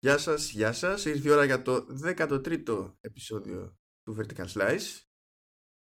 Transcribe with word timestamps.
Γεια 0.00 0.18
σας, 0.18 0.50
γεια 0.50 0.72
σας. 0.72 1.04
Ήρθε 1.04 1.28
η 1.28 1.30
ώρα 1.30 1.44
για 1.44 1.62
το 1.62 1.86
13ο 2.02 2.94
επεισόδιο 3.00 3.76
του 4.02 4.16
Vertical 4.18 4.46
Slice. 4.46 5.02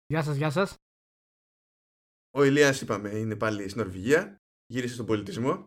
Γεια 0.07 0.23
σας, 0.23 0.37
γεια 0.37 0.51
σας. 0.51 0.75
Ο 2.31 2.45
Ηλίας, 2.45 2.81
είπαμε, 2.81 3.09
είναι 3.09 3.37
πάλι 3.37 3.69
στην 3.69 3.83
Νορβηγία. 3.83 4.37
Γύρισε 4.67 4.95
στον 4.95 5.07
πολιτισμό. 5.07 5.67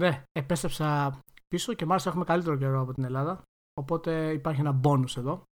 Ναι, 0.00 0.22
επέστρεψα 0.32 1.20
πίσω 1.48 1.74
και 1.74 1.84
μάλιστα 1.84 2.10
έχουμε 2.10 2.24
καλύτερο 2.24 2.56
καιρό 2.56 2.80
από 2.80 2.92
την 2.92 3.04
Ελλάδα. 3.04 3.42
Οπότε 3.80 4.32
υπάρχει 4.32 4.60
ένα 4.60 4.72
μπόνους 4.72 5.16
εδώ. 5.16 5.42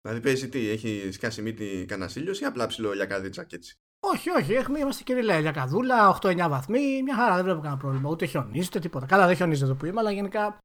Δηλαδή 0.00 0.20
παίζει 0.22 0.48
τι, 0.48 0.68
έχει 0.68 1.10
σκάσει 1.12 1.42
μύτη 1.42 1.84
κανένας 1.88 2.16
ήλιος 2.16 2.40
ή 2.40 2.44
απλά 2.44 2.66
ψηλό 2.66 2.92
λιακαδίτσα 2.92 3.44
και 3.44 3.56
έτσι. 3.56 3.76
Όχι, 4.00 4.30
όχι, 4.30 4.52
έχουμε, 4.52 4.78
είμαστε 4.78 5.02
και 5.02 5.22
λέει 5.22 5.40
λιακαδούλα, 5.40 6.18
8-9 6.22 6.46
βαθμοί, 6.48 7.02
μια 7.02 7.14
χαρά, 7.14 7.34
δεν 7.34 7.44
βλέπω 7.44 7.60
κανένα 7.60 7.80
πρόβλημα. 7.80 8.10
Ούτε 8.10 8.26
χιονίζει, 8.26 8.66
ούτε 8.66 8.78
τίποτα. 8.78 9.06
Καλά, 9.06 9.26
δεν 9.26 9.36
χιονίζει 9.36 9.62
εδώ 9.62 9.74
που 9.74 9.86
είμαι, 9.86 10.00
αλλά 10.00 10.10
γενικά 10.10 10.58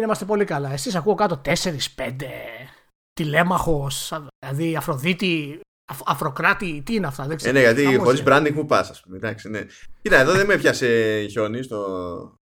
είμαστε 0.00 0.24
πολύ 0.24 0.44
καλά. 0.44 0.72
Εσείς 0.72 0.94
ακούω 0.94 1.14
κάτω 1.14 1.40
4-5 1.44 1.52
τηλέμαχος, 3.12 4.12
δηλαδή 4.38 4.76
Αφροδίτη, 4.76 5.60
Αφ, 5.90 6.00
Αφροκράτη, 6.04 6.82
τι 6.86 6.94
είναι 6.94 7.06
αυτά, 7.06 7.26
δεν 7.26 7.36
ξέρω. 7.36 7.58
Ε, 7.58 7.60
ναι, 7.60 7.72
γιατί 7.72 7.96
χωρίς 7.96 8.22
branding 8.26 8.52
μου 8.54 8.66
πας, 8.66 8.90
ας 8.90 9.00
πούμε. 9.00 9.16
Εντάξει, 9.16 9.48
ναι. 9.48 9.66
Κοίτα, 10.02 10.18
εδώ 10.18 10.32
δεν 10.32 10.46
με 10.46 10.54
έπιασε 10.54 11.26
χιόνι 11.30 11.62
στο, 11.62 11.84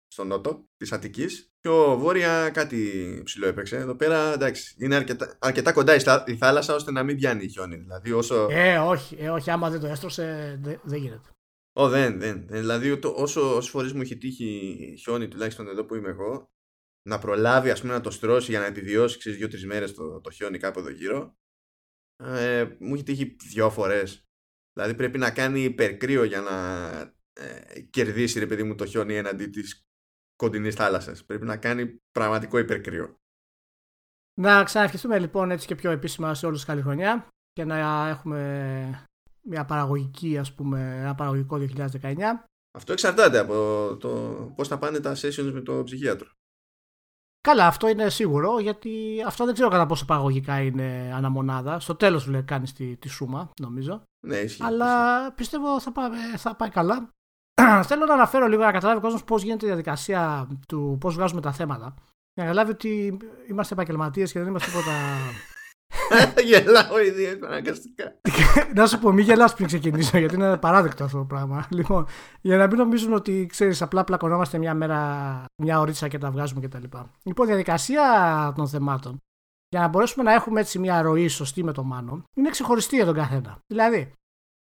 στο 0.08 0.23
νότο 0.23 0.63
της 0.77 0.91
Αττικής. 0.91 1.48
Πιο 1.59 1.98
βόρεια 1.98 2.49
κάτι 2.49 3.21
ψηλό 3.23 3.48
έπαιξε. 3.48 3.76
Εδώ 3.76 3.96
πέρα 3.96 4.34
εντάξει, 4.34 4.76
είναι 4.80 4.96
αρκετά, 4.96 5.38
αρκετά 5.40 5.71
κοντά 5.71 5.96
η, 6.26 6.35
θάλασσα 6.35 6.76
ώστε 6.76 6.91
να 6.91 7.04
μην 7.04 7.16
πιάνει 7.16 7.48
χιόνι. 7.48 7.76
Δηλαδή, 7.76 8.12
όσο... 8.12 8.48
Ε, 8.49 8.77
όχι, 8.77 9.16
ε, 9.20 9.30
όχι, 9.30 9.52
άμα 9.52 9.70
δεν 9.70 9.80
το 9.80 9.88
έστρωσε, 9.88 10.60
δεν, 10.62 10.80
δεν 10.84 10.99
γίνεται. 10.99 11.30
Ω, 11.73 11.90
δεν, 11.90 12.20
δεν. 12.20 12.48
Δηλαδή, 12.48 12.98
το, 12.98 13.13
όσο, 13.18 13.55
όσο 13.55 13.70
φορές 13.70 13.94
μου 13.94 14.02
έχει 14.02 14.18
τύχει 14.18 14.76
χιόνι, 14.99 15.27
τουλάχιστον 15.27 15.68
εδώ 15.68 15.84
που 15.84 15.96
είμαι 15.96 16.10
εγώ, 16.10 16.49
να 17.09 17.20
προλάβει 17.20 17.70
ας 17.70 17.81
πούμε, 17.81 17.93
να 17.93 18.02
το 18.02 18.12
στρώσει 18.12 18.52
για 18.52 18.59
να 18.59 18.66
επιβιώσει 18.66 19.17
ξέρεις, 19.17 19.38
δύο-τρεις 19.38 19.66
μέρες 19.66 19.93
το, 19.93 20.21
το 20.21 20.29
χιόνι 20.29 20.57
κάπου 20.57 20.79
εδώ 20.79 20.90
γύρω. 20.90 21.37
Ε, 22.23 22.76
μου 22.79 22.93
έχει 22.93 23.04
τύχει 23.04 23.35
δυο 23.49 23.70
φορές. 23.70 24.27
Δηλαδή 24.73 24.95
πρέπει 24.95 25.18
να 25.18 25.32
κάνει 25.32 25.63
υπερκρύο 25.63 26.23
για 26.23 26.41
να 26.41 26.57
ε, 27.34 27.82
κερδίσει 27.82 28.40
ρε 28.40 28.48
παιδί 28.48 28.63
μου 28.63 28.76
το 28.76 28.85
χιόνι 28.85 29.15
έναντι 29.15 29.48
της 29.48 29.85
κοντινής 30.35 30.76
θάλασσας. 30.76 31.26
Πρέπει 31.26 31.45
να 31.45 31.57
κάνει 31.57 32.01
πραγματικό 32.12 32.57
υπερκρύο. 32.57 33.17
Να 34.41 34.63
ξαναρχιστούμε 34.63 35.20
λοιπόν 35.20 35.51
έτσι 35.51 35.67
και 35.67 35.76
πιο 35.76 35.91
επίσημα 35.91 36.34
σε 36.34 36.45
όλους 36.45 36.65
καλή 36.65 36.82
χρονιά 36.82 37.27
και 37.51 37.63
να 37.63 38.07
έχουμε 38.07 39.07
μια 39.41 39.65
παραγωγική 39.65 40.38
ας 40.38 40.55
πούμε, 40.55 40.98
ένα 40.99 41.15
παραγωγικό 41.15 41.57
2019. 42.01 42.15
Αυτό 42.77 42.91
εξαρτάται 42.91 43.40
από 43.40 43.98
το 43.99 44.10
πώς 44.55 44.67
θα 44.67 44.77
πάνε 44.77 44.99
τα 44.99 45.13
sessions 45.15 45.51
με 45.54 45.62
το 45.62 45.84
ψυχίατρο. 45.84 46.27
Καλά, 47.48 47.68
αυτό 47.68 47.88
είναι 47.88 48.10
σίγουρο, 48.10 48.60
γιατί 48.60 49.24
αυτό 49.27 49.46
δεν 49.46 49.54
ξέρω 49.54 49.70
κατά 49.70 49.86
πόσο 49.86 50.05
παραγωγικά 50.05 50.62
είναι 50.62 51.12
αναμονάδα. 51.16 51.80
Στο 51.80 51.96
τέλος 51.96 52.22
σου 52.22 52.44
κάνει 52.46 52.70
τη, 52.70 52.96
τη 52.96 53.10
σούμα, 53.10 53.52
νομίζω. 53.62 54.04
Ναι, 54.27 54.35
ισχύει. 54.35 54.63
Αλλά 54.63 55.32
πιστεύω 55.32 55.80
θα 55.80 55.91
πάει, 55.91 56.10
θα 56.38 56.55
πάει 56.55 56.70
καλά. 56.70 57.10
Θέλω 57.90 58.05
να 58.05 58.13
αναφέρω 58.13 58.48
λίγο 58.48 58.63
να 58.63 58.72
καταλάβει 58.72 58.98
ο 58.98 59.02
κόσμος 59.02 59.24
πώς 59.24 59.44
γίνεται 59.44 59.66
η 59.66 59.68
διαδικασία 59.68 60.48
του 60.68 60.98
πώς 61.00 61.16
βγάζουμε 61.16 61.41
τα 61.41 61.52
θέματα. 61.52 61.94
Για 62.34 62.44
να 62.44 62.50
καταλάβει 62.50 62.72
ότι 62.72 63.18
είμαστε 63.50 63.74
επαγγελματίες 63.74 64.31
και 64.31 64.40
δεν 64.40 64.47
είμαστε 64.47 64.69
τίποτα 64.69 64.91
Γελάω 66.47 67.00
ήδη 67.00 67.40
αναγκαστικά. 67.44 68.19
να 68.75 68.88
σου 68.88 69.00
πω, 69.00 69.12
μην 69.12 69.25
γελάς 69.25 69.53
πριν 69.53 69.68
ξεκινήσω, 69.68 70.18
γιατί 70.18 70.35
είναι 70.35 70.58
παράδεκτο 70.58 71.03
αυτό 71.03 71.18
το 71.18 71.25
πράγμα. 71.25 71.68
Λοιπόν, 71.69 72.08
για 72.41 72.58
να 72.58 72.68
μην 72.68 72.78
νομίζουν 72.78 73.13
ότι 73.13 73.46
ξέρεις, 73.46 73.81
απλά 73.81 74.03
πλακωνόμαστε 74.03 74.58
μια 74.58 74.74
μέρα, 74.74 75.46
μια 75.62 75.80
ωρίτσα 75.80 76.08
και 76.08 76.18
τα 76.18 76.31
βγάζουμε 76.31 76.68
κτλ. 76.68 76.84
Λοιπόν, 77.24 77.47
διαδικασία 77.47 78.53
των 78.56 78.68
θεμάτων, 78.68 79.18
για 79.69 79.80
να 79.80 79.88
μπορέσουμε 79.88 80.24
να 80.24 80.34
έχουμε 80.34 80.59
έτσι 80.59 80.80
μια 80.80 81.02
ροή 81.02 81.28
σωστή 81.28 81.63
με 81.63 81.72
το 81.72 81.84
μάνο, 81.84 82.24
είναι 82.35 82.50
ξεχωριστή 82.50 82.96
για 82.96 83.06
τον 83.06 83.16
καθένα. 83.16 83.59
Δηλαδή, 83.68 84.13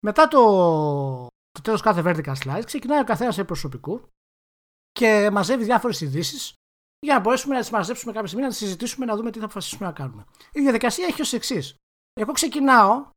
μετά 0.05 0.27
το, 0.27 0.41
το 1.51 1.61
τέλος 1.61 1.81
κάθε 1.81 2.01
vertical 2.05 2.33
slice, 2.43 2.63
ξεκινάει 2.65 2.99
ο 2.99 3.03
καθένας 3.03 3.35
σε 3.35 3.43
προσωπικού 3.43 4.01
και 4.91 5.29
μαζεύει 5.31 5.63
διάφορες 5.63 6.01
ειδήσεις 6.01 6.53
για 6.99 7.13
να 7.13 7.19
μπορέσουμε 7.19 7.53
να 7.53 7.59
τις 7.59 7.69
μαζέψουμε 7.69 8.11
κάποια 8.11 8.27
στιγμή, 8.27 8.45
να 8.45 8.51
τις 8.51 8.59
συζητήσουμε, 8.59 9.05
να 9.05 9.15
δούμε 9.15 9.31
τι 9.31 9.39
θα 9.39 9.45
αποφασίσουμε 9.45 9.87
να 9.87 9.93
κάνουμε. 9.93 10.25
Η 10.51 10.61
διαδικασία 10.61 11.05
έχει 11.05 11.21
ως 11.21 11.33
εξής. 11.33 11.75
Εγώ 12.13 12.31
ξεκινάω 12.31 13.09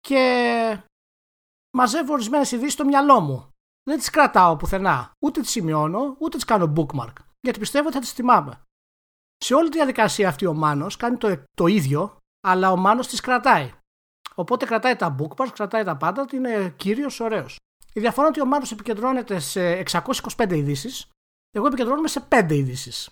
και 0.00 0.82
μαζεύω 1.76 2.12
ορισμένες 2.12 2.52
ειδήσεις 2.52 2.72
στο 2.72 2.84
μυαλό 2.84 3.20
μου. 3.20 3.50
Δεν 3.82 3.98
τις 3.98 4.10
κρατάω 4.10 4.56
πουθενά. 4.56 5.10
Ούτε 5.24 5.40
τις 5.40 5.50
σημειώνω, 5.50 6.16
ούτε 6.18 6.36
τις 6.36 6.44
κάνω 6.44 6.72
bookmark. 6.76 7.12
Γιατί 7.40 7.58
πιστεύω 7.58 7.86
ότι 7.86 7.94
θα 7.94 8.00
τις 8.00 8.12
θυμάμαι. 8.12 8.62
Σε 9.36 9.54
όλη 9.54 9.68
τη 9.68 9.76
διαδικασία 9.76 10.28
αυτή 10.28 10.46
ο 10.46 10.54
Μάνος 10.54 10.96
κάνει 10.96 11.16
το, 11.16 11.42
το 11.54 11.66
ίδιο, 11.66 12.16
αλλά 12.40 12.72
ο 12.72 12.76
Μάνος 12.76 13.06
τις 13.06 13.20
κρατάει. 13.20 13.72
Οπότε 14.34 14.66
κρατάει 14.66 14.96
τα 14.96 15.16
bookmarks, 15.18 15.52
κρατάει 15.52 15.84
τα 15.84 15.96
πάντα, 15.96 16.22
ότι 16.22 16.36
είναι 16.36 16.74
κύριος 16.76 17.20
ωραίος. 17.20 17.56
Η 17.92 18.00
διαφορά 18.00 18.26
είναι 18.26 18.36
ότι 18.36 18.46
ο 18.46 18.50
Μάνος 18.50 18.72
επικεντρώνεται 18.72 19.38
σε 19.38 19.82
625 19.90 20.52
ειδήσεις, 20.52 21.10
εγώ 21.50 21.66
επικεντρώνομαι 21.66 22.08
σε 22.08 22.20
5 22.20 22.50
ειδήσεις. 22.50 23.10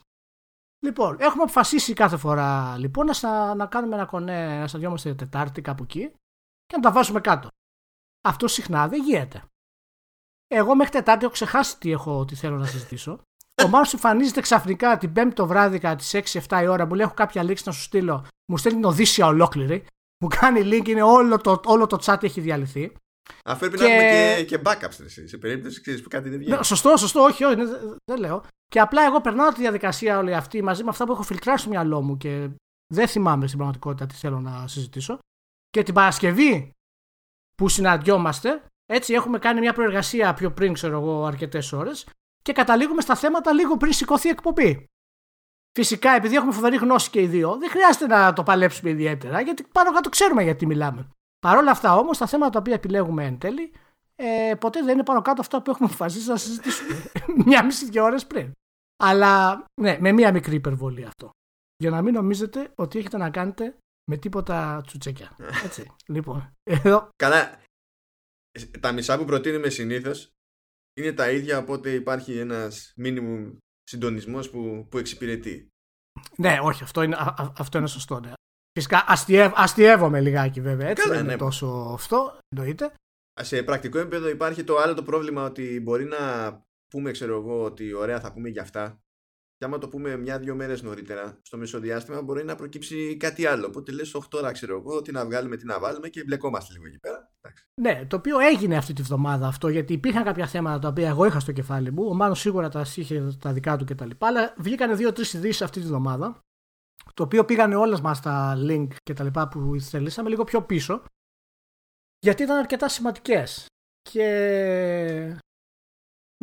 Λοιπόν, 0.87 1.17
έχουμε 1.21 1.43
αποφασίσει 1.43 1.93
κάθε 1.93 2.17
φορά 2.17 2.77
λοιπόν 2.79 3.09
να, 3.21 3.55
να 3.55 3.67
κάνουμε 3.67 3.95
ένα 3.95 4.05
κονέ, 4.05 4.59
να 4.59 4.67
σταδιόμαστε 4.67 5.15
Τετάρτη 5.15 5.61
κάπου 5.61 5.83
εκεί 5.83 6.13
και 6.67 6.77
να 6.77 6.83
τα 6.83 6.93
βάζουμε 6.93 7.21
κάτω. 7.21 7.49
Αυτό 8.29 8.49
συχνά 8.49 8.89
δεν 8.89 9.03
γίνεται. 9.03 9.45
Εγώ 10.47 10.75
μέχρι 10.75 10.93
Τετάρτη 10.93 11.25
έχω 11.25 11.33
ξεχάσει 11.33 11.79
τι, 11.79 11.91
έχω, 11.91 12.25
τι 12.25 12.35
θέλω 12.35 12.57
να 12.57 12.67
συζητήσω. 12.67 13.21
Ο 13.65 13.69
Μάνος 13.69 13.93
εμφανίζεται 13.93 14.41
ξαφνικά 14.41 14.99
την 14.99 15.13
Πέμπτη 15.13 15.35
το 15.35 15.47
βράδυ 15.47 15.79
κατά 15.79 15.97
τις 15.97 16.39
6-7 16.49 16.61
η 16.63 16.67
ώρα. 16.67 16.87
Μου 16.87 16.95
λέει: 16.95 17.07
Έχω 17.07 17.15
κάποια 17.15 17.43
λήξη 17.43 17.63
να 17.67 17.73
σου 17.73 17.81
στείλω. 17.81 18.27
Μου 18.51 18.57
στέλνει 18.57 18.81
την 18.81 18.89
Οδύσσια 18.89 19.27
ολόκληρη. 19.27 19.87
Μου 20.23 20.29
κάνει 20.29 20.61
link, 20.65 20.89
είναι 20.89 21.03
όλο 21.03 21.39
το, 21.39 21.61
όλο 21.65 21.87
το 21.87 21.99
chat 22.05 22.23
έχει 22.23 22.41
διαλυθεί. 22.41 22.93
Αφού 23.45 23.59
πρέπει 23.59 23.77
και... 23.77 23.83
να 23.83 23.93
έχουμε 23.93 24.35
και, 24.37 24.45
και 24.45 24.63
backups 24.65 25.05
σε 25.25 25.39
περίπτωση 25.39 25.81
ξέρεις, 25.81 26.03
που 26.03 26.09
κάτι 26.09 26.29
δεν 26.29 26.39
βγαίνει. 26.39 26.57
Ναι, 26.57 26.63
σωστό, 26.63 26.97
σωστό, 26.97 27.21
όχι, 27.21 27.45
όχι, 27.45 27.57
δεν 28.05 28.19
λέω. 28.19 28.45
Και 28.71 28.81
απλά 28.81 29.03
εγώ 29.03 29.21
περνάω 29.21 29.49
τη 29.53 29.61
διαδικασία 29.61 30.19
όλη 30.19 30.35
αυτή 30.35 30.63
μαζί 30.63 30.85
με 30.85 30.91
αυτά 30.91 31.05
που 31.05 31.13
έχω 31.13 31.23
φιλτράσει 31.23 31.61
στο 31.61 31.71
μυαλό 31.71 32.03
μου 32.03 32.17
και 32.17 32.51
δεν 32.95 33.09
θυμάμαι 33.09 33.47
στην 33.47 33.59
πραγματικότητα 33.59 34.07
τι 34.07 34.15
θέλω 34.15 34.41
να 34.41 34.69
συζητήσω. 34.69 35.19
Και 35.71 35.83
την 35.83 35.95
Παρασκευή 35.95 36.71
που 37.55 37.69
συναντιόμαστε, 37.69 38.63
έτσι 38.87 39.15
έχουμε 39.15 39.39
κάνει 39.39 39.61
μια 39.61 39.73
προεργασία 39.73 40.35
πιο 40.35 40.53
πριν, 40.53 40.73
ξέρω 40.73 41.01
εγώ, 41.01 41.25
αρκετές 41.25 41.73
ώρες 41.73 42.07
και 42.43 42.53
καταλήγουμε 42.53 43.01
στα 43.01 43.15
θέματα 43.15 43.53
λίγο 43.53 43.77
πριν 43.77 43.93
σηκώθει 43.93 44.27
η 44.27 44.31
εκπομπή. 44.31 44.85
Φυσικά, 45.79 46.11
επειδή 46.11 46.35
έχουμε 46.35 46.53
φοβερή 46.53 46.77
γνώση 46.77 47.11
και 47.11 47.21
οι 47.21 47.27
δύο, 47.27 47.57
δεν 47.57 47.71
χρειάζεται 47.71 48.07
να 48.07 48.33
το 48.33 48.43
παλέψουμε 48.43 48.91
ιδιαίτερα, 48.91 49.41
γιατί 49.41 49.63
πάνω 49.73 49.93
κάτω 49.93 50.09
ξέρουμε 50.09 50.43
γιατί 50.43 50.67
μιλάμε. 50.67 51.11
Παρ' 51.39 51.57
όλα 51.57 51.71
αυτά 51.71 51.97
όμως, 51.97 52.19
τα 52.19 52.27
θέματα 52.27 52.51
τα 52.51 52.59
οποία 52.59 52.75
επιλέγουμε 52.75 53.25
εν 53.25 53.39
τέλει, 53.39 53.73
ε, 54.17 54.55
ποτέ 54.61 54.83
δεν 54.83 54.95
είναι 54.95 55.03
πάνω 55.03 55.23
κάτω 55.23 55.41
αυτά 55.41 55.63
που 55.63 55.71
έχουμε 55.71 55.89
αποφασίσει 55.89 56.29
να 56.29 56.37
συζητήσουμε 56.37 57.11
μια 57.47 57.65
μισή 57.65 57.91
δύο 57.91 58.05
ώρες 58.05 58.27
πριν. 58.27 58.53
Αλλά 58.97 59.65
ναι, 59.81 59.99
με 60.01 60.13
μία 60.13 60.33
μικρή 60.33 60.55
υπερβολή 60.55 61.05
αυτό. 61.05 61.31
Για 61.77 61.91
να 61.91 62.03
μην 62.03 62.15
νομίζετε 62.15 62.73
ότι 62.75 62.99
έχετε 62.99 63.17
να 63.17 63.31
κάνετε 63.31 63.77
με 64.11 64.17
τίποτα 64.17 64.83
τσουτσέκια. 64.87 65.37
Έτσι. 65.65 65.91
λοιπόν, 66.07 66.53
εδώ. 66.63 67.09
Καλά. 67.17 67.61
Τα 68.81 68.93
μισά 68.93 69.19
που 69.19 69.25
προτείνουμε 69.25 69.69
συνήθως 69.69 70.31
είναι 70.95 71.13
τα 71.13 71.31
ίδια, 71.31 71.59
οπότε 71.59 71.91
υπάρχει 71.91 72.39
ένας 72.39 72.93
μίνιμουμ 72.97 73.57
συντονισμός 73.83 74.51
που, 74.51 74.87
που 74.91 74.99
εξυπηρετεί. 74.99 75.69
Ναι, 76.37 76.59
όχι, 76.63 76.83
αυτό 76.83 77.03
είναι, 77.03 77.17
α, 77.17 77.53
αυτό 77.59 77.79
είναι 77.79 77.87
σωστό. 77.87 78.21
Ναι. 78.21 78.33
Φυσικά 78.77 79.05
αστειεύ, 79.07 79.51
αστειεύομαι 79.55 80.21
λιγάκι 80.21 80.61
βέβαια. 80.61 80.89
Έτσι, 80.89 81.03
Καλά, 81.03 81.15
δεν 81.15 81.25
είναι 81.25 81.33
ναι. 81.33 81.39
τόσο 81.39 81.67
αυτό, 81.95 82.39
εννοείται. 82.49 82.93
Σε 83.41 83.63
πρακτικό 83.63 83.99
επίπεδο 83.99 84.29
υπάρχει 84.29 84.65
το 84.65 84.77
άλλο 84.77 84.95
το 84.95 85.03
πρόβλημα 85.03 85.45
ότι 85.45 85.81
μπορεί 85.83 86.05
να 86.05 86.19
πούμε, 86.89 87.11
ξέρω 87.11 87.37
εγώ, 87.37 87.63
ότι 87.63 87.93
ωραία 87.93 88.21
θα 88.21 88.33
πούμε 88.33 88.49
για 88.49 88.63
αυτά. 88.63 89.01
Και 89.57 89.65
άμα 89.65 89.79
το 89.79 89.89
πούμε 89.89 90.17
μια-δυο 90.17 90.55
μέρες 90.55 90.83
νωρίτερα, 90.83 91.39
στο 91.43 91.57
μεσοδιάστημα 91.57 92.23
μπορεί 92.23 92.45
να 92.45 92.55
προκύψει 92.55 93.17
κάτι 93.17 93.47
άλλο. 93.47 93.67
Οπότε 93.67 93.93
λες, 93.93 94.15
8 94.15 94.21
ώρα 94.33 94.53
ξέρω 94.53 94.77
εγώ, 94.77 95.03
τι 95.03 95.13
να 95.13 95.25
βγάλουμε, 95.25 95.57
τι 95.57 95.67
να 95.67 95.79
βάλουμε 95.79 96.09
και 96.09 96.25
μπλεκόμαστε 96.25 96.73
λίγο 96.73 96.87
εκεί 96.87 96.99
πέρα. 96.99 97.31
Ναι, 97.81 98.07
το 98.07 98.17
οποίο 98.17 98.39
έγινε 98.39 98.77
αυτή 98.77 98.93
τη 98.93 99.03
βδομάδα 99.03 99.47
αυτό, 99.47 99.69
γιατί 99.69 99.93
υπήρχαν 99.93 100.25
κάποια 100.25 100.47
θέματα 100.47 100.79
τα 100.79 100.89
οποία 100.89 101.09
εγώ 101.09 101.25
είχα 101.25 101.41
στο 101.41 101.53
κεφάλι 101.53 101.93
μου. 101.93 102.07
Ο 102.09 102.15
Μάνος 102.15 102.41
σίγουρα 102.41 102.69
τα 102.69 102.87
είχε 102.95 103.37
τα 103.41 103.53
δικά 103.53 103.77
του 103.77 103.85
κτλ. 103.85 104.11
Αλλά 104.19 104.55
βγήκαν 104.59 104.97
δύο-τρεις 104.97 105.33
ειδήσεις 105.33 105.63
αυτή 105.63 105.81
τη 105.81 105.87
βδομάδα. 105.87 106.41
Το 107.17 107.23
οποίο 107.23 107.45
πήγανε 107.45 107.77
όλες 107.77 108.01
μας 108.01 108.21
τα 108.21 108.55
link 108.57 108.89
και 109.03 109.13
τα 109.13 109.25
λοιπά 109.25 109.49
που 109.49 109.81
θελήσαμε 109.81 110.29
λίγο 110.29 110.45
πιο 110.45 110.63
πίσω. 110.63 111.03
Γιατί 112.19 112.43
ήταν 112.43 112.59
αρκετά 112.59 112.89
σημαντικές. 112.89 113.67
Και 114.03 115.41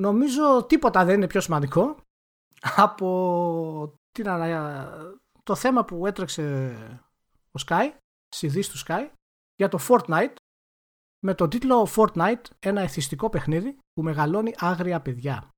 νομίζω 0.02 0.66
τίποτα 0.66 1.06
δεν 1.06 1.16
είναι 1.16 1.28
πιο 1.28 1.42
σημαντικό 1.42 1.98
από 2.62 3.94
την, 4.12 4.25
το 5.44 5.56
θέμα 5.56 5.86
που 5.86 6.08
έτρεξε 6.08 6.76
ο 7.52 7.62
Sky, 7.68 7.98
στις 8.36 8.69
του 8.69 8.78
Sky, 8.88 9.10
για 9.56 9.69
το 9.69 9.80
Fortnite, 9.90 10.36
με 11.26 11.36
το 11.36 11.48
τίτλο 11.48 11.88
Fortnite, 11.96 12.44
ένα 12.60 12.81
εθιστικό 12.81 13.30
παιχνίδι 13.30 13.78
που 13.94 14.04
μεγαλώνει 14.04 14.54
άγρια 14.58 15.02
παιδιά. 15.02 15.50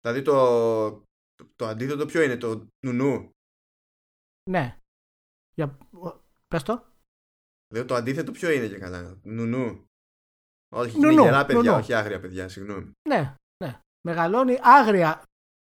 Δηλαδή 0.00 0.22
το, 0.22 1.02
το, 1.34 1.48
το 1.56 1.66
αντίθετο 1.66 2.06
ποιο 2.06 2.22
είναι, 2.22 2.36
το 2.36 2.68
νουνού. 2.86 3.30
Ναι. 4.50 4.78
Για... 5.54 5.78
Πες 6.48 6.62
το. 6.62 6.84
Λέω 7.74 7.84
το 7.84 7.94
αντίθετο 7.94 8.32
ποιο 8.32 8.50
είναι 8.50 8.68
και 8.68 8.78
καλά. 8.78 9.20
Νουνού. 9.22 9.86
Όχι, 10.74 10.98
Νουνού, 10.98 11.12
είναι 11.12 11.22
γερά 11.22 11.46
παιδιά, 11.46 11.62
νουνού. 11.62 11.76
όχι 11.78 11.94
άγρια 11.94 12.20
παιδιά, 12.20 12.48
συγγνώμη. 12.48 12.92
Ναι, 13.08 13.34
ναι. 13.64 13.80
Μεγαλώνει 14.06 14.58
άγρια. 14.62 15.22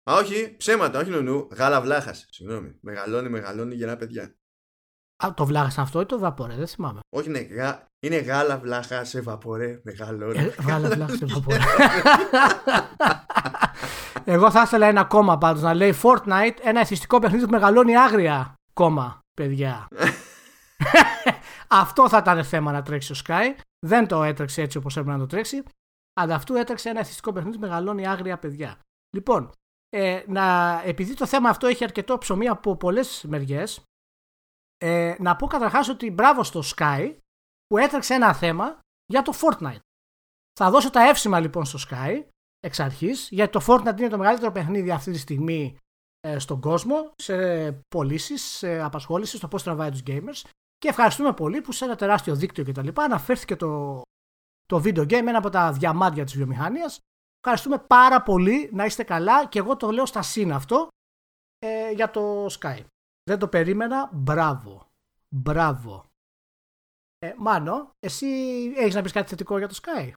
Α, 0.09 0.13
όχι, 0.15 0.55
ψέματα, 0.57 0.99
όχι 0.99 1.09
νουνού. 1.09 1.47
Γάλα 1.51 1.81
βλάχας. 1.81 2.25
Συγγνώμη. 2.29 2.77
Μεγαλώνει, 2.81 3.29
μεγαλώνει 3.29 3.75
γερά 3.75 3.97
παιδιά. 3.97 4.35
Α, 5.25 5.33
το 5.33 5.45
βλάχας 5.45 5.77
αυτό 5.77 6.01
ή 6.01 6.05
το 6.05 6.19
βαπορέ, 6.19 6.55
δεν 6.55 6.67
θυμάμαι. 6.67 6.99
Όχι, 7.09 7.29
είναι, 7.29 7.39
γα... 7.39 7.85
είναι 7.99 8.17
γάλα 8.17 8.59
βλάχας 8.59 9.09
σε 9.09 9.21
βαπορέ. 9.21 9.81
Μεγαλώνει. 9.83 10.37
Ε, 10.37 10.49
Βγάλε 10.49 10.87
βλάχας 10.89 11.17
σε 11.17 11.25
βαπορέ. 11.25 11.57
Εγώ 14.29 14.51
θα 14.51 14.61
ήθελα 14.61 14.87
ένα 14.87 15.05
κόμμα 15.05 15.37
πάντως 15.37 15.61
να 15.61 15.73
λέει 15.73 15.93
Fortnite, 16.03 16.57
ένα 16.61 16.79
εθιστικό 16.79 17.19
παιχνίδι 17.19 17.45
που 17.45 17.51
μεγαλώνει 17.51 17.97
άγρια 17.97 18.53
κόμμα, 18.73 19.19
παιδιά. 19.33 19.87
Αυτό 21.67 22.09
θα 22.09 22.17
ήταν 22.17 22.43
θέμα 22.43 22.71
να 22.71 22.81
τρέξει 22.81 23.11
ο 23.11 23.15
Sky. 23.25 23.59
Δεν 23.85 24.07
το 24.07 24.23
έτρεξε 24.23 24.61
έτσι 24.61 24.77
όπως 24.77 24.97
έπρεπε 24.97 25.17
να 25.17 25.21
το 25.21 25.27
τρέξει. 25.27 25.63
Αλλά 26.13 26.35
αυτού 26.35 26.55
έτρεξε 26.55 26.89
ένα 26.89 26.99
εθιστικό 26.99 27.31
παιχνίδι 27.31 27.55
που 27.55 27.61
μεγαλώνει 27.61 28.07
άγρια 28.07 28.37
παιδιά. 28.37 28.79
Λοιπόν, 29.15 29.51
ε, 29.89 30.23
να, 30.27 30.81
επειδή 30.85 31.13
το 31.13 31.25
θέμα 31.25 31.49
αυτό 31.49 31.67
έχει 31.67 31.83
αρκετό 31.83 32.17
ψωμί 32.17 32.47
από 32.47 32.75
πολλές 32.75 33.25
μεριές, 33.27 33.81
ε, 34.77 35.15
να 35.19 35.35
πω 35.35 35.47
καταρχάς 35.47 35.89
ότι 35.89 36.11
μπράβο 36.11 36.43
στο 36.43 36.61
Sky 36.75 37.15
που 37.67 37.77
έτρεξε 37.77 38.13
ένα 38.13 38.33
θέμα 38.33 38.79
για 39.05 39.21
το 39.21 39.33
Fortnite. 39.41 39.79
Θα 40.59 40.69
δώσω 40.69 40.89
τα 40.89 41.07
εύσημα 41.07 41.39
λοιπόν 41.39 41.65
στο 41.65 41.79
Sky 41.89 42.23
εξ 42.59 42.79
αρχής, 42.79 43.27
γιατί 43.31 43.51
το 43.51 43.65
Fortnite 43.67 43.99
είναι 43.99 44.09
το 44.09 44.17
μεγαλύτερο 44.17 44.51
παιχνίδι 44.51 44.91
αυτή 44.91 45.11
τη 45.11 45.17
στιγμή 45.17 45.77
ε, 46.19 46.39
στον 46.39 46.61
κόσμο, 46.61 47.11
σε 47.15 47.71
πωλήσεις, 47.71 48.41
σε 48.41 48.79
απασχόλησης, 48.81 49.37
στο 49.37 49.47
πώς 49.47 49.63
τραβάει 49.63 49.91
τους 49.91 50.03
gamers 50.07 50.49
και 50.77 50.87
ευχαριστούμε 50.87 51.33
πολύ 51.33 51.61
που 51.61 51.71
σε 51.71 51.85
ένα 51.85 51.95
τεράστιο 51.95 52.35
δίκτυο 52.35 52.63
κτλ. 52.63 52.87
αναφέρθηκε 52.93 53.55
το, 53.55 54.01
το 54.65 54.77
video 54.77 55.01
game, 55.01 55.11
ένα 55.11 55.37
από 55.37 55.49
τα 55.49 55.71
διαμάντια 55.71 56.23
της 56.23 56.35
βιομηχανίας. 56.35 56.99
Ευχαριστούμε 57.39 57.77
πάρα 57.87 58.23
πολύ, 58.23 58.69
να 58.73 58.85
είστε 58.85 59.03
καλά 59.03 59.47
και 59.47 59.59
εγώ 59.59 59.77
το 59.77 59.91
λέω 59.91 60.05
στα 60.05 60.21
σύν 60.21 60.51
αυτό 60.51 60.87
ε, 61.57 61.91
για 61.91 62.09
το 62.09 62.45
Sky. 62.45 62.83
Δεν 63.23 63.39
το 63.39 63.47
περίμενα, 63.47 64.09
μπράβο. 64.13 64.87
Μπράβο. 65.35 66.05
Ε, 67.19 67.33
Μάνο, 67.37 67.89
εσύ 67.99 68.27
έχεις 68.75 68.95
να 68.95 69.01
πεις 69.01 69.11
κάτι 69.11 69.29
θετικό 69.29 69.57
για 69.57 69.67
το 69.67 69.79
Sky. 69.81 70.11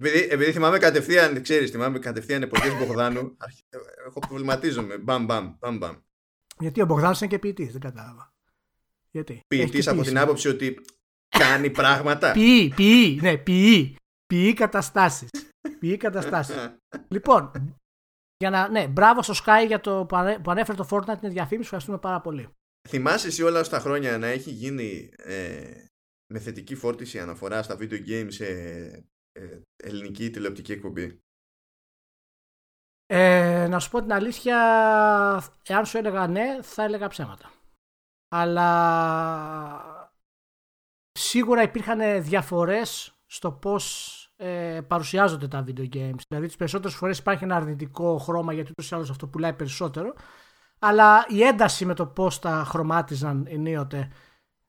Επειδή, 0.00 0.28
επειδή 0.30 0.52
θυμάμαι 0.52 0.78
κατευθείαν, 0.78 1.42
ξέρεις, 1.42 1.70
θυμάμαι 1.70 1.98
κατευθείαν 1.98 2.42
εποχές 2.42 2.74
Μπογδάνου, 2.78 3.34
αρχι- 3.38 3.64
έχω 4.06 4.18
προβληματίζομαι. 4.18 4.98
Μπαμ, 4.98 5.24
μπαμ, 5.24 5.54
μπαμ, 5.58 5.76
μπαμ. 5.76 5.96
Γιατί 6.58 6.80
ο 6.82 6.84
Μπογδάνος 6.86 7.20
είναι 7.20 7.30
και 7.30 7.38
ποιητής, 7.38 7.72
δεν 7.72 7.80
κατάλαβα. 7.80 8.32
Γιατί; 9.10 9.32
Έχει 9.32 9.44
Ποιητής 9.48 9.84
και 9.84 9.90
από 9.90 9.98
ποίηση. 10.00 10.12
την 10.14 10.22
άποψη 10.22 10.48
ότι 10.48 10.80
κάνει 11.28 11.70
πράγματα. 11.70 12.32
Ποιεί, 12.32 12.68
ποιεί, 12.76 13.18
ναι, 13.22 13.36
ποιεί. 13.36 13.96
Ποιεί 14.26 14.52
καταστάσεις. 14.54 15.28
Ποιεί 15.78 15.96
καταστάσεις. 15.96 16.56
λοιπόν, 17.14 17.50
για 18.36 18.50
να, 18.50 18.68
ναι, 18.68 18.86
μπράβο 18.86 19.22
στο 19.22 19.34
Sky 19.44 19.66
για 19.66 19.80
το 19.80 20.04
που 20.08 20.16
ανε- 20.16 20.38
που 20.38 20.50
ανέφερε 20.50 20.76
το 20.76 20.86
Fortnite, 20.90 21.22
είναι 21.22 21.32
διαφήμιση, 21.32 21.64
ευχαριστούμε 21.64 21.98
πάρα 21.98 22.20
πολύ. 22.20 22.48
Θυμάσαι 22.88 23.26
εσύ 23.26 23.42
όλα 23.42 23.60
αυτά 23.60 23.76
τα 23.76 23.82
χρόνια 23.82 24.18
να 24.18 24.26
έχει 24.26 24.50
γίνει 24.50 25.10
ε, 25.16 25.70
με 26.32 26.38
θετική 26.38 26.74
φόρτιση 26.74 27.18
αναφορά 27.18 27.62
στα 27.62 27.76
video 27.80 28.06
games 28.08 28.26
σε 28.28 28.46
ε, 28.46 29.04
ελληνική 29.76 30.30
τηλεοπτική 30.30 30.72
εκπομπή. 30.72 31.22
Ε, 33.06 33.66
να 33.70 33.78
σου 33.78 33.90
πω 33.90 34.00
την 34.00 34.12
αλήθεια, 34.12 34.56
εάν 35.66 35.86
σου 35.86 35.98
έλεγα 35.98 36.26
ναι, 36.26 36.58
θα 36.62 36.82
έλεγα 36.82 37.08
ψέματα. 37.08 37.50
Αλλά 38.28 40.08
σίγουρα 41.12 41.62
υπήρχαν 41.62 42.22
διαφορές 42.22 43.18
στο 43.26 43.52
πώς 43.52 44.14
ε, 44.36 44.80
παρουσιάζονται 44.86 45.48
τα 45.48 45.64
video 45.66 45.88
games. 45.94 46.20
Δηλαδή 46.28 46.46
τις 46.46 46.56
περισσότερες 46.56 46.96
φορές 46.96 47.18
υπάρχει 47.18 47.44
ένα 47.44 47.56
αρνητικό 47.56 48.18
χρώμα 48.18 48.52
γιατί 48.52 48.70
ούτως 48.70 48.90
ή 48.90 48.94
άλλως 48.94 49.10
αυτό 49.10 49.26
πουλάει 49.26 49.52
περισσότερο. 49.52 50.14
Αλλά 50.78 51.26
η 51.28 51.42
ένταση 51.42 51.84
με 51.84 51.94
το 51.94 52.06
πώς 52.06 52.38
τα 52.38 52.64
χρωμάτιζαν 52.66 53.46
ενίοτε 53.48 54.10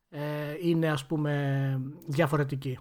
ε, 0.10 0.56
είναι 0.62 0.90
ας 0.90 1.06
πούμε 1.06 1.82
διαφορετική. 2.08 2.80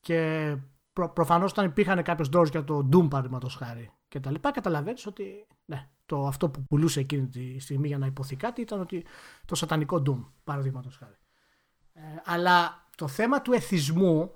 Και 0.00 0.56
προ, 0.92 1.08
προφανώς 1.08 1.50
όταν 1.50 1.64
υπήρχαν 1.64 2.02
κάποιες 2.02 2.28
doors 2.32 2.50
για 2.50 2.64
το 2.64 2.88
Doom 2.92 3.08
παραδείγματος 3.10 3.54
χάρη 3.54 3.90
και 4.08 4.20
τα 4.20 4.30
λοιπά 4.30 4.50
καταλαβαίνεις 4.50 5.06
ότι 5.06 5.46
ναι, 5.64 5.88
το, 6.06 6.26
αυτό 6.26 6.50
που 6.50 6.64
πουλούσε 6.64 7.00
εκείνη 7.00 7.28
τη 7.28 7.58
στιγμή 7.58 7.86
για 7.86 7.98
να 7.98 8.06
υποθεί 8.06 8.36
κάτι 8.36 8.60
ήταν 8.60 8.80
ότι 8.80 9.04
το 9.44 9.54
σατανικό 9.54 10.02
Doom 10.06 10.24
παραδείγματος 10.44 10.96
χάρη. 10.96 11.16
Ε, 11.92 12.00
αλλά 12.24 12.88
το 12.96 13.08
θέμα 13.08 13.42
του 13.42 13.52
εθισμού 13.52 14.32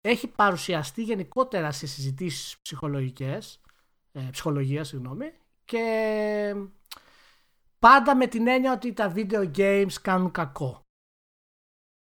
έχει 0.00 0.28
παρουσιαστεί 0.28 1.02
γενικότερα 1.02 1.72
σε 1.72 1.86
συζητήσεις 1.86 2.58
ψυχολογικές, 2.62 3.60
ε, 4.12 4.28
ψυχολογίας, 4.30 4.88
συγγνώμη, 4.88 5.32
και 5.64 6.54
πάντα 7.78 8.16
με 8.16 8.26
την 8.26 8.46
έννοια 8.46 8.72
ότι 8.72 8.92
τα 8.92 9.12
video 9.16 9.56
games 9.56 9.92
κάνουν 10.02 10.30
κακό. 10.30 10.80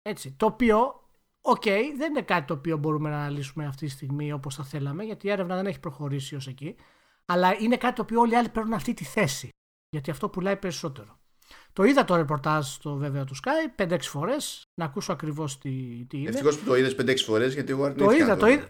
Έτσι, 0.02 0.32
το 0.32 0.46
οποίο, 0.46 1.03
οκ, 1.46 1.64
δεν 1.98 2.10
είναι 2.10 2.22
κάτι 2.22 2.46
το 2.48 2.54
οποίο 2.54 2.78
μπορούμε 2.78 3.10
να 3.10 3.16
αναλύσουμε 3.16 3.66
αυτή 3.66 3.86
τη 3.86 3.92
στιγμή 3.92 4.32
όπως 4.34 4.56
θα 4.56 4.64
θέλαμε, 4.64 5.04
γιατί 5.04 5.28
η 5.28 5.32
έρευνα 5.32 5.56
δεν 5.56 5.66
έχει 5.66 5.80
προχωρήσει 5.80 6.36
ως 6.36 6.48
εκεί, 6.48 6.76
αλλά 7.26 7.56
είναι 7.60 7.78
κάτι 7.78 7.96
το 7.96 8.02
οποίο 8.02 8.20
όλοι 8.20 8.32
οι 8.32 8.36
άλλοι 8.36 8.50
παίρνουν 8.50 8.74
αυτή 8.74 8.94
τη 8.94 9.04
θέση, 9.04 9.50
γιατί 9.90 10.12
αυτό 10.12 10.30
πουλάει 10.30 10.58
περισσότερο. 10.58 11.18
Το 11.74 11.84
είδα 11.84 12.06
το 12.06 12.16
ρεπορτάζ 12.16 12.68
στο 12.68 12.96
βέβαια 12.96 13.24
του 13.24 13.36
Sky 13.36 13.82
5-6 13.84 13.98
φορές, 14.02 14.62
να 14.74 14.86
ακούσω 14.86 15.12
ακριβώς 15.12 15.58
τι, 15.58 15.70
τι 16.10 16.18
είναι. 16.18 16.30
Ευτυχώς 16.30 16.58
που 16.58 16.66
το 16.66 16.76
είδες 16.76 16.96
5-6 17.02 17.16
φορές 17.18 17.54
γιατί 17.54 17.72
εγώ 17.72 17.82
Το 17.82 17.86
αρνήθηκα. 17.86 18.16
είδα, 18.16 18.26
να 18.28 18.38
το 18.38 18.48
είδα. 18.48 18.68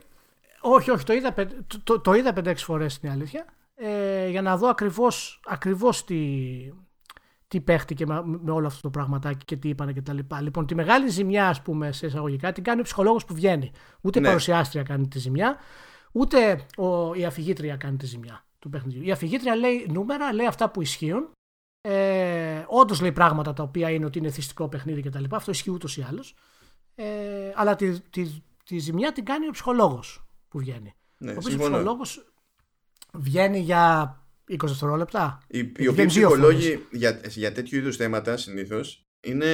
Όχι, 0.61 0.91
όχι, 0.91 1.03
το 1.03 1.13
είδα, 1.13 1.33
πεν- 1.33 1.63
το, 1.67 1.81
το, 1.83 1.99
το 1.99 2.13
είδα 2.13 2.33
5-6 2.35 2.53
φορές 2.57 2.93
στην 2.93 3.09
αλήθεια. 3.09 3.45
Ε, 3.75 4.27
για 4.29 4.41
να 4.41 4.57
δω 4.57 4.67
ακριβώς, 4.67 5.39
ακριβώς 5.45 6.03
τι, 6.05 6.17
τι 7.53 7.61
παίχτηκε 7.61 8.05
με, 8.05 8.21
με 8.25 8.51
όλο 8.51 8.67
αυτό 8.67 8.81
το 8.81 8.89
πραγματάκι 8.89 9.45
και 9.45 9.55
τι 9.57 9.69
είπανε 9.69 9.93
και 9.93 10.01
τα 10.01 10.13
λοιπά. 10.13 10.41
Λοιπόν, 10.41 10.65
τη 10.65 10.75
μεγάλη 10.75 11.09
ζημιά, 11.09 11.47
ας 11.47 11.61
πούμε, 11.61 11.91
σε 11.91 12.05
εισαγωγικά, 12.05 12.51
την 12.51 12.63
κάνει 12.63 12.79
ο 12.79 12.83
ψυχολόγος 12.83 13.25
που 13.25 13.33
βγαίνει. 13.33 13.71
Ούτε 14.01 14.19
η 14.19 14.21
Ναι. 14.21 14.27
παρουσιάστρια 14.27 14.83
κάνει 14.83 15.07
τη 15.07 15.19
ζημιά, 15.19 15.57
ούτε 16.11 16.65
ο, 16.77 17.13
η 17.13 17.25
αφηγήτρια 17.25 17.75
κάνει 17.75 17.97
τη 17.97 18.05
ζημιά 18.05 18.45
του 18.59 18.69
παιχνιδιού. 18.69 19.01
Η 19.03 19.11
αφηγήτρια 19.11 19.55
λέει 19.55 19.87
νούμερα, 19.91 20.33
λέει 20.33 20.45
αυτά 20.45 20.69
που 20.69 20.81
ισχύουν. 20.81 21.29
Ε, 21.81 22.63
Όντως 22.67 23.01
λέει 23.01 23.11
πράγματα 23.11 23.53
τα 23.53 23.63
οποία 23.63 23.89
είναι 23.89 24.05
ότι 24.05 24.17
είναι 24.17 24.29
θυστικό 24.29 24.67
παιχνίδι 24.67 25.01
και 25.01 25.09
τα 25.09 25.19
λοιπά. 25.19 25.35
Αυτό 25.35 25.51
ισχύει 25.51 25.69
ούτως 25.71 25.97
ή 25.97 26.05
άλλως. 26.09 26.35
Ε, 26.95 27.05
αλλά 27.55 27.75
τη, 27.75 27.99
τη, 27.99 28.41
τη 28.65 28.77
ζημιά 28.77 29.11
την 29.11 29.25
κάνει 29.25 29.47
ο 29.47 29.51
ψυχολόγος 29.51 30.25
που 30.47 30.59
βγαίνει. 30.59 30.93
Ναι, 31.17 31.29
ο 31.31 31.33
οποίος 31.33 31.45
ο 31.45 31.49
συμφωνώ. 31.49 31.75
ψυχολόγος 31.75 32.33
βγαίνει 33.13 33.59
για 33.59 34.17
20 34.49 34.55
δευτερόλεπτα. 34.61 35.41
Οι, 35.47 35.57
οι 35.57 35.63
βγαίνει 35.65 35.87
οποίοι 35.87 36.05
δύο 36.05 36.07
ψυχολόγοι 36.07 36.87
για, 36.91 37.21
για 37.27 37.51
τέτοιου 37.51 37.77
είδους 37.77 37.95
θέματα 37.95 38.37
συνήθως 38.37 39.07
είναι 39.23 39.45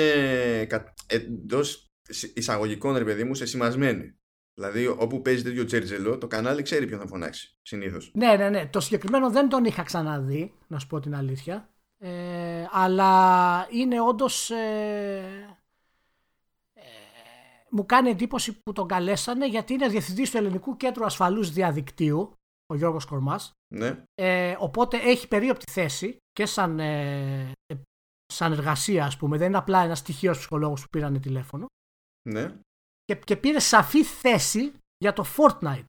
εντός 1.08 1.91
εισαγωγικών 2.34 2.98
ρε 2.98 3.03
παιδί 3.03 3.24
μου 3.24 3.34
σεσημασμένοι. 3.34 4.13
Δηλαδή, 4.53 4.88
όπου 4.88 5.22
παίζει 5.22 5.43
τέτοιο 5.43 5.65
τζέρτζελο, 5.65 6.17
το 6.17 6.27
κανάλι 6.27 6.62
ξέρει 6.62 6.88
ποιον 6.88 7.00
θα 7.00 7.08
φωνάξει. 7.08 7.58
Συνήθως. 7.62 8.12
Ναι, 8.13 8.36
ναι, 8.36 8.50
ναι. 8.50 8.65
Το 8.65 8.79
συγκεκριμένο 8.79 9.29
δεν 9.29 9.50
τον 9.50 9.65
είχα 9.65 9.84
ξαναδεί, 9.84 10.53
να 10.67 10.79
σου 10.79 10.88
πω 10.88 11.00
την 11.00 11.15
αλήθεια. 11.15 11.69
Ε, 11.98 12.65
αλλά 12.72 13.67
είναι 13.72 14.01
όντως. 14.01 14.50
Ε, 14.50 15.58
ε, 16.74 16.81
μου 17.69 17.86
κάνει 17.86 18.10
εντύπωση 18.10 18.62
που 18.62 18.72
τον 18.72 18.88
καλέσανε 18.88 19.48
γιατί 19.48 19.74
είναι 19.74 19.88
διευθυντής 19.88 20.31
του 20.31 20.38
Ελληνικού 20.38 20.77
Κέντρου 20.77 21.05
Ασφαλούς 21.05 21.51
Διαδικτύου, 21.51 22.38
ο 22.73 22.75
Γιώργος 22.75 23.05
Κορμάς. 23.05 23.51
Ναι. 23.75 24.03
Ε, 24.15 24.55
οπότε 24.59 24.97
έχει 24.97 25.27
περίοπτη 25.27 25.71
θέση 25.71 26.17
και 26.31 26.45
σαν, 26.45 26.79
ε, 26.79 27.51
ε, 27.65 27.75
σαν 28.33 28.51
εργασία, 28.51 29.05
ας 29.05 29.17
πούμε. 29.17 29.38
Δεν 29.38 29.47
είναι 29.47 29.57
απλά 29.57 29.83
ένας 29.83 29.99
στοιχείος 29.99 30.38
ψυχολόγος 30.38 30.81
που 30.81 30.89
πήρανε 30.89 31.19
τηλέφωνο. 31.19 31.65
ναι. 32.29 32.55
Και, 33.05 33.15
και 33.15 33.35
πήρε 33.38 33.59
σαφή 33.59 34.03
θέση 34.03 34.73
για 34.97 35.13
το 35.13 35.25
Fortnite. 35.38 35.83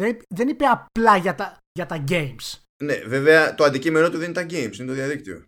Δεν, 0.00 0.18
δεν 0.34 0.48
είπε 0.48 0.64
απλά 0.64 1.16
για 1.16 1.34
τα, 1.34 1.58
για 1.72 1.86
τα 1.86 2.04
games. 2.08 2.60
Ναι, 2.84 2.94
βέβαια 2.94 3.54
το 3.54 3.64
αντικείμενο 3.64 4.10
του 4.10 4.18
δεν 4.18 4.24
είναι 4.30 4.32
τα 4.32 4.42
games, 4.42 4.78
είναι 4.78 4.86
το 4.86 4.92
διαδίκτυο. 4.92 5.44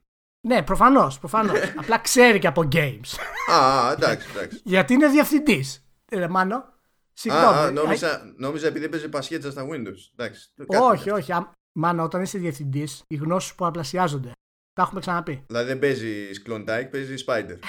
Ναι, 0.49 0.63
προφανώς, 0.63 1.19
προφανώς. 1.19 1.59
απλά 1.81 1.99
ξέρει 1.99 2.39
και 2.39 2.47
από 2.47 2.69
games. 2.73 3.19
Α, 3.53 3.93
εντάξει, 3.93 4.29
εντάξει. 4.31 4.61
γιατί 4.65 4.93
είναι 4.95 5.09
διευθυντής. 5.09 5.85
Ε, 6.11 6.29
Μάνο, 6.29 6.57
Α, 6.57 6.78
συγγνώμη. 7.19 7.57
α, 7.57 7.71
νόμιζα, 7.71 8.35
νόμιζα 8.37 8.67
επειδή 8.67 8.85
έπαιζε 8.85 9.09
πασχέτσα 9.09 9.51
στα 9.51 9.67
Windows. 9.71 10.11
Εντάξει. 10.17 10.53
κάτι 10.55 10.77
όχι, 10.77 10.97
τέτοιο. 10.97 11.15
όχι. 11.15 11.33
Α, 11.33 11.53
Μάνο, 11.73 12.03
όταν 12.03 12.23
είσαι 12.23 12.39
διευθυντής, 12.39 13.03
οι 13.07 13.17
γνώσεις 13.17 13.55
που 13.55 13.67
απλασιάζονται. 13.67 14.33
Τα 14.73 14.83
έχουμε 14.83 15.01
ξαναπεί. 15.01 15.45
Δηλαδή 15.47 15.67
δεν 15.67 15.79
παίζει 15.79 16.31
Klondike, 16.47 16.89
παίζει 16.91 17.25
Spider. 17.27 17.59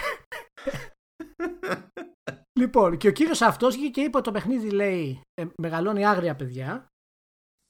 Λοιπόν, 2.60 2.98
και 2.98 3.08
ο 3.08 3.12
κύριος 3.12 3.42
αυτός 3.42 3.76
βγήκε 3.76 3.90
και 3.90 4.02
είπε 4.02 4.18
ότι 4.18 4.26
το 4.26 4.32
παιχνίδι 4.32 4.70
λέει 4.70 5.22
ε, 5.34 5.46
μεγαλώνει 5.58 6.06
άγρια 6.06 6.36
παιδιά 6.36 6.88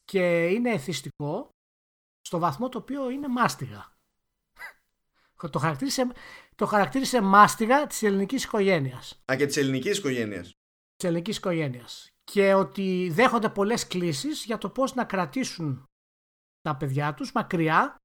και 0.04 0.48
είναι 0.48 0.72
εθιστικό 0.72 1.50
στο 2.22 2.40
βαθμό 2.40 2.70
το 2.70 2.78
οποίο 2.78 3.10
είναι 3.10 3.28
μάστιγα. 3.28 3.92
το, 5.52 5.60
χαρακτήρισε, 5.60 6.08
το 6.56 6.66
χαρακτήρισε 6.66 7.22
μάστιγα 7.22 7.88
της 7.88 8.04
ελληνικής 8.04 8.44
οικογένειας. 8.44 9.22
Α, 9.32 9.36
και 9.36 9.46
της 9.46 9.58
ελληνικής 9.58 9.98
οικογένειας. 9.98 10.54
Της 11.00 11.10
ελληνικής 11.10 11.38
οικογένειας. 11.38 12.10
Και 12.24 12.54
ότι 12.54 13.10
δέχονται 13.12 13.50
πολλές 13.50 13.88
κλήσεις 13.88 14.44
για 14.46 14.58
το 14.58 14.70
πώς 14.70 14.94
να 14.94 15.06
κρατήσουν 15.06 15.84
τα 16.62 16.78
παιδιά 16.78 17.14
τους 17.14 17.32
μακριά 17.32 17.96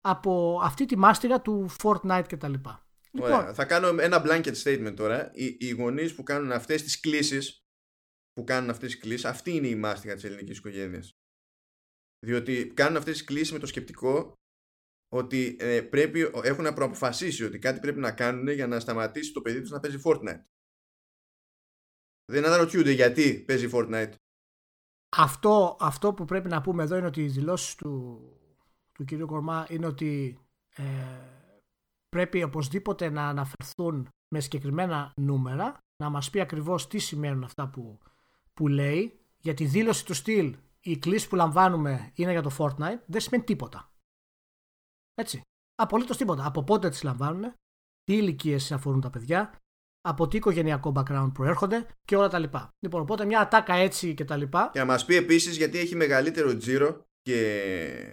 από 0.00 0.60
αυτή 0.62 0.86
τη 0.86 0.96
μάστιγα 0.96 1.40
του 1.40 1.70
Fortnite 1.82 2.24
κτλ. 2.28 2.52
Λοιπόν, 3.10 3.54
θα 3.54 3.64
κάνω 3.64 3.86
ένα 4.00 4.22
blanket 4.26 4.54
statement 4.62 4.94
τώρα. 4.96 5.30
Οι, 5.34 5.56
οι 5.60 5.70
γονείς 5.70 6.14
που 6.14 6.22
κάνουν 6.22 6.52
αυτές 6.52 6.82
τις 6.82 7.00
κλήσεις, 7.00 7.58
που 8.32 8.44
κάνουν 8.44 8.70
αυτές 8.70 8.92
τις 8.92 9.00
κλήσεις, 9.00 9.24
αυτή 9.24 9.50
είναι 9.50 9.68
η 9.68 9.74
μάστιγα 9.74 10.14
της 10.14 10.24
ελληνικής 10.24 10.58
οικογένειας. 10.58 11.12
Διότι 12.26 12.66
κάνουν 12.66 12.96
αυτές 12.96 13.12
τις 13.16 13.24
κλήσεις 13.24 13.52
με 13.52 13.58
το 13.58 13.66
σκεπτικό 13.66 14.32
ότι 15.08 15.56
ε, 15.60 15.82
πρέπει, 15.82 16.30
έχουν 16.42 16.74
προαποφασίσει 16.74 17.44
ότι 17.44 17.58
κάτι 17.58 17.80
πρέπει 17.80 17.98
να 17.98 18.12
κάνουν 18.12 18.48
για 18.48 18.66
να 18.66 18.80
σταματήσει 18.80 19.32
το 19.32 19.40
παιδί 19.40 19.60
τους 19.60 19.70
να 19.70 19.80
παίζει 19.80 20.00
Fortnite. 20.04 20.44
Δεν 22.32 22.46
αναρωτιούνται 22.46 22.90
γιατί 22.90 23.44
παίζει 23.46 23.68
Fortnite. 23.72 24.12
Αυτό, 25.16 25.76
αυτό 25.80 26.12
που 26.12 26.24
πρέπει 26.24 26.48
να 26.48 26.60
πούμε 26.60 26.82
εδώ 26.82 26.96
είναι 26.96 27.06
ότι 27.06 27.24
οι 27.24 27.28
δηλώσεις 27.28 27.74
του, 27.74 28.20
του 28.92 29.04
κ. 29.04 29.26
Κορμά 29.26 29.66
είναι 29.68 29.86
ότι 29.86 30.38
ε, 30.76 30.82
πρέπει 32.08 32.42
οπωσδήποτε 32.42 33.08
να 33.08 33.28
αναφερθούν 33.28 34.08
με 34.28 34.40
συγκεκριμένα 34.40 35.12
νούμερα, 35.16 35.78
να 36.02 36.08
μας 36.08 36.30
πει 36.30 36.40
ακριβώς 36.40 36.86
τι 36.86 36.98
σημαίνουν 36.98 37.44
αυτά 37.44 37.68
που, 37.68 37.98
που 38.54 38.68
λέει, 38.68 39.18
για 39.38 39.54
τη 39.54 39.64
δήλωση 39.64 40.04
του 40.04 40.14
στυλ 40.14 40.56
η 40.80 40.98
κλίση 40.98 41.28
που 41.28 41.36
λαμβάνουμε 41.36 42.12
είναι 42.14 42.30
για 42.30 42.42
το 42.42 42.56
Fortnite, 42.58 43.00
δεν 43.06 43.20
σημαίνει 43.20 43.44
τίποτα. 43.44 43.90
Έτσι. 45.14 45.40
Απολύτως 45.74 46.16
τίποτα. 46.16 46.46
Από 46.46 46.64
πότε 46.64 46.88
τις 46.88 47.02
λαμβάνουν, 47.02 47.52
τι 48.02 48.16
ηλικίες 48.16 48.72
αφορούν 48.72 49.00
τα 49.00 49.10
παιδιά, 49.10 49.58
από 50.06 50.28
τι 50.28 50.36
οικογενειακό 50.36 50.92
background 50.96 51.30
προέρχονται 51.34 51.86
και 52.04 52.16
όλα 52.16 52.28
τα 52.28 52.38
λοιπά. 52.38 52.74
Λοιπόν, 52.78 53.00
οπότε 53.00 53.24
μια 53.24 53.40
ατάκα 53.40 53.74
έτσι 53.74 54.14
και 54.14 54.24
τα 54.24 54.36
λοιπά. 54.36 54.70
Και 54.72 54.78
να 54.78 54.84
μας 54.84 55.04
πει 55.04 55.14
επίσης 55.14 55.56
γιατί 55.56 55.78
έχει 55.78 55.96
μεγαλύτερο 55.96 56.56
τζίρο 56.56 57.06
και 57.22 57.38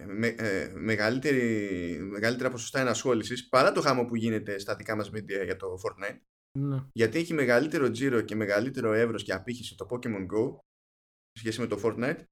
με, 0.07 0.27
ε, 0.27 0.71
μεγαλύτερη, 0.75 1.97
μεγαλύτερα 2.01 2.49
ποσοστά 2.49 2.79
ενασχόλησης 2.79 3.49
παρά 3.49 3.71
το 3.71 3.81
χάμο 3.81 4.05
που 4.05 4.15
γίνεται 4.15 4.59
στα 4.59 4.75
δικά 4.75 4.95
μας 4.95 5.09
media 5.09 5.43
για 5.45 5.55
το 5.55 5.67
Fortnite. 5.83 6.19
Ναι. 6.59 6.83
Γιατί 6.93 7.17
έχει 7.17 7.33
μεγαλύτερο 7.33 7.91
τζίρο 7.91 8.21
και 8.21 8.35
μεγαλύτερο 8.35 8.93
εύρος 8.93 9.23
και 9.23 9.33
απήχηση 9.33 9.75
το 9.75 9.87
Pokemon 9.89 10.25
Go 10.33 10.57
σε 11.31 11.39
σχέση 11.39 11.59
με 11.59 11.67
το 11.67 11.79
Fortnite. 11.83 12.23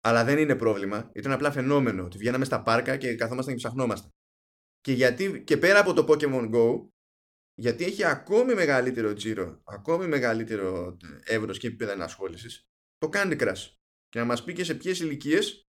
Αλλά 0.00 0.24
δεν 0.24 0.38
είναι 0.38 0.56
πρόβλημα. 0.56 1.10
Ήταν 1.14 1.32
απλά 1.32 1.50
φαινόμενο 1.50 2.04
ότι 2.04 2.18
βγαίναμε 2.18 2.44
στα 2.44 2.62
πάρκα 2.62 2.96
και 2.96 3.14
καθόμασταν 3.14 3.54
και 3.54 3.60
ψαχνόμασταν. 3.60 4.10
Και, 4.80 4.92
γιατί, 4.92 5.42
και 5.42 5.56
πέρα 5.56 5.80
από 5.80 5.92
το 5.92 6.04
Pokemon 6.08 6.50
Go, 6.54 6.88
γιατί 7.58 7.84
έχει 7.84 8.04
ακόμη 8.04 8.54
μεγαλύτερο 8.54 9.12
τζίρο, 9.12 9.60
ακόμη 9.64 10.06
μεγαλύτερο 10.06 10.96
εύρος 11.24 11.58
και 11.58 11.66
επίπεδα 11.66 11.92
ενασχόλησης, 11.92 12.64
το 12.98 13.08
Candy 13.12 13.40
Crush. 13.40 13.70
Και 14.08 14.18
να 14.18 14.24
μας 14.24 14.44
πει 14.44 14.52
και 14.52 14.64
σε 14.64 14.74
ποιες 14.74 15.00
ηλικίες 15.00 15.62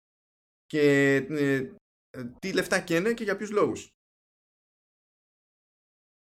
και 0.67 1.15
ε, 1.15 1.73
τι 2.39 2.53
λεφτά 2.53 2.81
καίνε 2.81 3.15
και 3.15 3.25
για 3.25 3.37
ποιους 3.37 3.51
λόγους. 3.51 3.89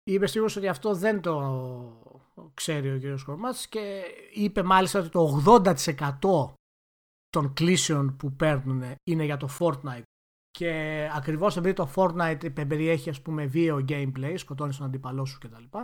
Είπε 0.04 0.26
σίγουρος 0.26 0.56
ότι 0.56 0.68
αυτό 0.68 0.94
δεν 0.94 1.20
το 1.20 2.50
ξέρει 2.54 2.90
ο 2.90 3.16
κ. 3.16 3.22
Κορμάς 3.24 3.68
και 3.68 4.04
είπε 4.34 4.62
μάλιστα 4.62 4.98
ότι 4.98 5.08
το 5.08 5.42
80% 5.46 6.54
των 7.28 7.52
κλήσεων 7.54 8.16
που 8.16 8.32
παίρνουν 8.32 8.94
είναι 9.02 9.24
για 9.24 9.36
το 9.36 9.48
Fortnite 9.58 10.02
και 10.52 11.08
ακριβώς 11.14 11.56
επειδή 11.56 11.74
το 11.74 11.90
Fortnite 11.94 12.66
περιέχει 12.68 13.10
ας 13.10 13.20
πούμε 13.20 13.46
βίαιο 13.46 13.84
gameplay, 13.88 14.34
σκοτώνεις 14.36 14.76
τον 14.76 14.86
αντίπαλό 14.86 15.24
σου 15.24 15.38
κτλ. 15.38 15.78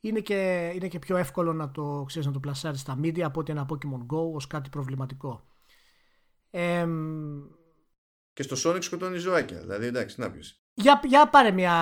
Είναι 0.00 0.20
και, 0.20 0.70
είναι 0.74 0.88
και 0.88 0.98
πιο 0.98 1.16
εύκολο 1.16 1.52
να 1.52 1.70
το, 1.70 2.04
ξέρεις, 2.06 2.26
να 2.26 2.32
το 2.32 2.40
πλασάρεις 2.40 2.80
στα 2.80 2.98
media 3.02 3.20
από 3.20 3.40
ότι 3.40 3.52
ένα 3.52 3.66
Pokemon 3.68 4.14
Go 4.14 4.32
ως 4.34 4.46
κάτι 4.46 4.68
προβληματικό. 4.68 5.46
Ε, 6.50 6.86
και 8.32 8.42
στο 8.42 8.56
Sonic 8.64 8.82
σκοτώνεις 8.82 9.22
ζωάκια. 9.22 9.60
Δηλαδή, 9.60 9.86
εντάξει, 9.86 10.20
να 10.20 10.30
πεις. 10.30 10.54
Για, 10.74 11.00
για, 11.04 11.28
πάρε 11.28 11.50
μια, 11.50 11.72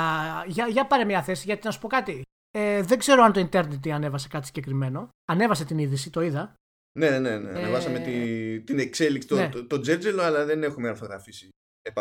για, 0.46 0.66
για 0.66 0.86
πάρε 0.86 1.04
μια 1.04 1.22
θέση, 1.22 1.42
γιατί 1.46 1.66
να 1.66 1.70
σου 1.72 1.80
πω 1.80 1.88
κάτι. 1.88 2.22
Ε, 2.50 2.82
δεν 2.82 2.98
ξέρω 2.98 3.22
αν 3.22 3.32
το 3.32 3.48
Internet 3.52 3.88
ανέβασε 3.88 4.28
κάτι 4.28 4.46
συγκεκριμένο. 4.46 5.08
Ανέβασε 5.24 5.64
την 5.64 5.78
είδηση, 5.78 6.10
το 6.10 6.20
είδα. 6.20 6.54
Ναι, 6.98 7.18
ναι, 7.18 7.38
ναι. 7.38 7.50
Ε, 7.50 7.62
Ανεβάσαμε 7.62 7.98
τη, 7.98 8.60
την 8.60 8.78
εξέλιξη, 8.78 9.34
ναι. 9.34 9.48
το, 9.48 9.66
το, 9.66 9.80
τζέτζελο, 9.80 10.22
αλλά 10.22 10.44
δεν 10.44 10.62
έχουμε 10.62 10.88
αρθογραφήσει. 10.88 11.48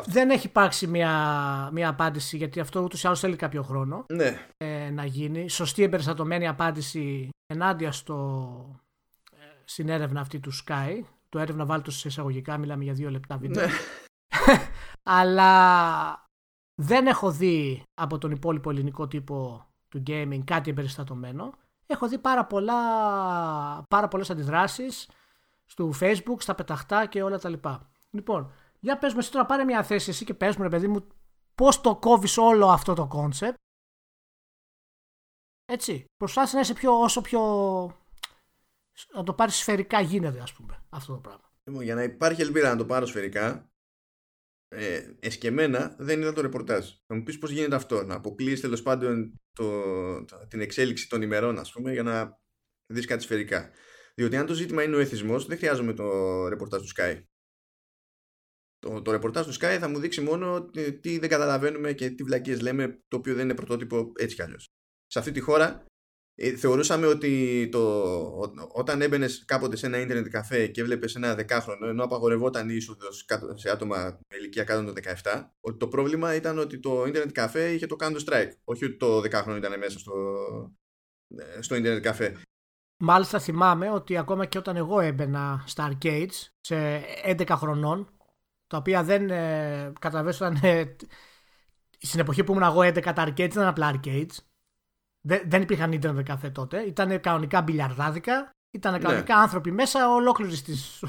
Δεν 0.06 0.30
έχει 0.30 0.48
υπάρξει 0.48 0.88
μια, 0.88 1.70
μια 1.74 1.90
απάντηση, 1.90 2.38
γιατί 2.38 2.60
αυτό 2.60 2.82
ούτως 2.82 3.04
ή 3.04 3.08
άλλως 3.08 3.20
θέλει 3.20 3.36
κάποιο 3.36 3.64
χρόνο 3.64 4.06
ναι. 4.14 4.48
ε, 4.58 4.90
να 4.90 5.06
γίνει. 5.06 5.50
Σωστή 5.50 5.84
εμπεριστατωμένη 5.84 6.48
απάντηση 6.48 7.30
ενάντια 7.46 7.92
στο, 7.92 8.82
ε, 9.32 9.38
στην 9.64 9.90
έρευνα 9.90 10.22
αυτή 10.22 10.40
του 10.40 10.52
Σκάι. 10.66 11.02
Το 11.30 11.40
έρευνα 11.40 11.66
βάλτο 11.66 11.92
σε 11.92 12.08
εισαγωγικά, 12.08 12.58
μιλάμε 12.58 12.84
για 12.84 12.94
δύο 12.94 13.10
λεπτά 13.10 13.38
βίντεο. 13.38 13.66
Ναι. 13.66 13.72
Αλλά 15.04 16.24
δεν 16.82 17.08
έχω 17.08 17.32
δει 17.32 17.84
από 17.94 18.18
τον 18.18 18.32
υπόλοιπο 18.32 18.70
ελληνικό 18.70 19.08
τύπο 19.08 19.68
του 19.90 20.04
gaming 20.08 20.42
κάτι 20.44 20.70
εμπεριστατωμένο. 20.70 21.54
Έχω 21.86 22.08
δει 22.08 22.18
πάρα, 22.18 22.46
πολλά, 22.46 22.76
πάρα 23.90 24.08
πολλές 24.08 24.30
αντιδράσεις 24.30 25.10
στο 25.66 25.94
facebook, 26.00 26.38
στα 26.38 26.56
πεταχτά 26.56 27.06
και 27.06 27.24
όλα 27.24 27.40
τα 27.40 27.50
λοιπά. 27.50 27.90
Λοιπόν, 28.10 28.52
για 28.80 28.98
πες 28.98 29.14
μου 29.14 29.20
εσύ 29.20 29.32
τώρα 29.32 29.46
πάρε 29.46 29.64
μια 29.64 29.84
θέση 29.84 30.10
εσύ 30.10 30.26
και 30.26 30.34
πες 30.34 30.56
μου 30.56 30.64
ρε 30.64 30.70
παιδί 30.70 30.88
μου 30.88 31.08
πώς 31.56 31.82
το 31.82 31.96
κόβεις 31.96 32.38
όλο 32.38 32.68
αυτό 32.68 32.94
το 32.94 33.08
concept. 33.08 33.58
Έτσι, 35.66 36.06
προσπάθησε 36.18 36.56
να 36.56 36.62
είσαι 36.62 36.74
πιο, 36.74 37.02
όσο 37.02 37.22
πιο 37.22 37.42
να 39.14 39.24
το 39.24 39.34
πάρεις 39.34 39.56
σφαιρικά 39.56 40.02
γίνεται 40.02 40.40
ας 40.40 40.54
πούμε 40.54 40.86
αυτό 40.90 41.14
το 41.14 41.20
πράγμα. 41.20 41.52
Λοιπόν, 41.64 41.84
για 41.84 41.96
να 41.96 42.04
υπάρχει 42.04 42.42
ελπίδα 42.42 42.70
να 42.70 42.78
το 42.78 42.86
πάρω 42.86 43.06
σφαιρικά 43.06 43.70
ε, 44.68 45.14
εσκεμένα 45.20 45.96
δεν 46.00 46.22
είδα 46.22 46.34
το 46.34 46.42
ρεπορτάζ. 46.42 46.90
Θα 47.08 47.16
μου 47.16 47.24
πεις 47.24 47.38
πώς 47.38 47.52
γίνεται 47.52 47.76
αυτό, 47.76 48.04
να 48.04 48.16
αποκλείσει 48.16 48.62
τέλος 48.62 48.82
πάντων 48.82 49.40
το, 49.52 50.26
την 50.48 50.62
εξέλιξη 50.62 51.10
των 51.10 51.22
ημερών, 51.22 51.60
ας 51.60 51.72
πούμε, 51.72 51.92
για 51.92 52.04
να 52.04 52.40
δεις 52.94 53.06
κάτι 53.06 53.24
σφαιρικά. 53.24 53.72
Διότι 54.16 54.38
αν 54.38 54.46
το 54.46 54.54
ζήτημα 54.54 54.84
είναι 54.84 54.96
ο 54.96 55.00
εθισμός, 55.00 55.46
δεν 55.46 55.58
χρειάζομαι 55.58 55.94
το 55.94 56.48
ρεπορτάζ 56.48 56.82
του 56.82 56.94
Sky. 56.96 57.24
Το, 58.80 59.02
το 59.02 59.12
ρεπορτάζ 59.12 59.46
του 59.46 59.54
Sky 59.54 59.78
θα 59.80 59.90
μου 59.90 60.00
δείξει 60.00 60.22
μόνο 60.22 60.70
τι 61.02 61.20
δεν 61.20 61.30
καταλαβαίνουμε 61.30 61.94
και 61.94 62.10
τι 62.10 62.24
βλακίες 62.24 62.62
λέμε, 62.62 63.00
το 63.08 63.18
οποίο 63.18 63.36
δεν 63.36 63.44
είναι 63.44 63.56
πρωτότυπο 63.56 64.12
έτσι 64.16 64.36
κι 64.36 64.42
αλλιώς. 64.42 64.66
Σε 65.08 65.20
αυτή 65.20 65.32
τη 65.32 65.40
χώρα 65.40 65.86
ε, 66.42 66.56
θεωρούσαμε 66.56 67.06
ότι 67.08 67.68
το, 67.72 68.04
όταν 68.74 69.02
έμπαινες 69.02 69.46
κάποτε 69.46 69.76
σε 69.76 69.86
ένα 69.86 70.00
ίντερνετ 70.00 70.28
καφέ 70.28 70.68
και 70.68 70.82
έβλεπες 70.82 71.16
ένα 71.16 71.36
δεκάχρονο, 71.36 71.88
ενώ 71.88 72.04
απαγορευόταν 72.04 72.70
η 72.70 72.74
είσοδος 72.76 73.26
σε 73.54 73.70
άτομα 73.70 73.98
με 74.30 74.38
ηλικία 74.38 74.64
κάτω 74.64 74.84
των 74.84 74.94
17, 75.24 75.50
ότι 75.60 75.78
το 75.78 75.88
πρόβλημα 75.88 76.36
ήταν 76.36 76.58
ότι 76.58 76.80
το 76.80 77.06
ίντερνετ 77.06 77.32
καφέ 77.32 77.74
είχε 77.74 77.88
το 77.88 77.96
Counter 78.00 78.20
Strike. 78.26 78.52
Όχι 78.64 78.86
ότι 78.86 78.98
το 78.98 79.22
δεκάχρονο 79.22 79.58
ήταν 79.58 79.80
μέσα 79.80 80.00
στο, 80.00 80.14
ε, 81.38 81.62
στο 81.62 81.76
ίντερνετ 81.76 82.04
καφέ. 82.04 82.38
Μάλιστα 83.02 83.40
θυμάμαι 83.40 83.92
ότι 83.92 84.18
ακόμα 84.18 84.46
και 84.46 84.58
όταν 84.58 84.76
εγώ 84.76 85.00
έμπαινα 85.00 85.64
στα 85.68 85.92
arcades 85.92 86.48
σε 86.60 87.02
11 87.26 87.46
χρονών, 87.50 88.19
τα 88.70 88.78
οποία 88.78 89.04
δεν 89.04 89.30
ε, 89.30 89.94
ε, 90.62 90.84
στην 92.00 92.20
εποχή 92.20 92.44
που 92.44 92.52
ήμουν 92.52 92.64
εγώ 92.64 92.80
11 92.80 93.02
τα 93.02 93.28
arcades 93.28 93.40
ήταν 93.40 93.68
απλά 93.68 93.94
arcades 93.94 94.38
δεν, 95.22 95.62
υπήρχαν 95.62 95.92
ίντερνετ 95.92 96.26
καφέ 96.26 96.50
τότε. 96.50 96.82
Ήταν 96.82 97.20
κανονικά 97.20 97.62
μπιλιαρδάδικα. 97.62 98.50
Ήταν 98.72 98.94
ναι. 98.94 99.00
κανονικά 99.00 99.36
άνθρωποι 99.36 99.72
μέσα 99.72 100.14
ολόκληρης 100.14 100.64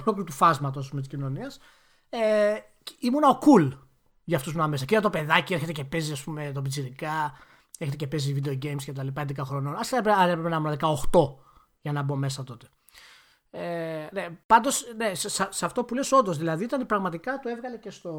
του 0.05 0.33
φάσματος 0.33 0.91
της 0.91 1.07
κοινωνίας. 1.07 1.59
Ε, 2.09 2.55
ήμουνα 2.99 3.29
ο 3.29 3.39
cool 3.41 3.71
για 4.25 4.37
αυτούς 4.37 4.53
που 4.53 4.59
ήμουν 4.59 4.71
μέσα. 4.71 4.85
Και 4.85 4.95
για 4.95 5.03
το 5.03 5.11
παιδάκι 5.11 5.55
έρχεται 5.55 5.73
και 5.73 5.85
παίζει, 5.85 6.13
ας 6.13 6.23
πούμε, 6.23 6.51
τον 6.55 6.63
πιτσιρικά. 6.63 7.33
Έρχεται 7.79 8.05
και 8.05 8.07
παίζει 8.07 8.41
video 8.43 8.65
games 8.65 8.83
και 8.85 8.93
τα 8.93 9.03
λοιπά 9.03 9.23
11 9.23 9.45
χρονών. 9.45 9.75
Α 9.75 9.81
έπρεπε 9.99 10.49
να 10.49 10.57
ήμουν 10.57 10.77
18 11.11 11.37
για 11.81 11.93
να 11.93 12.03
μπω 12.03 12.17
μέσα 12.17 12.45
τότε. 12.45 12.69
Ε, 13.51 14.09
ναι, 14.13 14.39
πάντως, 14.47 14.95
ναι, 14.97 15.15
σε, 15.15 15.29
σε, 15.29 15.65
αυτό 15.65 15.85
που 15.85 15.95
λες 15.95 16.13
όντως, 16.13 16.39
δηλαδή 16.39 16.65
ήταν 16.65 16.87
πραγματικά 16.87 17.39
το 17.39 17.49
έβγαλε 17.49 17.77
και 17.77 17.91
στο 17.91 18.15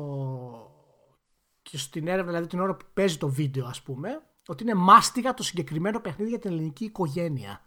και 1.62 1.78
στην 1.78 2.08
έρευνα, 2.08 2.32
δηλαδή 2.32 2.48
την 2.48 2.60
ώρα 2.60 2.76
που 2.76 2.86
παίζει 2.94 3.18
το 3.18 3.30
βίντεο 3.30 3.66
ας 3.66 3.82
πούμε 3.82 4.22
ότι 4.48 4.64
είναι 4.64 4.74
μάστιγα 4.74 5.34
το 5.34 5.44
συγκεκριμένο 5.44 6.00
παιχνίδι 6.00 6.30
για 6.30 6.40
την 6.40 6.52
ελληνική 6.52 6.86
οικογένεια. 6.86 7.62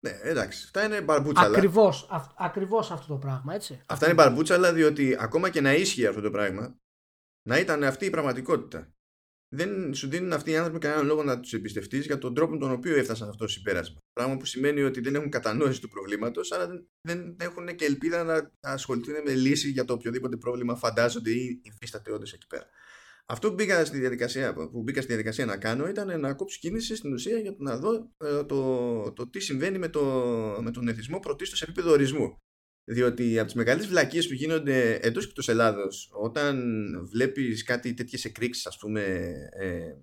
Ναι, 0.00 0.10
εντάξει. 0.22 0.62
Αυτά 0.64 0.84
είναι 0.84 1.00
μπαρμπούτσαλα. 1.00 1.56
Ακριβώς 1.56 2.08
ακριβώς 2.36 2.90
αυτό 2.90 3.12
το 3.12 3.18
πράγμα, 3.18 3.54
έτσι. 3.54 3.82
Αυτά 3.86 4.06
είναι 4.06 4.14
μπαρμπούτσαλα 4.14 4.72
διότι 4.72 5.16
ακόμα 5.20 5.50
και 5.50 5.60
να 5.60 5.74
ίσχυε 5.74 6.08
αυτό 6.08 6.20
το 6.20 6.30
πράγμα, 6.30 6.78
να 7.42 7.58
ήταν 7.58 7.84
αυτή 7.84 8.06
η 8.06 8.10
πραγματικότητα. 8.10 8.93
Δεν 9.54 9.94
σου 9.94 10.08
δίνουν 10.08 10.32
αυτοί 10.32 10.50
οι 10.50 10.56
άνθρωποι 10.56 10.78
κανέναν 10.78 11.06
λόγο 11.06 11.22
να 11.22 11.40
τους 11.40 11.52
εμπιστευτείς 11.52 12.06
για 12.06 12.18
τον 12.18 12.34
τρόπο 12.34 12.52
με 12.52 12.58
τον 12.58 12.70
οποίο 12.70 12.96
έφτασαν 12.96 13.28
αυτό 13.28 13.44
το 13.44 13.50
συμπέρασμα. 13.50 13.98
Πράγμα 14.12 14.36
που 14.36 14.44
σημαίνει 14.44 14.82
ότι 14.82 15.00
δεν 15.00 15.14
έχουν 15.14 15.30
κατανόηση 15.30 15.80
του 15.80 15.88
προβλήματος, 15.88 16.52
αλλά 16.52 16.68
δεν 17.00 17.36
έχουν 17.40 17.74
και 17.74 17.84
ελπίδα 17.84 18.24
να 18.24 18.50
ασχοληθούν 18.60 19.14
με 19.24 19.34
λύση 19.34 19.70
για 19.70 19.84
το 19.84 19.92
οποιοδήποτε 19.92 20.36
πρόβλημα 20.36 20.76
φαντάζονται 20.76 21.30
ή 21.30 21.60
υφίσταται 21.62 22.12
όντως 22.12 22.32
εκεί 22.32 22.46
πέρα. 22.46 22.66
Αυτό 23.26 23.48
που 23.48 23.54
μπήκα, 23.54 23.84
στη 23.84 23.98
διαδικασία, 23.98 24.54
που 24.54 24.82
μπήκα 24.82 25.00
στη 25.00 25.08
διαδικασία 25.08 25.44
να 25.44 25.56
κάνω 25.56 25.88
ήταν 25.88 26.20
να 26.20 26.34
κόψω 26.34 26.58
κίνηση 26.60 26.96
στην 26.96 27.12
ουσία 27.12 27.38
για 27.38 27.54
να 27.58 27.76
δω 27.78 28.10
ε, 28.16 28.44
το, 28.44 29.12
το, 29.12 29.30
τι 29.30 29.40
συμβαίνει 29.40 29.78
με, 29.78 29.88
το, 29.88 30.02
με 30.62 30.70
τον 30.70 30.88
εθισμό 30.88 31.18
πρωτίστως 31.18 31.58
σε 31.58 31.64
επίπεδο 31.64 31.90
ορισμού. 31.90 32.38
Διότι 32.84 33.38
από 33.38 33.46
τις 33.46 33.54
μεγαλύτερε 33.54 33.90
βλακίες 33.90 34.26
που 34.26 34.34
γίνονται 34.34 34.94
εντός 34.94 35.22
και 35.24 35.28
εκτός 35.28 35.48
Ελλάδος, 35.48 36.10
όταν 36.12 36.56
βλέπεις 37.06 37.62
κάτι 37.64 37.94
τέτοιες 37.94 38.24
εκρήξεις, 38.24 38.66
ας 38.66 38.78
πούμε, 38.78 39.02
ε, 39.52 39.96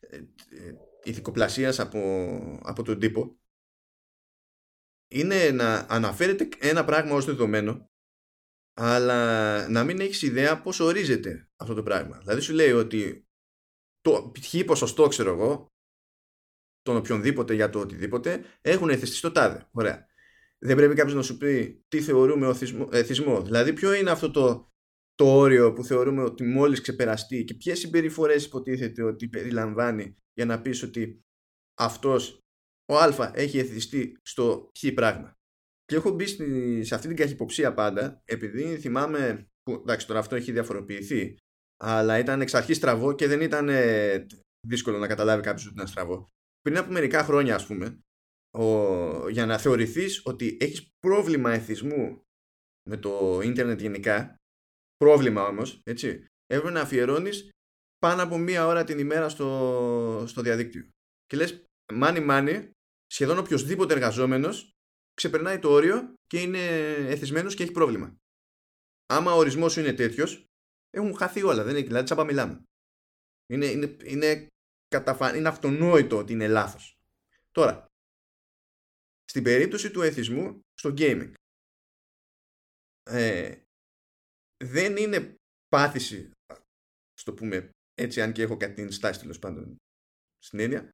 ε, 0.00 0.16
ε, 0.50 0.72
ηθικοπλασίας 1.04 1.78
από, 1.78 2.00
από 2.62 2.82
τον 2.82 2.98
τύπο, 2.98 3.38
είναι 5.08 5.50
να 5.50 5.86
αναφέρεται 5.88 6.48
ένα 6.60 6.84
πράγμα 6.84 7.14
ως 7.14 7.24
δεδομένο 7.24 7.90
αλλά 8.78 9.68
να 9.68 9.84
μην 9.84 10.00
έχεις 10.00 10.22
ιδέα 10.22 10.62
πώς 10.62 10.80
ορίζεται 10.80 11.48
αυτό 11.56 11.74
το 11.74 11.82
πράγμα. 11.82 12.18
Δηλαδή 12.18 12.40
σου 12.40 12.52
λέει 12.52 12.72
ότι 12.72 13.28
το 14.00 14.32
χι 14.42 14.64
ποσοστό, 14.64 15.08
ξέρω 15.08 15.32
εγώ, 15.32 15.66
τον 16.82 16.96
οποιονδήποτε 16.96 17.54
για 17.54 17.70
το 17.70 17.78
οτιδήποτε, 17.78 18.44
έχουν 18.60 18.88
εθιστεί 18.88 19.16
στο 19.16 19.32
τάδε. 19.32 19.68
Ωραία. 19.70 20.06
Δεν 20.66 20.76
πρέπει 20.76 20.94
κάποιος 20.94 21.14
να 21.14 21.22
σου 21.22 21.36
πει 21.36 21.84
τι 21.88 22.00
θεωρούμε 22.00 22.56
εθισμό. 22.90 23.42
Δηλαδή, 23.42 23.72
ποιο 23.72 23.92
είναι 23.92 24.10
αυτό 24.10 24.30
το, 24.30 24.68
το 25.14 25.36
όριο 25.36 25.72
που 25.72 25.84
θεωρούμε 25.84 26.22
ότι 26.22 26.44
μόλις 26.44 26.80
ξεπεραστεί 26.80 27.44
και 27.44 27.54
ποιες 27.54 27.78
συμπεριφορές 27.78 28.44
υποτίθεται 28.44 29.02
ότι 29.02 29.28
περιλαμβάνει 29.28 30.16
για 30.32 30.44
να 30.44 30.60
πεις 30.60 30.82
ότι 30.82 31.20
αυτός 31.78 32.38
ο 32.92 32.98
Α 32.98 33.30
έχει 33.34 33.58
εθιστεί 33.58 34.18
στο 34.22 34.70
χ 34.78 34.92
πράγμα. 34.94 35.32
Και 35.84 35.96
έχω 35.96 36.10
μπει 36.10 36.26
σε 36.84 36.94
αυτή 36.94 37.08
την 37.08 37.16
καχυποψία 37.16 37.74
πάντα, 37.74 38.22
επειδή 38.24 38.78
θυμάμαι, 38.78 39.46
που, 39.62 39.72
εντάξει 39.72 40.06
τώρα 40.06 40.18
αυτό 40.18 40.36
έχει 40.36 40.52
διαφοροποιηθεί, 40.52 41.36
αλλά 41.76 42.18
ήταν 42.18 42.40
εξ 42.40 42.54
αρχής 42.54 42.76
στραβό 42.76 43.14
και 43.14 43.26
δεν 43.26 43.40
ήταν 43.40 43.68
ε, 43.68 44.26
δύσκολο 44.68 44.98
να 44.98 45.06
καταλάβει 45.06 45.42
κάποιος 45.42 45.64
ότι 45.64 45.74
ήταν 45.74 45.86
στραβό. 45.86 46.28
Πριν 46.60 46.78
από 46.78 46.92
μερικά 46.92 47.22
χρόνια, 47.22 47.54
ας 47.54 47.66
πούμε, 47.66 48.00
ο, 48.56 49.28
για 49.28 49.46
να 49.46 49.58
θεωρηθείς 49.58 50.20
ότι 50.24 50.56
έχεις 50.60 50.88
πρόβλημα 50.98 51.52
εθισμού 51.52 52.22
με 52.88 52.96
το 52.96 53.40
ίντερνετ 53.42 53.80
γενικά, 53.80 54.36
πρόβλημα 54.96 55.46
όμως, 55.46 55.80
έτσι, 55.82 56.26
έπρεπε 56.46 56.72
να 56.72 56.80
αφιερώνεις 56.80 57.50
πάνω 57.98 58.22
από 58.22 58.38
μία 58.38 58.66
ώρα 58.66 58.84
την 58.84 58.98
ημέρα 58.98 59.28
στο, 59.28 60.24
στο 60.26 60.42
διαδίκτυο. 60.42 60.88
Και 61.26 61.36
λες, 61.36 61.64
μάνι 61.92 62.20
μάνι, 62.20 62.70
σχεδόν 63.06 63.38
οποιοδήποτε 63.38 63.94
εργαζόμενος 63.94 64.70
ξεπερνάει 65.14 65.58
το 65.58 65.70
όριο 65.70 66.14
και 66.26 66.40
είναι 66.40 66.66
εθισμένος 66.94 67.54
και 67.54 67.62
έχει 67.62 67.72
πρόβλημα. 67.72 68.16
Άμα 69.06 69.32
ο 69.34 69.38
ορισμός 69.38 69.72
σου 69.72 69.80
είναι 69.80 69.92
τέτοιος, 69.92 70.46
έχουν 70.90 71.16
χαθεί 71.16 71.42
όλα. 71.42 71.62
Δεν 71.64 71.76
είναι, 71.76 71.86
δηλαδή 71.86 72.04
τσάπα 72.04 72.24
μιλάμε. 72.24 72.62
Είναι, 73.52 73.66
είναι, 73.66 73.96
είναι, 74.04 74.46
καταφα... 74.88 75.36
είναι 75.36 75.48
αυτονόητο 75.48 76.18
ότι 76.18 76.32
είναι 76.32 76.48
λάθος. 76.48 76.94
Τώρα, 77.50 77.84
στην 79.28 79.42
περίπτωση 79.42 79.90
του 79.90 80.02
εθισμού 80.02 80.60
στο 80.74 80.94
gaming, 80.96 81.32
ε, 83.02 83.60
δεν 84.64 84.96
είναι 84.96 85.34
πάθηση, 85.68 86.30
στο 87.12 87.34
πούμε 87.34 87.70
έτσι 87.94 88.22
αν 88.22 88.32
και 88.32 88.42
έχω 88.42 88.56
κάτι 88.56 88.74
την 88.74 88.92
στάση 88.92 89.20
τέλος 89.20 89.38
πάντων 89.38 89.76
στην 90.38 90.58
έννοια, 90.58 90.90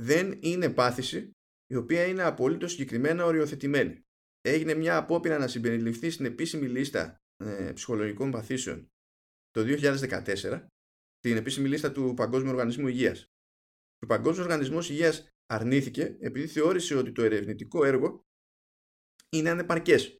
δεν 0.00 0.38
είναι 0.42 0.70
πάθηση 0.70 1.30
η 1.66 1.76
οποία 1.76 2.06
είναι 2.06 2.22
απολύτως 2.22 2.70
συγκεκριμένα 2.70 3.24
οριοθετημένη. 3.24 4.02
Έγινε 4.40 4.74
μια 4.74 4.96
απόπειρα 4.96 5.38
να 5.38 5.48
συμπεριληφθεί 5.48 6.10
στην 6.10 6.24
επίσημη 6.24 6.68
λίστα 6.68 7.16
ε, 7.36 7.72
ψυχολογικών 7.74 8.30
παθήσεων 8.30 8.88
το 9.50 9.64
2014, 9.66 10.66
την 11.18 11.36
επίσημη 11.36 11.68
λίστα 11.68 11.92
του 11.92 12.14
Παγκόσμιου 12.14 12.50
Οργανισμού 12.50 12.88
Υγείας. 12.88 13.26
Ο 13.98 14.06
Παγκόσμιος 14.06 14.44
Οργανισμός 14.44 14.90
Υγείας 14.90 15.28
αρνήθηκε 15.50 16.16
επειδή 16.20 16.46
θεώρησε 16.46 16.94
ότι 16.94 17.12
το 17.12 17.22
ερευνητικό 17.22 17.84
έργο 17.84 18.24
είναι 19.28 19.50
ανεπαρκές 19.50 20.16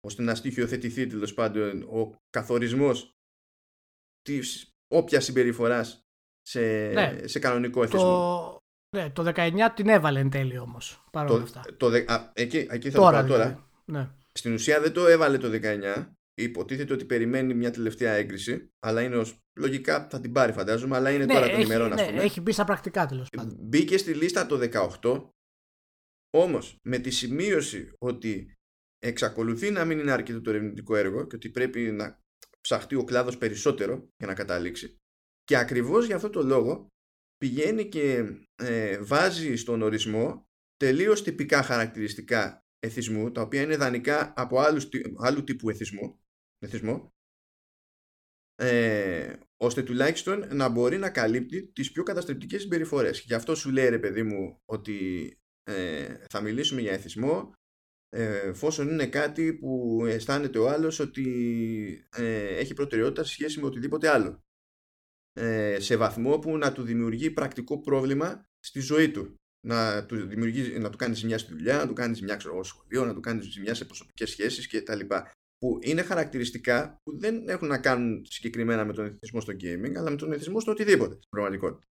ώστε 0.00 0.22
να 0.22 0.34
στοιχειοθετηθεί 0.34 1.06
τέλος 1.06 1.34
πάντων 1.34 1.82
ο 1.82 2.16
καθορισμός 2.30 3.10
της 4.22 4.70
όποια 4.94 5.20
συμπεριφοράς 5.20 6.00
σε, 6.42 6.60
ναι. 6.92 7.26
σε 7.26 7.38
κανονικό 7.38 7.82
εθισμό. 7.82 8.58
Ναι, 8.96 9.10
το 9.10 9.32
19 9.34 9.70
την 9.74 9.88
έβαλε 9.88 10.20
εν 10.20 10.30
τέλει 10.30 10.58
όμως. 10.58 11.04
Παρόλα 11.12 11.42
αυτά. 11.42 11.62
Το, 11.76 11.86
α, 11.86 12.30
εκεί, 12.34 12.66
εκεί 12.70 12.90
θα 12.90 12.98
τώρα, 12.98 13.22
το 13.22 13.28
πάω 13.28 13.36
τώρα. 13.36 13.44
Δηλαδή, 13.44 13.68
ναι. 13.84 14.10
Στην 14.32 14.52
ουσία 14.52 14.80
δεν 14.80 14.92
το 14.92 15.06
έβαλε 15.06 15.38
το 15.38 15.48
19. 15.62 16.12
Υποτίθεται 16.34 16.92
ότι 16.92 17.04
περιμένει 17.04 17.54
μια 17.54 17.70
τελευταία 17.70 18.12
έγκριση. 18.12 18.72
Αλλά 18.78 19.02
είναι 19.02 19.16
ως, 19.16 19.38
λογικά 19.58 20.08
θα 20.10 20.20
την 20.20 20.32
πάρει, 20.32 20.52
φαντάζομαι. 20.52 20.96
Αλλά 20.96 21.10
είναι 21.10 21.24
ναι, 21.24 21.32
τώρα 21.32 21.50
των 21.50 21.60
ημερών, 21.60 21.92
ας 21.92 22.00
ναι, 22.00 22.06
πούμε. 22.06 22.22
Έχει 22.22 22.40
μπει 22.40 22.52
στα 22.52 22.64
πρακτικά 22.64 23.06
τέλος 23.06 23.30
πάντων. 23.30 23.56
Μπήκε 23.60 23.98
στη 23.98 24.14
λίστα 24.14 24.46
το 24.46 24.68
18. 25.02 25.28
Όμως 26.30 26.76
με 26.82 26.98
τη 26.98 27.10
σημείωση 27.10 27.92
ότι 27.98 28.52
εξακολουθεί 28.98 29.70
να 29.70 29.84
μην 29.84 29.98
είναι 29.98 30.12
αρκετό 30.12 30.40
το 30.40 30.50
ερευνητικό 30.50 30.96
έργο 30.96 31.26
και 31.26 31.36
ότι 31.36 31.50
πρέπει 31.50 31.80
να 31.80 32.22
ψαχτεί 32.60 32.94
ο 32.94 33.04
κλάδος 33.04 33.38
περισσότερο 33.38 34.08
για 34.16 34.26
να 34.26 34.34
καταλήξει. 34.34 34.96
Και 35.44 35.56
ακριβώς 35.56 36.06
για 36.06 36.16
αυτό 36.16 36.30
το 36.30 36.42
λόγο 36.42 36.86
πηγαίνει 37.36 37.88
και 37.88 38.24
ε, 38.54 38.98
βάζει 39.02 39.56
στον 39.56 39.82
ορισμό 39.82 40.46
τελείως 40.76 41.22
τυπικά 41.22 41.62
χαρακτηριστικά 41.62 42.64
εθισμού, 42.78 43.32
τα 43.32 43.42
οποία 43.42 43.62
είναι 43.62 43.76
δανεικά 43.76 44.32
από 44.36 44.58
άλλους, 44.58 44.88
άλλου 45.18 45.44
τύπου 45.44 45.70
εθισμού, 45.70 46.23
εθισμό, 46.64 47.12
ε, 48.54 49.36
ώστε 49.56 49.82
τουλάχιστον 49.82 50.56
να 50.56 50.68
μπορεί 50.68 50.98
να 50.98 51.10
καλύπτει 51.10 51.66
τις 51.66 51.92
πιο 51.92 52.02
καταστρεπτικές 52.02 52.60
συμπεριφορές. 52.60 53.20
Γι' 53.20 53.34
αυτό 53.34 53.54
σου 53.54 53.70
λέει 53.70 53.88
ρε 53.88 53.98
παιδί 53.98 54.22
μου 54.22 54.60
ότι 54.64 55.28
ε, 55.62 56.16
θα 56.30 56.40
μιλήσουμε 56.40 56.80
για 56.80 56.92
εθισμό 56.92 57.52
ε, 58.08 58.48
εφόσον 58.48 58.88
είναι 58.88 59.06
κάτι 59.06 59.54
που 59.54 60.02
αισθάνεται 60.06 60.58
ο 60.58 60.68
άλλος 60.68 60.98
ότι 60.98 62.08
ε, 62.16 62.56
έχει 62.56 62.74
προτεραιότητα 62.74 63.24
σε 63.24 63.32
σχέση 63.32 63.60
με 63.60 63.66
οτιδήποτε 63.66 64.08
άλλο 64.08 64.44
ε, 65.32 65.80
σε 65.80 65.96
βαθμό 65.96 66.38
που 66.38 66.56
να 66.56 66.72
του 66.72 66.82
δημιουργεί 66.82 67.30
πρακτικό 67.30 67.80
πρόβλημα 67.80 68.48
στη 68.58 68.80
ζωή 68.80 69.10
του. 69.10 69.34
Να 69.66 70.06
του, 70.06 70.26
δημιουργεί, 70.26 70.78
να 70.78 70.90
του 70.90 70.96
κάνεις 70.96 71.18
ζημιά 71.18 71.38
στη 71.38 71.52
δουλειά, 71.52 71.76
να 71.76 71.86
του 71.86 71.92
κάνεις 71.92 72.16
ζημιά 72.16 72.36
ξέρω, 72.36 72.64
στο 72.64 72.64
σχολείο, 72.64 73.04
να 73.04 73.14
του 73.14 73.20
κάνεις 73.20 73.44
ζημιά 73.44 73.74
σε 73.74 73.84
προσωπικές 73.84 74.30
σχέσεις 74.30 74.68
κτλ. 74.68 75.00
Που 75.64 75.78
είναι 75.82 76.02
χαρακτηριστικά 76.02 77.00
που 77.02 77.18
δεν 77.18 77.48
έχουν 77.48 77.68
να 77.68 77.80
κάνουν 77.80 78.24
συγκεκριμένα 78.24 78.84
με 78.84 78.92
τον 78.92 79.04
εθισμό 79.04 79.40
στο 79.40 79.52
gaming, 79.52 79.94
αλλά 79.96 80.10
με 80.10 80.16
τον 80.16 80.32
εθισμό 80.32 80.60
στο 80.60 80.70
οτιδήποτε 80.70 81.14
στην 81.14 81.28
πραγματικότητα. 81.28 81.86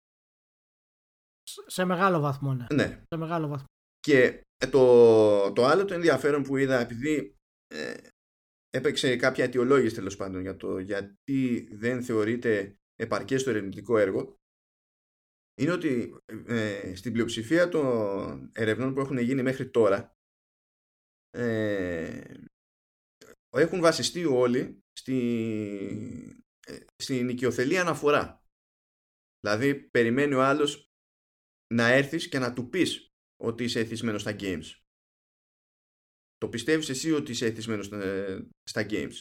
Σε 1.66 1.85
μεγάλο 1.85 2.20
βαθμό, 2.20 2.54
ναι. 2.54 2.66
ναι. 2.74 3.02
Σε 3.06 3.16
μεγάλο 3.16 3.48
βαθμό. 3.48 3.66
Και 4.00 4.42
ε, 4.56 4.66
το, 4.66 5.52
το 5.52 5.64
άλλο 5.64 5.85
το 5.85 5.94
ενδιαφέρον 5.94 6.42
που 6.42 6.56
είδα, 6.56 6.80
επειδή 6.80 7.37
ε, 7.66 7.94
έπαιξε 8.70 9.16
κάποια 9.16 9.44
αιτιολόγηση 9.44 9.94
τέλος 9.94 10.16
πάντων 10.16 10.40
για 10.40 10.56
το 10.56 10.78
γιατί 10.78 11.68
δεν 11.72 12.02
θεωρείται 12.02 12.76
επαρκές 12.94 13.40
στο 13.40 13.50
ερευνητικό 13.50 13.98
έργο 13.98 14.37
είναι 15.61 15.72
ότι 15.72 16.16
ε, 16.46 16.94
στην 16.94 17.12
πλειοψηφία 17.12 17.68
των 17.68 18.50
ερευνών 18.54 18.94
που 18.94 19.00
έχουν 19.00 19.18
γίνει 19.18 19.42
μέχρι 19.42 19.70
τώρα 19.70 20.14
ε, 21.30 22.35
έχουν 23.59 23.81
βασιστεί 23.81 24.25
όλοι 24.25 24.83
στη, 24.93 25.17
ε, 26.67 26.79
στην 26.97 27.29
οικειοθελή 27.29 27.79
αναφορά. 27.79 28.45
Δηλαδή 29.41 29.75
περιμένει 29.75 30.35
ο 30.35 30.43
άλλος 30.43 30.91
να 31.75 31.89
έρθεις 31.89 32.29
και 32.29 32.39
να 32.39 32.53
του 32.53 32.69
πεις 32.69 33.09
ότι 33.43 33.65
είσαι 33.65 33.81
εθισμένος 33.81 34.21
στα 34.21 34.37
games. 34.39 34.65
Το 36.37 36.49
πιστεύεις 36.49 36.89
εσύ 36.89 37.13
ότι 37.13 37.31
είσαι 37.31 37.47
εθισμένος 37.47 37.87
στα, 37.87 38.01
στα 38.63 38.87
games; 38.91 39.15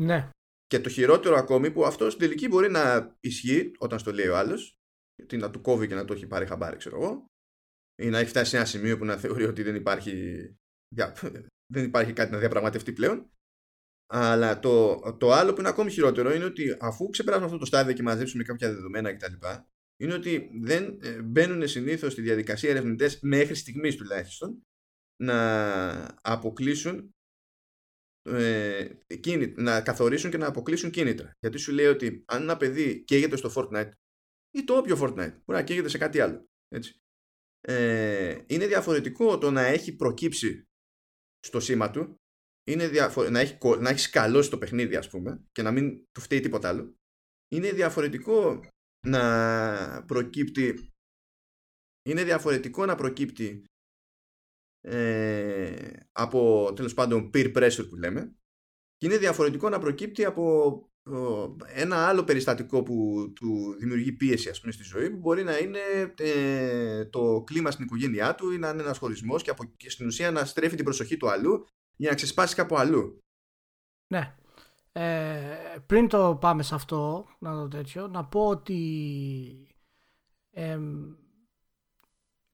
Ναι. 0.00 0.30
Και 0.66 0.80
το 0.80 0.88
χειρότερο 0.88 1.36
ακόμη 1.36 1.70
που 1.70 1.84
αυτό 1.84 2.10
στην 2.10 2.20
τελική 2.20 2.48
μπορεί 2.48 2.70
να 2.70 3.16
ισχύει 3.20 3.70
όταν 3.78 3.98
στο 3.98 4.12
λέει 4.12 4.26
ο 4.26 4.36
άλλος, 4.36 4.74
γιατί 5.14 5.36
να 5.36 5.50
του 5.50 5.60
κόβει 5.60 5.86
και 5.86 5.94
να 5.94 6.04
το 6.04 6.12
έχει 6.12 6.26
πάρει 6.26 6.46
χαμπάρι, 6.46 6.76
ξέρω 6.76 6.96
εγώ, 6.96 7.26
ή 8.02 8.08
να 8.08 8.18
έχει 8.18 8.28
φτάσει 8.28 8.50
σε 8.50 8.56
ένα 8.56 8.66
σημείο 8.66 8.98
που 8.98 9.04
να 9.04 9.16
θεωρεί 9.16 9.44
ότι 9.44 9.62
δεν 9.62 9.74
υπάρχει, 9.74 10.12
δεν 11.74 11.84
υπάρχει 11.84 12.12
κάτι 12.12 12.32
να 12.32 12.38
διαπραγματευτεί 12.38 12.92
πλέον. 12.92 13.30
Αλλά 14.06 14.58
το, 14.58 15.00
το 15.18 15.32
άλλο 15.32 15.52
που 15.52 15.60
είναι 15.60 15.68
ακόμη 15.68 15.90
χειρότερο 15.90 16.34
είναι 16.34 16.44
ότι 16.44 16.76
αφού 16.80 17.08
ξεπεράσουμε 17.08 17.46
αυτό 17.46 17.58
το 17.58 17.66
στάδιο 17.66 17.92
και 17.92 18.02
μαζέψουμε 18.02 18.42
κάποια 18.42 18.68
δεδομένα 18.68 19.14
κτλ., 19.14 19.46
είναι 20.00 20.14
ότι 20.14 20.50
δεν 20.62 20.98
ε, 21.02 21.22
μπαίνουν 21.22 21.68
συνήθως 21.68 22.12
στη 22.12 22.22
διαδικασία 22.22 22.70
ερευνητές 22.70 23.20
μέχρι 23.20 23.54
στιγμής 23.54 23.96
τουλάχιστον 23.96 24.62
να 25.22 26.18
αποκλείσουν 26.22 27.14
ε, 28.22 28.88
να 29.56 29.80
καθορίσουν 29.80 30.30
και 30.30 30.36
να 30.36 30.46
αποκλείσουν 30.46 30.90
κίνητρα. 30.90 31.32
Γιατί 31.40 31.58
σου 31.58 31.72
λέει 31.72 31.86
ότι 31.86 32.24
αν 32.26 32.42
ένα 32.42 32.56
παιδί 32.56 33.04
καίγεται 33.04 33.36
στο 33.36 33.52
Fortnite 33.54 33.90
ή 34.50 34.64
το 34.64 34.76
όποιο 34.76 34.96
Fortnite, 35.00 35.14
μπορεί 35.14 35.58
να 35.58 35.62
καίγεται 35.62 35.88
σε 35.88 35.98
κάτι 35.98 36.20
άλλο. 36.20 36.44
Έτσι. 36.68 37.00
Ε, 37.60 38.38
είναι 38.46 38.66
διαφορετικό 38.66 39.38
το 39.38 39.50
να 39.50 39.60
έχει 39.60 39.96
προκύψει 39.96 40.64
στο 41.38 41.60
σήμα 41.60 41.90
του 41.90 42.20
είναι 42.66 42.88
διαφο- 42.88 43.30
να, 43.30 43.40
έχει, 43.40 43.58
να 43.80 43.88
έχεις 43.88 44.02
σκαλώσει 44.02 44.50
το 44.50 44.58
παιχνίδι 44.58 44.96
ας 44.96 45.08
πούμε 45.08 45.44
και 45.52 45.62
να 45.62 45.70
μην 45.70 46.06
του 46.12 46.20
φταίει 46.20 46.40
τίποτα 46.40 46.68
άλλο 46.68 46.96
είναι 47.48 47.70
διαφορετικό 47.72 48.60
να 49.06 50.04
προκύπτει 50.06 50.90
είναι 52.08 52.24
διαφορετικό 52.24 52.86
να 52.86 52.94
προκύπτει 52.94 53.64
ε, 54.80 55.90
από 56.12 56.72
τέλος 56.76 56.94
πάντων 56.94 57.30
peer 57.34 57.56
pressure 57.56 57.88
που 57.88 57.96
λέμε 57.96 58.36
και 58.96 59.06
είναι 59.06 59.18
διαφορετικό 59.18 59.68
να 59.68 59.78
προκύπτει 59.78 60.24
από 60.24 60.80
ένα 61.66 62.08
άλλο 62.08 62.24
περιστατικό 62.24 62.82
που 62.82 63.26
του 63.34 63.76
δημιουργεί 63.78 64.12
πίεση 64.12 64.48
ας 64.48 64.60
πούμε, 64.60 64.72
στη 64.72 64.82
ζωή 64.82 65.10
που 65.10 65.16
μπορεί 65.16 65.44
να 65.44 65.58
είναι 65.58 66.14
ε, 66.18 67.04
το 67.04 67.42
κλίμα 67.46 67.70
στην 67.70 67.84
οικογένειά 67.84 68.34
του 68.34 68.50
ή 68.50 68.58
να 68.58 68.68
είναι 68.68 68.82
ένας 68.82 68.98
χωρισμός 68.98 69.42
και, 69.42 69.50
από, 69.50 69.64
και 69.76 69.90
στην 69.90 70.06
ουσία 70.06 70.30
να 70.30 70.44
στρέφει 70.44 70.76
την 70.76 70.84
προσοχή 70.84 71.16
του 71.16 71.30
αλλού 71.30 71.66
για 71.96 72.10
να 72.10 72.16
ξεσπάσει 72.16 72.54
κάπου 72.54 72.76
αλλού. 72.76 73.18
Ναι. 74.06 74.34
Ε, 74.92 75.76
πριν 75.86 76.08
το 76.08 76.36
πάμε 76.40 76.62
σε 76.62 76.74
αυτό, 76.74 77.26
να 77.38 77.54
δω 77.54 77.68
τέτοιο, 77.68 78.08
να 78.08 78.24
πω 78.24 78.46
ότι 78.46 79.76
ε, 80.50 80.80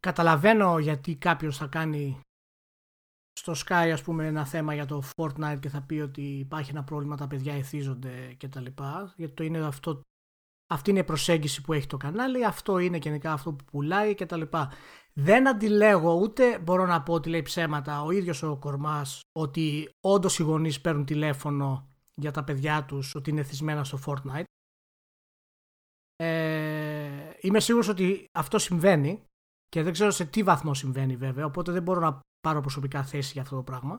καταλαβαίνω 0.01 0.79
γιατί 0.79 1.17
κάποιος 1.17 1.57
θα 1.57 1.67
κάνει 1.67 2.21
στο 3.33 3.53
Sky 3.53 3.91
ας 3.93 4.03
πούμε 4.03 4.27
ένα 4.27 4.47
θέμα 4.47 4.75
για 4.75 4.87
το 4.87 5.03
Fortnite 5.17 5.59
και 5.61 5.69
θα 5.69 5.83
πει 5.83 6.01
ότι 6.01 6.23
υπάρχει 6.23 6.71
ένα 6.71 6.85
πρόβλημα, 6.85 7.17
τα 7.17 7.27
παιδιά 7.27 7.55
εθίζονται 7.55 8.35
και 8.37 8.49
τα 8.49 8.61
λοιπά, 8.61 9.13
γιατί 9.17 9.35
το 9.35 9.45
είναι 9.45 9.67
αυτό, 9.67 10.01
αυτή 10.73 10.91
είναι 10.91 10.99
η 10.99 11.05
προσέγγιση 11.05 11.61
που 11.61 11.73
έχει 11.73 11.87
το 11.87 11.97
κανάλι, 11.97 12.45
αυτό 12.45 12.79
είναι 12.79 12.97
γενικά 12.97 13.33
αυτό 13.33 13.53
που 13.53 13.65
πουλάει 13.65 14.15
και 14.15 14.27
τα 14.27 14.37
λοιπά. 14.37 14.73
Δεν 15.13 15.49
αντιλέγω 15.49 16.15
ούτε 16.15 16.59
μπορώ 16.59 16.87
να 16.87 17.03
πω 17.03 17.15
ότι 17.15 17.29
λέει 17.29 17.43
ψέματα 17.43 18.03
ο 18.03 18.11
ίδιος 18.11 18.43
ο 18.43 18.57
Κορμάς 18.57 19.21
ότι 19.33 19.89
όντως 20.01 20.39
οι 20.39 20.43
γονείς 20.43 20.81
παίρνουν 20.81 21.05
τηλέφωνο 21.05 21.91
για 22.15 22.31
τα 22.31 22.45
παιδιά 22.45 22.85
τους 22.85 23.15
ότι 23.15 23.31
είναι 23.31 23.41
εθισμένα 23.41 23.85
στο 23.85 23.99
Fortnite. 24.07 24.45
Ε, 26.17 27.31
είμαι 27.41 27.61
σίγουρος 27.61 27.89
ότι 27.89 28.25
αυτό 28.33 28.59
συμβαίνει 28.59 29.25
και 29.69 29.83
δεν 29.83 29.93
ξέρω 29.93 30.11
σε 30.11 30.25
τι 30.25 30.43
βαθμό 30.43 30.75
συμβαίνει 30.75 31.17
βέβαια 31.17 31.45
οπότε 31.45 31.73
δεν 31.73 31.83
μπορώ 31.83 32.01
να 32.01 32.21
πάρω 32.41 32.61
προσωπικά 32.61 33.05
θέση 33.05 33.33
για 33.33 33.43
αυτό 33.43 33.57
το 33.57 33.63
πράγμα. 33.63 33.99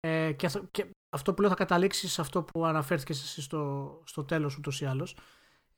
Ε, 0.00 0.32
και, 0.32 0.46
αυτό, 0.46 0.64
και 0.70 0.90
αυτό 1.16 1.34
που 1.34 1.40
λέω 1.40 1.50
θα 1.50 1.56
καταλήξει 1.56 2.08
σε 2.08 2.20
αυτό 2.20 2.42
που 2.42 2.66
αναφέρθηκες 2.66 3.22
εσύ 3.22 3.42
στο, 3.42 4.02
στο 4.04 4.24
τέλος 4.24 4.56
ούτως 4.56 4.80
ή 4.80 4.84
άλλως 4.84 5.16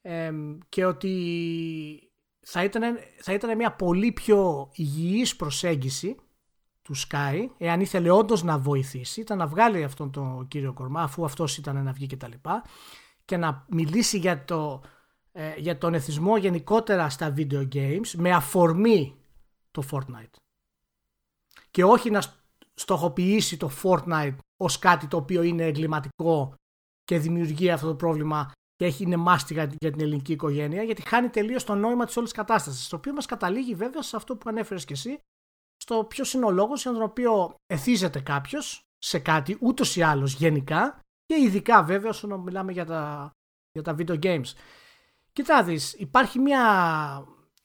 ε, 0.02 0.32
και 0.68 0.84
ότι 0.84 2.12
θα 2.40 2.64
ήταν, 2.64 2.98
θα 3.20 3.32
ήταν 3.32 3.56
μια 3.56 3.72
πολύ 3.72 4.12
πιο 4.12 4.70
υγιής 4.74 5.36
προσέγγιση 5.36 6.16
του 6.82 6.94
Sky, 6.96 7.46
εάν 7.58 7.80
ήθελε 7.80 8.10
όντως 8.10 8.42
να 8.42 8.58
βοηθήσει, 8.58 9.20
ήταν 9.20 9.38
να 9.38 9.46
βγάλει 9.46 9.84
αυτόν 9.84 10.10
τον 10.10 10.48
κύριο 10.48 10.72
Κορμά, 10.72 11.02
αφού 11.02 11.24
αυτός 11.24 11.56
ήταν 11.56 11.84
να 11.84 11.92
βγει 11.92 12.06
και 12.06 12.16
τα 12.16 12.28
λοιπά, 12.28 12.64
και 13.24 13.36
να 13.36 13.66
μιλήσει 13.68 14.18
για, 14.18 14.44
το, 14.44 14.82
ε, 15.32 15.54
για 15.56 15.78
τον 15.78 15.94
εθισμό 15.94 16.36
γενικότερα 16.36 17.08
στα 17.08 17.34
video 17.36 17.68
games 17.74 18.10
με 18.16 18.30
αφορμή 18.32 19.14
το 19.70 19.82
Fortnite. 19.90 20.36
Και 21.70 21.84
όχι 21.84 22.10
να 22.10 22.22
στοχοποιήσει 22.74 23.56
το 23.56 23.70
Fortnite 23.82 24.36
ως 24.56 24.78
κάτι 24.78 25.06
το 25.06 25.16
οποίο 25.16 25.42
είναι 25.42 25.64
εγκληματικό 25.64 26.54
και 27.04 27.18
δημιουργεί 27.18 27.70
αυτό 27.70 27.86
το 27.86 27.94
πρόβλημα 27.94 28.52
και 28.80 28.86
έχει, 28.86 29.02
είναι 29.02 29.16
μάστιγα 29.16 29.68
για 29.80 29.90
την 29.90 30.00
ελληνική 30.00 30.32
οικογένεια, 30.32 30.82
γιατί 30.82 31.02
χάνει 31.08 31.28
τελείως 31.28 31.64
το 31.64 31.74
νόημα 31.74 32.04
της 32.04 32.16
όλης 32.16 32.32
κατάστασης. 32.32 32.88
Το 32.88 32.96
οποίο 32.96 33.12
μας 33.12 33.26
καταλήγει 33.26 33.74
βέβαια 33.74 34.02
σε 34.02 34.16
αυτό 34.16 34.36
που 34.36 34.48
ανέφερες 34.48 34.84
και 34.84 34.92
εσύ, 34.92 35.18
στο 35.76 36.04
ποιος 36.04 36.32
είναι 36.32 36.44
ο 36.44 36.50
λόγος 36.50 36.82
για 36.82 36.92
τον 36.92 37.02
οποίο 37.02 37.54
εθίζεται 37.66 38.20
κάποιος 38.20 38.82
σε 38.98 39.18
κάτι 39.18 39.56
ούτως 39.60 39.96
ή 39.96 40.02
άλλως 40.02 40.34
γενικά 40.34 41.00
και 41.26 41.40
ειδικά 41.40 41.82
βέβαια 41.82 42.12
όταν 42.24 42.40
μιλάμε 42.40 42.72
για 42.72 42.84
τα, 42.84 43.30
για 43.72 43.82
τα 43.82 43.94
video 43.98 44.18
games. 44.22 44.52
Κοιτά 45.32 45.62
δεις, 45.62 45.92
υπάρχει 45.92 46.38
μια... 46.38 46.64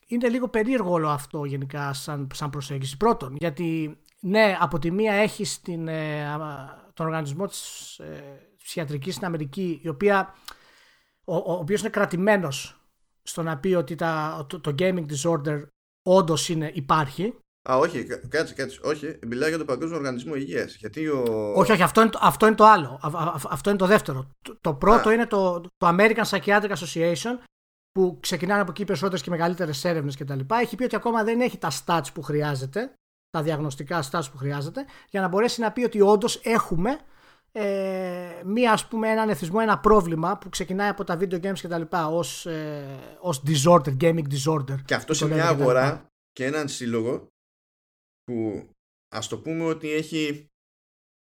Είναι 0.07 0.29
λίγο 0.29 0.47
περίεργο 0.47 0.91
όλο 0.91 1.09
αυτό 1.09 1.45
γενικά 1.45 1.93
σαν, 1.93 2.27
σαν 2.33 2.49
προσέγγιση. 2.49 2.97
Πρώτον, 2.97 3.35
γιατί 3.39 3.97
ναι, 4.19 4.57
από 4.59 4.79
τη 4.79 4.91
μία 4.91 5.13
έχεις 5.13 5.61
ε, 5.67 6.37
τον 6.93 7.05
οργανισμό 7.05 7.47
της 7.47 7.97
ε, 7.99 8.39
ψυχιατρικής 8.63 9.13
στην 9.13 9.25
Αμερική, 9.25 9.79
η 9.83 9.87
οποία 9.87 10.35
ο, 11.25 11.35
ο 11.35 11.53
οποίος 11.53 11.79
είναι 11.79 11.89
κρατημένος 11.89 12.79
στο 13.23 13.43
να 13.43 13.57
πει 13.57 13.73
ότι 13.73 13.95
τα, 13.95 14.45
το, 14.49 14.59
το 14.59 14.75
gaming 14.79 15.05
disorder 15.05 15.67
όντως 16.09 16.49
υπάρχει. 16.49 17.33
Α, 17.69 17.77
όχι, 17.77 18.03
κάτσε, 18.03 18.53
κάτσε. 18.53 18.79
Όχι, 18.83 19.19
μιλάω 19.27 19.49
για 19.49 19.57
τον 19.57 19.67
Παγκόσμιο 19.67 19.97
Οργανισμό 19.97 20.35
Υγείας. 20.35 20.75
Γιατί 20.75 21.07
ο... 21.07 21.51
Όχι, 21.55 21.71
όχι, 21.71 21.81
αυτό 21.81 22.01
είναι, 22.01 22.09
αυτό 22.19 22.45
είναι 22.45 22.55
το 22.55 22.65
άλλο. 22.65 22.99
αυτό 23.49 23.69
είναι 23.69 23.79
το 23.79 23.85
δεύτερο. 23.85 24.29
Το, 24.41 24.57
το 24.61 24.73
πρώτο 24.73 25.11
είναι 25.11 25.25
το, 25.25 25.61
το 25.61 25.87
American 25.87 26.23
Psychiatric 26.29 26.69
Association, 26.69 27.37
που 27.91 28.17
ξεκινάνε 28.19 28.61
από 28.61 28.71
εκεί 28.71 28.85
περισσότερες 28.85 29.21
και 29.21 29.29
μεγαλύτερες 29.29 29.85
έρευνες 29.85 30.17
κτλ. 30.17 30.39
Έχει 30.61 30.75
πει 30.75 30.83
ότι 30.83 30.95
ακόμα 30.95 31.23
δεν 31.23 31.41
έχει 31.41 31.57
τα 31.57 31.71
stats 31.85 32.07
που 32.13 32.21
χρειάζεται, 32.21 32.93
τα 33.29 33.43
διαγνωστικά 33.43 34.03
stats 34.11 34.25
που 34.31 34.37
χρειάζεται, 34.37 34.85
για 35.09 35.21
να 35.21 35.27
μπορέσει 35.27 35.61
να 35.61 35.71
πει 35.71 35.83
ότι 35.83 36.01
όντως 36.01 36.39
έχουμε 36.43 36.99
ε, 37.57 38.41
μία 38.45 38.71
ας 38.71 38.87
πούμε 38.87 39.09
έναν 39.09 39.29
εθισμό, 39.29 39.59
ένα 39.61 39.79
πρόβλημα 39.79 40.37
που 40.37 40.49
ξεκινάει 40.49 40.89
από 40.89 41.03
τα 41.03 41.17
video 41.19 41.41
games 41.41 41.59
και 41.59 41.67
τα 41.67 41.77
λοιπά 41.77 42.07
ως, 42.07 42.45
ε, 42.45 42.99
ως 43.19 43.43
disorder, 43.47 43.97
gaming 44.01 44.23
disorder. 44.33 44.81
Και 44.85 44.93
αυτό 44.93 45.13
σε 45.13 45.27
μια 45.27 45.47
αγορά 45.47 46.07
και 46.31 46.45
έναν 46.45 46.67
σύλλογο 46.67 47.27
που 48.23 48.67
ας 49.15 49.27
το 49.27 49.37
πούμε 49.37 49.63
ότι 49.63 49.91
έχει 49.91 50.47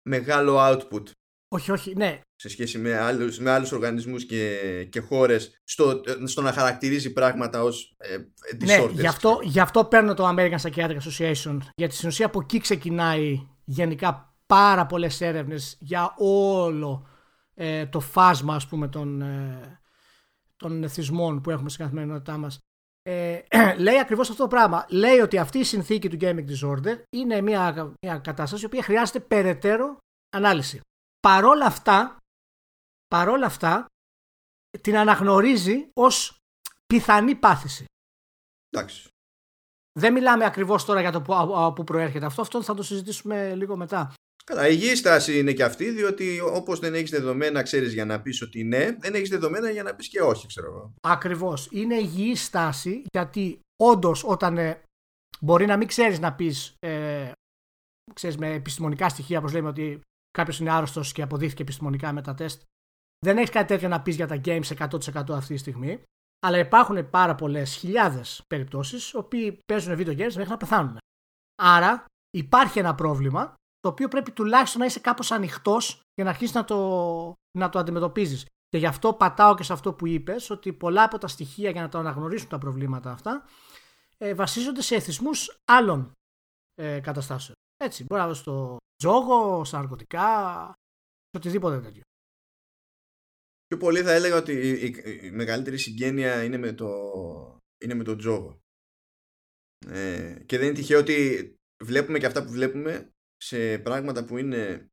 μεγάλο 0.10 0.58
output. 0.60 1.04
Όχι, 1.48 1.72
όχι, 1.72 1.94
ναι. 1.96 2.22
Σε 2.36 2.50
σχέση 2.50 2.78
με 2.78 2.98
άλλους, 2.98 3.40
με 3.40 3.52
άλλους 3.52 3.72
οργανισμούς 3.72 4.26
και, 4.26 4.88
και 4.90 5.00
χώρες 5.00 5.62
στο, 5.64 6.02
στο 6.24 6.42
να 6.42 6.52
χαρακτηρίζει 6.52 7.14
πράγματα 7.14 7.64
ως 7.64 7.96
ε, 7.98 8.18
Ναι, 8.66 8.86
γι 8.92 9.08
αυτό, 9.08 9.40
γι' 9.44 9.60
αυτό 9.60 9.86
παίρνω 9.86 10.14
το 10.14 10.30
American 10.30 10.58
Psychiatric 10.62 10.98
Association 10.98 11.58
γιατί 11.76 11.96
στην 11.96 12.08
ουσία 12.08 12.26
από 12.26 12.40
εκεί 12.42 12.60
ξεκινάει 12.60 13.48
γενικά 13.66 14.35
πάρα 14.46 14.86
πολλές 14.86 15.22
έρευνες 15.22 15.78
για 15.80 16.14
όλο 16.18 17.08
ε, 17.54 17.86
το 17.86 18.00
φάσμα 18.00 18.56
ας 18.56 18.68
πούμε 18.68 18.88
των, 18.88 19.22
ε, 19.22 19.80
των 20.58 20.84
εθισμών 20.84 21.42
που 21.42 21.50
έχουμε 21.50 21.70
στην 21.70 21.84
καθημερινότητά 21.84 22.38
μας 22.38 22.60
ε, 23.10 23.42
λέει 23.86 24.00
ακριβώς 24.00 24.30
αυτό 24.30 24.44
το 24.44 24.50
πράγμα. 24.50 24.86
Λέει 24.90 25.20
ότι 25.20 25.38
αυτή 25.38 25.60
η 25.60 25.64
συνθήκη 25.64 26.10
του 26.10 26.18
gaming 26.22 26.46
disorder 26.50 27.04
είναι 27.10 27.42
μια, 27.42 27.94
μια 28.02 28.18
κατάσταση 28.18 28.64
η 28.64 28.66
οποία 28.66 28.84
χρειάζεται 28.84 29.20
περαιτέρω 29.20 29.98
ανάλυση. 30.30 30.82
Παρόλα 31.20 31.66
αυτά, 31.66 32.18
παρόλα 33.08 33.46
αυτά 33.46 33.86
την 34.82 34.98
αναγνωρίζει 34.98 35.90
ως 35.94 36.38
πιθανή 36.86 37.36
πάθηση. 37.36 37.86
Εντάξει. 38.70 39.10
Δεν 40.00 40.14
μιλάμε 40.14 40.46
ακριβώς 40.46 40.86
τώρα 40.86 41.02
για 41.02 41.12
το 41.12 41.22
που, 41.22 41.74
που 41.76 41.84
προέρχεται 41.84 42.26
αυτό, 42.26 42.42
αυτό 42.42 42.64
θα 42.64 42.74
το 42.74 42.84
συζητήσουμε 42.84 43.56
λίγο 43.56 43.76
μετά. 43.76 44.14
Καλά, 44.52 44.68
υγιή 44.68 44.96
στάση 44.96 45.40
είναι 45.40 45.54
και 45.54 45.64
αυτή, 45.64 45.92
διότι 45.92 46.40
όπως 46.40 46.80
δεν 46.80 46.94
έχεις 46.94 47.10
δεδομένα, 47.10 47.62
ξέρεις 47.62 47.94
για 47.94 48.06
να 48.06 48.22
πεις 48.22 48.42
ότι 48.42 48.64
ναι, 48.64 48.98
δεν 49.00 49.14
έχεις 49.14 49.30
δεδομένα 49.30 49.70
για 49.70 49.84
να 49.84 49.96
πεις 49.96 50.08
και 50.08 50.22
όχι, 50.22 50.48
ξέρω 50.48 50.68
εγώ. 50.68 50.94
Ακριβώς. 51.02 51.68
Είναι 51.72 51.96
υγιή 51.96 52.36
στάση, 52.36 53.02
γιατί 53.12 53.60
όντως 53.84 54.24
όταν 54.24 54.58
ε, 54.58 54.82
μπορεί 55.42 55.66
να 55.66 55.78
μην 55.78 55.88
ξέρεις 55.88 56.20
να 56.20 56.34
πεις 56.34 56.76
ε, 56.80 57.32
ξέρεις, 58.14 58.38
με 58.38 58.54
επιστημονικά 58.54 59.10
στοιχεία, 59.10 59.40
όπως 59.40 59.54
λέμε 59.54 59.68
ότι 59.68 60.02
κάποιος 60.32 60.60
είναι 60.60 60.72
άρρωστος 60.72 61.12
και 61.12 61.22
αποδείχθηκε 61.22 61.62
επιστημονικά 61.62 62.14
με 62.14 62.22
τα 62.22 62.34
τεστ. 62.34 62.62
Δεν 63.26 63.38
έχεις 63.38 63.50
κάτι 63.50 63.68
τέτοιο 63.68 63.88
να 63.88 64.02
πεις 64.02 64.16
για 64.16 64.28
τα 64.28 64.42
games 64.46 64.88
100% 65.14 65.30
αυτή 65.30 65.54
τη 65.54 65.60
στιγμή. 65.60 66.04
Αλλά 66.40 66.58
υπάρχουν 66.58 67.10
πάρα 67.10 67.36
πολλές 67.36 67.76
χιλιάδες 67.76 68.42
περιπτώσεις, 68.48 69.14
οποίοι 69.14 69.60
παίζουν 69.66 69.98
video 69.98 70.18
games 70.18 70.34
μέχρι 70.34 70.50
να 70.50 70.58
πεθάνουν. 70.58 70.98
Άρα 71.62 72.06
υπάρχει 72.30 72.80
ένα 72.80 72.96
πρόβλημα 72.96 73.54
το 73.86 73.92
οποίο 73.92 74.08
πρέπει 74.08 74.32
τουλάχιστον 74.32 74.80
να 74.80 74.86
είσαι 74.86 75.00
κάπως 75.00 75.32
ανοιχτός 75.32 76.02
για 76.14 76.24
να 76.24 76.30
αρχίσεις 76.30 76.56
να 76.56 76.64
το, 76.64 77.34
να 77.58 77.70
το 77.70 77.80
αντιμετωπίζεις. 77.80 78.46
Και 78.68 78.78
γι' 78.78 78.86
αυτό 78.86 79.14
πατάω 79.14 79.56
και 79.56 79.64
σε 79.64 79.74
αυτό 79.74 79.94
που 79.94 80.08
είπες, 80.08 80.50
ότι 80.50 80.74
πολλά 80.74 81.04
από 81.04 81.18
τα 81.18 81.28
στοιχεία 81.28 81.70
για 81.70 81.82
να 81.82 81.90
τα 81.90 82.00
αναγνωρίσουν 82.00 82.50
τα 82.50 82.58
προβλήματα 82.58 83.12
αυτά 83.12 83.48
ε, 84.18 84.34
βασίζονται 84.34 84.82
σε 84.82 84.96
εθισμούς 84.96 85.62
άλλων 85.66 86.12
ε, 86.76 87.00
καταστάσεων. 87.00 87.56
Έτσι, 87.78 88.04
μπορεί 88.04 88.22
να 88.22 88.28
δώσει 88.28 88.42
στο 88.42 88.78
τζόγο, 88.96 89.66
στα 89.66 89.78
ναρκωτικά, 89.78 90.66
σε 91.30 91.38
οτιδήποτε 91.38 91.80
τέτοιο. 91.80 92.02
Πιο 93.68 93.78
πολύ 93.78 94.02
θα 94.02 94.12
έλεγα 94.12 94.38
ότι 94.38 94.54
η, 95.24 95.32
μεγαλύτερη 95.32 95.78
συγγένεια 95.78 96.44
είναι 96.44 96.58
με 96.58 96.74
το, 96.74 96.90
είναι 97.84 97.94
με 97.94 98.04
το 98.04 98.16
τζόγο. 98.16 98.60
Ε, 99.88 100.44
και 100.46 100.58
δεν 100.58 100.68
είναι 100.68 100.76
τυχαίο 100.76 101.00
ότι 101.00 101.56
βλέπουμε 101.84 102.20
και 102.20 102.26
αυτά 102.26 102.44
που 102.44 102.52
βλέπουμε 102.52 103.10
σε 103.38 103.80
πράγματα 103.80 104.26
που 104.26 104.38
είναι 104.38 104.88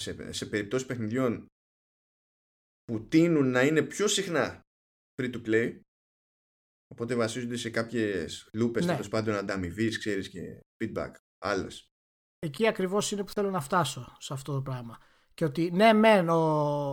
σε, 0.00 0.32
σε 0.32 0.46
περιπτώσεις 0.46 0.86
παιχνιδιών 0.86 1.46
που 2.84 3.06
τείνουν 3.08 3.50
να 3.50 3.62
είναι 3.62 3.82
πιο 3.82 4.06
συχνά 4.06 4.60
free 5.22 5.34
to 5.34 5.46
play 5.46 5.80
οπότε 6.86 7.14
βασίζονται 7.14 7.56
σε 7.56 7.70
κάποιες 7.70 8.48
λούπες 8.52 8.84
ναι. 8.84 8.92
τέλος 8.92 9.08
πάντων 9.08 9.34
ανταμοιβής, 9.34 9.98
ξέρεις 9.98 10.28
και 10.28 10.60
feedback 10.84 11.10
άλλες 11.38 11.86
εκεί 12.38 12.66
ακριβώς 12.66 13.10
είναι 13.10 13.24
που 13.24 13.32
θέλω 13.32 13.50
να 13.50 13.60
φτάσω 13.60 14.16
σε 14.18 14.32
αυτό 14.32 14.52
το 14.54 14.62
πράγμα 14.62 14.98
και 15.34 15.44
ότι 15.44 15.70
ναι 15.70 15.92
μεν 15.92 16.28
ο, 16.28 16.34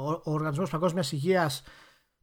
ο 0.09 0.31
Οργανισμός 0.31 0.69
Παγκόσμιας 0.69 1.12
Υγείας 1.12 1.63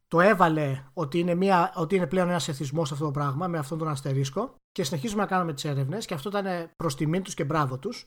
το 0.07 0.21
έβαλε 0.21 0.83
ότι 0.93 1.19
είναι, 1.19 1.35
μια, 1.35 1.73
ότι 1.75 1.95
είναι 1.95 2.07
πλέον 2.07 2.27
ένα 2.27 2.41
εθισμός 2.47 2.91
αυτό 2.91 3.05
το 3.05 3.11
πράγμα 3.11 3.47
με 3.47 3.57
αυτόν 3.57 3.77
τον 3.77 3.87
αστερίσκο 3.87 4.55
και 4.71 4.83
συνεχίζουμε 4.83 5.21
να 5.21 5.27
κάνουμε 5.27 5.53
τις 5.53 5.65
έρευνες 5.65 6.05
και 6.05 6.13
αυτό 6.13 6.29
ήταν 6.29 6.71
προς 6.75 6.95
τιμήν 6.95 7.23
τους 7.23 7.33
και 7.33 7.43
μπράβο 7.43 7.79
τους. 7.79 8.05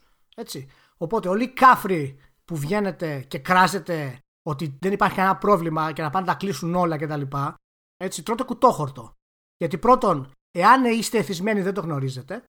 Οπότε 0.96 1.28
όλοι 1.28 1.44
οι 1.44 1.52
κάφροι 1.52 2.20
που 2.44 2.56
βγαίνετε 2.56 3.22
και 3.22 3.38
κράζετε 3.38 4.18
ότι 4.42 4.78
δεν 4.80 4.92
υπάρχει 4.92 5.16
κανένα 5.16 5.36
πρόβλημα 5.38 5.92
και 5.92 6.02
να 6.02 6.10
πάνε 6.10 6.26
να 6.26 6.32
τα 6.32 6.38
κλείσουν 6.38 6.74
όλα 6.74 6.96
κτλ. 6.96 7.22
Έτσι, 7.96 8.22
τρώτε 8.22 8.42
κουτόχορτο. 8.42 9.14
Γιατί 9.56 9.78
πρώτον, 9.78 10.32
εάν 10.50 10.84
είστε 10.84 11.18
εθισμένοι 11.18 11.62
δεν 11.62 11.74
το 11.74 11.80
γνωρίζετε. 11.80 12.44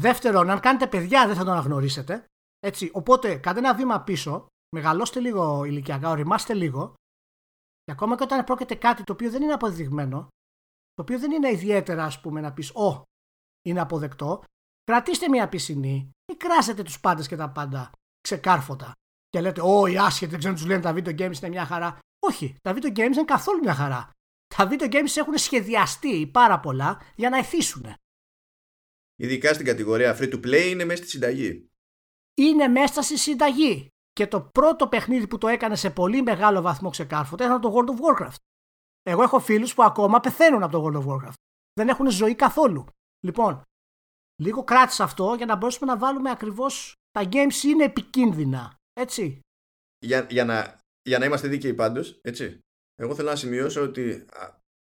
Δεύτερον, 0.00 0.50
αν 0.50 0.60
κάνετε 0.60 0.86
παιδιά 0.86 1.26
δεν 1.26 1.36
θα 1.36 1.44
το 1.44 1.50
αναγνωρίσετε. 1.50 2.24
Έτσι, 2.58 2.90
οπότε 2.94 3.36
κάντε 3.36 3.58
ένα 3.58 3.74
βήμα 3.74 4.02
πίσω, 4.02 4.46
μεγαλώστε 4.76 5.20
λίγο 5.20 5.64
ηλικιακά, 5.64 6.10
οριμάστε 6.10 6.54
λίγο 6.54 6.94
και 7.82 7.92
ακόμα 7.92 8.16
και 8.16 8.22
όταν 8.22 8.44
πρόκειται 8.44 8.74
κάτι 8.74 9.04
το 9.04 9.12
οποίο 9.12 9.30
δεν 9.30 9.42
είναι 9.42 9.52
αποδεδειγμένο, 9.52 10.28
το 10.94 11.02
οποίο 11.02 11.18
δεν 11.18 11.30
είναι 11.30 11.50
ιδιαίτερα 11.50 12.04
ας 12.04 12.20
πούμε 12.20 12.40
να 12.40 12.52
πεις 12.52 12.70
Ω, 12.70 13.02
είναι 13.66 13.80
αποδεκτό, 13.80 14.42
κρατήστε 14.88 15.28
μια 15.28 15.48
πισινή, 15.48 16.10
μην 16.26 16.38
κράσετε 16.38 16.82
τους 16.82 17.00
πάντες 17.00 17.28
και 17.28 17.36
τα 17.36 17.50
πάντα 17.50 17.90
ξεκάρφωτα. 18.20 18.92
Και 19.28 19.40
λέτε, 19.40 19.60
Ω, 19.60 19.86
οι 19.86 19.98
άσχετοι 19.98 20.30
δεν 20.30 20.38
ξέρουν 20.38 20.56
τους 20.56 20.66
λένε 20.66 20.80
τα 20.80 20.92
video 20.92 21.20
games 21.20 21.36
είναι 21.36 21.48
μια 21.48 21.64
χαρά. 21.64 21.98
Όχι, 22.26 22.56
τα 22.62 22.72
video 22.74 22.88
games 22.88 22.94
δεν 22.94 23.12
είναι 23.12 23.24
καθόλου 23.24 23.60
μια 23.60 23.74
χαρά. 23.74 24.10
Τα 24.56 24.68
video 24.70 24.92
games 24.92 25.16
έχουν 25.16 25.38
σχεδιαστεί 25.38 26.26
πάρα 26.26 26.60
πολλά 26.60 27.00
για 27.16 27.30
να 27.30 27.38
εθίσουν. 27.38 27.94
Ειδικά 29.16 29.54
στην 29.54 29.66
κατηγορία 29.66 30.16
free 30.18 30.32
to 30.32 30.46
play 30.46 30.68
είναι 30.68 30.84
μέσα 30.84 31.02
στη 31.02 31.10
συνταγή. 31.10 31.68
Είναι 32.34 32.68
μέσα 32.68 33.02
στη 33.02 33.18
συνταγή. 33.18 33.88
Και 34.12 34.26
το 34.26 34.40
πρώτο 34.40 34.88
παιχνίδι 34.88 35.26
που 35.26 35.38
το 35.38 35.48
έκανε 35.48 35.76
σε 35.76 35.90
πολύ 35.90 36.22
μεγάλο 36.22 36.60
βαθμό 36.60 36.90
ξεκάρφωτα 36.90 37.44
ήταν 37.44 37.60
το 37.60 37.74
World 37.74 37.88
of 37.88 37.96
Warcraft. 37.96 38.40
Εγώ 39.02 39.22
έχω 39.22 39.38
φίλους 39.38 39.74
που 39.74 39.82
ακόμα 39.82 40.20
πεθαίνουν 40.20 40.62
από 40.62 40.72
το 40.72 40.84
World 40.84 41.02
of 41.02 41.12
Warcraft. 41.12 41.40
Δεν 41.72 41.88
έχουν 41.88 42.10
ζωή 42.10 42.34
καθόλου. 42.34 42.86
Λοιπόν, 43.24 43.62
λίγο 44.42 44.64
κράτησε 44.64 45.02
αυτό 45.02 45.34
για 45.36 45.46
να 45.46 45.56
μπορέσουμε 45.56 45.92
να 45.92 45.98
βάλουμε 45.98 46.30
ακριβώς 46.30 46.92
τα 47.10 47.28
games 47.32 47.64
είναι 47.64 47.84
επικίνδυνα. 47.84 48.74
Έτσι. 48.92 49.40
Για, 49.98 50.26
για, 50.30 50.44
να, 50.44 50.78
για 51.02 51.18
να 51.18 51.24
είμαστε 51.24 51.48
δίκαιοι 51.48 51.74
πάντως, 51.74 52.18
έτσι. 52.22 52.58
Εγώ 52.94 53.14
θέλω 53.14 53.28
να 53.28 53.36
σημειώσω 53.36 53.82
ότι 53.82 54.24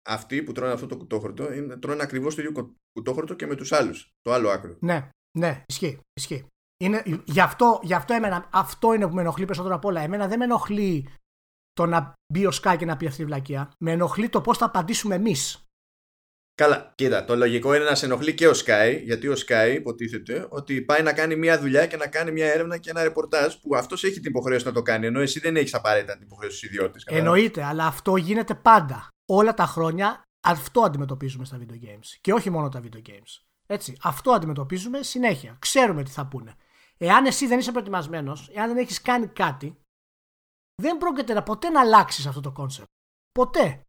αυτοί 0.08 0.42
που 0.42 0.52
τρώνε 0.52 0.72
αυτό 0.72 0.86
το 0.86 0.96
κουτόχορτο 0.96 1.52
είναι, 1.52 1.76
τρώνε 1.76 2.02
ακριβώς 2.02 2.34
το 2.34 2.42
ίδιο 2.42 2.76
κουτόχορτο 2.92 3.34
και 3.34 3.46
με 3.46 3.54
τους 3.54 3.72
άλλους. 3.72 4.10
Το 4.20 4.32
άλλο 4.32 4.50
άκρο. 4.50 4.76
Ναι, 4.80 5.08
ναι, 5.38 5.62
ισχύει. 5.66 6.00
ισχύει. 6.20 6.46
Είναι, 6.84 7.02
γι, 7.24 7.40
αυτό, 7.40 7.80
γι' 7.82 7.94
αυτό, 7.94 8.14
εμένα, 8.14 8.48
αυτό 8.52 8.94
είναι 8.94 9.08
που 9.08 9.14
με 9.14 9.20
ενοχλεί 9.20 9.44
περισσότερο 9.44 9.74
απ' 9.74 9.84
όλα. 9.84 10.00
Εμένα 10.00 10.28
δεν 10.28 10.38
με 10.38 10.44
ενοχλεί 10.44 11.08
το 11.72 11.86
να 11.86 12.12
μπει 12.32 12.46
ο 12.46 12.50
Sky 12.62 12.76
και 12.78 12.84
να 12.84 12.96
πει 12.96 13.06
αυτή 13.06 13.18
τη 13.18 13.24
βλακεία. 13.24 13.72
Με 13.78 13.92
ενοχλεί 13.92 14.28
το 14.28 14.40
πώς 14.40 14.58
θα 14.58 14.64
απαντήσουμε 14.64 15.14
εμείς. 15.14 15.64
Καλά, 16.56 16.92
κοίτα, 16.94 17.24
το 17.24 17.36
λογικό 17.36 17.74
είναι 17.74 17.84
να 17.84 17.94
σε 17.94 18.04
ενοχλεί 18.04 18.34
και 18.34 18.48
ο 18.48 18.52
Sky, 18.64 19.00
γιατί 19.02 19.28
ο 19.28 19.34
Sky 19.46 19.74
υποτίθεται 19.74 20.46
ότι 20.50 20.82
πάει 20.82 21.02
να 21.02 21.12
κάνει 21.12 21.36
μια 21.36 21.60
δουλειά 21.60 21.86
και 21.86 21.96
να 21.96 22.06
κάνει 22.06 22.32
μια 22.32 22.52
έρευνα 22.52 22.78
και 22.78 22.90
ένα 22.90 23.02
ρεπορτάζ 23.02 23.54
που 23.54 23.76
αυτός 23.76 24.04
έχει 24.04 24.20
την 24.20 24.30
υποχρέωση 24.30 24.66
να 24.66 24.72
το 24.72 24.82
κάνει, 24.82 25.06
ενώ 25.06 25.20
εσύ 25.20 25.40
δεν 25.40 25.56
έχεις 25.56 25.74
απαραίτητα 25.74 26.12
την 26.12 26.22
υποχρέωση 26.22 26.56
στους 26.56 26.68
ιδιώτες. 26.68 27.04
Εννοείται, 27.06 27.64
αλλά 27.64 27.86
αυτό 27.86 28.16
γίνεται 28.16 28.54
πάντα. 28.54 29.08
Όλα 29.28 29.54
τα 29.54 29.66
χρόνια 29.66 30.22
αυτό 30.46 30.80
αντιμετωπίζουμε 30.80 31.44
στα 31.44 31.58
video 31.60 31.86
games. 31.86 32.06
Και 32.20 32.32
όχι 32.32 32.50
μόνο 32.50 32.68
τα 32.68 32.80
video 32.82 33.10
games. 33.10 33.42
Έτσι, 33.66 33.96
αυτό 34.02 34.30
αντιμετωπίζουμε 34.32 35.02
συνέχεια. 35.02 35.56
Ξέρουμε 35.58 36.02
τι 36.02 36.10
θα 36.10 36.26
πούνε. 36.26 36.54
Εάν 36.98 37.24
εσύ 37.26 37.46
δεν 37.46 37.58
είσαι 37.58 37.70
προετοιμασμένος, 37.70 38.50
εάν 38.54 38.68
δεν 38.68 38.76
έχεις 38.76 39.02
κάνει 39.02 39.26
κάτι, 39.26 39.78
δεν 40.82 40.98
πρόκειται 40.98 41.32
να 41.32 41.42
ποτέ 41.42 41.68
να 41.68 41.80
αλλάξεις 41.80 42.26
αυτό 42.26 42.40
το 42.40 42.52
concept. 42.52 42.88
Ποτέ. 43.32 43.80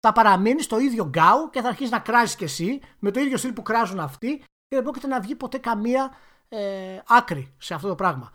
Θα 0.00 0.12
παραμείνει 0.12 0.62
στο 0.62 0.78
ίδιο 0.78 1.04
γκάου 1.04 1.50
και 1.50 1.60
θα 1.60 1.68
αρχίσει 1.68 1.90
να 1.90 1.98
κράζει 1.98 2.36
κι 2.36 2.44
εσύ 2.44 2.80
με 2.98 3.10
το 3.10 3.20
ίδιο 3.20 3.36
στυλ 3.36 3.52
που 3.52 3.62
κράζουν 3.62 4.00
αυτοί 4.00 4.36
και 4.38 4.76
δεν 4.76 4.82
πρόκειται 4.82 5.06
να 5.06 5.20
βγει 5.20 5.34
ποτέ 5.34 5.58
καμία 5.58 6.16
ε, 6.48 6.98
άκρη 7.06 7.54
σε 7.58 7.74
αυτό 7.74 7.88
το 7.88 7.94
πράγμα. 7.94 8.30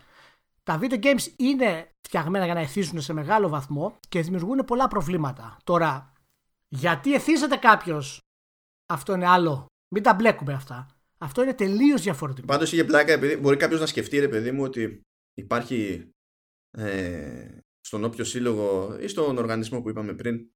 Τα 0.62 0.78
video 0.82 1.04
games 1.04 1.34
είναι 1.36 1.90
φτιαγμένα 2.00 2.44
για 2.44 2.54
να 2.54 2.60
εθίζουν 2.60 3.00
σε 3.00 3.12
μεγάλο 3.12 3.48
βαθμό 3.48 3.98
και 4.08 4.20
δημιουργούν 4.20 4.64
πολλά 4.64 4.88
προβλήματα. 4.88 5.56
Τώρα, 5.64 6.12
γιατί 6.68 7.14
εθίζεται 7.14 7.56
κάποιος, 7.56 8.18
αυτό 8.86 9.14
είναι 9.14 9.26
άλλο. 9.26 9.66
Μην 9.94 10.02
τα 10.02 10.14
μπλέκουμε 10.14 10.52
αυτά. 10.52 10.88
Αυτό 11.18 11.42
είναι 11.42 11.54
τελείως 11.54 12.02
διαφορετικό. 12.02 12.46
Πάντως 12.46 12.72
είχε 12.72 12.84
πλάκα, 12.84 13.12
επειδή 13.12 13.36
μπορεί 13.36 13.56
κάποιος 13.56 13.80
να 13.80 13.86
σκεφτεί, 13.86 14.18
ρε 14.18 14.28
παιδί 14.28 14.52
μου, 14.52 14.62
ότι 14.62 15.00
υπάρχει 15.34 16.10
ε, 16.70 17.58
στον 17.80 18.04
όποιο 18.04 18.24
σύλλογο 18.24 18.96
ή 19.00 19.08
στον 19.08 19.38
οργανισμό 19.38 19.82
που 19.82 19.88
είπαμε 19.88 20.12
πριν, 20.12 20.50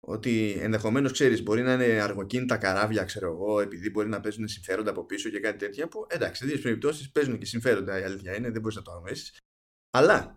ότι 0.00 0.58
ενδεχομένως 0.60 1.12
ξέρεις, 1.12 1.42
μπορεί 1.42 1.62
να 1.62 1.72
είναι 1.72 1.84
αργοκίνητα 1.84 2.56
καράβια, 2.56 3.04
ξέρω 3.04 3.32
εγώ, 3.32 3.60
επειδή 3.60 3.90
μπορεί 3.90 4.08
να 4.08 4.20
παίζουν 4.20 4.48
συμφέροντα 4.48 4.90
από 4.90 5.04
πίσω 5.04 5.30
και 5.30 5.40
κάτι 5.40 5.58
τέτοια. 5.58 5.88
Που 5.88 6.06
εντάξει, 6.08 6.44
σε 6.44 6.50
δύο 6.50 6.62
περιπτώσεις 6.62 7.10
παίζουν 7.10 7.38
και 7.38 7.46
συμφέροντα, 7.46 8.00
η 8.00 8.02
αλήθεια 8.02 8.36
είναι, 8.36 8.50
δεν 8.50 8.60
μπορείς 8.60 8.76
να 8.76 8.82
το 8.82 8.92
αγνοήσεις. 8.92 9.36
Αλλά 9.90 10.36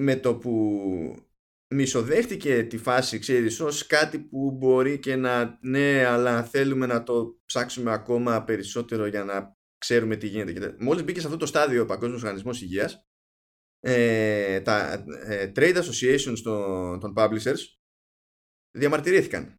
με 0.00 0.16
το 0.16 0.36
που 0.36 1.26
μισοδέχτηκε 1.74 2.62
τη 2.62 2.78
φάση, 2.78 3.18
ξέρεις, 3.18 3.60
ως 3.60 3.86
κάτι 3.86 4.18
που 4.18 4.50
μπορεί 4.50 4.98
και 4.98 5.16
να, 5.16 5.58
ναι, 5.60 6.04
αλλά 6.04 6.44
θέλουμε 6.44 6.86
να 6.86 7.02
το 7.02 7.40
ψάξουμε 7.44 7.92
ακόμα 7.92 8.44
περισσότερο 8.44 9.06
για 9.06 9.24
να 9.24 9.56
ξέρουμε 9.78 10.16
τι 10.16 10.26
γίνεται. 10.26 10.76
Μόλις 10.78 11.04
μπήκε 11.04 11.20
σε 11.20 11.26
αυτό 11.26 11.38
το 11.38 11.46
στάδιο 11.46 11.82
ο 11.82 11.86
Παγκόσμιος 11.86 12.22
Οργανισμός 12.22 12.62
Υγείας, 12.62 13.06
ε, 13.80 14.60
τα 14.60 15.04
ε, 15.26 15.52
trade 15.56 15.82
associations 15.82 16.38
των, 16.42 17.00
των 17.00 17.14
publishers 17.16 17.77
διαμαρτυρήθηκαν. 18.78 19.54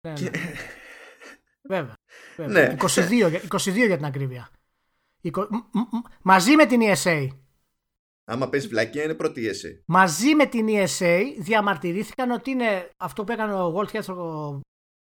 Ναι, 0.00 0.12
ναι. 0.12 0.30
Βέβαια. 1.68 1.94
βέβαια. 2.36 2.68
Ναι. 2.68 2.76
22, 2.80 3.48
22 3.48 3.74
για 3.74 3.96
την 3.96 4.04
ακρίβεια. 4.04 4.50
Μαζί 6.22 6.54
με 6.56 6.66
την 6.66 6.80
ESA 6.82 7.28
Άμα 8.24 8.48
παίζει 8.48 8.68
βλακία 8.68 9.02
είναι 9.02 9.14
πρώτη 9.14 9.50
ESA. 9.50 9.82
Μαζί 9.86 10.34
με 10.34 10.46
την 10.46 10.66
ESA 10.68 11.20
διαμαρτυρήθηκαν 11.38 12.30
ότι 12.30 12.50
είναι 12.50 12.90
αυτό 12.96 13.24
που 13.24 13.32
έκανε 13.32 13.54
ο 13.54 13.74
World 13.76 13.88
Health 13.88 14.14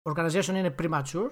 Organization 0.03 0.55
είναι 0.55 0.75
premature. 0.79 1.31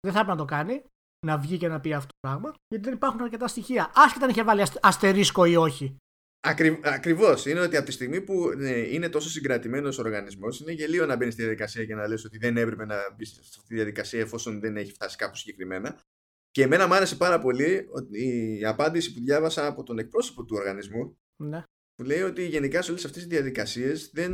Δεν 0.00 0.12
θα 0.12 0.20
έπρεπε 0.20 0.30
να 0.30 0.36
το 0.36 0.44
κάνει. 0.44 0.82
Να 1.26 1.38
βγει 1.38 1.58
και 1.58 1.68
να 1.68 1.80
πει 1.80 1.92
αυτό 1.92 2.08
το 2.08 2.28
πράγμα. 2.28 2.54
Γιατί 2.68 2.84
δεν 2.84 2.94
υπάρχουν 2.94 3.22
αρκετά 3.22 3.48
στοιχεία. 3.48 3.92
Άσχετα 3.94 4.24
αν 4.24 4.30
είχε 4.30 4.42
βάλει 4.42 4.62
αστερίσκο 4.80 5.44
ή 5.44 5.56
όχι. 5.56 5.96
Ακρι, 6.44 6.80
Ακριβώς. 6.82 7.46
Είναι 7.46 7.60
ότι 7.60 7.76
από 7.76 7.86
τη 7.86 7.92
στιγμή 7.92 8.20
που 8.20 8.52
ναι, 8.56 8.70
είναι 8.70 9.08
τόσο 9.08 9.28
συγκρατημένος 9.28 9.98
ο 9.98 10.02
οργανισμός, 10.02 10.60
είναι 10.60 10.72
γελίο 10.72 11.06
να 11.06 11.16
μπαίνεις 11.16 11.32
στη 11.32 11.42
διαδικασία 11.42 11.84
και 11.84 11.94
να 11.94 12.08
λες 12.08 12.24
ότι 12.24 12.38
δεν 12.38 12.56
έπρεπε 12.56 12.84
να 12.84 12.96
μπεις 13.16 13.28
σε 13.28 13.40
αυτή 13.40 13.68
τη 13.68 13.74
διαδικασία 13.74 14.20
εφόσον 14.20 14.60
δεν 14.60 14.76
έχει 14.76 14.92
φτάσει 14.92 15.16
κάπου 15.16 15.36
συγκεκριμένα. 15.36 16.00
Και 16.50 16.62
εμένα 16.62 16.86
μου 16.86 16.94
άρεσε 16.94 17.16
πάρα 17.16 17.38
πολύ 17.38 17.86
η 18.10 18.64
απάντηση 18.64 19.12
που 19.12 19.20
διάβασα 19.20 19.66
από 19.66 19.82
τον 19.82 19.98
εκπρόσωπο 19.98 20.44
του 20.44 20.56
οργανισμού 20.58 21.18
ναι. 21.36 21.62
που 21.94 22.04
λέει 22.04 22.22
ότι 22.22 22.46
γενικά 22.46 22.82
σε 22.82 22.90
όλες 22.90 23.04
αυτές 23.04 23.22
τις 23.22 23.30
διαδικασίες 23.30 24.10
δεν, 24.12 24.32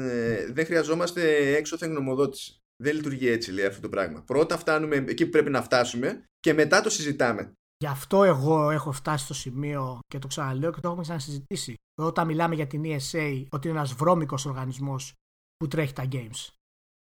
ε, 0.00 0.46
δεν 0.46 0.64
χρειαζόμαστε 0.64 1.52
έξωθεν 1.56 1.90
γνωμοδότηση. 1.90 2.62
Δεν 2.76 2.94
λειτουργεί 2.94 3.28
έτσι 3.28 3.52
λέει 3.52 3.64
αυτό 3.64 3.80
το 3.80 3.88
πράγμα. 3.88 4.22
Πρώτα 4.22 4.58
φτάνουμε 4.58 4.96
εκεί 4.96 5.24
που 5.24 5.30
πρέπει 5.30 5.50
να 5.50 5.62
φτάσουμε 5.62 6.24
και 6.40 6.52
μετά 6.52 6.80
το 6.80 6.90
συζητάμε. 6.90 7.52
Γι' 7.78 7.86
αυτό 7.86 8.24
εγώ 8.24 8.70
έχω 8.70 8.92
φτάσει 8.92 9.24
στο 9.24 9.34
σημείο 9.34 9.98
και 10.06 10.18
το 10.18 10.26
ξαναλέω 10.26 10.72
και 10.72 10.80
το 10.80 10.88
έχουμε 10.88 11.02
ξανασυζητήσει. 11.02 11.74
Όταν 12.00 12.26
μιλάμε 12.26 12.54
για 12.54 12.66
την 12.66 12.82
ESA, 12.84 13.44
ότι 13.50 13.68
είναι 13.68 13.76
ένας 13.76 13.92
βρώμικος 13.92 14.46
οργανισμός 14.46 15.12
που 15.56 15.68
τρέχει 15.68 15.92
τα 15.92 16.08
games. 16.12 16.48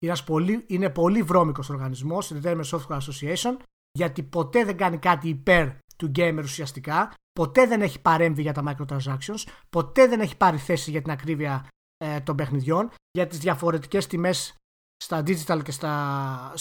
Είναι, 0.04 0.16
πολύ, 0.24 0.64
είναι 0.66 0.90
πολύ 0.90 1.22
βρώμικος 1.22 1.70
οργανισμός, 1.70 2.32
Entertainment 2.32 2.64
Software 2.64 2.98
Association, 2.98 3.56
γιατί 3.92 4.22
ποτέ 4.22 4.64
δεν 4.64 4.76
κάνει 4.76 4.98
κάτι 4.98 5.28
υπέρ 5.28 5.68
του 5.96 6.10
gamer 6.14 6.40
ουσιαστικά, 6.42 7.14
ποτέ 7.32 7.66
δεν 7.66 7.82
έχει 7.82 8.00
παρέμβει 8.00 8.42
για 8.42 8.52
τα 8.52 8.62
microtransactions, 8.66 9.44
ποτέ 9.70 10.06
δεν 10.06 10.20
έχει 10.20 10.36
πάρει 10.36 10.58
θέση 10.58 10.90
για 10.90 11.02
την 11.02 11.10
ακρίβεια 11.10 11.68
ε, 11.96 12.20
των 12.20 12.36
παιχνιδιών, 12.36 12.90
για 13.10 13.26
τις 13.26 13.38
διαφορετικές 13.38 14.06
τιμές 14.06 14.54
στα 15.04 15.22
digital 15.26 15.62
και 15.62 15.70
στα, 15.70 16.52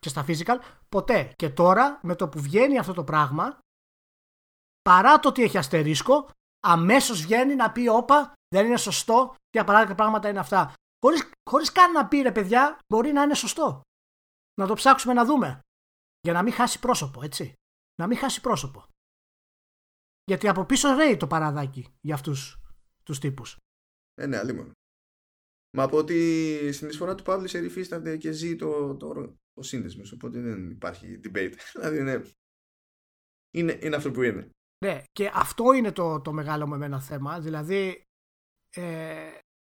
και 0.00 0.08
στα 0.08 0.24
physical, 0.26 0.56
ποτέ. 0.88 1.32
Και 1.36 1.50
τώρα 1.50 2.00
με 2.02 2.14
το 2.14 2.28
που 2.28 2.40
βγαίνει 2.40 2.78
αυτό 2.78 2.92
το 2.92 3.04
πράγμα, 3.04 3.58
παρά 4.82 5.18
το 5.18 5.28
ότι 5.28 5.42
έχει 5.42 5.58
αστερίσκο, 5.58 6.30
αμέσως 6.66 7.22
βγαίνει 7.22 7.54
να 7.54 7.72
πει 7.72 7.88
όπα, 7.88 8.32
δεν 8.54 8.66
είναι 8.66 8.76
σωστό 8.76 9.34
και 9.50 9.58
απαράδεκτα 9.58 9.94
πράγματα 9.94 10.28
είναι 10.28 10.38
αυτά. 10.38 10.72
Χωρίς, 11.04 11.30
χωρίς 11.50 11.72
καν 11.72 11.92
να 11.92 12.08
πει 12.08 12.20
ρε 12.20 12.32
παιδιά, 12.32 12.78
μπορεί 12.92 13.12
να 13.12 13.22
είναι 13.22 13.34
σωστό. 13.34 13.80
Να 14.60 14.66
το 14.66 14.74
ψάξουμε 14.74 15.14
να 15.14 15.24
δούμε. 15.24 15.60
Για 16.20 16.32
να 16.32 16.42
μην 16.42 16.52
χάσει 16.52 16.78
πρόσωπο, 16.78 17.22
έτσι. 17.22 17.52
Να 18.00 18.06
μην 18.06 18.18
χάσει 18.18 18.40
πρόσωπο. 18.40 18.84
Γιατί 20.24 20.48
από 20.48 20.64
πίσω 20.64 20.94
ρέει 20.94 21.16
το 21.16 21.26
παραδάκι 21.26 21.94
για 22.00 22.14
αυτούς 22.14 22.58
τους 23.02 23.18
τύπους. 23.18 23.56
Ε, 24.14 24.26
ναι, 24.26 24.38
αλλήμον. 24.38 24.72
Μα 25.76 25.82
από 25.82 25.96
ότι 25.96 26.72
στην 26.72 26.88
εισφορά 26.88 27.14
του 27.14 27.24
publisher 27.26 27.62
υφίσταται 27.64 28.16
και 28.16 28.30
ζει 28.30 28.56
το, 28.56 28.96
το, 28.96 29.36
ο 29.54 29.62
σύνδεσμος. 29.62 30.12
Οπότε 30.12 30.40
δεν 30.40 30.70
υπάρχει 30.70 31.20
debate. 31.24 31.52
δηλαδή 31.74 31.98
είναι, 31.98 32.24
είναι, 33.56 33.78
είναι 33.82 33.96
αυτό 33.96 34.10
που 34.10 34.22
είναι. 34.22 34.50
Ναι, 34.84 35.02
και 35.12 35.30
αυτό 35.34 35.72
είναι 35.72 35.92
το, 35.92 36.20
το 36.20 36.32
μεγάλο 36.32 36.66
με 36.66 36.74
εμένα 36.74 37.00
θέμα. 37.00 37.40
Δηλαδή, 37.40 38.02
ε, 38.76 39.30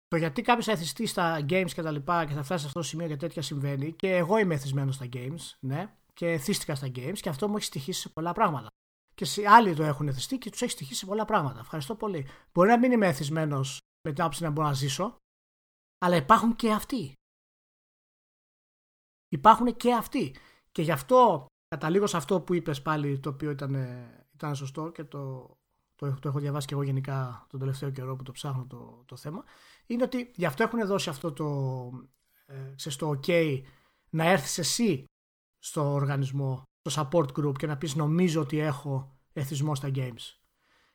το 0.09 0.17
γιατί 0.17 0.43
κάποιος 0.43 0.65
θα 0.65 0.73
εθιστεί 0.73 1.07
στα 1.07 1.47
games 1.49 1.71
και 1.75 1.83
τα 1.83 1.91
λοιπά 1.91 2.27
και 2.27 2.33
θα 2.33 2.43
φτάσει 2.43 2.61
σε 2.61 2.67
αυτό 2.67 2.81
το 2.81 2.87
σημείο 2.87 3.07
και 3.07 3.17
τέτοια 3.17 3.43
συμβαίνει. 3.43 3.93
Και 3.93 4.17
εγώ 4.17 4.39
είμαι 4.39 4.55
εθισμένος 4.55 4.95
στα 4.95 5.09
games, 5.13 5.57
ναι, 5.61 5.95
και 6.15 6.27
εθίστηκα 6.27 6.75
στα 6.75 6.87
games 6.87 7.19
και 7.21 7.29
αυτό 7.29 7.49
μου 7.49 7.57
έχει 7.57 7.65
στοιχήσει 7.65 8.01
σε 8.01 8.09
πολλά 8.09 8.33
πράγματα. 8.33 8.67
Και 9.15 9.25
σε 9.25 9.49
άλλοι 9.49 9.75
το 9.75 9.83
έχουν 9.83 10.09
εθιστεί 10.09 10.39
και 10.39 10.51
τους 10.51 10.63
έχει 10.63 10.71
στοιχήσει 10.71 10.99
σε 10.99 11.07
πολλά 11.07 11.25
πράγματα. 11.25 11.61
Ευχαριστώ 11.61 11.95
πολύ. 11.95 12.27
Μπορεί 12.53 12.69
να 12.69 12.79
μην 12.79 12.93
είμαι 12.93 13.07
εθισμένος 13.07 13.79
με 14.09 14.13
την 14.13 14.23
άποψη 14.23 14.43
να 14.43 14.51
μπορώ 14.51 14.67
να 14.67 14.73
ζήσω, 14.73 15.17
αλλά 15.99 16.17
υπάρχουν 16.17 16.57
και 16.57 16.73
αυτοί. 16.73 17.13
Υπάρχουν 19.29 19.77
και 19.77 19.95
αυτοί. 19.95 20.37
Και 20.73 20.83
γι' 20.83 20.93
αυτό 20.93 21.47
καταλήγω 21.69 22.07
σε 22.07 22.17
αυτό 22.17 22.41
που 22.41 22.55
είπες 22.55 22.83
πάλι, 22.83 23.19
το 23.21 23.29
οποίο 23.29 23.51
ήταν, 23.51 23.75
ήταν 24.35 24.55
σωστό 24.55 24.91
και 24.91 25.05
το, 25.05 25.57
το, 25.97 26.15
το 26.21 26.29
έχω 26.29 26.39
διαβάσει 26.39 26.67
και 26.67 26.75
εγώ 26.75 26.83
γενικά 26.83 27.47
τον 27.49 27.61
τελευταίο 27.61 27.91
καιρό 27.91 28.17
που 28.17 28.23
το 28.23 28.33
ψάχνω 28.33 28.67
το, 28.67 29.03
το 29.07 29.17
θέμα, 29.17 29.45
είναι 29.87 30.03
ότι 30.03 30.31
γι' 30.35 30.47
αυτό 30.47 30.63
έχουν 30.63 30.87
δώσει 30.87 31.09
αυτό 31.09 31.33
το, 31.33 31.47
ε, 32.47 32.75
στο 32.77 33.21
OK 33.23 33.63
να 34.11 34.25
έρθεις 34.25 34.59
εσύ 34.59 35.05
στο 35.59 35.93
οργανισμό, 35.93 36.63
στο 36.89 37.09
support 37.13 37.29
group 37.39 37.59
και 37.59 37.67
να 37.67 37.77
πεις 37.77 37.95
νομίζω 37.95 38.41
ότι 38.41 38.59
έχω 38.59 39.19
εθισμό 39.33 39.75
στα 39.75 39.91
games. 39.95 40.37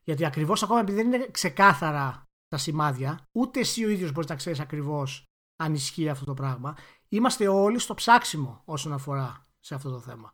Γιατί 0.04 0.26
ακριβώς 0.26 0.64
ακόμα 0.64 0.80
επειδή 0.80 0.98
δεν 1.04 1.14
είναι 1.14 1.28
ξεκάθαρα 1.32 2.24
τα 2.54 2.60
σημάδια, 2.60 3.28
ούτε 3.32 3.60
εσύ 3.60 3.86
ο 3.86 3.90
ίδιος 3.90 4.12
μπορείς 4.12 4.30
να 4.30 4.36
ξέρεις 4.36 4.60
ακριβώς 4.60 5.24
αν 5.56 5.74
ισχύει 5.74 6.10
αυτό 6.10 6.26
το 6.26 6.34
πράγμα. 6.34 6.76
Είμαστε 7.10 7.48
όλοι 7.48 7.80
στο 7.80 7.94
ψάξιμο 7.94 8.62
όσον 8.66 8.94
αφορά 8.94 9.48
σε 9.60 9.76
αυτό 9.76 9.90
το 9.90 10.00
θέμα. 10.00 10.34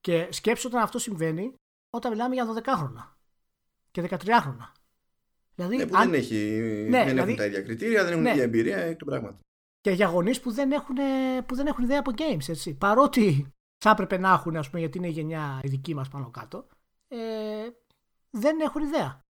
Και 0.00 0.28
σκέψου 0.30 0.68
όταν 0.68 0.82
αυτό 0.82 0.98
συμβαίνει 0.98 1.54
όταν 1.90 2.10
μιλάμε 2.10 2.34
για 2.34 2.46
12 2.56 2.62
χρόνια 2.76 3.18
και 3.90 4.02
13 4.02 4.16
χρόνια. 4.40 4.72
Δηλαδή, 5.54 5.76
ναι, 5.76 5.86
που 5.86 5.96
αν... 5.96 6.10
δεν, 6.10 6.20
έχει, 6.20 6.34
ναι, 6.88 6.98
δεν 6.98 7.08
δηλαδή... 7.08 7.18
έχουν 7.18 7.36
τα 7.36 7.46
ίδια 7.46 7.62
κριτήρια, 7.62 8.02
δεν 8.02 8.12
έχουν 8.12 8.22
ναι. 8.22 8.30
ίδια 8.30 8.42
εμπειρία 8.42 8.78
εκ 8.78 8.98
των 8.98 9.08
πράγματων. 9.08 9.40
Και 9.80 9.90
για 9.90 10.06
γονείς 10.06 10.40
που, 10.40 10.52
δεν 10.52 10.72
έχουν, 10.72 10.96
που 11.46 11.54
δεν 11.54 11.66
έχουν 11.66 11.84
ιδέα 11.84 11.98
από 11.98 12.10
games, 12.16 12.48
έτσι. 12.48 12.74
Παρότι 12.74 13.52
θα 13.78 13.90
έπρεπε 13.90 14.18
να 14.18 14.32
έχουν, 14.32 14.56
ας 14.56 14.66
πούμε, 14.68 14.80
γιατί 14.80 14.98
είναι 14.98 15.08
η 15.08 15.10
γενιά 15.10 15.60
η 15.62 15.68
δική 15.68 15.94
μας 15.94 16.08
πάνω 16.08 16.30
κάτω, 16.30 16.66
ε, 17.08 17.68
δεν 18.30 18.60
έχουν 18.60 18.82
ιδέα. 18.82 19.24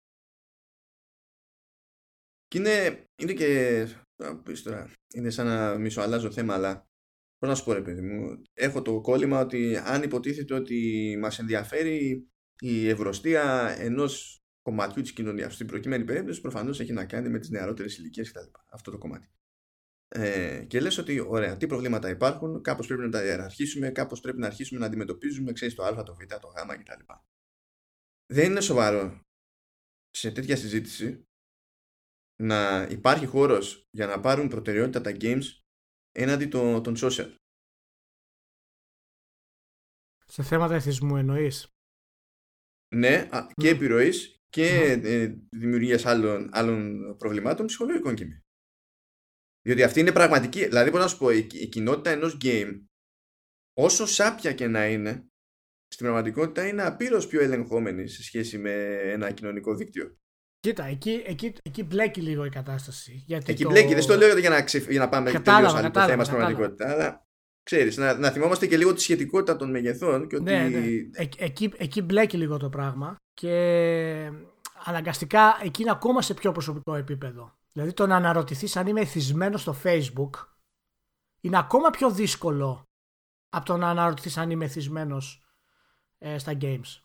Και 2.48 2.58
είναι, 2.58 3.04
είναι 3.16 3.32
και. 3.32 3.86
Τώρα, 4.62 4.90
είναι 5.14 5.30
σαν 5.30 5.46
να 5.46 5.78
μισοαλλάζω 5.78 6.30
θέμα, 6.30 6.54
αλλά 6.54 6.86
Πώς 7.38 7.48
να 7.48 7.54
σου 7.54 7.64
πω, 7.64 7.72
ρε 7.72 7.82
παιδί 7.82 8.00
μου, 8.00 8.42
έχω 8.54 8.82
το 8.82 9.00
κόλλημα 9.00 9.40
ότι 9.40 9.76
αν 9.76 10.02
υποτίθεται 10.02 10.54
ότι 10.54 11.16
μας 11.20 11.38
ενδιαφέρει 11.38 12.28
η 12.58 12.88
ευρωστία 12.88 13.74
ενός 13.78 14.40
κομματιού 14.62 15.02
της 15.02 15.12
κοινωνίας. 15.12 15.54
Στην 15.54 15.66
προκειμένη 15.66 16.04
περίπτωση, 16.04 16.40
προφανώς 16.40 16.80
έχει 16.80 16.92
να 16.92 17.04
κάνει 17.04 17.28
με 17.28 17.38
τις 17.38 17.50
νεαρότερες 17.50 17.98
ηλικίες 17.98 18.32
κτλ. 18.32 18.46
Αυτό 18.70 18.90
το 18.90 18.98
κομμάτι. 18.98 19.30
Ε, 20.08 20.64
και 20.68 20.80
λες 20.80 20.98
ότι 20.98 21.20
ωραία, 21.20 21.56
τι 21.56 21.66
προβλήματα 21.66 22.08
υπάρχουν, 22.08 22.62
κάπως 22.62 22.86
πρέπει 22.86 23.02
να 23.02 23.10
τα 23.10 23.24
ιεραρχήσουμε, 23.24 23.90
κάπως 23.90 24.20
πρέπει 24.20 24.38
να 24.38 24.46
αρχίσουμε 24.46 24.80
να 24.80 24.86
αντιμετωπίζουμε, 24.86 25.52
ξέρεις 25.52 25.74
το 25.74 25.84
Α, 25.84 26.02
το 26.02 26.14
Β, 26.14 26.34
το 26.40 26.48
Γ 26.48 26.82
κτλ. 26.82 27.12
Δεν 28.26 28.50
είναι 28.50 28.60
σοβαρό 28.60 29.20
σε 30.10 30.30
τέτοια 30.30 30.56
συζήτηση 30.56 31.26
να 32.42 32.82
υπάρχει 32.90 33.26
χώρος 33.26 33.86
για 33.90 34.06
να 34.06 34.20
πάρουν 34.20 34.48
προτεραιότητα 34.48 35.00
τα 35.00 35.16
games 35.20 35.44
έναντι 36.12 36.46
των, 36.46 36.82
των 36.82 36.94
social. 36.96 37.34
Σε 40.26 40.42
θέματα 40.42 40.74
εθισμού 40.74 41.16
εννοείς; 41.16 41.68
Ναι, 42.94 43.28
και 43.54 43.68
επιρροής 43.68 44.36
και 44.48 44.66
ε, 45.04 45.34
δημιουργίας 45.56 46.06
άλλων, 46.06 46.48
άλλων 46.52 47.16
προβλημάτων 47.16 47.66
ψυχολογικών 47.66 48.14
και 48.14 48.42
Διότι 49.62 49.82
αυτή 49.82 50.00
είναι 50.00 50.12
πραγματική. 50.12 50.64
Δηλαδή, 50.64 50.90
μπορώ 50.90 51.02
να 51.02 51.08
σου 51.08 51.18
πω, 51.18 51.30
η, 51.30 51.46
η 51.52 51.68
κοινότητα 51.68 52.10
ενός 52.10 52.38
game, 52.42 52.84
όσο 53.72 54.06
σάπια 54.06 54.52
και 54.52 54.66
να 54.66 54.86
είναι, 54.88 55.28
στην 55.86 56.06
πραγματικότητα 56.06 56.68
είναι 56.68 56.82
απείρω 56.82 57.26
πιο 57.26 57.40
ελεγχόμενη 57.40 58.08
σε 58.08 58.22
σχέση 58.22 58.58
με 58.58 58.72
ένα 59.00 59.32
κοινωνικό 59.32 59.74
δίκτυο. 59.74 60.16
Κοίτα, 60.60 60.84
εκεί, 60.84 61.22
εκεί, 61.26 61.52
εκεί 61.62 61.82
μπλέκει 61.82 62.20
λίγο 62.20 62.44
η 62.44 62.48
κατάσταση. 62.48 63.22
Γιατί 63.26 63.52
εκεί 63.52 63.62
το... 63.62 63.70
μπλέκει, 63.70 63.94
δεν 63.94 64.02
στο 64.02 64.16
λέω 64.16 64.38
για 64.38 64.50
να, 64.50 64.62
ξεφ... 64.62 64.90
για 64.90 65.00
να 65.00 65.08
πάμε 65.08 65.30
τελείως 65.30 65.74
άλλο 65.74 65.90
το 65.90 66.00
θέμα 66.00 66.24
στην 66.24 66.36
πραγματικότητα. 66.36 66.90
Αλλά 66.90 67.26
ξέρεις, 67.62 67.96
να, 67.96 68.18
να 68.18 68.30
θυμόμαστε 68.30 68.66
και 68.66 68.76
λίγο 68.76 68.94
τη 68.94 69.00
σχετικότητα 69.00 69.56
των 69.56 69.70
μεγεθών. 69.70 70.28
Και 70.28 70.36
ότι... 70.36 70.44
ναι, 70.44 70.68
ναι. 70.68 70.86
Ε, 71.12 71.28
εκεί, 71.36 71.72
εκεί 71.76 72.02
μπλέκει 72.02 72.36
λίγο 72.36 72.56
το 72.56 72.68
πράγμα. 72.68 73.16
Και 73.34 73.52
αναγκαστικά 74.84 75.58
εκεί 75.62 75.82
είναι 75.82 75.90
ακόμα 75.90 76.22
σε 76.22 76.34
πιο 76.34 76.52
προσωπικό 76.52 76.94
επίπεδο. 76.94 77.54
Δηλαδή 77.72 77.92
το 77.92 78.06
να 78.06 78.16
αναρωτηθείς 78.16 78.76
αν 78.76 78.86
είμαι 78.86 79.00
εθισμένος 79.00 79.60
στο 79.60 79.76
Facebook 79.84 80.30
είναι 81.40 81.58
ακόμα 81.58 81.90
πιο 81.90 82.10
δύσκολο 82.10 82.82
από 83.48 83.64
το 83.64 83.76
να 83.76 83.90
αναρωτηθείς 83.90 84.36
αν 84.36 84.50
είμαι 84.50 84.64
εθισμένος 84.64 85.42
ε, 86.18 86.38
στα 86.38 86.52
games. 86.60 87.00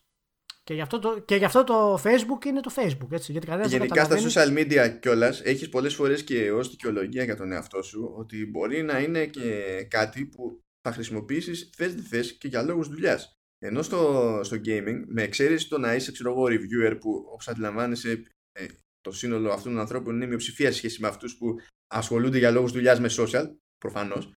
Και 0.64 0.74
γι, 0.74 0.80
αυτό 0.80 0.98
το, 0.98 1.18
και 1.18 1.36
γι' 1.36 1.44
αυτό 1.44 1.64
το 1.64 1.94
Facebook 1.94 2.44
είναι 2.46 2.60
το 2.60 2.72
Facebook. 2.76 3.10
Έτσι, 3.12 3.32
γιατί 3.32 3.66
Γενικά 3.66 4.04
στα 4.04 4.16
social 4.18 4.58
media 4.58 4.98
κιόλας 5.00 5.40
έχεις 5.40 5.68
πολλές 5.68 5.94
φορές 5.94 6.24
και 6.24 6.52
ως 6.52 6.70
δικαιολογία 6.70 7.24
για 7.24 7.36
τον 7.36 7.52
εαυτό 7.52 7.82
σου 7.82 8.14
ότι 8.16 8.46
μπορεί 8.46 8.82
να 8.82 8.98
είναι 8.98 9.26
και 9.26 9.86
κάτι 9.90 10.26
που 10.26 10.60
θα 10.80 10.92
χρησιμοποιήσεις 10.92 11.70
θες 11.76 11.94
δεν 11.94 12.04
θες 12.04 12.36
και 12.38 12.48
για 12.48 12.62
λόγους 12.62 12.88
δουλειάς. 12.88 13.32
Ενώ 13.58 13.82
στο, 13.82 14.40
στο 14.42 14.56
gaming, 14.64 15.02
με 15.06 15.22
εξαίρεση 15.22 15.68
το 15.68 15.78
να 15.78 15.94
είσαι 15.94 16.12
ξέρω 16.12 16.30
εγώ 16.30 16.44
reviewer 16.44 16.96
που 17.00 17.24
όπως 17.32 17.48
αντιλαμβάνεσαι 17.48 18.22
ε, 18.52 18.66
το 19.00 19.12
σύνολο 19.12 19.52
αυτών 19.52 19.72
των 19.72 19.80
ανθρώπων 19.80 20.14
είναι 20.14 20.26
μειοψηφία 20.26 20.70
σε 20.70 20.76
σχέση 20.76 21.00
με 21.00 21.08
αυτούς 21.08 21.36
που 21.36 21.56
ασχολούνται 21.86 22.38
για 22.38 22.50
λόγους 22.50 22.72
δουλειάς 22.72 23.00
με 23.00 23.08
social, 23.10 23.44
προφανώς 23.78 24.32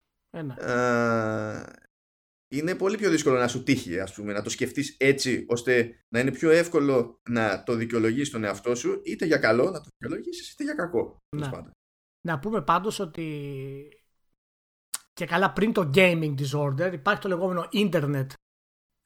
είναι 2.52 2.74
πολύ 2.74 2.96
πιο 2.96 3.10
δύσκολο 3.10 3.38
να 3.38 3.48
σου 3.48 3.62
τύχει, 3.62 4.00
ας 4.00 4.14
πούμε, 4.14 4.32
να 4.32 4.42
το 4.42 4.50
σκεφτείς 4.50 4.96
έτσι, 4.98 5.46
ώστε 5.48 6.04
να 6.08 6.20
είναι 6.20 6.32
πιο 6.32 6.50
εύκολο 6.50 7.20
να 7.28 7.62
το 7.62 7.74
δικαιολογείς 7.74 8.30
τον 8.30 8.44
εαυτό 8.44 8.74
σου, 8.74 9.00
είτε 9.04 9.26
για 9.26 9.38
καλό 9.38 9.70
να 9.70 9.80
το 9.80 9.88
δικαιολογήσεις, 9.98 10.52
είτε 10.52 10.64
για 10.64 10.74
κακό. 10.74 11.16
Να, 11.36 11.72
να 12.28 12.38
πούμε 12.38 12.62
πάντως 12.62 12.98
ότι 12.98 13.88
και 15.12 15.26
καλά 15.26 15.52
πριν 15.52 15.72
το 15.72 15.90
gaming 15.94 16.34
disorder 16.34 16.90
υπάρχει 16.92 17.20
το 17.20 17.28
λεγόμενο 17.28 17.68
internet 17.72 18.26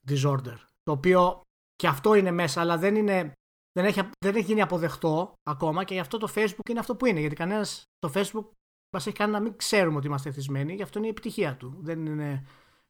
disorder, 0.09 0.57
το 0.83 0.93
οποίο 0.93 1.41
και 1.75 1.87
αυτό 1.87 2.15
είναι 2.15 2.31
μέσα, 2.31 2.61
αλλά 2.61 2.79
δεν 2.79 2.95
είναι 2.95 3.33
δεν 3.73 3.85
έχει, 3.85 4.01
δεν 4.25 4.35
έχει 4.35 4.45
γίνει 4.45 4.63
αποδεκτό 4.63 5.35
ακόμα 5.43 5.85
και 5.85 5.95
γι' 5.95 6.01
αυτό 6.01 6.19
το 6.19 6.33
Facebook 6.35 6.69
είναι 6.71 6.79
αυτό 6.79 6.97
που 6.97 7.07
είναι. 7.07 7.21
Γιατί 7.21 7.35
κανένας 7.35 7.85
το 7.99 8.13
Facebook 8.15 8.47
μας 8.95 9.07
έχει 9.07 9.17
κάνει 9.17 9.33
να 9.33 9.41
μην 9.41 9.57
ξέρουμε 9.57 9.97
ότι 9.97 10.07
είμαστε 10.07 10.29
εθισμένοι, 10.29 10.75
γι' 10.75 10.83
αυτό 10.83 10.99
είναι 10.99 11.07
η 11.07 11.11
επιτυχία 11.11 11.57
του. 11.57 11.79
Δεν 11.81 12.07
είναι 12.07 12.47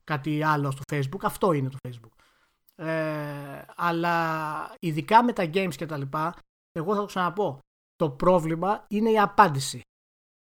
κάτι 0.07 0.43
άλλο 0.43 0.71
στο 0.71 0.83
Facebook. 0.93 1.21
Αυτό 1.23 1.53
είναι 1.53 1.69
το 1.69 1.77
Facebook. 1.89 2.17
Ε, 2.75 3.65
αλλά 3.77 4.75
ειδικά 4.81 5.25
με 5.25 5.33
τα 5.33 5.51
games 5.55 5.75
και 5.77 5.87
τα 5.87 5.97
λοιπά, 5.97 6.35
εγώ 6.73 6.95
θα 6.95 7.01
το 7.01 7.07
ξαναπώ. 7.07 7.59
Το 7.95 8.11
πρόβλημα 8.11 8.85
είναι 8.89 9.11
η 9.11 9.19
απάντηση. 9.19 9.81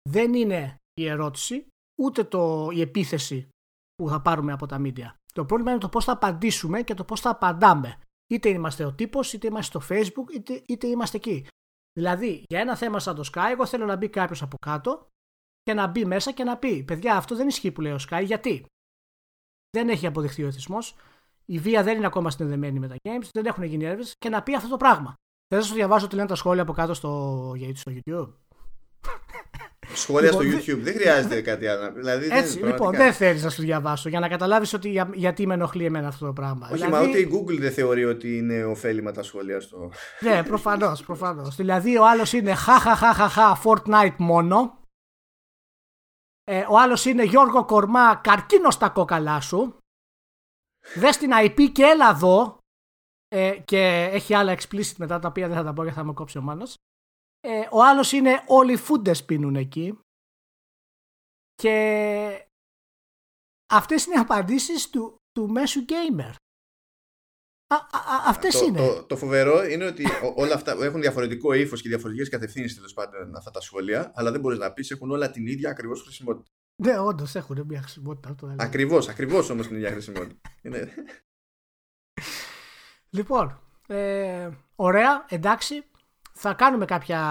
Δεν 0.09 0.33
είναι 0.33 0.75
η 0.93 1.07
ερώτηση, 1.07 1.67
ούτε 2.01 2.23
το, 2.23 2.69
η 2.71 2.81
επίθεση 2.81 3.49
που 3.95 4.09
θα 4.09 4.21
πάρουμε 4.21 4.51
από 4.51 4.65
τα 4.65 4.81
media. 4.81 5.13
Το 5.33 5.45
πρόβλημα 5.45 5.71
είναι 5.71 5.79
το 5.79 5.89
πώς 5.89 6.05
θα 6.05 6.11
απαντήσουμε 6.11 6.81
και 6.81 6.93
το 6.93 7.03
πώς 7.03 7.21
θα 7.21 7.29
απαντάμε. 7.29 7.99
Είτε 8.27 8.49
είμαστε 8.49 8.85
ο 8.85 8.93
τύπος, 8.93 9.33
είτε 9.33 9.47
είμαστε 9.47 9.79
στο 9.79 9.95
facebook, 9.95 10.33
είτε, 10.33 10.63
είτε 10.67 10.87
είμαστε 10.87 11.17
εκεί. 11.17 11.47
Δηλαδή, 11.93 12.43
για 12.47 12.59
ένα 12.59 12.75
θέμα 12.75 12.99
σαν 12.99 13.15
το 13.15 13.29
Sky, 13.33 13.47
εγώ 13.51 13.65
θέλω 13.65 13.85
να 13.85 13.95
μπει 13.95 14.09
κάποιος 14.09 14.41
από 14.41 14.57
κάτω 14.57 15.07
και 15.61 15.73
να 15.73 15.87
μπει 15.87 16.05
μέσα 16.05 16.31
και 16.31 16.43
να 16.43 16.57
πει: 16.57 16.83
Παιδιά, 16.83 17.15
αυτό 17.17 17.35
δεν 17.35 17.47
ισχύει 17.47 17.71
που 17.71 17.81
λέει 17.81 17.91
ο 17.91 17.99
Sky. 18.09 18.21
Γιατί; 18.25 18.65
Δεν 19.73 19.89
έχει 19.89 20.07
αποδειχθεί 20.07 20.43
ο 20.43 20.47
εθισμός. 20.47 20.95
Η 21.45 21.59
βία 21.59 21.83
δεν 21.83 21.97
είναι 21.97 22.05
ακόμα 22.05 22.29
συνδεδεμένη 22.29 22.79
με 22.79 22.87
τα 22.87 22.95
games, 23.03 23.27
δεν 23.33 23.45
έχουν 23.45 23.63
γίνει 23.63 23.85
έρευνες 23.85 24.15
και 24.19 24.29
να 24.29 24.43
πει 24.43 24.55
αυτό 24.55 24.69
το 24.69 24.77
πράγμα. 24.77 25.13
Δεν 25.47 25.61
θα 25.61 25.67
σου 25.67 25.73
διαβάσω 25.73 26.07
τι 26.07 26.15
λένε 26.15 26.27
τα 26.27 26.35
σχόλια 26.35 26.61
από 26.61 26.73
κάτω 26.73 26.93
στο, 26.93 27.55
στο 27.73 27.91
YouTube; 27.95 28.33
Σχόλια 29.93 30.31
στο 30.31 30.41
λοιπόν, 30.41 30.59
YouTube. 30.59 30.79
Δεν 30.79 30.93
χρειάζεται 30.93 31.41
κάτι 31.41 31.67
άλλο. 31.67 31.91
Δηλαδή, 31.95 32.27
Έτσι, 32.31 32.59
δεν, 32.59 32.69
λοιπόν, 32.69 32.95
δεν 32.95 33.13
θέλεις 33.13 33.43
να 33.43 33.49
σου 33.49 33.61
διαβάσω 33.61 34.09
για 34.09 34.19
να 34.19 34.27
καταλάβεις 34.27 34.73
ότι 34.73 34.89
για, 34.89 35.09
γιατί 35.13 35.47
με 35.47 35.53
ενοχλεί 35.53 35.85
εμένα 35.85 36.07
αυτό 36.07 36.25
το 36.25 36.33
πράγμα. 36.33 36.69
Όχι, 36.71 36.83
δηλαδή... 36.83 37.05
μα 37.05 37.09
ούτε 37.09 37.17
η 37.17 37.29
Google 37.33 37.57
δεν 37.59 37.71
θεωρεί 37.71 38.05
ότι 38.05 38.37
είναι 38.37 38.63
ωφέλιμα 38.63 39.11
τα 39.11 39.23
σχόλια 39.23 39.59
στο. 39.59 39.91
ναι, 40.19 40.43
προφανώς. 40.43 41.03
Προφανώς. 41.03 41.55
δηλαδή, 41.55 41.97
ο 41.97 42.07
άλλος 42.07 42.33
είναι 42.33 42.53
χαχαχαχαχα 42.53 43.61
Fortnite 43.63 44.15
μόνο 44.17 44.77
ε, 46.43 46.65
ο 46.69 46.79
άλλος 46.79 47.05
είναι 47.05 47.23
Γιώργο 47.23 47.65
Κορμά, 47.65 48.15
καρκίνο 48.15 48.71
στα 48.71 48.89
κόκαλά 48.89 49.41
σου. 49.41 49.77
Δες 50.95 51.17
την 51.17 51.29
IP 51.33 51.71
και 51.71 51.83
έλα 51.83 52.09
εδώ. 52.09 52.57
Ε, 53.27 53.59
και 53.65 54.09
έχει 54.11 54.33
άλλα 54.33 54.57
explicit 54.57 54.95
μετά 54.97 55.19
τα 55.19 55.27
οποία 55.27 55.47
δεν 55.47 55.57
θα 55.57 55.63
τα 55.63 55.73
πω 55.73 55.83
γιατί 55.83 55.97
θα 55.97 56.03
με 56.03 56.13
κόψει 56.13 56.37
ο 56.37 56.41
Μάνος. 56.41 56.75
Ε, 57.39 57.67
ο 57.71 57.83
άλλος 57.83 58.11
είναι 58.11 58.43
όλοι 58.47 58.73
οι 58.73 58.77
φούντες 58.77 59.25
πίνουν 59.25 59.55
εκεί. 59.55 59.99
Και 61.53 62.47
αυτές 63.73 64.05
είναι 64.05 64.15
οι 64.15 64.19
απαντήσεις 64.19 64.89
του, 64.89 65.15
του 65.31 65.49
μέσου 65.49 65.85
gamer. 65.87 66.33
Αυτές 68.27 68.61
είναι. 68.61 68.77
Το, 68.77 69.03
το, 69.03 69.17
φοβερό 69.17 69.63
είναι 69.65 69.85
ότι 69.85 70.05
όλα 70.35 70.53
αυτά 70.53 70.77
έχουν 70.81 71.01
διαφορετικό 71.01 71.53
ύφος 71.53 71.81
και 71.81 71.89
διαφορετικές 71.89 72.29
κατευθύνσεις 72.29 72.75
τέλος 72.75 72.93
πάντων 72.93 73.35
αυτά 73.35 73.51
τα 73.51 73.61
σχόλια, 73.61 74.11
αλλά 74.15 74.31
δεν 74.31 74.39
μπορείς 74.39 74.59
να 74.59 74.71
πεις 74.71 74.91
έχουν 74.91 75.11
όλα 75.11 75.31
την 75.31 75.47
ίδια 75.47 75.69
ακριβώς 75.69 76.01
χρησιμότητα. 76.01 76.51
Ναι, 76.75 76.99
όντως 76.99 77.35
έχουν 77.35 77.63
μια 77.67 77.81
χρησιμότητα. 77.81 78.55
Ακριβώς, 78.57 79.07
ακριβώς 79.07 79.49
όμως 79.49 79.67
την 79.67 79.75
ίδια 79.75 79.91
χρησιμότητα. 79.91 80.35
είναι... 80.61 80.93
Λοιπόν, 83.09 83.59
ε, 83.87 84.49
ωραία, 84.75 85.25
εντάξει. 85.29 85.83
Θα 86.31 86.53
κάνουμε 86.53 86.85
κάποια, 86.85 87.21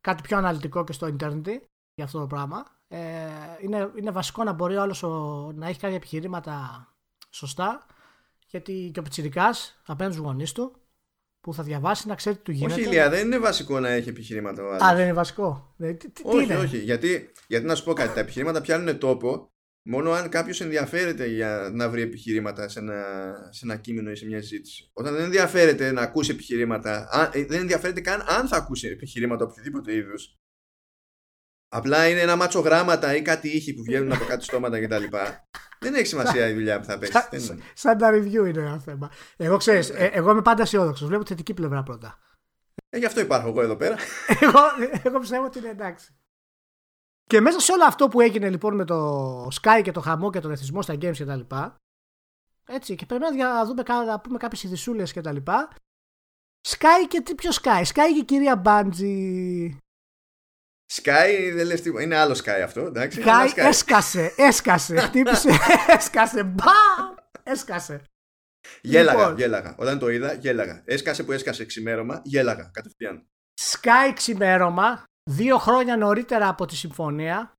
κάτι 0.00 0.22
πιο 0.22 0.36
αναλυτικό 0.36 0.84
και 0.84 0.92
στο 0.92 1.06
Ιντερνετ 1.06 1.46
για 1.94 2.04
αυτό 2.04 2.18
το 2.18 2.26
πράγμα. 2.26 2.66
Ε, 2.88 3.28
είναι, 3.60 3.90
είναι 3.94 4.10
βασικό 4.10 4.44
να 4.44 4.52
μπορεί 4.52 4.76
ο 4.76 5.52
να 5.54 5.68
έχει 5.68 5.80
κάποια 5.80 5.96
επιχειρήματα 5.96 6.86
σωστά 7.30 7.86
γιατί 8.56 8.90
και 8.92 9.00
ο 9.00 9.02
Πιτσυρικά 9.02 9.54
απέναντι 9.86 10.14
στου 10.14 10.24
γονείς 10.24 10.52
του 10.52 10.80
που 11.40 11.54
θα 11.54 11.62
διαβάσει 11.62 12.08
να 12.08 12.14
ξέρει 12.14 12.36
τι 12.36 12.42
του 12.42 12.50
γίνεται. 12.50 12.74
Όχι, 12.74 12.82
Ηλία, 12.82 13.10
δεν 13.10 13.26
είναι 13.26 13.38
βασικό 13.38 13.80
να 13.80 13.88
έχει 13.88 14.08
επιχειρήματα 14.08 14.62
ο 14.62 14.84
Α, 14.84 14.94
δεν 14.94 15.04
είναι 15.04 15.12
βασικό. 15.12 15.74
Τι, 15.78 15.94
τι, 15.94 16.22
όχι, 16.24 16.44
είναι; 16.44 16.56
όχι. 16.56 16.78
Γιατί, 16.78 17.32
γιατί 17.48 17.66
να 17.66 17.74
σου 17.74 17.84
πω 17.84 17.92
κάτι, 17.92 18.14
τα 18.14 18.20
επιχειρήματα 18.20 18.60
πιάνουν 18.60 18.98
τόπο 18.98 19.50
μόνο 19.82 20.10
αν 20.10 20.28
κάποιος 20.28 20.60
ενδιαφέρεται 20.60 21.26
για 21.26 21.70
να 21.72 21.88
βρει 21.88 22.02
επιχειρήματα 22.02 22.68
σε 22.68 22.78
ένα, 22.78 23.04
σε 23.50 23.60
ένα 23.64 23.76
κείμενο 23.76 24.10
ή 24.10 24.16
σε 24.16 24.26
μια 24.26 24.40
συζήτηση. 24.40 24.90
Όταν 24.92 25.14
δεν 25.14 25.24
ενδιαφέρεται 25.24 25.92
να 25.92 26.00
ακούσει 26.00 26.30
επιχειρήματα, 26.30 27.08
αν, 27.10 27.30
ε, 27.32 27.44
δεν 27.44 27.60
ενδιαφέρεται 27.60 28.00
καν 28.00 28.24
αν 28.26 28.48
θα 28.48 28.56
ακούσει 28.56 28.88
επιχειρήματα 28.88 29.44
οποιοδήποτε 29.44 29.94
είδους. 29.94 30.38
Απλά 31.76 32.08
είναι 32.08 32.20
ένα 32.20 32.36
μάτσο 32.36 32.60
γράμματα 32.60 33.16
ή 33.16 33.22
κάτι 33.22 33.48
ήχη 33.48 33.74
που 33.74 33.82
βγαίνουν 33.82 34.12
από 34.12 34.24
κάτι 34.24 34.44
στόματα 34.44 34.80
κτλ. 34.80 35.04
Δεν 35.78 35.94
έχει 35.94 36.06
σημασία 36.06 36.48
η 36.48 36.54
δουλειά 36.54 36.80
που 36.80 36.84
θα 36.84 36.98
παίξεις. 36.98 37.54
Σαν 37.74 37.98
τα 37.98 38.10
review 38.10 38.46
είναι 38.46 38.60
ένα 38.60 38.78
θέμα. 38.78 39.10
Εγώ 39.36 39.56
ξέρεις, 39.56 39.90
ε, 39.90 40.10
εγώ 40.12 40.30
είμαι 40.30 40.42
πάντα 40.42 40.62
αισιόδοξος. 40.62 41.08
Βλέπω 41.08 41.22
τη 41.22 41.28
θετική 41.28 41.54
πλευρά 41.54 41.82
πρώτα. 41.82 42.18
Ε, 42.90 42.98
γι' 42.98 43.04
αυτό 43.04 43.20
υπάρχω 43.20 43.48
εγώ 43.48 43.60
εδώ 43.60 43.76
πέρα. 43.76 43.96
εγώ, 44.40 44.58
εγώ 45.02 45.18
πιστεύω 45.18 45.44
ότι 45.44 45.58
είναι 45.58 45.68
εντάξει. 45.68 46.16
Και 47.24 47.40
μέσα 47.40 47.60
σε 47.60 47.72
όλο 47.72 47.84
αυτό 47.84 48.08
που 48.08 48.20
έγινε 48.20 48.50
λοιπόν 48.50 48.74
με 48.74 48.84
το 48.84 49.46
Sky 49.46 49.80
και 49.82 49.92
το 49.92 50.00
χαμό 50.00 50.30
και 50.30 50.40
τον 50.40 50.50
εθισμό 50.50 50.82
στα 50.82 50.94
games 50.94 51.16
κτλ. 51.18 51.40
Έτσι, 52.66 52.94
και 52.94 53.06
πρέπει 53.06 53.36
να 53.36 53.64
δούμε 53.64 53.82
να 54.06 54.20
πούμε 54.20 54.38
κάποιες 54.38 54.62
ειδισούλε 54.62 55.02
κτλ. 55.02 55.36
Sky 56.68 57.06
και 57.08 57.20
τι 57.20 57.34
πιο 57.34 57.50
Sky; 57.62 57.82
Sky 57.82 58.10
και 58.12 58.18
η 58.20 58.24
κυρία 58.24 58.56
Μπάντζη 58.56 59.78
Sky 60.92 61.52
δεν 61.54 61.66
λες 61.66 61.82
τίποτα. 61.82 62.02
Είναι 62.02 62.16
άλλο 62.16 62.40
Sky 62.44 62.60
αυτό, 62.64 62.80
εντάξει. 62.80 63.22
Sky, 63.24 63.52
έσκασε, 63.54 64.32
έσκασε, 64.36 64.96
χτύπησε, 64.96 65.50
έσκασε, 65.96 66.42
μπαμ, 66.42 67.14
έσκασε. 67.42 68.02
Γέλαγα, 68.80 69.18
λοιπόν. 69.18 69.36
γέλαγα. 69.36 69.74
Όταν 69.78 69.98
το 69.98 70.08
είδα, 70.08 70.32
γέλαγα. 70.32 70.82
Έσκασε 70.84 71.22
που 71.22 71.32
έσκασε 71.32 71.64
ξημέρωμα, 71.64 72.20
γέλαγα 72.24 72.70
κατευθείαν. 72.72 73.26
Sky 73.60 74.12
ξημέρωμα, 74.14 75.04
δύο 75.30 75.58
χρόνια 75.58 75.96
νωρίτερα 75.96 76.48
από 76.48 76.66
τη 76.66 76.76
συμφωνία. 76.76 77.52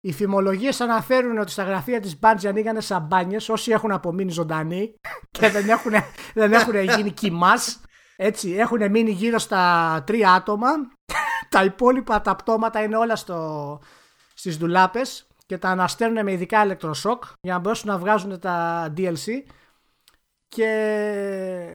Οι 0.00 0.12
φημολογίε 0.12 0.70
αναφέρουν 0.78 1.38
ότι 1.38 1.50
στα 1.50 1.62
γραφεία 1.62 2.00
της 2.00 2.18
Μπάντζη 2.18 2.48
ανοίγανε 2.48 2.80
σαμπάνιες 2.80 3.48
όσοι 3.48 3.70
έχουν 3.70 3.92
απομείνει 3.92 4.30
ζωντανοί 4.30 4.94
και 5.38 5.48
δεν 5.48 5.68
έχουν, 5.68 5.92
δεν 6.34 6.52
έχουν 6.52 6.76
γίνει 6.76 7.10
κοιμάς. 7.20 7.80
Έτσι, 8.16 8.50
έχουν 8.52 8.90
μείνει 8.90 9.10
γύρω 9.10 9.38
στα 9.38 10.02
τρία 10.06 10.32
άτομα 10.32 10.68
τα 11.48 11.64
υπόλοιπα 11.64 12.20
τα 12.20 12.36
πτώματα 12.36 12.82
είναι 12.82 12.96
όλα 12.96 13.16
στο, 13.16 13.80
στις 14.34 14.58
ντουλάπες 14.58 15.26
και 15.46 15.58
τα 15.58 15.68
αναστέλνουν 15.68 16.24
με 16.24 16.32
ειδικά 16.32 16.64
ηλεκτροσόκ 16.64 17.24
για 17.40 17.52
να 17.52 17.58
μπορέσουν 17.58 17.88
να 17.88 17.98
βγάζουν 17.98 18.40
τα 18.40 18.86
DLC 18.96 19.42
και 20.48 21.72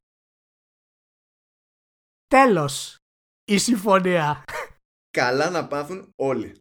τέλος 2.27 2.95
η 3.43 3.57
συμφωνία. 3.57 4.43
Καλά 5.09 5.49
να 5.49 5.67
πάθουν 5.67 6.13
όλοι. 6.15 6.57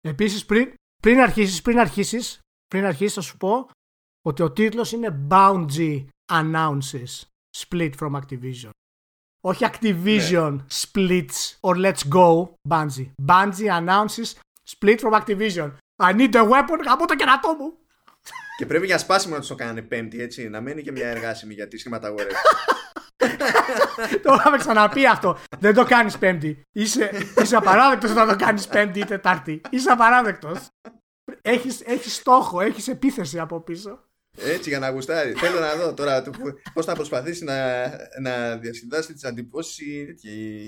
Επίσης 0.00 0.44
πριν, 0.44 0.74
πριν 1.02 1.20
αρχίσεις, 1.20 1.62
πριν 1.62 1.78
αρχίσεις, 1.78 2.40
πριν 2.66 2.84
αρχίσεις 2.84 3.14
θα 3.14 3.20
σου 3.20 3.36
πω 3.36 3.70
ότι 4.22 4.42
ο 4.42 4.52
τίτλος 4.52 4.92
είναι 4.92 5.26
Bounty 5.30 6.06
Announces 6.32 7.22
Split 7.56 7.92
from 7.98 8.20
Activision. 8.20 8.70
Όχι 9.46 9.66
Activision 9.72 10.52
ναι. 10.52 10.64
splits 10.82 11.56
or 11.60 11.76
let's 11.76 12.08
go 12.08 12.48
Bungie. 12.68 13.10
Bungie 13.26 13.70
announces 13.70 14.34
split 14.72 15.00
from 15.00 15.12
Activision. 15.20 15.72
I 16.02 16.12
need 16.12 16.34
a 16.34 16.42
weapon, 16.42 16.78
από 16.86 17.06
το 17.06 17.16
κερατό 17.16 17.54
μου. 17.58 17.78
Και 18.56 18.66
πρέπει 18.66 18.86
για 18.86 18.98
σπάσιμο 18.98 19.34
να 19.34 19.40
τους 19.40 19.48
το 19.48 19.54
κάνανε 19.54 19.82
πέμπτη, 19.82 20.22
έτσι. 20.22 20.48
Να 20.48 20.60
μένει 20.60 20.82
και 20.82 20.92
μια 20.92 21.08
εργάσιμη 21.08 21.54
για 21.54 21.68
τις 21.68 21.80
σχηματαγορέ. 21.80 22.26
το 24.24 24.34
είχαμε 24.34 24.56
ξαναπεί 24.58 25.06
αυτό. 25.06 25.38
Δεν 25.58 25.74
το 25.74 25.84
κάνεις 25.84 26.18
πέμπτη. 26.18 26.62
Είσαι, 26.72 27.10
είσαι 27.42 27.56
απαράδεκτος 27.56 28.14
να 28.14 28.26
το 28.26 28.36
κάνεις 28.36 28.66
πέμπτη 28.66 28.98
ή 28.98 29.04
τετάρτη. 29.04 29.60
Είσαι 29.70 29.90
απαράδεκτος. 29.90 30.68
Έχεις 31.42 31.80
έχεις 31.80 32.14
στόχο, 32.14 32.60
έχεις 32.60 32.88
επίθεση 32.88 33.38
από 33.38 33.60
πίσω. 33.60 34.04
Έτσι 34.36 34.68
για 34.68 34.78
να 34.78 34.90
γουστάρει. 34.90 35.32
Θέλω 35.32 35.60
να 35.60 35.76
δω 35.76 35.94
τώρα 35.94 36.22
πώς 36.72 36.84
θα 36.84 36.94
προσπαθήσει 36.94 37.44
να, 37.44 37.86
να 38.20 38.56
διασκεδάσει 38.56 39.12
τις 39.12 39.24
αντιπώσει 39.24 40.16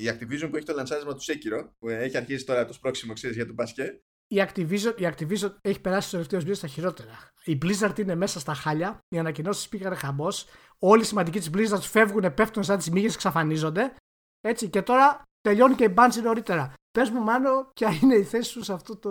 η 0.03 0.09
Activision 0.09 0.49
που 0.51 0.57
έχει 0.57 0.64
το 0.64 0.75
λανσάρισμα 0.75 1.14
του 1.14 1.23
Sekiro, 1.23 1.69
που 1.79 1.89
έχει 1.89 2.17
αρχίσει 2.17 2.45
τώρα 2.45 2.64
το 2.64 2.73
σπρώξιμο 2.73 3.12
ξέρεις 3.12 3.37
για 3.37 3.47
τον 3.47 3.55
μπασκετ. 3.55 4.01
Η 4.29 4.45
Activision, 4.47 4.95
η 4.97 5.09
Activision 5.17 5.55
έχει 5.61 5.81
περάσει 5.81 6.03
τους 6.03 6.11
τελευταίους 6.11 6.43
μήνες 6.43 6.59
στα 6.59 6.67
χειρότερα. 6.67 7.33
Η 7.45 7.59
Blizzard 7.62 7.99
είναι 7.99 8.14
μέσα 8.14 8.41
στα 8.41 8.55
χάλια. 8.55 8.99
Οι 9.09 9.19
ανακοινώσεις 9.19 9.69
πήγαν 9.69 9.97
χαμός. 9.97 10.47
Όλοι 10.79 11.03
οι 11.03 11.05
σημαντικοί 11.05 11.39
της 11.39 11.51
Blizzard 11.55 11.81
φεύγουν, 11.81 12.35
πέφτουν 12.35 12.62
σαν 12.62 12.79
τις 12.79 12.91
μύγες, 12.91 13.14
εξαφανίζονται. 13.14 13.95
Έτσι 14.41 14.69
και 14.69 14.83
τώρα 14.83 15.23
τελειώνει 15.41 15.75
και 15.75 15.85
η 15.85 15.95
Bungie 15.97 16.23
νωρίτερα. 16.23 16.73
Πες 16.91 17.11
μου, 17.11 17.21
μάλλον, 17.21 17.71
ποια 17.75 17.99
είναι 18.03 18.14
η 18.14 18.25
θέση 18.25 18.51
σου 18.51 18.62
σε 18.62 18.73
αυτό 18.73 18.97
το. 18.97 19.11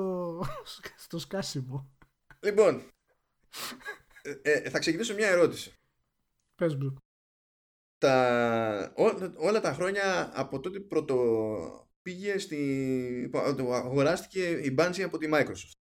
στο 1.05 1.19
σκάσιμο. 1.19 1.89
Λοιπόν, 2.39 2.83
ε, 4.25 4.39
ε, 4.41 4.69
θα 4.69 4.79
ξεκινήσω 4.79 5.13
μια 5.13 5.27
ερώτηση. 5.27 5.73
Πες 6.55 6.75
μου. 6.75 6.95
Τα, 7.97 8.93
ό, 8.95 9.03
όλα 9.37 9.61
τα 9.61 9.73
χρόνια 9.73 10.31
από 10.39 10.59
τότε 10.59 10.79
πρώτο 10.79 11.89
πήγε 12.01 12.37
στη, 12.37 13.31
αγοράστηκε 13.71 14.49
η 14.49 14.75
Bungie 14.77 15.01
από 15.01 15.17
τη 15.17 15.29
Microsoft. 15.31 15.79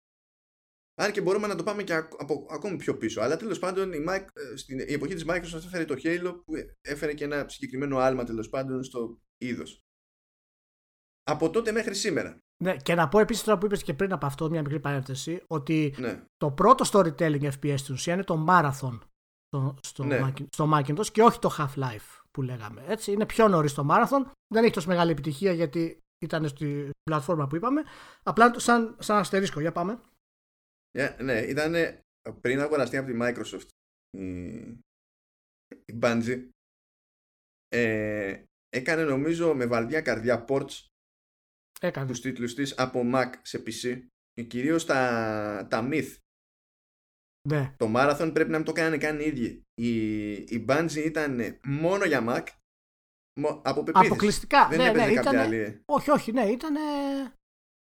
Αν 0.98 1.12
και 1.12 1.20
μπορούμε 1.20 1.46
να 1.46 1.54
το 1.54 1.62
πάμε 1.62 1.82
και 1.82 1.94
από, 1.94 2.46
ακόμη 2.50 2.76
πιο 2.76 2.96
πίσω. 2.96 3.20
Αλλά 3.20 3.36
τέλος 3.36 3.58
πάντων 3.58 3.92
η, 3.92 4.04
ε, 4.32 4.56
στην 4.56 4.78
η 4.78 4.92
εποχή 4.92 5.14
της 5.14 5.24
Microsoft 5.28 5.64
έφερε 5.64 5.84
το 5.84 5.94
Halo 6.02 6.42
που 6.44 6.52
έφερε 6.80 7.14
και 7.14 7.24
ένα 7.24 7.48
συγκεκριμένο 7.48 7.98
άλμα 7.98 8.24
τέλος 8.24 8.48
πάντων 8.48 8.82
στο 8.82 9.20
είδος. 9.36 9.84
Από 11.22 11.50
τότε 11.50 11.72
μέχρι 11.72 11.94
σήμερα. 11.94 12.45
Ναι, 12.64 12.76
και 12.76 12.94
να 12.94 13.08
πω 13.08 13.18
επίσης 13.18 13.42
τώρα 13.42 13.58
που 13.58 13.66
είπες 13.66 13.82
και 13.82 13.94
πριν 13.94 14.12
από 14.12 14.26
αυτό, 14.26 14.50
μια 14.50 14.62
μικρή 14.62 14.80
παρένθεση, 14.80 15.42
ότι 15.46 15.94
ναι. 15.98 16.22
το 16.36 16.50
πρώτο 16.50 16.84
storytelling 16.92 17.50
FPS 17.60 17.78
στην 17.78 17.94
ουσία 17.94 18.14
είναι 18.14 18.24
το 18.24 18.44
Marathon 18.48 18.98
στο, 19.46 19.76
στο, 19.82 20.04
ναι. 20.04 20.32
στο 20.50 20.70
Macintosh 20.72 21.06
και 21.06 21.22
όχι 21.22 21.38
το 21.38 21.56
Half-Life 21.58 22.22
που 22.30 22.42
λέγαμε. 22.42 22.84
Έτσι, 22.86 23.12
είναι 23.12 23.26
πιο 23.26 23.48
νωρίς 23.48 23.74
το 23.74 23.86
Marathon. 23.90 24.30
Δεν 24.54 24.64
έχει 24.64 24.72
τόσο 24.72 24.88
μεγάλη 24.88 25.10
επιτυχία 25.10 25.52
γιατί 25.52 26.00
ήταν 26.24 26.48
στη 26.48 26.90
πλατφόρμα 27.02 27.46
που 27.46 27.56
είπαμε. 27.56 27.82
Απλά 28.22 28.58
σαν, 28.58 28.96
σαν 28.98 29.16
αστερίσκο. 29.16 29.60
Για 29.60 29.72
πάμε. 29.72 30.00
Yeah, 30.98 31.16
ναι, 31.20 31.40
ήταν 31.40 31.74
πριν 32.40 32.60
αγοραστεί 32.60 32.96
από 32.96 33.10
τη 33.10 33.18
Microsoft 33.20 33.68
η, 34.18 34.56
η 35.84 35.98
Bungie. 36.00 36.48
Ε, 37.68 38.42
έκανε 38.68 39.04
νομίζω 39.04 39.54
με 39.54 39.66
βαρδιά 39.66 40.00
καρδιά 40.00 40.44
ports 40.48 40.84
Έκανε. 41.86 42.06
τους 42.06 42.20
τίτλους 42.20 42.54
της 42.54 42.78
από 42.78 43.02
Mac 43.14 43.30
σε 43.42 43.62
PC 43.66 44.02
και 44.32 44.42
κυρίως 44.42 44.84
τα, 44.84 45.66
τα 45.70 45.88
Myth. 45.90 46.16
Ναι. 47.48 47.74
Το 47.76 47.92
Marathon 47.94 48.30
πρέπει 48.34 48.50
να 48.50 48.56
μην 48.56 48.66
το 48.66 48.72
κάνανε 48.72 48.98
καν 48.98 49.20
οι 49.20 49.24
ίδιοι. 49.26 49.62
Η, 49.74 50.26
η 50.32 50.64
Bungie 50.68 51.04
ήταν 51.04 51.58
μόνο 51.64 52.04
για 52.04 52.24
Mac 52.28 52.46
από 53.62 53.82
πεποίθηση. 53.82 54.12
Αποκλειστικά. 54.12 54.68
Δεν 54.68 54.78
ναι, 54.78 55.06
ναι, 55.06 55.12
ήτανε... 55.12 55.40
άλλη. 55.40 55.82
Όχι, 55.84 56.10
όχι, 56.10 56.32
ναι, 56.32 56.44
ήταν. 56.44 56.76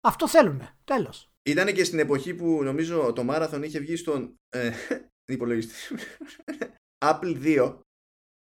Αυτό 0.00 0.28
θέλουνε. 0.28 0.76
Τέλος. 0.84 1.30
Ήταν 1.42 1.74
και 1.74 1.84
στην 1.84 1.98
εποχή 1.98 2.34
που 2.34 2.62
νομίζω 2.62 3.12
το 3.12 3.26
Marathon 3.28 3.60
είχε 3.64 3.78
βγει 3.78 3.96
στον 3.96 4.34
ε, 4.48 4.72
υπολογιστή 5.32 5.74
Apple 7.10 7.42
2 7.42 7.78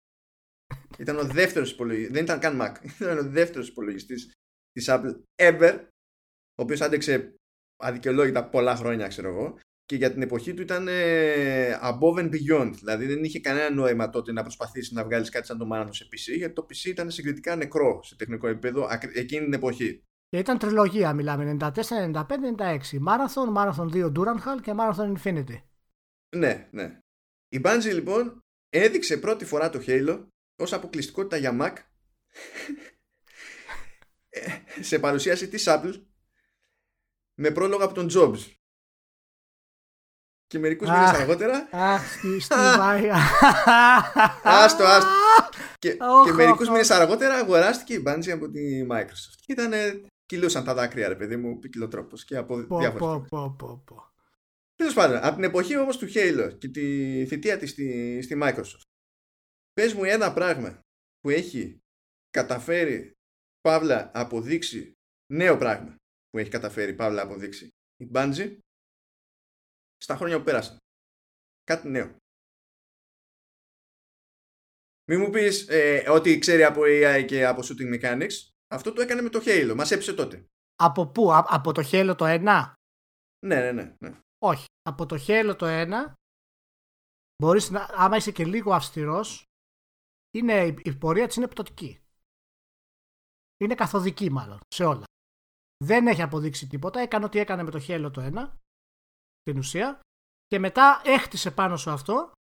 ήταν 1.03 1.19
ο 1.19 1.25
δεύτερος 1.25 1.73
υπολογιστής 1.73 2.13
δεν 2.13 2.25
ήταν 2.25 2.41
καν 2.41 2.59
Mac 2.61 2.85
ήταν 3.01 3.19
ο 3.19 3.31
δεύτερος 3.31 3.69
υπολογιστής 3.69 4.33
της 4.73 4.87
Apple 4.89 5.21
ever, 5.37 5.79
ο 6.55 6.63
οποίος 6.63 6.81
άντεξε 6.81 7.35
αδικαιολόγητα 7.77 8.49
πολλά 8.49 8.77
χρόνια, 8.77 9.09
ξέρω 9.09 9.29
εγώ, 9.29 9.59
και 9.85 9.97
για 9.97 10.13
την 10.13 10.23
εποχή 10.23 10.55
του 10.55 10.63
ήταν 10.63 10.89
ε, 10.89 11.79
above 11.83 12.19
and 12.19 12.31
beyond. 12.31 12.71
Δηλαδή 12.73 13.07
δεν 13.07 13.25
είχε 13.25 13.41
κανένα 13.41 13.71
νόημα 13.71 14.11
τότε 14.11 14.33
να 14.33 14.43
προσπαθήσει 14.43 14.95
να 14.95 15.05
βγάλεις 15.05 15.29
κάτι 15.29 15.47
σαν 15.47 15.59
το 15.59 15.69
Marathon 15.73 15.89
σε 15.91 16.05
PC, 16.05 16.37
γιατί 16.37 16.55
το 16.55 16.67
PC 16.71 16.85
ήταν 16.85 17.11
συγκριτικά 17.11 17.57
νεκρό 17.57 18.03
σε 18.03 18.17
τεχνικό 18.17 18.49
επίπεδο 18.49 18.89
εκείνη 19.15 19.45
την 19.45 19.53
εποχή. 19.53 20.03
Και 20.29 20.39
ήταν 20.39 20.59
τριλογία, 20.59 21.13
μιλάμε 21.13 21.57
94, 21.61 21.71
95, 22.13 22.23
96. 22.57 22.79
Marathon, 23.09 23.57
Marathon 23.57 23.91
2 23.93 24.13
Duranhal 24.13 24.61
και 24.63 24.75
Marathon 24.77 25.17
Infinity. 25.17 25.63
Ναι, 26.37 26.69
ναι. 26.71 26.99
Η 27.49 27.61
Bungie 27.65 27.93
λοιπόν 27.93 28.41
έδειξε 28.69 29.17
πρώτη 29.17 29.45
φορά 29.45 29.71
το 29.71 29.83
Halo 29.87 30.27
ως 30.63 30.73
αποκλειστικότητα 30.73 31.37
για 31.37 31.59
Mac 31.61 31.77
σε 34.81 34.99
παρουσίαση 34.99 35.49
της 35.49 35.65
Apple 35.67 36.03
με 37.35 37.51
πρόλογο 37.51 37.85
από 37.85 37.95
τον 37.95 38.09
Jobs. 38.15 38.57
Και 40.47 40.59
μερικούς 40.59 40.89
μήνες 40.89 41.11
αργότερα 41.11 41.69
Αχ, 41.71 42.13
στη 42.13 42.39
Άστο, 44.43 44.85
άστο. 44.85 45.11
Και, 45.79 45.97
και 46.25 46.33
μερικούς 46.33 46.69
μήνες 46.69 46.91
αργότερα 46.91 47.35
αγοράστηκε 47.35 47.95
η 47.95 48.03
Bungie 48.07 48.31
από 48.31 48.51
τη 48.51 48.87
Microsoft. 48.91 49.39
Και 49.41 49.53
ήταν, 49.53 49.73
κυλούσαν 50.27 50.65
τα 50.65 50.75
δάκρυα 50.75 51.09
ρε 51.09 51.17
παιδί 51.17 51.37
μου, 51.37 51.59
ποικιλοτρόπος 51.59 52.25
και 52.25 52.37
από 52.37 52.57
διάφορες 52.57 53.29
Τέλος 54.75 54.95
πάντων, 54.95 55.17
από 55.17 55.35
την 55.35 55.45
εποχή 55.45 55.77
όμως 55.77 55.97
του 55.97 56.09
Halo 56.15 56.57
και 56.59 56.69
τη 56.69 57.27
θητεία 57.27 57.59
της 57.59 57.71
στη, 57.71 58.19
στη 58.23 58.39
Microsoft 58.43 58.81
Πες 59.73 59.95
μου 59.95 60.05
ένα 60.05 60.33
πράγμα 60.33 60.81
που 61.21 61.31
έχει 61.31 61.83
καταφέρει 62.31 63.17
Παύλα 63.63 64.11
αποδείξει 64.15 64.93
νέο 65.33 65.57
πράγμα 65.59 65.97
που 66.29 66.39
έχει 66.39 66.51
καταφέρει 66.51 66.95
Παύλα 66.95 67.23
αποδείξει 67.23 67.69
η 67.97 68.11
Bungie 68.15 68.59
στα 69.97 70.17
χρόνια 70.17 70.39
που 70.39 70.45
πέρασαν. 70.45 70.77
Κάτι 71.65 71.89
νέο. 71.89 72.17
Μην 75.11 75.21
μου 75.21 75.31
πεις 75.31 75.69
ε, 75.69 76.11
ότι 76.11 76.39
ξέρει 76.39 76.65
από 76.65 76.81
AI 76.85 77.25
και 77.27 77.47
από 77.47 77.61
shooting 77.63 78.01
mechanics. 78.01 78.51
Αυτό 78.69 78.93
το 78.93 79.01
έκανε 79.01 79.23
με 79.23 79.29
το 79.29 79.41
Halo. 79.45 79.73
Μας 79.77 79.91
έψε 79.91 80.15
τότε. 80.15 80.47
Από 80.75 81.07
πού; 81.07 81.33
από 81.33 81.73
το 81.73 81.83
Halo 81.85 82.15
το 82.19 82.25
1? 82.25 82.73
Ναι, 83.47 83.61
ναι, 83.61 83.73
ναι, 83.73 83.97
ναι. 83.99 84.21
Όχι. 84.39 84.65
Από 84.83 85.07
το 85.07 85.17
Halo 85.27 85.55
το 85.59 85.67
1 85.69 86.13
μπορείς 87.43 87.71
να, 87.71 87.89
άμα 87.91 88.17
είσαι 88.17 88.31
και 88.31 88.45
λίγο 88.45 88.73
αυστηρός, 88.73 89.45
είναι, 90.31 90.75
η 90.83 90.97
πορεία 90.97 91.27
της 91.27 91.37
είναι 91.37 91.49
πτωτική. 91.49 92.02
Είναι 93.63 93.75
καθοδική 93.75 94.31
μάλλον, 94.31 94.59
σε 94.69 94.85
όλα. 94.85 95.05
Δεν 95.85 96.07
έχει 96.07 96.23
αποδείξει 96.23 96.67
τίποτα. 96.67 97.01
Έκανε 97.01 97.25
ό,τι 97.25 97.39
έκανε 97.39 97.63
με 97.63 97.71
το 97.71 97.85
Halo 97.89 98.11
το 98.13 98.31
1 98.35 98.51
την 99.43 99.59
ουσία 99.59 100.01
και 100.47 100.59
μετά 100.59 101.03
έχτισε 101.05 101.51
πάνω 101.51 101.77
σου 101.77 101.91
αυτό 101.91 102.33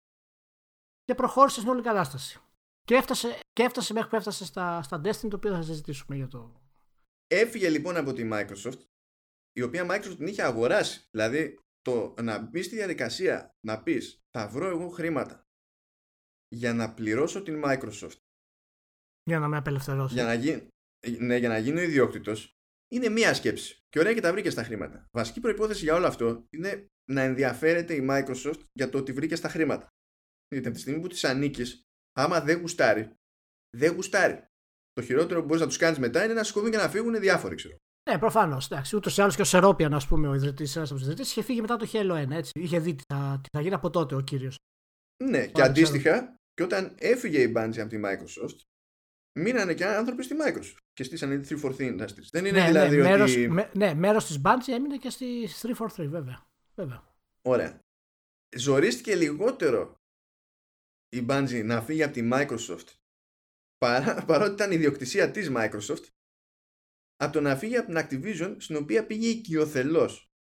και 1.04 1.14
προχώρησε 1.14 1.60
στην 1.60 1.72
όλη 1.72 1.82
κατάσταση. 1.82 2.40
Και 2.82 2.94
έφτασε, 2.94 3.40
και 3.52 3.62
έφτασε 3.62 3.92
μέχρι 3.92 4.08
που 4.08 4.16
έφτασε 4.16 4.44
στα, 4.44 4.82
στα 4.82 5.00
Destiny 5.04 5.28
το 5.30 5.36
οποίο 5.36 5.54
θα 5.54 5.62
συζητήσουμε 5.62 6.16
για 6.16 6.28
το... 6.28 6.60
Έφυγε 7.26 7.68
λοιπόν 7.68 7.96
από 7.96 8.12
τη 8.12 8.28
Microsoft 8.32 8.80
η 9.52 9.62
οποία 9.62 9.86
Microsoft 9.90 10.16
την 10.16 10.26
είχε 10.26 10.42
αγοράσει. 10.42 11.06
Δηλαδή 11.10 11.58
το 11.80 12.14
να 12.22 12.38
μπεις 12.38 12.66
στη 12.66 12.74
διαδικασία 12.74 13.54
να 13.66 13.82
πεις 13.82 14.20
θα 14.30 14.48
βρω 14.48 14.66
εγώ 14.66 14.88
χρήματα 14.88 15.42
για 16.48 16.74
να 16.74 16.94
πληρώσω 16.94 17.42
την 17.42 17.62
Microsoft 17.64 18.16
για 19.24 19.38
να 19.38 19.48
με 19.48 19.56
απελευθερώσει. 19.56 20.14
Για 20.14 20.24
να, 20.24 20.34
γι... 20.34 20.68
ναι, 21.18 21.36
για 21.36 21.48
να 21.48 21.58
γίνω 21.58 21.80
ιδιόκτητος 21.80 22.52
είναι 22.88 23.08
μία 23.08 23.34
σκέψη. 23.34 23.78
Και 23.88 23.98
ωραία 23.98 24.14
και 24.14 24.20
τα 24.20 24.32
βρήκε 24.32 24.50
στα 24.50 24.64
χρήματα. 24.64 25.06
Βασική 25.16 25.40
προπόθεση 25.40 25.84
για 25.84 25.94
όλο 25.94 26.06
αυτό 26.06 26.46
είναι 26.50 26.86
να 27.10 27.20
ενδιαφέρεται 27.20 27.94
η 27.94 28.06
Microsoft 28.10 28.60
για 28.72 28.88
το 28.88 28.98
ότι 28.98 29.12
βρήκε 29.12 29.36
στα 29.36 29.48
χρήματα. 29.48 29.88
Γιατί 30.48 30.66
από 30.66 30.76
τη 30.76 30.82
στιγμή 30.82 31.00
που 31.00 31.06
τη 31.06 31.28
ανήκεις, 31.28 31.82
άμα 32.12 32.40
δεν 32.40 32.60
γουστάρει, 32.60 33.14
δεν 33.76 33.94
γουστάρει. 33.94 34.44
Το 34.92 35.02
χειρότερο 35.02 35.40
που 35.40 35.46
μπορείς 35.46 35.60
να 35.60 35.68
τους 35.68 35.76
κάνεις 35.76 35.98
μετά 35.98 36.24
είναι 36.24 36.34
να 36.34 36.42
σηκωθούν 36.42 36.70
και 36.70 36.76
να 36.76 36.88
φύγουν 36.88 37.20
διάφοροι, 37.20 37.54
ξέρω. 37.54 37.76
Ναι, 38.10 38.18
προφανώς. 38.18 38.68
Ούτως 38.94 39.16
ή 39.16 39.20
άλλως 39.20 39.36
και 39.36 39.42
ο 39.42 39.44
Σερόπιαν, 39.44 39.94
ας 39.94 40.06
πούμε, 40.06 40.28
ο 40.28 40.34
ιδρυτής, 40.34 40.76
ένα 40.76 40.84
από 40.84 40.94
του 40.94 41.04
ιδρυτέ, 41.04 41.22
είχε 41.22 41.42
φύγει 41.42 41.60
μετά 41.60 41.76
το 41.76 41.88
Halo 41.92 42.26
1. 42.26 42.30
Έτσι. 42.30 42.50
Είχε 42.54 42.78
δει 42.78 42.94
τι 42.94 43.02
θα, 43.12 43.40
τι 43.42 43.48
θα 43.52 43.60
γίνει 43.60 43.74
από 43.74 43.90
τότε 43.90 44.14
ο 44.14 44.20
κύριος. 44.20 44.56
Ναι, 45.24 45.46
και 45.46 45.62
αντίστοιχα, 45.62 46.34
και 46.54 46.62
όταν 46.62 46.94
έφυγε 46.98 47.40
η 47.42 47.52
Bungie 47.56 47.78
από 47.78 47.88
τη 47.88 48.00
Microsoft, 48.04 48.56
μείνανε 49.32 49.74
και 49.74 49.86
άνθρωποι 49.86 50.22
στη 50.22 50.34
Microsoft 50.44 50.76
και 50.92 51.04
στήσανε 51.04 51.38
τη 51.38 51.60
343 51.62 51.76
Industries. 51.78 52.28
Δεν 52.30 52.44
είναι 52.44 52.60
ναι, 52.60 52.66
δηλαδή 52.66 52.96
ναι, 52.96 53.02
μέρος, 53.02 53.30
ότι... 53.30 53.48
Με, 53.48 53.70
ναι, 53.74 53.94
μέρος 53.94 54.26
της 54.26 54.40
Bungie 54.44 54.72
έμεινε 54.72 54.96
και 54.96 55.10
στη 55.10 55.48
343 55.62 56.06
βέβαια. 56.08 56.46
βέβαια. 56.74 57.14
Ωραία. 57.42 57.80
Ζορίστηκε 58.56 59.14
λιγότερο 59.14 59.94
η 61.08 61.26
Bungie 61.28 61.64
να 61.64 61.82
φύγει 61.82 62.02
από 62.02 62.12
τη 62.12 62.28
Microsoft 62.32 62.86
παρά, 63.78 64.24
παρότι 64.24 64.52
ήταν 64.52 64.72
ιδιοκτησία 64.72 65.30
της 65.30 65.50
Microsoft 65.56 66.04
από 67.16 67.32
το 67.32 67.40
να 67.40 67.56
φύγει 67.56 67.76
από 67.76 67.86
την 67.86 67.98
Activision 68.00 68.56
στην 68.58 68.76
οποία 68.76 69.06
πήγε 69.06 69.28
οικειοθελώς. 69.28 70.31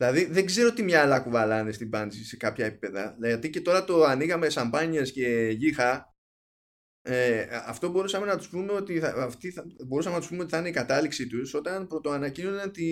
Δηλαδή 0.00 0.24
δεν 0.24 0.46
ξέρω 0.46 0.72
τι 0.72 0.82
μυαλά 0.82 1.20
κουβαλάνε 1.20 1.72
στην 1.72 1.90
Bungie 1.92 2.24
σε 2.24 2.36
κάποια 2.36 2.66
επίπεδα. 2.66 3.16
Γιατί 3.20 3.50
και 3.50 3.60
τώρα 3.60 3.84
το 3.84 4.04
ανοίγαμε 4.04 4.48
σαμπάνιες 4.48 5.12
και 5.12 5.54
γύχα. 5.56 6.12
Ε, 7.02 7.46
αυτό 7.66 7.90
μπορούσαμε 7.90 8.26
να 8.26 8.36
τους 8.36 8.48
πούμε 8.48 8.72
ότι 8.72 9.00
θα, 9.00 9.08
αυτή 9.08 9.50
θα, 9.50 9.66
μπορούσαμε 9.86 10.14
να 10.14 10.20
τους 10.20 10.30
πούμε 10.30 10.42
ότι 10.42 10.50
θα 10.50 10.58
είναι 10.58 10.68
η 10.68 10.72
κατάληξη 10.72 11.26
τους 11.26 11.54
όταν 11.54 11.86
πρωτοανακοίνωναν 11.86 12.72
τη, 12.72 12.86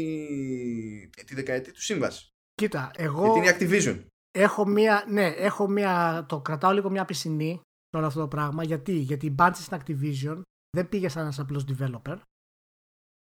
τη 1.26 1.34
δεκαετία 1.34 1.72
του 1.72 1.82
σύμβαση. 1.82 2.28
Κοίτα, 2.54 2.90
εγώ... 2.96 3.40
Γιατί 3.40 3.64
είναι 3.64 3.80
Activision. 3.80 4.04
Έχω 4.30 4.66
μία, 4.66 5.04
ναι, 5.09 5.26
έχω 5.26 5.68
μία, 5.68 6.26
το 6.28 6.40
κρατάω 6.40 6.72
λίγο 6.72 6.90
μια 6.90 7.04
πισινή 7.04 7.61
σε 7.88 7.96
όλο 7.96 8.07
αυτό 8.07 8.20
το 8.20 8.28
πράγμα. 8.28 8.64
Γιατί, 8.64 8.92
γιατί 8.92 9.26
η 9.26 9.34
Bungie 9.38 9.50
στην 9.54 9.78
Activision 9.80 10.40
δεν 10.76 10.88
πήγε 10.88 11.09
σαν 11.09 11.22
ένας 11.22 11.38
απλός 11.38 11.64
developer. 11.68 12.18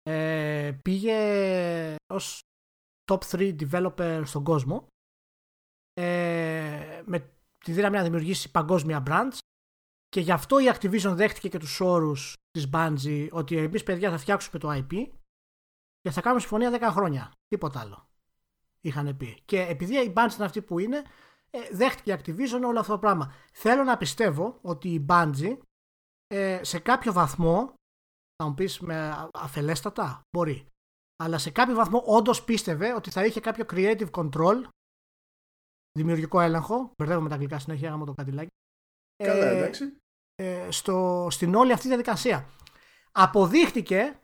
Ε, 0.03 0.71
πήγε 0.81 1.15
ως 2.13 2.39
top 3.11 3.19
3 3.31 3.55
developer 3.59 4.21
στον 4.25 4.43
κόσμο 4.43 4.87
ε, 5.93 7.01
με 7.05 7.33
τη 7.65 7.71
δύναμη 7.71 7.95
να 7.95 8.03
δημιουργήσει 8.03 8.51
παγκόσμια 8.51 9.03
brands 9.07 9.37
και 10.07 10.19
γι' 10.19 10.31
αυτό 10.31 10.59
η 10.59 10.63
Activision 10.73 11.13
δέχτηκε 11.13 11.49
και 11.49 11.57
τους 11.57 11.79
όρους 11.79 12.33
της 12.51 12.69
Bungie 12.73 13.27
ότι 13.31 13.57
εμείς 13.57 13.83
παιδιά 13.83 14.09
θα 14.09 14.17
φτιάξουμε 14.17 14.59
το 14.59 14.69
IP 14.71 15.07
και 15.99 16.11
θα 16.11 16.21
κάνουμε 16.21 16.41
συμφωνία 16.41 16.79
10 16.79 16.89
χρόνια. 16.91 17.31
Τίποτα 17.47 17.79
άλλο. 17.79 18.09
Είχαν 18.81 19.17
πει. 19.17 19.41
Και 19.45 19.61
επειδή 19.61 19.95
η 19.95 20.13
Bungie 20.15 20.33
είναι 20.35 20.45
αυτή 20.45 20.61
που 20.61 20.79
είναι, 20.79 21.03
ε, 21.49 21.59
δέχτηκε 21.71 22.11
η 22.11 22.19
Activision 22.19 22.61
όλο 22.65 22.79
αυτό 22.79 22.91
το 22.93 22.99
πράγμα. 22.99 23.33
Θέλω 23.53 23.83
να 23.83 23.97
πιστεύω 23.97 24.59
ότι 24.61 24.89
η 24.89 25.05
Bungie 25.09 25.57
ε, 26.27 26.63
σε 26.63 26.79
κάποιο 26.79 27.13
βαθμό, 27.13 27.73
θα 28.35 28.47
μου 28.47 28.53
πεις 28.53 28.79
με 28.79 29.29
αφελέστατα, 29.33 30.21
μπορεί 30.37 30.70
αλλά 31.21 31.37
σε 31.37 31.49
κάποιο 31.49 31.75
βαθμό 31.75 32.03
όντως 32.05 32.43
πίστευε 32.43 32.93
ότι 32.93 33.11
θα 33.11 33.25
είχε 33.25 33.39
κάποιο 33.39 33.65
creative 33.69 34.09
control, 34.11 34.63
δημιουργικό 35.91 36.39
έλεγχο. 36.39 36.91
Μπερδεύω 36.97 37.21
με 37.21 37.29
τα 37.29 37.35
αγγλικά 37.35 37.59
συνέχεια, 37.59 37.93
άμα 37.93 38.05
το 38.05 38.13
κατηλάκι. 38.13 38.49
Καλά, 39.23 39.45
ε, 39.45 39.57
εντάξει. 39.57 39.97
Ε, 40.35 40.71
στο, 40.71 41.27
στην 41.31 41.55
όλη 41.55 41.71
αυτή 41.71 41.87
διαδικασία. 41.87 42.49
Αποδείχτηκε 43.11 44.19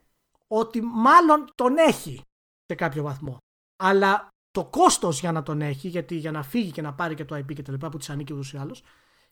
ότι 0.47 0.81
μάλλον 0.81 1.47
τον 1.55 1.77
έχει 1.77 2.21
σε 2.65 2.75
κάποιο 2.75 3.03
βαθμό. 3.03 3.37
Αλλά 3.83 4.27
το 4.51 4.65
κόστος 4.65 5.19
για 5.19 5.31
να 5.31 5.43
τον 5.43 5.61
έχει, 5.61 5.87
γιατί 5.87 6.15
για 6.15 6.31
να 6.31 6.43
φύγει 6.43 6.71
και 6.71 6.81
να 6.81 6.93
πάρει 6.93 7.15
και 7.15 7.25
το 7.25 7.35
IP 7.35 7.53
και 7.53 7.61
τα 7.61 7.71
λοιπά 7.71 7.89
που 7.89 7.97
της 7.97 8.09
ανήκει 8.09 8.33
ούτως 8.33 8.53
ή 8.53 8.57
άλλως, 8.57 8.83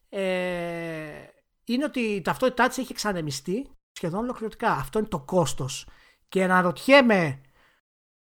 ε, 0.09 1.27
είναι 1.63 1.83
ότι 1.83 1.99
η 1.99 2.21
ταυτότητά 2.21 2.67
της 2.67 2.77
έχει 2.77 2.91
εξανεμιστεί 2.91 3.69
σχεδόν 3.91 4.19
ολοκληρωτικά. 4.19 4.71
Αυτό 4.71 4.99
είναι 4.99 5.07
το 5.07 5.19
κόστος. 5.19 5.87
Και 6.29 6.43
αναρωτιέμαι 6.43 7.41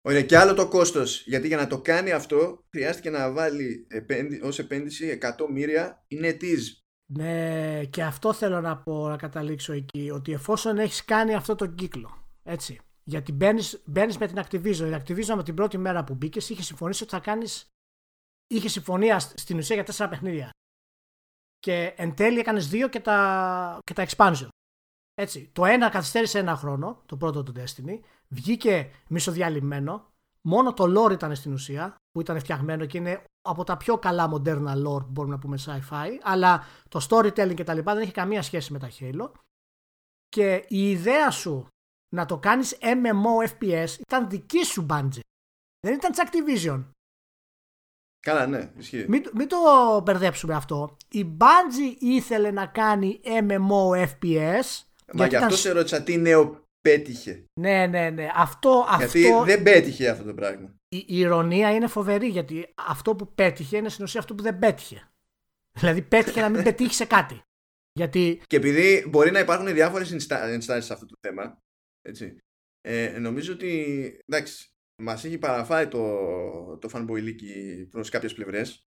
Ωραία, 0.01 0.23
και 0.23 0.39
άλλο 0.39 0.55
το 0.55 0.69
κόστος. 0.69 1.23
Γιατί 1.27 1.47
για 1.47 1.57
να 1.57 1.67
το 1.67 1.81
κάνει 1.81 2.11
αυτό 2.11 2.65
χρειάστηκε 2.71 3.11
να 3.11 3.33
βάλει 3.33 3.87
ως 4.43 4.59
επένδυση 4.59 5.07
εκατομμύρια 5.09 6.05
είναι 6.09 6.33
της. 6.33 6.83
Ναι, 7.11 7.85
και 7.85 8.03
αυτό 8.03 8.33
θέλω 8.33 8.61
να 8.61 8.77
πω 8.83 9.09
να 9.09 9.17
καταλήξω 9.17 9.73
εκεί. 9.73 10.11
Ότι 10.11 10.33
εφόσον 10.33 10.79
έχεις 10.79 11.05
κάνει 11.05 11.35
αυτό 11.35 11.55
το 11.55 11.67
κύκλο, 11.67 12.29
έτσι. 12.43 12.81
Γιατί 13.05 13.33
μπαίνεις 13.33 14.19
με 14.19 14.27
την 14.27 14.37
Activision. 14.37 14.91
Η 14.91 15.03
Activision 15.03 15.35
με 15.35 15.43
την 15.43 15.55
πρώτη 15.55 15.79
μέρα 15.79 16.05
που 16.05 16.15
μπήκες 16.15 16.49
είχε 16.49 16.63
συμφωνήσει 16.63 17.03
ότι 17.03 17.13
θα 17.13 17.21
κάνεις. 17.21 17.67
Είχε 18.47 18.69
συμφωνία 18.69 19.19
στην 19.19 19.59
ουσία 19.59 19.75
για 19.75 19.85
τέσσερα 19.85 20.09
παιχνίδια. 20.09 20.51
Και 21.59 21.95
εν 21.97 22.15
τέλει 22.15 22.39
έκανες 22.39 22.69
δύο 22.69 22.89
και 22.89 23.01
τα, 23.01 23.79
και 23.83 23.93
τα 23.93 24.07
expansion. 24.09 24.49
Έτσι. 25.21 25.51
Το 25.53 25.65
ένα 25.65 25.89
καθυστέρησε 25.89 26.39
ένα 26.39 26.57
χρόνο, 26.57 27.03
το 27.07 27.17
πρώτο 27.17 27.43
του 27.43 27.53
Destiny. 27.57 28.01
Βγήκε 28.29 28.91
μισοδιαλυμένο. 29.09 30.07
Μόνο 30.41 30.73
το 30.73 30.85
lore 30.85 31.13
ήταν 31.13 31.35
στην 31.35 31.53
ουσία, 31.53 31.95
που 32.11 32.21
ήταν 32.21 32.39
φτιαγμένο 32.39 32.87
και 32.87 32.99
είναι 32.99 33.25
από 33.43 33.65
τα 33.65 33.77
πιο 33.77 33.99
καλά 33.99 34.29
μοντέρνα 34.29 34.73
lore 34.73 35.05
που 35.05 35.11
μπορούμε 35.11 35.35
να 35.35 35.41
πούμε 35.41 35.59
sci-fi. 35.67 36.09
Αλλά 36.23 36.65
το 36.89 37.07
storytelling 37.11 37.55
και 37.55 37.65
τα 37.65 37.75
λοιπά 37.75 37.95
δεν 37.95 38.03
έχει 38.03 38.13
καμία 38.13 38.43
σχέση 38.43 38.73
με 38.73 38.79
τα 38.79 38.91
Halo. 39.01 39.31
Και 40.29 40.65
η 40.69 40.91
ιδέα 40.91 41.31
σου 41.31 41.67
να 42.15 42.25
το 42.25 42.39
κάνεις 42.39 42.79
MMO 42.81 43.49
FPS 43.59 43.99
ήταν 43.99 44.29
δική 44.29 44.65
σου 44.65 44.87
Bungie. 44.91 45.21
Δεν 45.81 45.95
ήταν 45.95 46.13
της 46.13 46.23
Activision. 46.25 46.85
Καλά, 48.21 48.47
ναι, 48.47 48.73
ισχύει. 48.77 49.05
Μην, 49.09 49.31
μην 49.35 49.49
το 49.49 49.57
μπερδέψουμε 50.03 50.55
αυτό. 50.55 50.97
Η 51.09 51.37
Bungie 51.39 51.97
ήθελε 51.99 52.51
να 52.51 52.67
κάνει 52.67 53.21
MMO 53.25 54.07
FPS. 54.07 54.88
Μα 55.13 55.27
γι' 55.27 55.35
αυτό 55.35 55.47
ήταν... 55.47 55.59
σε 55.59 55.73
ρώτησα 55.73 56.03
τι 56.03 56.17
νέο 56.17 56.67
πέτυχε. 56.81 57.45
Ναι, 57.61 57.87
ναι, 57.87 58.11
ναι. 58.11 58.29
Αυτό, 58.35 58.85
γιατί 58.99 59.25
αυτό... 59.25 59.45
δεν 59.45 59.63
πέτυχε 59.63 60.09
αυτό 60.09 60.25
το 60.25 60.35
πράγμα. 60.35 60.75
Η, 60.89 60.97
η 60.97 61.19
ηρωνία 61.19 61.75
είναι 61.75 61.87
φοβερή 61.87 62.27
γιατί 62.27 62.73
αυτό 62.75 63.17
που 63.17 63.35
πέτυχε 63.35 63.77
είναι 63.77 63.89
στην 63.89 64.05
ουσία 64.05 64.21
αυτό 64.21 64.35
που 64.35 64.43
δεν 64.43 64.59
πέτυχε. 64.59 65.11
Δηλαδή 65.79 66.03
πέτυχε 66.03 66.41
να 66.41 66.49
μην 66.49 66.63
πετύχει 66.63 66.95
σε 66.95 67.05
κάτι. 67.05 67.41
Γιατί... 67.93 68.43
Και 68.47 68.57
επειδή 68.57 69.05
μπορεί 69.09 69.31
να 69.31 69.39
υπάρχουν 69.39 69.75
διάφορες 69.75 70.13
ενστάσει 70.31 70.87
σε 70.87 70.93
αυτό 70.93 71.07
το 71.07 71.15
θέμα, 71.21 71.59
έτσι, 72.03 72.39
ε, 72.81 73.19
νομίζω 73.19 73.53
ότι 73.53 73.71
εντάξει, 74.27 74.69
μας 75.03 75.25
έχει 75.25 75.39
παραφάει 75.39 75.89
το, 75.89 76.79
το 76.79 76.89
fanboy 76.93 77.21
προς 77.91 78.09
κάποιες 78.09 78.35
πλευρές. 78.35 78.88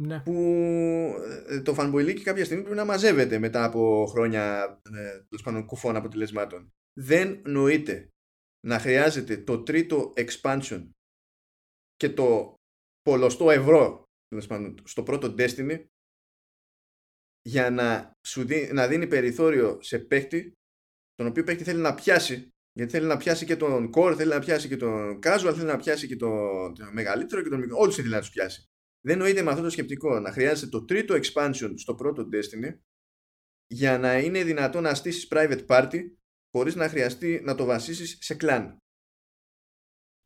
Ναι. 0.00 0.20
Που 0.20 0.32
ε, 1.46 1.60
το 1.60 1.74
fanboy 1.78 2.20
κάποια 2.20 2.44
στιγμή 2.44 2.62
πρέπει 2.62 2.78
να 2.78 2.84
μαζεύεται 2.84 3.38
μετά 3.38 3.64
από 3.64 4.06
χρόνια 4.10 4.64
ε, 4.94 5.20
πάντων, 5.42 5.66
κουφών 5.66 5.96
αποτελεσμάτων. 5.96 6.72
Δεν 7.00 7.42
νοείται 7.44 8.08
να 8.66 8.78
χρειάζεται 8.78 9.36
το 9.36 9.62
τρίτο 9.62 10.12
expansion 10.16 10.88
και 11.96 12.10
το 12.10 12.54
πολλωστό 13.02 13.50
ευρώ 13.50 14.04
στο 14.84 15.02
πρώτο 15.02 15.34
Destiny 15.38 15.84
για 17.42 17.70
να, 17.70 18.12
σου 18.26 18.44
δει, 18.44 18.70
να 18.72 18.86
δίνει 18.86 19.06
περιθώριο 19.06 19.82
σε 19.82 19.98
παίκτη 19.98 20.52
τον 21.14 21.26
οποίο 21.26 21.44
παίκτη 21.44 21.64
θέλει 21.64 21.80
να 21.80 21.94
πιάσει 21.94 22.48
γιατί 22.72 22.92
θέλει 22.92 23.06
να 23.06 23.16
πιάσει 23.16 23.46
και 23.46 23.56
τον 23.56 23.90
core, 23.94 24.14
θέλει 24.16 24.30
να 24.30 24.38
πιάσει 24.38 24.68
και 24.68 24.76
τον 24.76 25.18
casual, 25.22 25.52
θέλει 25.54 25.66
να 25.66 25.76
πιάσει 25.76 26.06
και 26.06 26.16
τον, 26.16 26.74
τον 26.74 26.92
μεγαλύτερο 26.92 27.42
και 27.42 27.48
τον 27.48 27.58
μικρό. 27.58 27.78
Όλους 27.78 27.94
θέλει 27.94 28.08
να 28.08 28.18
τους 28.18 28.30
πιάσει. 28.30 28.68
Δεν 29.00 29.18
νοείται 29.18 29.42
με 29.42 29.50
αυτό 29.50 29.62
το 29.62 29.70
σκεπτικό 29.70 30.20
να 30.20 30.32
χρειάζεται 30.32 30.70
το 30.70 30.84
τρίτο 30.84 31.14
expansion 31.14 31.72
στο 31.76 31.94
πρώτο 31.94 32.28
Destiny 32.32 32.78
για 33.66 33.98
να 33.98 34.18
είναι 34.18 34.44
δυνατό 34.44 34.80
να 34.80 34.94
στήσεις 34.94 35.28
private 35.30 35.66
party 35.66 36.00
χωρίς 36.50 36.74
να 36.74 36.88
χρειαστεί 36.88 37.40
να 37.44 37.54
το 37.54 37.64
βασίσεις 37.64 38.18
σε 38.20 38.36
clan. 38.40 38.76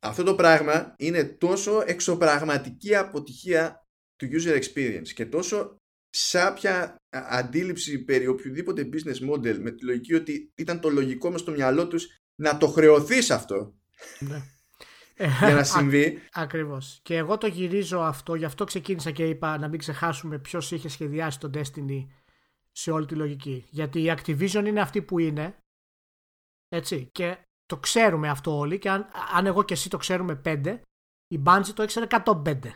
Αυτό 0.03 0.23
το 0.23 0.35
πράγμα 0.35 0.95
είναι 0.99 1.25
τόσο 1.25 1.83
εξωπραγματική 1.87 2.95
αποτυχία 2.95 3.87
του 4.17 4.29
user 4.31 4.63
experience 4.63 5.09
και 5.15 5.27
τόσο 5.27 5.77
σάπια 6.09 6.97
αντίληψη 7.11 8.05
περί 8.05 8.27
οποιοδήποτε 8.27 8.89
business 8.93 9.31
model 9.31 9.59
με 9.59 9.71
τη 9.71 9.85
λογική 9.85 10.15
ότι 10.15 10.53
ήταν 10.55 10.81
το 10.81 10.89
λογικό 10.89 11.31
μες 11.31 11.41
στο 11.41 11.51
μυαλό 11.51 11.89
τους 11.89 12.07
να 12.35 12.57
το 12.59 12.67
χρεωθείς 12.67 13.31
αυτό 13.31 13.77
ναι. 14.19 14.43
για 15.47 15.55
να 15.55 15.65
συμβεί. 15.65 16.17
Α, 16.17 16.31
ακριβώς. 16.31 17.01
Και 17.03 17.17
εγώ 17.17 17.39
το 17.39 17.47
γυρίζω 17.47 18.01
αυτό, 18.01 18.35
γι' 18.35 18.45
αυτό 18.45 18.65
ξεκίνησα 18.65 19.11
και 19.11 19.29
είπα 19.29 19.59
να 19.59 19.69
μην 19.69 19.79
ξεχάσουμε 19.79 20.39
ποιος 20.39 20.71
είχε 20.71 20.89
σχεδιάσει 20.89 21.39
το 21.39 21.51
Destiny 21.55 22.07
σε 22.71 22.91
όλη 22.91 23.07
τη 23.07 23.15
λογική. 23.15 23.67
Γιατί 23.71 24.03
η 24.03 24.15
Activision 24.17 24.65
είναι 24.67 24.81
αυτή 24.81 25.03
που 25.03 25.19
είναι, 25.19 25.59
έτσι, 26.69 27.09
και 27.13 27.39
το 27.67 27.77
ξέρουμε 27.77 28.29
αυτό 28.29 28.59
όλοι 28.59 28.79
και 28.79 28.91
αν, 28.91 29.07
αν 29.35 29.47
εγώ 29.47 29.63
και 29.63 29.75
εσύ 29.75 29.91
το 29.91 29.97
ξέρουμε 29.97 30.37
πέντε, 30.37 30.83
η 31.35 31.43
Bungie 31.47 31.73
το 31.75 31.83
ήξερε 31.83 32.07
105. 32.25 32.73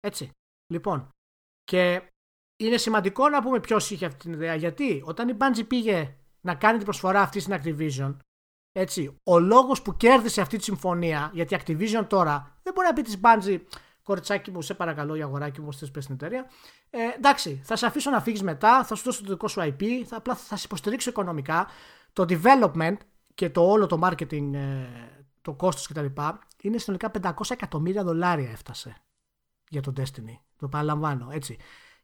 Έτσι. 0.00 0.30
Λοιπόν, 0.72 1.08
και 1.62 2.10
είναι 2.56 2.76
σημαντικό 2.76 3.28
να 3.28 3.42
πούμε 3.42 3.60
ποιος 3.60 3.90
είχε 3.90 4.06
αυτή 4.06 4.18
την 4.18 4.32
ιδέα. 4.32 4.54
Γιατί 4.54 5.02
όταν 5.04 5.28
η 5.28 5.36
Bungie 5.40 5.66
πήγε 5.66 6.16
να 6.40 6.54
κάνει 6.54 6.76
την 6.76 6.86
προσφορά 6.86 7.20
αυτή 7.22 7.40
στην 7.40 7.54
Activision, 7.60 8.16
έτσι, 8.72 9.20
ο 9.24 9.38
λόγος 9.38 9.82
που 9.82 9.96
κέρδισε 9.96 10.40
αυτή 10.40 10.56
τη 10.56 10.64
συμφωνία, 10.64 11.30
γιατί 11.34 11.54
η 11.54 11.58
Activision 11.60 12.04
τώρα 12.08 12.58
δεν 12.62 12.72
μπορεί 12.72 12.86
να 12.86 12.92
πει 12.92 13.02
της 13.02 13.20
Bungie, 13.22 13.60
κοριτσάκι 14.02 14.50
μου, 14.50 14.62
σε 14.62 14.74
παρακαλώ, 14.74 15.14
η 15.14 15.22
αγοράκι 15.22 15.60
μου, 15.60 15.72
θε 15.72 16.00
στην 16.00 16.14
εταιρεία. 16.14 16.50
Ε, 16.90 16.98
εντάξει, 17.16 17.60
θα 17.64 17.76
σε 17.76 17.86
αφήσω 17.86 18.10
να 18.10 18.20
φύγεις 18.20 18.42
μετά, 18.42 18.84
θα 18.84 18.94
σου 18.94 19.02
δώσω 19.04 19.22
το 19.24 19.30
δικό 19.30 19.48
σου 19.48 19.60
IP, 19.60 19.84
θα, 20.06 20.16
απλά 20.16 20.34
θα 20.34 20.56
σε 20.56 20.62
υποστηρίξω 20.64 21.10
οικονομικά. 21.10 21.66
Το 22.12 22.24
development 22.28 22.96
και 23.34 23.50
το 23.50 23.70
όλο 23.70 23.86
το 23.86 23.98
marketing, 24.02 24.52
ε, 24.54 24.86
το 25.42 25.54
κόστος 25.54 25.86
κτλ. 25.86 26.22
είναι 26.62 26.78
συνολικά 26.78 27.10
500 27.22 27.32
εκατομμύρια 27.48 28.04
δολάρια 28.04 28.50
έφτασε 28.50 28.96
για 29.68 29.82
το 29.82 29.92
Destiny. 29.96 30.38
Το 30.56 30.68
παραλαμβάνω, 30.68 31.28
έτσι. 31.30 31.58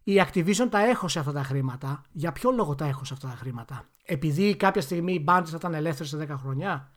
Η 0.09 0.25
Activision 0.27 0.67
τα 0.71 0.79
έχωσε 0.79 1.19
αυτά 1.19 1.33
τα 1.33 1.43
χρήματα. 1.43 2.03
Για 2.13 2.33
ποιο 2.33 2.51
λόγο 2.51 2.75
τα 2.75 2.87
έχωσε 2.87 3.15
αυτά 3.15 3.29
τα 3.29 3.35
χρήματα; 3.35 3.89
Επειδή 4.05 4.57
κάποια 4.57 4.81
στιγμή 4.81 5.13
η 5.13 5.25
Bungie 5.29 5.45
θα 5.47 5.57
ήταν 5.57 5.75
ελεύθερη 5.75 6.09
σε 6.09 6.17
10 6.17 6.37
χρόνια; 6.39 6.97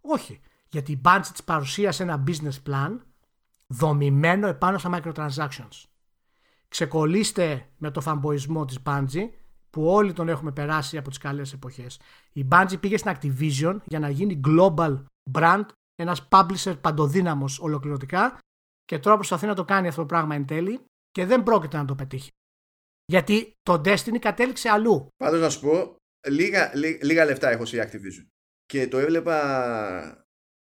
Όχι. 0.00 0.40
Γιατί 0.68 0.92
η 0.92 1.00
Bungie 1.04 1.26
της 1.32 1.44
παρουσίασε 1.44 2.02
ένα 2.02 2.24
business 2.26 2.62
plan 2.66 2.98
δομημένο 3.66 4.46
επάνω 4.46 4.78
στα 4.78 4.90
microtransactions. 4.92 5.84
Ξεκολλήστε 6.68 7.68
με 7.76 7.90
το 7.90 8.00
φαμποϊσμό 8.00 8.64
της 8.64 8.78
Bungie 8.84 9.28
που 9.70 9.86
όλοι 9.86 10.12
τον 10.12 10.28
έχουμε 10.28 10.52
περάσει 10.52 10.96
από 10.96 11.08
τις 11.08 11.18
καλές 11.18 11.52
εποχές. 11.52 12.00
Η 12.32 12.48
Bungie 12.50 12.80
πήγε 12.80 12.96
στην 12.96 13.12
Activision 13.14 13.76
για 13.84 13.98
να 13.98 14.08
γίνει 14.08 14.40
global 14.46 15.02
brand, 15.32 15.64
ένας 15.94 16.28
publisher 16.30 16.76
παντοδύναμος 16.80 17.58
ολοκληρωτικά 17.58 18.38
και 18.84 18.98
τώρα 18.98 19.16
προσπαθεί 19.16 19.46
να 19.46 19.54
το 19.54 19.64
κάνει 19.64 19.88
αυτό 19.88 20.00
το 20.00 20.06
πράγμα 20.06 20.34
εν 20.34 20.46
τέλει 20.46 20.80
και 21.10 21.26
δεν 21.26 21.42
πρόκειται 21.42 21.76
να 21.76 21.84
το 21.84 21.94
πετύχει. 21.94 22.30
Γιατί 23.04 23.52
το 23.62 23.80
Destiny 23.84 24.18
κατέληξε 24.18 24.68
αλλού. 24.68 25.08
Πάντως 25.16 25.40
να 25.40 25.50
σου 25.50 25.60
πω, 25.60 25.96
λίγα, 26.28 26.72
λίγα 27.02 27.24
λεφτά 27.24 27.50
έχω 27.50 27.64
σε 27.64 27.88
Activision. 27.90 28.26
Και 28.64 28.88
το 28.88 28.98
έβλεπα 28.98 30.22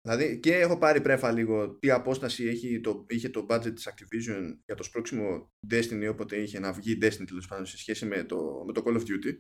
Δηλαδή 0.07 0.41
και 0.41 0.55
έχω 0.55 0.78
πάρει 0.78 1.01
πρέφα 1.01 1.32
λίγο 1.32 1.70
τι 1.78 1.91
απόσταση 1.91 2.47
έχει 2.47 2.80
το, 2.80 3.05
είχε 3.09 3.28
το 3.28 3.47
budget 3.51 3.74
της 3.74 3.89
Activision 3.89 4.57
για 4.64 4.74
το 4.74 4.82
σπρώξιμο 4.82 5.49
Destiny 5.70 6.09
όποτε 6.11 6.37
είχε 6.37 6.59
να 6.59 6.72
βγει 6.72 6.99
Destiny 7.03 7.24
τέλος 7.26 7.47
πάντων 7.47 7.66
σε 7.66 7.78
σχέση 7.78 8.07
με 8.07 8.24
το, 8.24 8.62
με 8.66 8.72
το 8.72 8.82
Call 8.87 8.97
of 8.97 9.01
Duty 9.01 9.39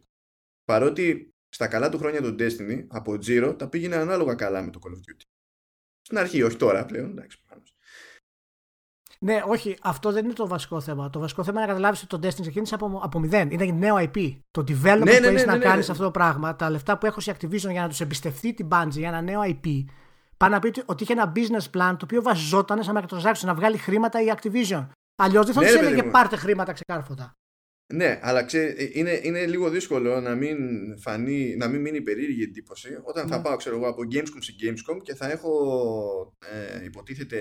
παρότι 0.64 1.30
στα 1.48 1.68
καλά 1.68 1.88
του 1.88 1.98
χρόνια 1.98 2.20
το 2.20 2.34
Destiny 2.38 2.86
από 2.88 3.12
Zero 3.12 3.54
τα 3.58 3.68
πήγαινε 3.68 3.96
ανάλογα 3.96 4.34
καλά 4.34 4.62
με 4.62 4.70
το 4.70 4.78
Call 4.82 4.90
of 4.90 4.98
Duty. 4.98 5.22
Στην 6.00 6.18
αρχή, 6.18 6.42
όχι 6.42 6.56
τώρα 6.56 6.84
πλέον, 6.84 7.10
εντάξει 7.10 7.38
Ναι, 9.24 9.42
όχι, 9.46 9.76
αυτό 9.82 10.12
δεν 10.12 10.24
είναι 10.24 10.32
το 10.32 10.48
βασικό 10.48 10.80
θέμα. 10.80 11.10
Το 11.10 11.18
βασικό 11.18 11.44
θέμα 11.44 11.56
είναι 11.58 11.66
να 11.66 11.72
καταλάβεις 11.72 12.02
ότι 12.02 12.18
το 12.18 12.28
Destiny 12.28 12.40
ξεκίνησε 12.40 12.74
από, 12.74 13.00
από 13.02 13.18
μηδέν. 13.18 13.50
Είναι 13.50 13.64
νέο 13.64 13.96
IP. 13.98 14.36
Το 14.50 14.64
development 14.68 15.04
ναι, 15.04 15.12
ναι, 15.12 15.20
που 15.20 15.26
έχεις 15.26 15.44
ναι, 15.44 15.52
να 15.52 15.56
ναι, 15.56 15.64
κάνεις 15.64 15.86
ναι. 15.86 15.92
αυτό 15.92 16.04
το 16.04 16.10
πράγμα, 16.10 16.56
τα 16.56 16.70
λεφτά 16.70 16.98
που 16.98 17.06
έχω 17.06 17.20
σε 17.20 17.36
Activision 17.36 17.70
για 17.70 17.82
να 17.82 17.88
τους 17.88 18.00
εμπιστευτεί 18.00 18.54
την 18.54 18.68
Bungie 18.70 18.88
για 18.90 19.08
ένα 19.08 19.20
νέο 19.20 19.40
IP, 19.44 19.84
Πάνε 20.36 20.54
να 20.54 20.60
πει 20.60 20.82
ότι 20.86 21.02
είχε 21.02 21.12
ένα 21.12 21.32
business 21.36 21.78
plan 21.78 21.94
το 21.98 22.04
οποίο 22.04 22.22
βασιζόταν 22.22 22.82
σε 22.82 22.92
microtransactions 22.94 23.44
να 23.44 23.54
βγάλει 23.54 23.76
χρήματα 23.76 24.22
η 24.22 24.26
Activision. 24.36 24.86
Αλλιώς 25.22 25.44
δεν 25.44 25.54
θα 25.54 25.60
ναι, 25.60 25.66
τους 25.66 25.76
έλεγε 25.76 26.02
πάρτε 26.02 26.36
χρήματα 26.36 26.72
ξεκάρφωτα. 26.72 27.32
Ναι, 27.94 28.18
αλλά 28.22 28.44
ξέρει, 28.44 28.90
είναι, 28.94 29.20
είναι 29.22 29.46
λίγο 29.46 29.70
δύσκολο 29.70 30.20
να 30.20 30.34
μην, 30.34 30.58
φανεί, 30.98 31.56
να 31.56 31.68
μην 31.68 31.80
μείνει 31.80 32.00
περίεργη 32.00 32.42
εντύπωση 32.42 32.98
όταν 33.02 33.28
θα 33.28 33.36
ναι. 33.36 33.42
πάω 33.42 33.56
ξέρω 33.56 33.76
εγώ, 33.76 33.88
από 33.88 34.02
Gamescom 34.12 34.38
σε 34.38 34.54
Gamescom 34.60 34.98
και 35.02 35.14
θα 35.14 35.30
έχω 35.30 35.52
ε, 36.80 36.84
υποτίθεται 36.84 37.40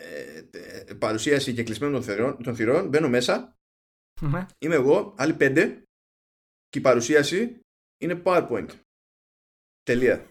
ε, 0.00 0.44
ε, 0.50 0.94
παρουσίαση 0.94 1.54
και 1.54 1.62
κλεισμένων 1.62 1.94
των 1.94 2.02
θυρών, 2.02 2.42
των 2.42 2.56
θυρών 2.56 2.88
μπαίνω 2.88 3.08
μέσα 3.08 3.56
ναι. 4.20 4.46
είμαι 4.58 4.74
εγώ, 4.74 5.14
άλλοι 5.16 5.34
πέντε 5.34 5.82
και 6.68 6.78
η 6.78 6.80
παρουσίαση 6.80 7.60
είναι 8.02 8.22
PowerPoint 8.24 8.68
τελεία 9.82 10.26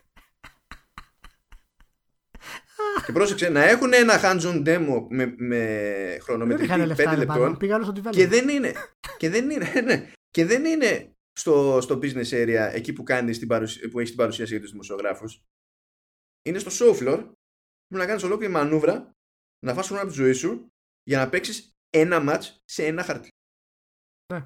και 3.05 3.12
πρόσεξε 3.12 3.49
να 3.49 3.64
έχουν 3.64 3.93
ένα 3.93 4.20
hands-on 4.24 4.68
demo 4.68 5.05
με, 5.09 5.34
με 5.38 6.18
χρονομετρική 6.22 6.74
5 6.97 7.14
λεπτών. 7.18 7.57
Και 8.09 8.28
δεν 8.28 8.49
είναι. 8.49 8.74
και 9.18 9.30
δεν 9.30 9.49
είναι. 9.49 9.72
Ναι, 9.86 10.12
και 10.30 10.45
δεν 10.45 10.66
είναι 10.66 11.16
στο, 11.32 11.82
στο 11.82 11.95
business 11.95 12.30
area 12.30 12.70
εκεί 12.74 12.93
που, 12.93 13.03
κάνεις 13.03 13.39
την 13.39 13.47
παρουσία, 13.47 13.89
που 13.89 13.97
έχεις 13.97 14.09
την 14.09 14.20
παρουσίαση 14.20 14.51
για 14.51 14.62
τους 14.62 14.72
δημοσιογράφους. 14.72 15.43
Είναι 16.45 16.59
στο 16.59 16.72
show 16.72 16.99
floor 16.99 17.34
που 17.88 17.97
να 17.97 18.05
κάνεις 18.05 18.24
ολόκληρη 18.24 18.51
μανούβρα 18.51 19.16
να 19.66 19.74
φας 19.74 19.88
χρόνο 19.88 20.01
από 20.01 20.12
τη 20.12 20.18
ζωή 20.18 20.34
σου 20.34 20.72
για 21.03 21.18
να 21.18 21.30
παίξεις 21.30 21.76
ένα 21.89 22.24
match 22.28 22.43
σε 22.64 22.86
ένα 22.86 23.03
χαρτί. 23.03 23.30
Ναι. 24.34 24.45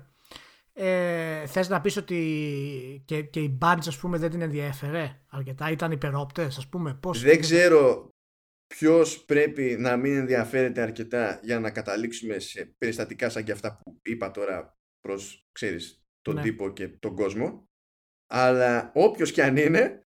Ε, 0.74 1.48
θες 1.48 1.70
να 1.70 1.82
πεις 1.82 1.98
ότι 1.98 3.04
και, 3.06 3.22
και 3.22 3.42
η 3.42 3.58
Bunch 3.62 3.84
ας 3.88 3.98
πούμε 3.98 4.18
δεν 4.18 4.30
την 4.30 4.42
ενδιέφερε 4.42 5.22
αρκετά, 5.30 5.72
ήταν 5.72 5.92
υπερόπτες 5.92 6.58
ας 6.58 6.70
πούμε; 6.70 6.94
Πώς 6.94 7.22
Δεν 7.22 7.40
ξέρω 7.40 8.10
ποιος 8.68 9.26
πρέπει 9.26 9.76
να 9.80 9.98
μην 9.98 10.16
ενδιαφέρεται 10.16 10.82
αρκετά 10.82 11.40
για 11.44 11.60
να 11.60 11.72
καταλήξουμε 11.72 12.40
σε 12.40 12.76
περιστατικά 12.78 13.30
σαν 13.30 13.44
και 13.44 13.52
αυτά 13.52 13.78
που 13.78 14.00
είπα 14.04 14.32
τώρα 14.32 14.78
προς, 15.00 15.48
ξέρεις, 15.52 16.04
τον 16.22 16.36
ναι. 16.36 16.42
τύπο 16.42 16.74
και 16.74 16.88
τον 16.88 17.16
κόσμο. 17.16 17.70
Αλλά 18.28 18.92
όποιος 18.96 19.32
και 19.32 19.44
αν 19.44 19.58
είναι, 19.58 20.08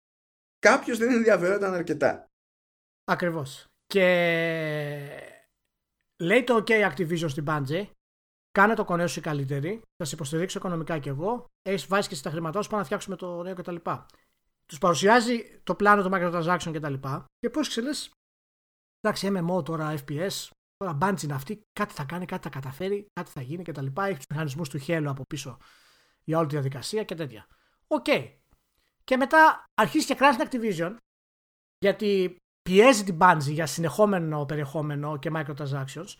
κάποιος 0.58 0.98
δεν 0.98 1.10
ενδιαφέρονταν 1.10 1.74
αρκετά. 1.74 2.26
Ακριβώς. 3.04 3.73
Και 3.94 4.08
λέει 6.22 6.44
το 6.44 6.64
OK 6.66 6.92
Activision 6.92 7.28
στην 7.28 7.44
Bungie, 7.48 7.86
κάνε 8.50 8.74
το 8.74 8.84
κονέ 8.84 9.06
σου 9.06 9.20
καλύτερη, 9.20 9.82
θα 9.96 10.04
σε 10.04 10.14
υποστηρίξω 10.14 10.58
οικονομικά 10.58 10.98
κι 10.98 11.08
εγώ, 11.08 11.46
έχεις 11.62 11.86
βάσει 11.86 12.08
και 12.08 12.14
στα 12.14 12.30
χρήματά 12.30 12.62
σου, 12.62 12.68
πάμε 12.68 12.80
να 12.80 12.86
φτιάξουμε 12.86 13.16
το 13.16 13.42
νέο 13.42 13.54
κτλ. 13.54 13.76
Τους 14.66 14.78
παρουσιάζει 14.78 15.60
το 15.62 15.74
πλάνο, 15.74 16.02
το 16.02 16.10
microtransaction 16.12 16.70
κτλ. 16.74 16.94
Και, 16.94 17.24
και 17.38 17.50
πώς 17.50 17.68
ξέρεις, 17.68 18.10
εντάξει, 19.00 19.30
MMO 19.34 19.64
τώρα, 19.64 19.94
FPS, 19.98 20.48
τώρα 20.76 20.98
Bungie 21.00 21.22
είναι 21.22 21.34
αυτή, 21.34 21.62
κάτι 21.72 21.94
θα 21.94 22.04
κάνει, 22.04 22.24
κάτι 22.26 22.42
θα 22.42 22.48
καταφέρει, 22.48 23.06
κάτι 23.12 23.30
θα 23.30 23.40
γίνει 23.40 23.62
κτλ. 23.62 23.86
Έχει 23.96 24.16
τους 24.16 24.26
μηχανισμούς 24.30 24.68
του 24.68 24.78
Halo 24.86 25.06
από 25.06 25.22
πίσω 25.22 25.58
για 26.24 26.38
όλη 26.38 26.46
τη 26.46 26.54
διαδικασία 26.54 27.04
και 27.04 27.14
τέτοια. 27.14 27.46
Οκ. 27.86 28.06
Και 29.04 29.16
μετά 29.16 29.64
αρχίζει 29.74 30.06
και 30.06 30.14
κράζει 30.14 30.38
την 30.38 30.48
Activision 30.48 30.96
γιατί 31.78 32.36
πιέζει 32.68 33.04
την 33.04 33.18
Bungie 33.20 33.38
για 33.38 33.66
συνεχόμενο 33.66 34.44
περιεχόμενο 34.44 35.18
και 35.18 35.30
microtransactions 35.34 36.14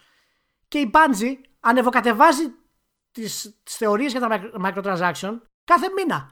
και 0.68 0.78
η 0.78 0.90
Bungie 0.95 1.34
ανεβοκατεβάζει 1.61 2.55
τις, 3.11 3.61
τις 3.62 3.76
θεωρίες 3.76 4.12
για 4.12 4.20
τα 4.20 4.51
microtransaction 4.64 5.38
κάθε 5.64 5.86
μήνα. 5.97 6.30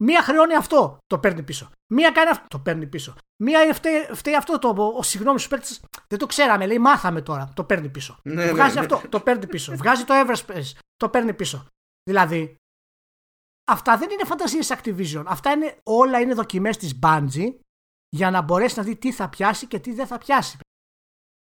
Μία 0.00 0.22
χρεώνει 0.22 0.54
αυτό, 0.54 0.98
το 1.06 1.18
παίρνει 1.18 1.42
πίσω. 1.42 1.70
Μία 1.86 2.10
κάνει 2.10 2.30
αυτό, 2.30 2.46
το 2.48 2.58
παίρνει 2.58 2.86
πίσω. 2.86 3.14
Μία 3.36 3.74
φταίει, 3.74 4.08
φταίει 4.12 4.34
αυτό 4.34 4.58
το. 4.58 4.92
Ο, 4.96 5.02
συγγνώμη 5.02 5.40
σου 5.40 5.48
παίκτης, 5.48 5.80
δεν 6.08 6.18
το 6.18 6.26
ξέραμε, 6.26 6.66
λέει 6.66 6.78
μάθαμε 6.78 7.22
τώρα, 7.22 7.52
το 7.54 7.64
παίρνει 7.64 7.88
πίσω. 7.88 8.18
Ναι, 8.22 8.34
ναι, 8.34 8.50
Βγάζει 8.50 8.74
ναι. 8.74 8.80
αυτό, 8.80 9.02
το 9.08 9.20
παίρνει 9.20 9.46
πίσω. 9.46 9.76
Βγάζει 9.76 10.04
το 10.04 10.14
Everspace, 10.14 10.72
το 10.96 11.08
παίρνει 11.08 11.34
πίσω. 11.34 11.66
Δηλαδή, 12.02 12.56
αυτά 13.64 13.96
δεν 13.96 14.10
είναι 14.10 14.24
φαντασίες 14.24 14.74
Activision. 14.76 15.22
Αυτά 15.26 15.50
είναι, 15.50 15.76
όλα 15.82 16.20
είναι 16.20 16.34
δοκιμές 16.34 16.76
της 16.76 16.98
Bungie 17.02 17.54
για 18.08 18.30
να 18.30 18.42
μπορέσει 18.42 18.78
να 18.78 18.82
δει 18.82 18.96
τι 18.96 19.12
θα 19.12 19.28
πιάσει 19.28 19.66
και 19.66 19.78
τι 19.78 19.92
δεν 19.92 20.06
θα 20.06 20.18
πιάσει. 20.18 20.58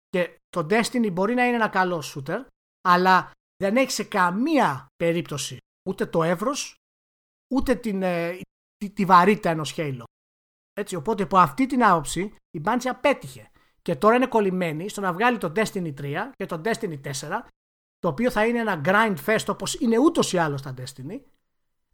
Και 0.09 0.39
το 0.49 0.67
Destiny 0.71 1.13
μπορεί 1.13 1.35
να 1.35 1.47
είναι 1.47 1.57
ένα 1.57 1.69
καλό 1.69 2.03
shooter, 2.15 2.47
αλλά 2.89 3.31
δεν 3.57 3.77
έχει 3.77 3.91
σε 3.91 4.05
καμία 4.05 4.87
περίπτωση 4.97 5.57
ούτε 5.89 6.07
το 6.07 6.23
εύρος, 6.23 6.75
ούτε 7.55 7.75
την, 7.75 8.03
ε, 8.03 8.39
τη, 8.77 8.91
τη 8.91 9.05
βαρύτητα 9.05 9.51
ενός 9.51 9.75
Halo. 9.77 10.03
Έτσι, 10.73 10.97
οπότε 10.97 11.23
από 11.23 11.39
αυτή 11.39 11.67
την 11.67 11.85
άποψη 11.85 12.37
η 12.51 12.61
Bungie 12.65 12.87
απέτυχε. 12.87 13.51
Και 13.83 13.97
τώρα 13.97 14.15
είναι 14.15 14.27
κολλημένη 14.27 14.89
στο 14.89 15.01
να 15.01 15.13
βγάλει 15.13 15.39
το 15.39 15.53
Destiny 15.57 15.95
3 16.01 16.31
και 16.37 16.47
το 16.47 16.61
Destiny 16.65 17.01
4, 17.01 17.11
το 17.99 18.09
οποίο 18.09 18.31
θα 18.31 18.47
είναι 18.47 18.59
ένα 18.59 18.81
grind 18.85 19.17
fest 19.27 19.45
όπως 19.49 19.75
είναι 19.75 19.99
ούτως 19.99 20.33
ή 20.33 20.39
άλλως 20.39 20.63
τα 20.63 20.75
Destiny, 20.79 21.21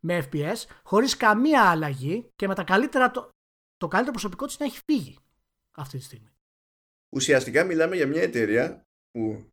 με 0.00 0.28
FPS, 0.30 0.56
χωρίς 0.82 1.16
καμία 1.16 1.70
αλλαγή 1.70 2.28
και 2.36 2.46
με 2.46 2.54
τα 2.54 2.64
καλύτερα, 2.64 3.10
το, 3.80 3.86
το 3.86 3.88
καλύτερο 3.88 4.12
προσωπικό 4.12 4.46
της 4.46 4.58
να 4.58 4.66
έχει 4.66 4.80
φύγει 4.84 5.18
αυτή 5.76 5.98
τη 5.98 6.04
στιγμή. 6.04 6.30
Ουσιαστικά 7.14 7.64
μιλάμε 7.64 7.96
για 7.96 8.06
μια 8.06 8.22
εταιρεία 8.22 8.82
που 9.10 9.48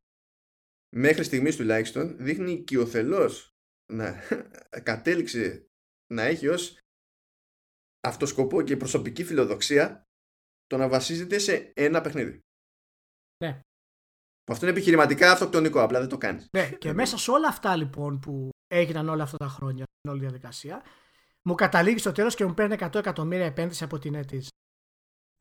μέχρι 0.95 1.23
στιγμής 1.23 1.55
τουλάχιστον 1.55 2.17
δείχνει 2.17 2.51
οικειοθελώς 2.51 3.49
να 3.93 4.15
κατέληξε 4.89 5.67
να 6.13 6.23
έχει 6.23 6.47
ως 6.47 6.78
αυτοσκοπό 8.07 8.61
και 8.61 8.78
προσωπική 8.78 9.23
φιλοδοξία 9.23 10.03
το 10.65 10.78
να 10.78 10.88
βασίζεται 10.88 11.38
σε 11.38 11.71
ένα 11.75 12.01
παιχνίδι. 12.01 12.39
Ναι. 13.43 13.61
Που 14.43 14.53
αυτό 14.53 14.65
είναι 14.65 14.75
επιχειρηματικά 14.75 15.32
αυτοκτονικό, 15.32 15.82
απλά 15.82 15.99
δεν 15.99 16.09
το 16.09 16.17
κάνεις. 16.17 16.47
Ναι, 16.51 16.71
και 16.71 16.93
μέσα 16.93 17.17
σε 17.17 17.32
όλα 17.32 17.47
αυτά 17.47 17.75
λοιπόν 17.75 18.19
που 18.19 18.49
έγιναν 18.67 19.09
όλα 19.09 19.23
αυτά 19.23 19.38
τα 19.38 19.47
χρόνια, 19.47 19.84
την 20.01 20.11
όλη 20.11 20.19
διαδικασία, 20.19 20.84
μου 21.47 21.55
καταλήγει 21.55 21.97
στο 21.97 22.11
τέλος 22.11 22.35
και 22.35 22.45
μου 22.45 22.53
παίρνει 22.53 22.75
100 22.79 22.95
εκατομμύρια 22.95 23.45
επένδυση 23.45 23.83
από 23.83 23.99
την 23.99 24.15
αίτηση. 24.15 24.49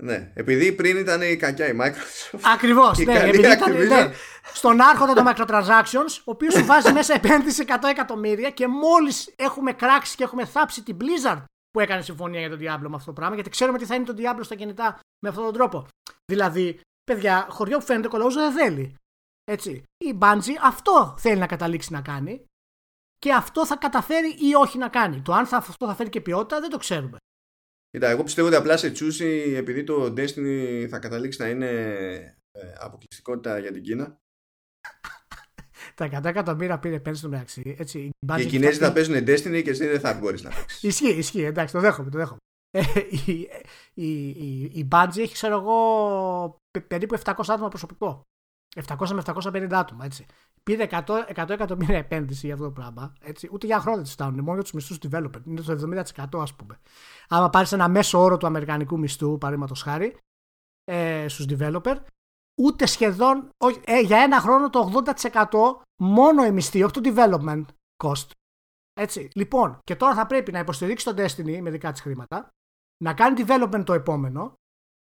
Ναι, 0.03 0.33
επειδή 0.35 0.73
πριν 0.73 0.97
ήταν 0.97 1.23
η 1.23 1.37
κακιά 1.37 1.69
η 1.69 1.77
Microsoft. 1.81 2.41
Ακριβώς. 2.55 2.99
Και 2.99 3.05
Ναι, 3.05 3.13
καλή 3.15 3.29
επειδή 3.29 3.53
ήταν, 3.53 3.73
Activision. 3.73 3.89
ναι, 3.89 4.13
στον 4.53 4.81
άρχοντα 4.81 5.13
των 5.13 5.25
microtransactions, 5.29 6.19
ο 6.19 6.31
οποίος 6.31 6.55
σου 6.55 6.65
βάζει 6.65 6.93
μέσα 6.93 7.15
επένδυση 7.15 7.65
100 7.67 7.89
εκατομμύρια 7.89 8.51
και 8.51 8.67
μόλις 8.67 9.33
έχουμε 9.37 9.73
κράξει 9.73 10.17
και 10.17 10.23
έχουμε 10.23 10.45
θάψει 10.45 10.83
την 10.83 10.97
Blizzard 11.01 11.43
που 11.71 11.81
έκανε 11.81 12.03
συμφωνία 12.03 12.41
για 12.41 12.49
τον 12.51 12.59
Diablo 12.59 12.89
με 12.89 12.95
αυτό 12.97 13.07
το 13.07 13.13
πράγμα, 13.13 13.35
γιατί 13.35 13.51
ξέρουμε 13.51 13.79
τι 13.79 13.85
θα 13.85 13.95
είναι 13.95 14.05
το 14.05 14.15
Diablo 14.19 14.41
στα 14.41 14.55
κινητά 14.55 14.99
με 15.23 15.29
αυτόν 15.29 15.45
τον 15.45 15.53
τρόπο. 15.53 15.87
Δηλαδή, 16.33 16.81
παιδιά, 17.05 17.47
χωριό 17.51 17.79
που 17.79 17.85
φαίνεται 17.85 18.09
κολόζο 18.09 18.41
δεν 18.41 18.53
θέλει. 18.53 18.95
Έτσι. 19.45 19.83
Η 20.05 20.19
Bungie 20.21 20.59
αυτό 20.63 21.15
θέλει 21.19 21.39
να 21.39 21.47
καταλήξει 21.47 21.93
να 21.93 22.01
κάνει 22.01 22.45
και 23.19 23.33
αυτό 23.33 23.67
θα 23.67 23.77
καταφέρει 23.77 24.29
ή 24.29 24.55
όχι 24.55 24.79
να 24.79 24.89
κάνει. 24.89 25.21
Το 25.23 25.33
αν 25.33 25.47
θα, 25.47 25.57
αυτό 25.57 25.87
θα 25.87 25.95
φέρει 25.95 26.09
και 26.09 26.21
ποιότητα 26.21 26.61
δεν 26.61 26.71
το 26.71 26.79
ξέρουμε. 26.79 27.17
Κοίτα, 27.91 28.09
εγώ 28.09 28.23
πιστεύω 28.23 28.47
ότι 28.47 28.57
απλά 28.57 28.77
σε 28.77 28.91
τσούσει 28.91 29.53
επειδή 29.57 29.85
το 29.85 30.05
Destiny 30.05 30.87
θα 30.91 30.99
καταλήξει 30.99 31.41
να 31.41 31.49
είναι 31.49 31.71
ε, 32.53 32.73
αποκλειστικότητα 32.79 33.59
για 33.59 33.73
την 33.73 33.83
Κίνα. 33.83 34.17
Τα 35.95 36.07
100 36.21 36.25
εκατομμύρια 36.25 36.79
πήρε 36.79 37.01
πέρσι 37.01 37.21
στο 37.21 37.29
μεταξύ. 37.29 37.77
Έτσι, 37.79 37.99
η 37.99 38.09
Και 38.27 38.33
Bungie 38.33 38.41
οι 38.41 38.47
Κινέζοι 38.47 38.79
θα 38.79 38.91
φτιάχνει- 38.91 39.25
παίζουν 39.25 39.55
Destiny 39.59 39.63
και 39.63 39.71
εσύ 39.71 39.87
δεν 39.87 40.01
θα 40.01 40.15
μπορείς 40.15 40.43
να 40.43 40.51
παίξεις. 40.51 40.83
Ισχύει, 40.83 41.09
ισχύει, 41.19 41.43
εντάξει, 41.43 41.73
το 41.75 41.81
δέχομαι, 41.81 42.11
το 42.11 42.19
δέχομαι. 42.19 42.39
Ε, 42.71 42.83
η, 43.27 43.49
η, 43.95 44.29
η, 44.29 44.71
η 44.75 44.89
Bungie 44.93 45.19
έχει, 45.19 45.33
ξέρω 45.33 45.57
εγώ, 45.59 46.57
πε- 46.71 46.87
περίπου 46.87 47.19
700 47.25 47.33
άτομα 47.49 47.69
προσωπικό. 47.69 48.23
700 48.87 49.09
με 49.09 49.23
750 49.27 49.69
άτομα, 49.73 50.05
έτσι. 50.05 50.27
Πήρε 50.63 50.87
100, 50.91 51.05
100 51.35 51.51
εκατομμύρια 51.51 51.99
επένδυση 51.99 52.47
για 52.47 52.55
αυτό 52.55 52.67
το 52.67 52.73
πράγμα. 52.73 53.13
Έτσι. 53.21 53.49
Ούτε 53.53 53.67
για 53.67 53.81
χρόνια 53.81 54.03
τη 54.03 54.11
φτάνουν, 54.11 54.41
μόνο 54.41 54.55
για 54.55 54.63
τους 54.63 54.73
μισθούς 54.73 54.99
developer. 55.03 55.47
Είναι 55.47 55.61
το 55.61 55.73
70% 55.73 56.41
ας 56.41 56.55
πούμε. 56.55 56.81
Άμα 57.29 57.51
πάρεις 57.51 57.73
ένα 57.73 57.89
μέσο 57.89 58.19
όρο 58.19 58.37
του 58.37 58.47
αμερικανικού 58.47 58.99
μισθού, 58.99 59.39
παραδείγματος 59.39 59.83
χάρη, 59.83 60.19
ε, 60.85 61.29
στους 61.29 61.47
developer, 61.49 61.97
ούτε 62.61 62.87
σχεδόν, 62.87 63.49
όχι, 63.57 63.81
ε, 63.85 64.01
για 64.01 64.19
ένα 64.19 64.41
χρόνο 64.41 64.71
το 64.71 64.79
80% 64.79 65.83
μόνο 66.01 66.45
η 66.45 66.53
μισθή, 66.53 66.83
όχι 66.83 66.93
το 66.93 67.01
development 67.05 67.65
cost. 68.05 68.31
Έτσι. 69.01 69.31
Λοιπόν, 69.35 69.79
και 69.83 69.97
τώρα 69.97 70.15
θα 70.15 70.27
πρέπει 70.27 70.53
να 70.53 70.59
υποστηρίξει 70.59 71.05
τον 71.05 71.15
Destiny 71.19 71.61
με 71.61 71.71
δικά 71.71 71.93
της 71.93 72.01
χρήματα, 72.01 72.49
να 73.05 73.15
κάνει 73.15 73.45
development 73.47 73.83
το 73.85 73.93
επόμενο, 73.93 74.55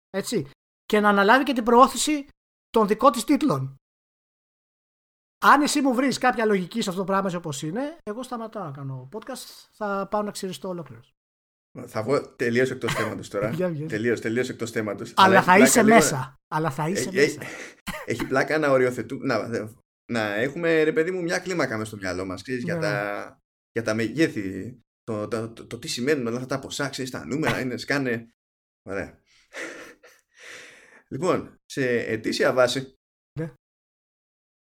έτσι, 0.10 0.50
και 0.86 1.00
να 1.00 1.10
αναλάβει 1.10 1.44
και 1.44 1.54
την 1.54 1.64
προώθηση 1.64 2.28
των 2.76 2.88
δικών 2.88 3.12
της 3.12 3.24
τίτλων. 3.24 3.76
Αν 5.46 5.62
εσύ 5.62 5.82
μου 5.82 5.94
βρεις 5.94 6.18
κάποια 6.18 6.46
λογική 6.46 6.82
σε 6.82 6.90
αυτό 6.90 7.02
το 7.02 7.08
πράγμα 7.08 7.38
όπως 7.38 7.62
είναι, 7.62 7.98
εγώ 8.04 8.24
σταματάω 8.24 8.64
να 8.64 8.72
κάνω 8.72 9.10
podcast, 9.14 9.68
θα 9.72 10.08
πάω 10.12 10.22
να 10.22 10.32
ξυριστώ 10.32 10.68
ολόκληρος. 10.68 11.14
Θα 11.86 12.04
βγω 12.04 12.36
τελείως 12.36 12.72
εκτός 12.72 12.94
θέματος 12.94 13.30
τώρα. 13.30 13.50
Για 13.60 13.70
βγες. 13.70 13.90
τελείως, 13.90 14.22
τελείως 14.22 14.50
εκτός 14.50 14.72
θέματος. 14.72 15.14
Αλλά 15.16 15.44
θα 15.44 15.58
είσαι 15.58 15.84
μέσα. 15.84 16.36
Αλλά 16.48 16.72
θα 16.72 16.90
είσαι 16.90 17.10
έχει, 17.14 17.38
μέσα. 17.38 17.42
έχει 18.12 18.28
πλάκα 18.28 18.58
να 18.58 18.70
οριοθετούμε. 18.70 19.26
Να, 19.26 19.70
να 20.12 20.36
έχουμε 20.36 20.84
ρε 20.84 20.94
παιδί 20.94 21.12
μου 21.12 21.22
μια 21.22 21.40
κλίμακα 21.40 21.78
μέσα 21.78 21.90
στο 21.90 21.98
μυαλό 21.98 22.26
μας 22.26 22.42
για, 22.46 22.76
Ναι. 22.76 22.82
τα, 22.82 23.38
για 23.72 23.84
τα 23.84 23.94
μεγέθη. 23.94 24.80
Το, 25.04 25.28
το, 25.28 25.50
το, 25.50 25.68
το 25.68 25.80
τι 25.80 25.88
σημαίνουν 25.88 26.28
όλα 26.28 26.36
αυτά 26.36 26.48
τα 26.48 26.60
ποσά, 26.60 26.90
ξέρεις, 26.90 27.12
τα 27.12 27.26
νούμερα 27.26 27.60
είναι, 27.60 27.78
σκάνε. 27.78 28.30
Ωραία. 28.90 29.20
Λοιπόν, 31.12 31.56
σε 31.66 32.00
ετήσια 32.00 32.54
βάση. 32.54 32.94
Ναι. 33.40 33.54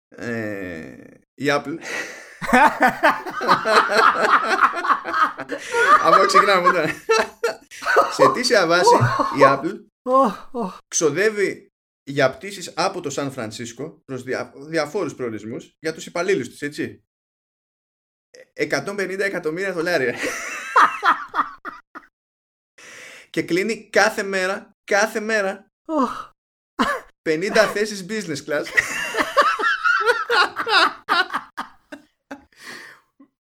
Ε, 0.08 1.20
η 1.34 1.46
Apple. 1.46 1.78
Από 6.02 6.26
ξεκινάμε 6.26 6.72
τώρα. 6.72 6.88
σε 8.12 8.22
ετήσια 8.22 8.66
βάση 8.66 8.94
η 9.38 9.40
Apple 9.40 9.88
Οχ, 10.10 10.48
οχ. 10.52 10.78
ξοδεύει 10.88 11.68
για 12.02 12.36
πτήσεις 12.36 12.72
από 12.76 13.00
το 13.00 13.10
Σαν 13.10 13.32
Φρανσίσκο 13.32 14.02
προς 14.04 14.22
δια, 14.22 14.52
διαφόρους 14.56 15.14
προορισμούς 15.14 15.76
για 15.78 15.94
τους 15.94 16.06
υπαλλήλους 16.06 16.48
της, 16.48 16.62
έτσι. 16.62 17.02
150 18.54 19.18
εκατομμύρια 19.18 19.72
δολάρια. 19.72 20.18
και 23.30 23.42
κλείνει 23.42 23.88
κάθε 23.88 24.22
μέρα, 24.22 24.70
κάθε 24.84 25.20
μέρα, 25.20 25.67
Οχ. 25.90 26.30
50 27.28 27.70
θέσεις 27.72 28.06
business 28.08 28.44
class. 28.46 28.64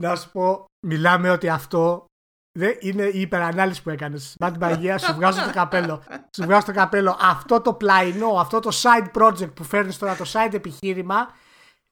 Να 0.04 0.16
σου 0.16 0.32
πω, 0.32 0.66
μιλάμε 0.88 1.30
ότι 1.30 1.50
αυτό 1.50 2.06
δεν 2.60 2.78
είναι 2.80 3.04
η 3.04 3.22
υπερανάλυση 3.22 3.84
που 3.84 3.90
έκανες. 3.90 4.36
Μα 4.40 4.52
την 4.52 4.60
Παναγία, 4.60 4.98
σου 4.98 5.14
βγάζω 5.14 5.44
το 5.44 5.52
καπέλο. 5.52 6.04
Σου 6.36 6.44
βγάζω 6.44 6.66
το 6.66 6.72
καπέλο. 6.72 7.18
Αυτό 7.22 7.62
το 7.62 7.74
πλαϊνό, 7.74 8.28
αυτό 8.28 8.60
το 8.60 8.70
side 8.74 9.12
project 9.22 9.56
που 9.56 9.64
φέρνεις 9.64 9.98
τώρα, 9.98 10.16
το 10.16 10.26
side 10.34 10.54
επιχείρημα, 10.54 11.34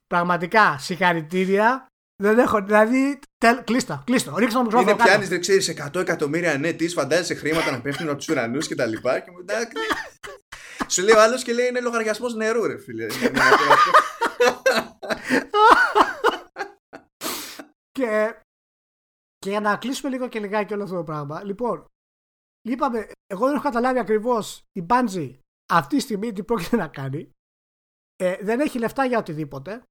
πραγματικά 0.07 0.77
συγχαρητήρια. 0.77 1.85
Δεν 2.21 2.39
έχω, 2.39 2.61
δηλαδή. 2.61 3.19
Τελ, 3.37 3.63
κλείστο, 3.63 4.01
κλείστο. 4.05 4.35
Ρίξτε 4.37 4.57
το 4.57 4.63
μικρόφωνο. 4.63 4.89
Είναι 4.89 4.99
κάτω. 4.99 5.09
πιάνεις, 5.09 5.29
δεν 5.29 5.39
ξέρεις, 5.39 5.73
100 5.93 5.99
εκατομμύρια 5.99 6.57
ναι, 6.57 6.73
τις 6.73 6.93
φαντάζεσαι 6.93 7.35
χρήματα 7.35 7.71
να 7.71 7.81
πέφτουν 7.81 8.07
από 8.07 8.17
τους 8.17 8.27
ουρανούς 8.27 8.67
και 8.67 8.75
τα 8.75 8.85
λοιπά 8.85 9.19
και 9.19 9.31
μετά... 9.31 9.67
Σου 10.91 11.01
λέει 11.01 11.15
ο 11.15 11.21
άλλος 11.21 11.43
και 11.43 11.53
λέει 11.53 11.67
είναι 11.67 11.79
λογαριασμός 11.79 12.33
νερού 12.35 12.67
ρε 12.67 12.77
φίλε. 12.77 13.07
Και, 17.91 18.41
και 19.37 19.49
για 19.49 19.59
να 19.59 19.77
κλείσουμε 19.77 20.09
λίγο 20.09 20.27
και 20.27 20.39
λιγάκι 20.39 20.73
όλο 20.73 20.83
αυτό 20.83 20.95
το 20.95 21.03
πράγμα. 21.03 21.43
Λοιπόν, 21.43 21.85
είπαμε, 22.61 23.11
εγώ 23.27 23.45
δεν 23.45 23.55
έχω 23.55 23.63
καταλάβει 23.63 23.99
ακριβώς 23.99 24.63
η 24.71 24.85
Bungie 24.89 25.37
αυτή 25.71 25.95
τη 25.95 26.01
στιγμή 26.01 26.31
τι 26.31 26.43
πρόκειται 26.43 26.75
να 26.75 26.87
κάνει. 26.87 27.31
Ε, 28.15 28.37
δεν 28.41 28.59
έχει 28.59 28.79
λεφτά 28.79 29.05
για 29.05 29.17
οτιδήποτε. 29.17 29.83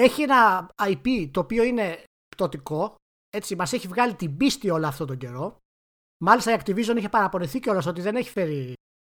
Έχει 0.00 0.22
ένα 0.22 0.70
IP 0.82 1.28
το 1.30 1.40
οποίο 1.40 1.62
είναι 1.62 2.02
πτωτικό. 2.28 2.94
Έτσι, 3.30 3.56
μας 3.56 3.72
έχει 3.72 3.88
βγάλει 3.88 4.14
την 4.14 4.36
πίστη 4.36 4.70
όλο 4.70 4.86
αυτό 4.86 5.04
τον 5.04 5.18
καιρό. 5.18 5.58
Μάλιστα 6.24 6.52
η 6.52 6.56
Activision 6.58 6.96
είχε 6.96 7.08
παραπονεθεί 7.08 7.60
κιόλας 7.60 7.86
ότι 7.86 8.00
δεν 8.00 8.16
έχει 8.16 8.30
φέρει 8.30 8.72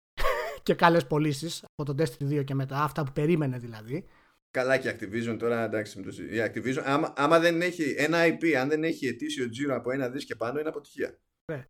και 0.62 0.74
καλές 0.74 1.06
πωλήσεις 1.06 1.64
από 1.74 1.94
τον 1.94 2.06
Destiny 2.06 2.40
2 2.40 2.44
και 2.44 2.54
μετά, 2.54 2.82
αυτά 2.82 3.04
που 3.04 3.12
περίμενε 3.12 3.58
δηλαδή. 3.58 4.08
Καλά 4.50 4.78
και 4.78 4.90
Activision 4.90 5.36
τώρα 5.38 5.64
εντάξει. 5.64 6.00
Η 6.30 6.38
Activision, 6.44 6.82
άμα, 6.84 7.12
άμα 7.16 7.38
δεν 7.38 7.62
έχει 7.62 7.94
ένα 7.98 8.18
IP, 8.26 8.52
αν 8.52 8.68
δεν 8.68 8.84
έχει 8.84 9.06
ετήσιο 9.06 9.48
τζίρο 9.48 9.74
από 9.74 9.90
ένα 9.90 10.08
δις 10.08 10.24
και 10.24 10.36
πάνω, 10.36 10.58
είναι 10.58 10.68
αποτυχία. 10.68 11.18
Ναι. 11.52 11.66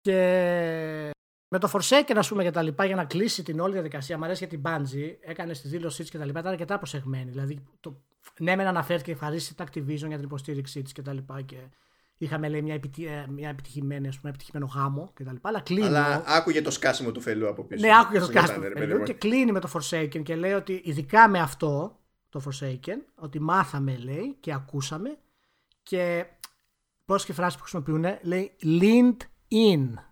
Και 0.00 1.10
με 1.48 1.58
το 1.58 1.70
Forsaken, 1.72 2.14
ας 2.16 2.28
πούμε, 2.28 2.42
για 2.42 2.52
τα 2.52 2.62
λοιπά, 2.62 2.84
για 2.84 2.96
να 2.96 3.04
κλείσει 3.04 3.42
την 3.42 3.60
όλη 3.60 3.72
διαδικασία, 3.72 4.18
μου 4.18 4.24
αρέσει 4.24 4.46
για 4.46 4.58
την 4.58 4.62
Bungie, 4.64 5.16
έκανε 5.20 5.52
τη 5.52 5.68
δήλωσή 5.68 6.02
της 6.02 6.10
και 6.10 6.18
τα 6.18 6.24
λοιπά, 6.24 6.40
ήταν 6.40 6.52
αρκετά 6.52 6.78
προσεγμένη. 6.78 7.30
Δηλαδή, 7.30 7.64
το, 7.80 8.02
ναι, 8.38 8.56
μεν 8.56 8.66
αναφέρθηκε 8.66 9.10
ευχαρίστηση 9.10 9.54
την 9.54 9.64
Activision 9.64 10.06
για 10.06 10.16
την 10.16 10.22
υποστήριξή 10.22 10.82
της 10.82 10.92
και 10.92 11.02
τα 11.02 11.12
λοιπά. 11.12 11.42
Και 11.42 11.56
είχαμε 12.18 12.48
λέει, 12.48 12.62
μια, 12.62 12.74
επιτυ... 12.74 13.06
Ε, 13.06 13.26
μια 13.28 13.48
επιτυχημένη, 13.48 14.08
ας 14.08 14.16
πούμε, 14.16 14.28
επιτυχημένο 14.28 14.70
γάμο 14.74 15.12
και 15.14 15.24
τα 15.24 15.32
λοιπά. 15.32 15.48
Αλλά 15.48 15.60
κλείνει. 15.60 15.86
Αλλά 15.86 16.22
άκουγε 16.26 16.62
το 16.62 16.70
σκάσιμο 16.70 17.12
του 17.12 17.20
φελού 17.20 17.48
από 17.48 17.64
πίσω. 17.64 17.86
Ναι, 17.86 17.98
άκουγε 18.00 18.18
το 18.18 18.24
σκάσιμο 18.24 18.58
του 18.58 18.78
φελού 18.78 19.02
και 19.02 19.12
κλείνει 19.12 19.52
με 19.52 19.60
το 19.60 19.70
Forsaken 19.72 20.22
και 20.22 20.36
λέει 20.36 20.52
ότι 20.52 20.80
ειδικά 20.84 21.28
με 21.28 21.38
αυτό 21.38 21.98
το 22.28 22.42
Forsaken, 22.44 22.98
ότι 23.14 23.40
μάθαμε, 23.40 23.96
λέει, 23.96 24.36
και 24.40 24.52
ακούσαμε 24.52 25.18
και 25.82 26.26
πώς 27.04 27.24
και 27.24 27.32
φράση 27.32 27.56
που 27.56 27.62
χρησιμοποιούν, 27.62 28.04
λέει, 28.22 28.56
leaned 28.62 29.16
in 29.52 30.07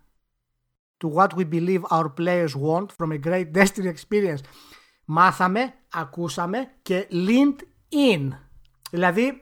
to 0.99 1.07
what 1.07 1.33
we 1.37 1.43
believe 1.43 1.83
our 1.89 2.09
players 2.09 2.55
want 2.55 2.91
from 2.97 3.11
a 3.11 3.17
great 3.17 3.51
Destiny 3.57 3.89
experience. 3.95 4.41
Μάθαμε, 5.05 5.73
ακούσαμε 5.93 6.71
και 6.81 7.07
leaned 7.11 7.59
in. 7.93 8.29
Δηλαδή, 8.91 9.41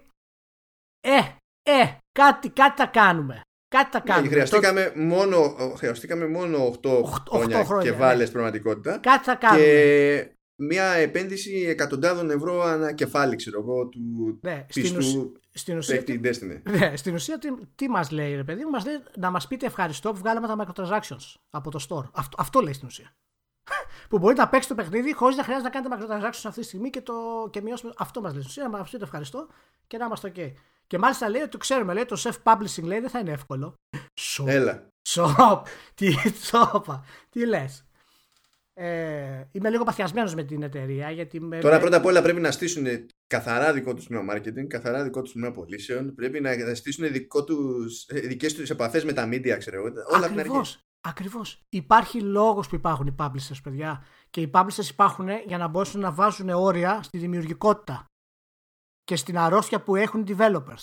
ε, 1.01 1.17
ε, 1.63 1.97
κάτι, 2.11 2.49
κάτι 2.49 2.81
θα 2.81 2.87
κάνουμε. 2.87 3.41
Κάτι 3.67 3.89
θα 3.91 3.97
ναι, 3.97 4.11
κάνουμε. 4.11 4.27
Ναι, 4.27 4.33
χρειαστήκαμε, 4.33 4.91
το... 4.95 4.99
μόνο, 5.01 5.55
χρειαστήκαμε 5.77 6.27
μόνο 6.27 6.75
8, 6.83 6.89
8 6.89 7.03
χρόνια, 7.29 7.65
χρόνια 7.65 7.91
και 7.91 7.97
βάλες 7.97 8.27
ναι. 8.27 8.33
πραγματικότητα. 8.33 8.97
Κάτι 8.97 9.23
θα 9.23 9.35
κάνουμε. 9.35 9.63
Και 9.63 10.29
μια 10.55 10.83
επένδυση 10.83 11.65
εκατοντάδων 11.67 12.29
ευρώ 12.29 12.61
ανά 12.61 12.93
κεφάλι, 12.93 13.35
ξέρω 13.35 13.59
εγώ, 13.59 13.87
του 13.87 13.99
ναι, 14.41 14.65
πιστού 14.73 15.01
στην 15.01 15.31
ουσία, 15.77 16.03
τι, 16.03 16.19
Destiny. 16.23 16.61
Ναι, 16.63 16.95
στην 16.95 17.13
ουσία 17.13 17.37
τι, 17.37 17.49
τι 17.75 17.89
μας 17.89 18.11
λέει, 18.11 18.35
ρε 18.35 18.43
παιδί 18.43 18.63
μου, 18.63 18.69
μας 18.69 18.85
λέει 18.85 19.03
να 19.17 19.29
μας 19.29 19.47
πείτε 19.47 19.65
ευχαριστώ 19.65 20.11
που 20.11 20.17
βγάλαμε 20.17 20.47
τα 20.47 20.55
microtransactions 20.65 21.33
από 21.49 21.71
το 21.71 21.85
store. 21.89 22.09
Αυτό, 22.13 22.37
αυτό 22.37 22.59
λέει 22.59 22.73
στην 22.73 22.87
ουσία. 22.87 23.15
που 24.09 24.17
μπορείτε 24.17 24.41
να 24.41 24.49
παίξετε 24.49 24.75
το 24.75 24.81
παιχνίδι 24.81 25.13
χωρίς 25.13 25.35
να 25.35 25.43
χρειάζεται 25.43 25.69
να 25.69 25.81
κάνετε 25.81 26.05
microtransactions 26.05 26.47
αυτή 26.47 26.59
τη 26.59 26.65
στιγμή 26.65 26.89
και, 26.89 27.01
το, 27.01 27.13
και 27.51 27.61
μειώσουμε. 27.61 27.93
Αυτό 27.97 28.21
μας 28.21 28.31
λέει 28.33 28.41
στην 28.41 28.51
ουσία, 28.51 28.69
να 28.69 28.77
μας 28.77 28.89
πείτε 28.89 29.03
ευχαριστώ 29.03 29.47
και 29.87 29.97
να 29.97 30.05
είμαστε 30.05 30.31
ok. 30.35 30.51
Και 30.87 30.97
μάλιστα 30.97 31.29
λέει 31.29 31.41
ότι 31.41 31.51
το 31.51 31.57
ξέρουμε, 31.57 31.93
λέει 31.93 32.05
το 32.05 32.21
self-publishing 32.23 32.83
λέει 32.83 32.99
δεν 32.99 33.09
θα 33.09 33.19
είναι 33.19 33.31
εύκολο. 33.31 33.73
Έλα. 34.45 34.87
Σοπ. 35.07 35.65
Τι, 35.93 36.13
σοπα. 36.47 37.05
Τι 37.29 37.45
λες. 37.45 37.85
Ε, 38.77 39.43
είμαι 39.51 39.69
λίγο 39.69 39.83
παθιασμένος 39.83 40.35
με 40.35 40.43
την 40.43 40.63
εταιρεία. 40.63 41.11
Γιατί 41.11 41.39
με... 41.39 41.59
Τώρα 41.59 41.79
πρώτα 41.79 41.97
απ' 41.97 42.05
όλα 42.05 42.21
πρέπει 42.21 42.39
να 42.39 42.51
στήσουν 42.51 42.85
καθαρά 43.27 43.73
δικό 43.73 43.93
τους 43.93 44.05
τμήμα 44.05 44.33
marketing, 44.33 44.67
καθαρά 44.67 45.03
δικό 45.03 45.21
τους 45.21 45.31
τμήμα 45.31 45.51
πωλήσεων. 45.51 46.15
Πρέπει 46.15 46.41
να 46.41 46.75
στήσουν 46.75 47.11
δικό 47.11 47.43
τους, 47.43 48.05
ε, 48.07 48.19
δικές 48.19 48.53
τους 48.53 48.69
επαφές 48.69 49.05
με 49.05 49.13
τα 49.13 49.27
media, 49.27 49.55
ξέρω 49.57 49.77
εγώ. 49.77 49.87
Όλα 50.15 50.25
Ακριβώς. 50.25 50.79
Ακριβώς. 51.07 51.61
Υπάρχει 51.69 52.21
λόγος 52.21 52.67
που 52.67 52.75
υπάρχουν 52.75 53.07
οι 53.07 53.15
publishers, 53.19 53.59
παιδιά. 53.63 54.05
Και 54.29 54.41
οι 54.41 54.51
publishers 54.53 54.89
υπάρχουν 54.89 55.27
για 55.45 55.57
να 55.57 55.67
μπορέσουν 55.67 56.01
να 56.01 56.11
βάζουν 56.11 56.49
όρια 56.49 57.03
στη 57.03 57.17
δημιουργικότητα 57.17 58.05
και 59.03 59.15
στην 59.15 59.37
αρρώστια 59.37 59.83
που 59.83 59.95
έχουν 59.95 60.21
οι 60.21 60.35
developers. 60.37 60.81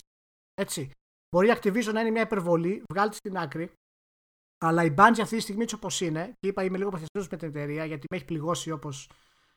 Έτσι. 0.55 0.91
Μπορεί 1.31 1.49
η 1.49 1.53
Activision 1.57 1.93
να 1.93 2.01
είναι 2.01 2.11
μια 2.11 2.23
υπερβολή, 2.23 2.83
βγάλτε 2.93 3.17
στην 3.17 3.37
άκρη, 3.37 3.73
αλλά 4.65 4.85
η 4.85 4.95
Bungie 4.97 5.21
αυτή 5.23 5.37
τη 5.37 5.41
στιγμή 5.41 5.63
έτσι 5.63 5.75
όπως 5.75 6.01
είναι, 6.01 6.37
και 6.41 6.49
είπα 6.49 6.65
είμαι 6.65 6.79
λίγο 6.79 6.91
παθιασμένος 6.91 7.31
με 7.31 7.37
την 7.37 7.49
εταιρεία 7.49 7.85
γιατί 7.85 8.07
με 8.11 8.17
έχει 8.17 8.25
πληγώσει 8.25 8.71
όπως 8.71 9.11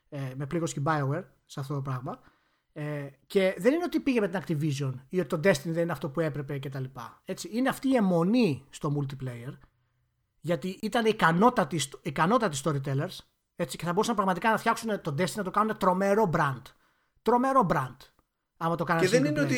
ε, 0.09 0.33
με 0.35 0.45
πλήγωσε 0.45 0.73
και 0.73 0.79
η 0.79 0.83
Bioware 0.85 1.23
σε 1.45 1.59
αυτό 1.59 1.73
το 1.73 1.81
πράγμα. 1.81 2.19
Ε, 2.73 3.07
και 3.27 3.55
δεν 3.57 3.73
είναι 3.73 3.83
ότι 3.83 3.99
πήγε 3.99 4.19
με 4.19 4.27
την 4.27 4.39
Activision 4.41 4.93
ή 5.09 5.19
ότι 5.19 5.27
το 5.27 5.37
Destiny 5.43 5.71
δεν 5.71 5.83
είναι 5.83 5.91
αυτό 5.91 6.09
που 6.09 6.19
έπρεπε 6.19 6.59
κτλ. 6.59 6.83
Έτσι, 7.25 7.49
είναι 7.51 7.69
αυτή 7.69 7.89
η 7.89 7.95
αιμονή 7.95 8.65
στο 8.69 8.97
multiplayer 8.99 9.57
γιατί 10.39 10.79
ήταν 10.81 11.05
ικανότατοι, 11.05 11.79
ικανότατοι 12.01 12.57
storytellers 12.63 13.17
έτσι, 13.55 13.77
και 13.77 13.85
θα 13.85 13.93
μπορούσαν 13.93 14.15
πραγματικά 14.15 14.49
να 14.49 14.57
φτιάξουν 14.57 15.01
το 15.01 15.15
Destiny 15.17 15.35
να 15.35 15.43
το 15.43 15.51
κάνουν 15.51 15.77
τρομερό 15.77 16.29
brand. 16.33 16.61
Τρομερό 17.21 17.65
brand. 17.69 17.95
Άμα 18.57 18.75
το 18.75 18.83
και, 18.83 19.07
δεν 19.07 19.25
είναι 19.25 19.41
ότι, 19.41 19.57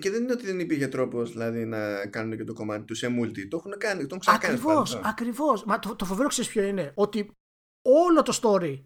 και 0.00 0.10
δεν 0.10 0.22
είναι 0.22 0.32
ότι 0.32 0.46
δεν 0.46 0.60
υπήρχε 0.60 0.88
τρόπος 0.88 1.30
δηλαδή, 1.30 1.64
να 1.64 2.06
κάνουν 2.06 2.36
και 2.36 2.44
το 2.44 2.52
κομμάτι 2.52 2.84
τους 2.84 2.98
σε 2.98 3.06
multi. 3.20 3.48
Το 3.48 3.56
έχουν 3.56 3.78
κάνει, 3.78 4.00
το 4.00 4.06
έχουν 4.06 4.18
ξανακάνει. 4.18 4.54
Ακριβώς, 4.54 4.94
ακριβώς. 4.94 5.64
Μα 5.64 5.78
το, 5.78 5.96
το 5.96 6.04
φοβερό 6.04 6.28
ξέρεις 6.28 6.50
ποιο 6.50 6.62
είναι; 6.62 6.92
Ότι 6.94 7.30
όλο 7.82 8.22
το 8.22 8.38
story 8.42 8.82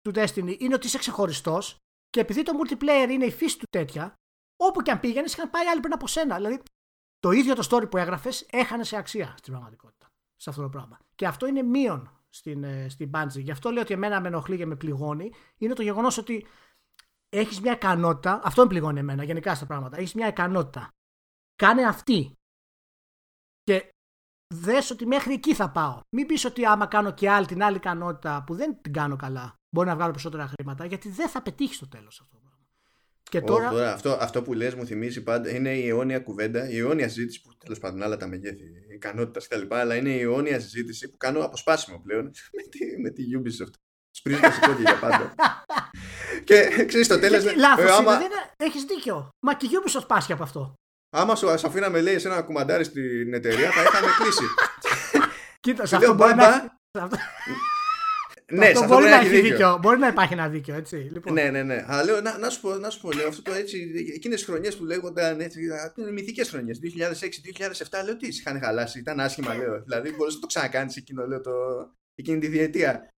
του 0.00 0.12
Destiny 0.14 0.56
είναι 0.58 0.74
ότι 0.74 0.86
είσαι 0.86 0.98
ξεχωριστός 0.98 1.76
και 2.10 2.20
επειδή 2.20 2.42
το 2.42 2.52
multiplayer 2.60 3.10
είναι 3.10 3.24
η 3.24 3.30
φύση 3.30 3.58
του 3.58 3.66
τέτοια, 3.70 4.14
όπου 4.56 4.82
και 4.82 4.90
αν 4.90 5.00
πήγαινες, 5.00 5.32
είχαν 5.32 5.50
πάει 5.50 5.66
άλλοι 5.66 5.80
πριν 5.80 5.92
από 5.92 6.06
σένα. 6.06 6.36
Δηλαδή, 6.36 6.62
το 7.18 7.30
ίδιο 7.30 7.54
το 7.54 7.68
story 7.70 7.90
που 7.90 7.96
έγραφες 7.96 8.46
έχανε 8.50 8.84
σε 8.84 8.96
αξία 8.96 9.34
στην 9.38 9.52
πραγματικότητα. 9.52 10.06
Σε 10.36 10.50
αυτό 10.50 10.62
το 10.62 10.68
πράγμα. 10.68 10.98
Και 11.14 11.26
αυτό 11.26 11.46
είναι 11.46 11.62
μείον 11.62 12.10
στην, 12.28 12.64
ε, 12.64 12.88
στην 12.88 13.10
Bungie. 13.14 13.40
Γι' 13.40 13.50
αυτό 13.50 13.70
λέω 13.70 13.82
ότι 13.82 13.94
εμένα 13.94 14.20
με 14.20 14.28
ενοχλεί 14.28 14.56
και 14.56 14.66
με 14.66 14.76
πληγώνει. 14.76 15.32
Είναι 15.56 15.74
το 15.74 15.82
γεγονός 15.82 16.18
ότι 16.18 16.46
έχεις 17.38 17.60
μια 17.60 17.72
ικανότητα, 17.72 18.40
αυτό 18.44 18.62
με 18.62 18.68
πληγώνει 18.68 18.98
εμένα 18.98 19.24
γενικά 19.24 19.54
στα 19.54 19.66
πράγματα. 19.66 19.98
Έχεις 19.98 20.14
μια 20.14 20.28
ικανότητα. 20.28 20.90
Κάνε 21.56 21.82
αυτή. 21.82 22.32
Και 23.62 23.88
δες 24.54 24.90
ότι 24.90 25.06
μέχρι 25.06 25.32
εκεί 25.32 25.54
θα 25.54 25.70
πάω. 25.70 26.00
Μην 26.16 26.26
πεις 26.26 26.44
ότι 26.44 26.64
άμα 26.64 26.86
κάνω 26.86 27.14
και 27.14 27.30
άλλη 27.30 27.46
την 27.46 27.62
άλλη 27.62 27.76
ικανότητα 27.76 28.44
που 28.46 28.54
δεν 28.54 28.80
την 28.80 28.92
κάνω 28.92 29.16
καλά, 29.16 29.54
μπορεί 29.70 29.88
να 29.88 29.94
βγάλω 29.94 30.10
περισσότερα 30.10 30.46
χρήματα, 30.46 30.84
γιατί 30.84 31.08
δεν 31.08 31.28
θα 31.28 31.42
πετύχεις 31.42 31.76
στο 31.76 31.88
τέλος 31.88 32.20
αυτό. 32.20 32.36
Και 33.30 33.40
τώρα... 33.40 33.70
τώρα 33.70 33.92
αυτό, 33.92 34.10
αυτό 34.20 34.42
που 34.42 34.54
λες 34.54 34.74
μου 34.74 34.86
θυμίζει 34.86 35.22
πάντα 35.22 35.50
είναι 35.50 35.74
η 35.74 35.88
αιώνια 35.88 36.20
κουβέντα, 36.20 36.70
η 36.70 36.78
αιώνια 36.78 37.08
συζήτηση 37.08 37.42
που 37.42 37.56
τέλος 37.56 37.78
πάντων 37.78 38.02
άλλα 38.02 38.16
τα 38.16 38.26
μεγέθη 38.26 38.64
ικανότητας 38.94 39.48
κτλ. 39.48 39.74
Αλλά 39.74 39.96
είναι 39.96 40.10
η 40.10 40.20
αιώνια 40.20 40.60
συζήτηση 40.60 41.10
που 41.10 41.16
κάνω 41.16 41.44
αποσπάσιμο 41.44 41.98
πλέον 41.98 42.24
με 42.56 42.62
τη, 42.68 43.00
με 43.00 43.10
τη 43.10 43.22
Ubisoft. 43.36 43.74
Σπρίζει 44.10 44.40
τα 44.40 44.52
σηκώτια 44.52 44.80
για 44.80 44.98
πάντα. 44.98 45.34
και 46.46 46.84
ξέρεις 46.84 47.08
το 47.08 47.18
τέλος. 47.18 47.54
Λάθος. 47.56 47.90
Ε, 47.90 47.92
άμα... 47.92 48.18
Έχεις 48.56 48.84
δίκιο. 48.84 49.28
Μα 49.46 49.54
και 49.54 49.66
η 49.66 49.68
Ubisoft 49.72 50.06
πάσχει 50.06 50.32
από 50.32 50.42
αυτό. 50.42 50.74
Άμα 51.16 51.34
σου 51.34 51.50
αφήναμε 51.50 52.00
λέει 52.00 52.18
σε 52.18 52.28
ένα 52.28 52.42
κουμαντάρι 52.42 52.84
στην 52.84 53.34
εταιρεία 53.34 53.70
θα 53.70 53.82
είχαμε 53.82 54.06
κλείσει. 54.18 54.44
Κοίτα, 55.64 55.86
σε 55.86 55.96
αυτό 55.96 56.14
μπορεί 56.14 56.34
να. 56.34 56.78
Ναι, 58.52 58.66
αυτό 58.66 58.86
μπορεί 58.86 59.04
να 59.04 59.16
έχει 59.16 59.40
δίκιο. 59.40 59.78
Μπορεί 59.80 59.98
να 59.98 60.06
υπάρχει 60.06 60.32
ένα 60.32 60.48
δίκιο, 60.48 60.74
έτσι. 60.74 60.96
Λοιπόν. 60.96 61.32
Ναι, 61.32 61.50
ναι, 61.50 61.62
ναι. 61.62 61.84
Αλλά 61.86 62.04
λέω, 62.04 62.20
να, 62.20 62.38
να 62.38 62.50
σου 62.50 62.60
πω, 62.60 62.74
να 62.74 62.90
σου 62.90 63.00
πω 63.00 63.12
λέω, 63.12 63.28
αυτό 63.28 63.42
το 63.42 63.52
έτσι, 63.52 63.92
εκείνες 64.14 64.44
χρονιές 64.44 64.76
που 64.76 64.84
λέγονταν 64.84 65.40
έτσι, 65.40 65.60
είναι 65.96 66.10
μυθικές 66.10 66.50
χρονιές, 66.50 66.78
2006-2007, 68.00 68.04
λέω 68.04 68.16
τι 68.16 68.26
είχαν 68.26 68.60
χαλάσει, 68.60 68.98
ήταν 68.98 69.20
άσχημα, 69.20 69.54
λέω. 69.54 69.82
Δηλαδή, 69.82 70.14
μπορείς 70.14 70.34
να 70.34 70.40
το 70.40 70.46
ξανακάνεις 70.46 70.96
εκείνο, 70.96 71.26
λέω, 71.26 71.40
το, 71.40 71.52
εκείνη 72.14 72.38
τη 72.38 72.46
διετία. 72.46 73.08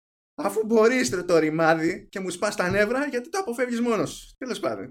Αφού 0.40 0.66
μπορείς 0.66 1.24
το 1.24 1.38
ρημάδι 1.38 2.08
και 2.08 2.20
μου 2.20 2.30
σπάς 2.30 2.56
τα 2.56 2.70
νεύρα, 2.70 3.06
γιατί 3.06 3.28
το 3.28 3.38
αποφεύγεις 3.38 3.80
μόνος. 3.80 4.34
Τέλος 4.38 4.60
πάντων. 4.60 4.90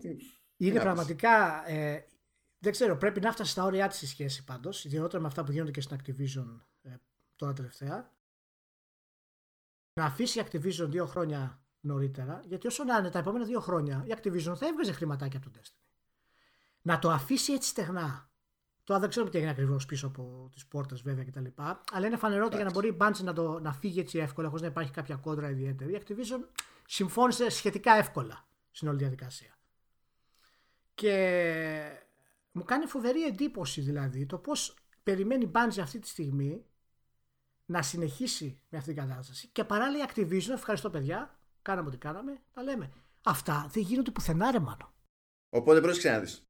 Είναι 0.58 0.80
πραγματικά. 0.80 1.64
Ε, 1.70 2.06
δεν 2.60 2.72
ξέρω, 2.72 2.98
πρέπει 2.98 3.20
να 3.20 3.32
φτάσει 3.32 3.52
στα 3.52 3.64
όρια 3.64 3.88
της 3.88 4.02
η 4.02 4.08
σχέση 4.08 4.44
πάντως, 4.44 4.86
ιδιαίτερα 4.86 5.20
με 5.20 5.28
αυτά 5.28 5.44
που 5.44 5.52
γίνονται 5.52 5.72
και 5.72 5.82
στην 5.82 5.98
Activision 5.98 6.60
ε, 6.82 6.96
τώρα 7.36 7.54
τελευταία. 7.54 8.16
Να 9.94 10.06
αφήσει 10.06 10.40
η 10.40 10.44
Activision 10.46 10.88
δύο 10.90 11.06
χρόνια 11.06 11.62
νωρίτερα, 11.80 12.44
γιατί 12.46 12.68
όσο 12.68 12.84
να 12.84 12.98
είναι 12.98 13.10
τα 13.10 13.20
επόμενα 13.20 13.46
δύο 13.46 13.60
χρόνια, 13.60 14.04
η 14.08 14.14
Activision 14.16 14.56
θα 14.58 14.68
έβγαζε 14.68 14.92
χρηματάκια 14.92 15.40
από 15.40 15.50
τον 15.50 15.62
Destiny. 15.62 15.92
Να 16.82 17.00
το 17.00 17.10
αφήσει 17.12 17.54
έτσι 17.54 17.70
στεγνά 17.70 18.32
Τώρα 18.88 19.00
δεν 19.00 19.10
ξέρω 19.10 19.30
τι 19.30 19.38
έγινε 19.38 19.52
ακριβώς 19.52 19.86
πίσω 19.86 20.08
από 20.08 20.50
τις 20.54 20.66
πόρτες 20.66 21.02
βέβαια 21.02 21.24
κτλ. 21.24 21.46
Αλλά 21.92 22.08
είναι 22.08 22.18
φανερό 22.18 22.46
ότι 22.46 22.56
για 22.56 22.66
να 22.66 22.72
μπορεί 22.72 22.88
η 22.88 22.98
Bungie 23.00 23.24
να, 23.24 23.34
το, 23.34 23.60
να 23.60 23.74
φύγει 23.74 24.00
έτσι 24.00 24.18
εύκολα, 24.18 24.48
χωρίς 24.48 24.62
να 24.62 24.68
υπάρχει 24.68 24.92
κάποια 24.92 25.16
κόντρα 25.16 25.50
ιδιαίτερη, 25.50 25.94
η 25.94 26.02
Activision 26.06 26.46
συμφώνησε 26.86 27.50
σχετικά 27.50 27.94
εύκολα 27.94 28.48
στην 28.72 28.88
όλη 28.88 28.98
διαδικασία. 28.98 29.58
Και 30.94 31.92
μου 32.52 32.64
κάνει 32.64 32.86
φοβερή 32.86 33.24
εντύπωση 33.24 33.82
δηλαδή 33.82 34.26
το 34.26 34.38
πώς 34.38 34.76
περιμένει 35.04 35.44
η 35.44 35.52
Bungie 35.54 35.80
αυτή 35.82 36.00
τη 36.00 36.08
στιγμή 36.08 36.66
να 37.66 37.82
συνεχίσει 37.82 38.60
με 38.70 38.78
αυτή 38.78 38.94
την 38.94 39.08
κατάσταση. 39.08 39.48
Και 39.48 39.64
παράλληλα 39.64 40.04
η 40.04 40.08
Activision, 40.14 40.54
ευχαριστώ 40.54 40.90
παιδιά, 40.90 41.40
κάναμε 41.62 41.88
ό,τι 41.88 41.98
κάναμε, 41.98 42.38
τα 42.54 42.64
λέμε. 42.64 42.92
Αυτά 43.24 43.68
δεν 43.72 43.84
γίνονται 43.84 44.12
πουθενά 44.12 44.52
ρε 44.52 44.60
μάνο. 44.60 44.94
Οπότε 45.50 45.82
πρόσεξε 45.82 46.12
να 46.12 46.20
δεις. 46.20 46.47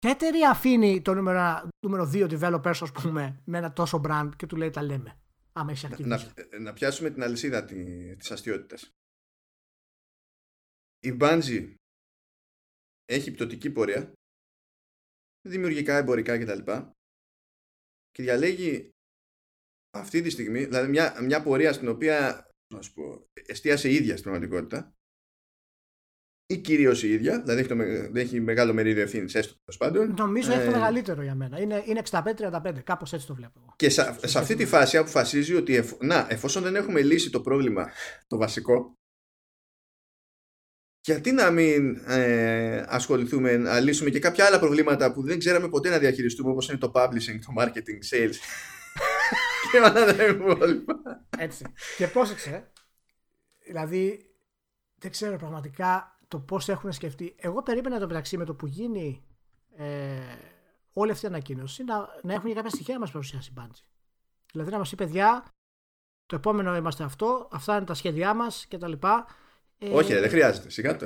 Ποια 0.00 0.10
εταιρεία 0.10 0.50
αφήνει 0.50 1.02
το 1.02 1.14
νούμερο, 1.14 1.68
νούμερο 1.86 2.10
2 2.12 2.38
developers, 2.38 2.78
ας 2.80 2.92
πούμε, 2.92 3.42
με 3.44 3.58
ένα 3.58 3.72
τόσο 3.72 4.00
brand 4.04 4.30
και 4.36 4.46
του 4.46 4.56
λέει 4.56 4.70
τα 4.70 4.82
λέμε. 4.82 5.20
Άμα 5.52 5.70
έχει 5.70 6.04
να, 6.04 6.16
να, 6.16 6.58
να, 6.58 6.72
πιάσουμε 6.72 7.10
την 7.10 7.22
αλυσίδα 7.22 7.64
τη 7.64 8.16
αστείωτητας. 8.30 8.90
Η 11.00 11.16
Bungie 11.20 11.74
έχει 13.04 13.30
πτωτική 13.30 13.70
πορεία, 13.70 14.12
δημιουργικά, 15.48 15.96
εμπορικά 15.96 16.38
κτλ. 16.38 16.72
Και 18.10 18.22
διαλέγει 18.22 18.90
αυτή 19.96 20.22
τη 20.22 20.30
στιγμή, 20.30 20.64
δηλαδή 20.64 20.88
μια, 20.88 21.22
μια 21.22 21.42
πορεία 21.42 21.72
στην 21.72 21.88
οποία 21.88 22.46
να 22.74 22.82
σου 22.82 22.92
πω, 22.92 23.26
εστίασε 23.32 23.88
η 23.90 23.94
ίδια 23.94 24.16
στην 24.16 24.22
πραγματικότητα 24.22 24.94
ή 26.50 26.56
κυρίως 26.56 27.02
η 27.02 27.12
ίδια, 27.12 27.42
δηλαδή 27.42 27.60
έχει, 27.60 28.10
έχει 28.14 28.40
μεγάλο 28.40 28.72
μερίδιο 28.72 29.02
ευθύνης, 29.02 29.34
έστω 29.34 29.54
τέλος 29.64 29.76
πάντων. 29.78 30.14
Νομίζω 30.18 30.52
ε, 30.52 30.54
έχει 30.54 30.64
το 30.64 30.70
μεγαλύτερο 30.70 31.22
για 31.22 31.34
μένα. 31.34 31.60
Είναι, 31.60 31.82
είναι 31.86 32.02
65-35, 32.10 32.72
κάπως 32.84 33.12
έτσι 33.12 33.26
το 33.26 33.34
βλέπω. 33.34 33.60
Και 33.76 33.88
σε, 33.88 34.16
σε 34.24 34.38
αυτή 34.38 34.54
τη 34.54 34.66
φάση 34.66 34.96
αποφασίζει 34.96 35.54
ότι 35.54 35.76
εφ, 35.76 35.92
να, 36.00 36.26
εφόσον 36.30 36.62
δεν 36.62 36.76
έχουμε 36.76 37.00
λύσει 37.00 37.30
το 37.30 37.40
πρόβλημα 37.40 37.90
το 38.26 38.36
βασικό, 38.36 38.98
γιατί 41.00 41.32
να 41.32 41.50
μην 41.50 41.96
ε, 42.06 42.84
ασχοληθούμε 42.88 43.56
να 43.56 43.80
λύσουμε 43.80 44.10
και 44.10 44.18
κάποια 44.18 44.44
άλλα 44.44 44.58
προβλήματα 44.58 45.12
που 45.12 45.22
δεν 45.22 45.38
ξέραμε 45.38 45.68
ποτέ 45.68 45.88
να 45.88 45.98
διαχειριστούμε 45.98 46.50
όπως 46.50 46.68
είναι 46.68 46.78
το 46.78 46.92
publishing, 46.94 47.38
το 47.46 47.52
marketing, 47.58 48.14
sales 48.14 48.34
και 49.70 49.78
όλα 49.78 50.14
τα 50.16 50.24
υπόλοιπα. 50.24 50.94
Έτσι. 51.38 51.64
Και 51.96 52.06
πρόσεξε, 52.06 52.70
δηλαδή 53.66 54.30
δεν 54.94 55.10
ξέρω 55.10 55.36
πραγματικά 55.36 56.14
το 56.30 56.38
πώς 56.38 56.68
έχουν 56.68 56.92
σκεφτεί. 56.92 57.34
Εγώ 57.38 57.62
περίμενα 57.62 57.98
το 57.98 58.06
μεταξύ 58.06 58.36
με 58.36 58.44
το 58.44 58.54
που 58.54 58.66
γίνει 58.66 59.22
ε, 59.76 60.20
όλη 60.92 61.10
αυτή 61.10 61.24
η 61.24 61.28
ανακοίνωση 61.28 61.84
να, 61.84 62.08
να 62.22 62.34
έχουν 62.34 62.54
κάποια 62.54 62.70
στοιχεία 62.70 62.94
να 62.94 63.00
μας 63.00 63.10
παρουσιάσει 63.10 63.50
η 63.50 63.54
Bungie. 63.58 63.84
Δηλαδή 64.52 64.70
να 64.70 64.78
μας 64.78 64.90
πει 64.90 64.96
παιδιά 64.96 65.44
το 66.26 66.36
επόμενο 66.36 66.76
είμαστε 66.76 67.04
αυτό, 67.04 67.48
αυτά 67.52 67.76
είναι 67.76 67.84
τα 67.84 67.94
σχέδιά 67.94 68.34
μας 68.34 68.66
κτλ. 68.70 68.92
Ε, 69.78 69.90
Όχι, 69.90 70.14
δεν 70.14 70.28
χρειάζεται. 70.28 70.70
Σιγά 70.70 70.96
το. 70.96 71.04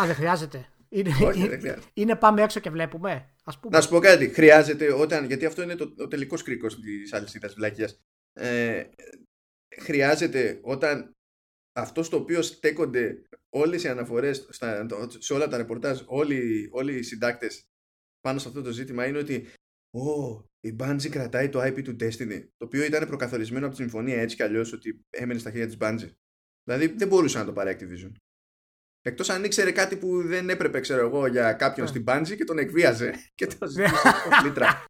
Α, 0.00 0.06
δεν 0.06 0.14
χρειάζεται. 0.14 0.68
Είναι, 0.88 1.08
Όχι, 1.08 1.48
δεν 1.48 1.60
χρειάζεται. 1.60 1.86
είναι 1.92 2.16
πάμε 2.16 2.42
έξω 2.42 2.60
και 2.60 2.70
βλέπουμε. 2.70 3.34
Ας 3.44 3.58
πούμε. 3.58 3.76
Να 3.76 3.82
σου 3.82 3.88
πω 3.88 3.98
κάτι. 3.98 4.28
Χρειάζεται 4.28 4.92
όταν. 4.92 5.24
Γιατί 5.24 5.46
αυτό 5.46 5.62
είναι 5.62 5.74
το, 5.74 5.94
ο 5.98 6.08
τελικός 6.08 6.42
κρίκος 6.42 6.80
της 6.80 7.12
αλυσίδας 7.12 7.54
βλακίας. 7.54 8.00
Ε, 8.32 8.84
χρειάζεται 9.80 10.60
όταν 10.62 11.16
αυτό 11.80 12.02
στο 12.02 12.16
οποίο 12.16 12.42
στέκονται 12.42 13.22
όλες 13.48 13.82
οι 13.82 13.88
αναφορές 13.88 14.48
σε 15.18 15.32
όλα 15.32 15.48
τα 15.48 15.56
ρεπορτάζ, 15.56 16.00
όλοι, 16.06 16.68
όλοι 16.72 16.98
οι 16.98 17.02
συντάκτες 17.02 17.64
πάνω 18.20 18.38
σε 18.38 18.48
αυτό 18.48 18.62
το 18.62 18.70
ζήτημα 18.70 19.06
είναι 19.06 19.18
ότι 19.18 19.48
Ω, 19.92 20.44
η 20.60 20.76
Bungie 20.78 21.08
κρατάει 21.10 21.48
το 21.48 21.62
IP 21.62 21.82
του 21.82 21.96
Destiny, 22.00 22.48
το 22.56 22.64
οποίο 22.64 22.84
ήταν 22.84 23.06
προκαθορισμένο 23.06 23.66
από 23.66 23.74
τη 23.74 23.82
συμφωνία 23.82 24.20
έτσι 24.20 24.36
κι 24.36 24.42
αλλιώς 24.42 24.72
ότι 24.72 25.04
έμενε 25.10 25.38
στα 25.38 25.50
χέρια 25.50 25.66
της 25.66 25.76
Bungie. 25.80 26.10
Δηλαδή 26.64 26.86
δεν 26.86 27.08
μπορούσε 27.08 27.38
να 27.38 27.44
το 27.44 27.52
πάρει 27.52 27.76
Activision. 27.78 28.12
Εκτός 29.02 29.30
αν 29.30 29.44
ήξερε 29.44 29.70
κάτι 29.70 29.96
που 29.96 30.22
δεν 30.26 30.50
έπρεπε, 30.50 30.80
ξέρω 30.80 31.06
εγώ, 31.06 31.26
για 31.26 31.52
κάποιον 31.52 31.86
στην 31.86 32.04
Bungie 32.08 32.36
και 32.36 32.44
τον 32.44 32.58
εκβίαζε 32.58 33.14
και 33.34 33.46
τον 33.46 33.68
ζήτησε 33.68 34.12
λίτρα. 34.44 34.84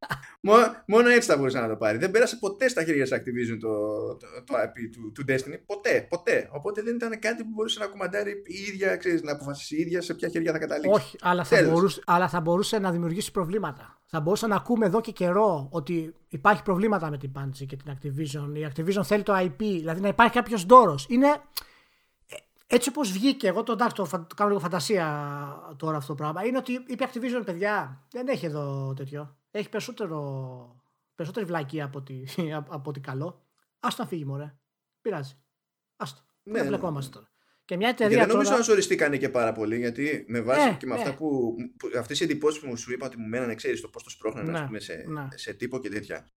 Μόνο 0.86 1.08
έτσι 1.08 1.28
θα 1.28 1.36
μπορούσε 1.36 1.61
να 1.61 1.68
το 1.68 1.76
πάρει. 1.76 1.98
Δεν 1.98 2.11
πέρασε 2.11 2.36
ποτέ 2.36 2.68
στα 2.68 2.84
χέρια 2.84 3.02
της 3.02 3.12
Activision 3.14 3.58
το, 3.61 3.68
το, 4.16 4.26
το 4.44 4.54
IP 4.54 4.90
του, 4.92 5.12
του 5.12 5.24
Destiny. 5.28 5.61
Ποτέ, 5.66 6.06
ποτέ. 6.08 6.48
Οπότε 6.52 6.82
δεν 6.82 6.94
ήταν 6.94 7.18
κάτι 7.18 7.42
που 7.42 7.50
μπορούσε 7.54 7.78
να 7.78 7.86
κουμαντάρει 7.86 8.30
η 8.30 8.54
ίδια, 8.68 8.96
ξέρεις, 8.96 9.22
να 9.22 9.32
αποφασίσει 9.32 9.76
η 9.76 9.80
ίδια 9.80 10.02
σε 10.02 10.14
ποια 10.14 10.28
χέρια 10.28 10.52
θα 10.52 10.58
καταλήξει. 10.58 11.00
Όχι, 11.00 11.16
αλλά 11.20 11.44
θα, 11.44 11.62
μπορούσε, 11.62 12.02
αλλά 12.06 12.28
θα 12.28 12.40
μπορούσε 12.40 12.78
να 12.78 12.90
δημιουργήσει 12.90 13.30
προβλήματα. 13.30 14.00
Θα 14.06 14.20
μπορούσε 14.20 14.46
να 14.46 14.56
ακούμε 14.56 14.86
εδώ 14.86 15.00
και 15.00 15.12
καιρό 15.12 15.68
ότι 15.70 16.14
υπάρχει 16.28 16.62
προβλήματα 16.62 17.11
με 17.11 17.18
την 17.18 17.32
Bungie 17.38 17.66
και 17.66 17.76
την 17.76 17.92
Activision. 17.92 18.56
Η 18.56 18.66
Activision 18.74 19.02
θέλει 19.04 19.22
το 19.22 19.36
IP, 19.36 19.58
δηλαδή 19.58 20.00
να 20.00 20.08
υπάρχει 20.08 20.34
κάποιος 20.34 20.66
ντόρος. 20.66 21.06
Είναι 21.08 21.28
έτσι 22.72 22.88
όπως 22.88 23.12
βγήκε, 23.12 23.48
εγώ 23.48 23.62
το 23.62 23.72
εντάξει, 23.72 23.94
το, 23.94 24.26
κάνω 24.36 24.48
λίγο 24.50 24.60
φαντασία 24.60 25.74
τώρα 25.76 25.96
αυτό 25.96 26.14
το 26.14 26.22
πράγμα, 26.22 26.44
είναι 26.44 26.58
ότι 26.58 26.84
είπε 26.86 27.08
Activision, 27.12 27.42
παιδιά, 27.44 28.06
δεν 28.10 28.28
έχει 28.28 28.46
εδώ 28.46 28.94
τέτοιο. 28.96 29.36
Έχει 29.50 29.68
περισσότερο, 29.68 30.82
περισσότερη 31.14 31.46
βλακία 31.46 31.84
από 31.84 31.98
ότι, 31.98 32.28
από 32.54 32.82
ότι 32.84 33.00
καλό. 33.00 33.46
Άστο 33.80 34.02
να 34.02 34.08
φύγει, 34.08 34.24
μωρέ. 34.24 34.54
Πειράζει. 35.00 35.34
Άστο. 35.96 36.22
Ναι, 36.42 36.58
δεν 36.58 36.66
μπλεκόμαστε 36.66 37.10
τώρα. 37.10 37.30
Και 37.64 37.76
μια 37.76 37.88
εταιρεία. 37.88 38.18
Και 38.18 38.24
δεν 38.24 38.32
νομίζω 38.32 38.52
να 38.52 38.60
ζοριστήκανε 38.60 39.16
και 39.16 39.28
πάρα 39.28 39.52
πολύ, 39.52 39.78
γιατί 39.78 40.24
με 40.28 40.40
βάση 40.40 40.68
ε, 40.68 40.72
και 40.72 40.86
με 40.86 40.94
αυτά 40.94 41.14
που. 41.14 41.54
που 41.78 41.90
αυτές 41.98 42.20
οι 42.20 42.24
εντυπώσεις 42.24 42.60
που 42.60 42.76
σου 42.76 42.92
είπα 42.92 43.06
ότι 43.06 43.18
μου 43.18 43.28
μένανε, 43.28 43.54
ξέρεις 43.54 43.80
το 43.80 43.88
πώς 43.88 44.02
το 44.02 44.10
σπρώχνανε 44.10 44.50
ναι, 44.50 44.66
πούμε, 44.66 44.78
σε, 44.78 45.04
ναι. 45.08 45.28
σε 45.34 45.52
τύπο 45.52 45.78
και 45.78 45.88
τέτοια. 45.88 46.30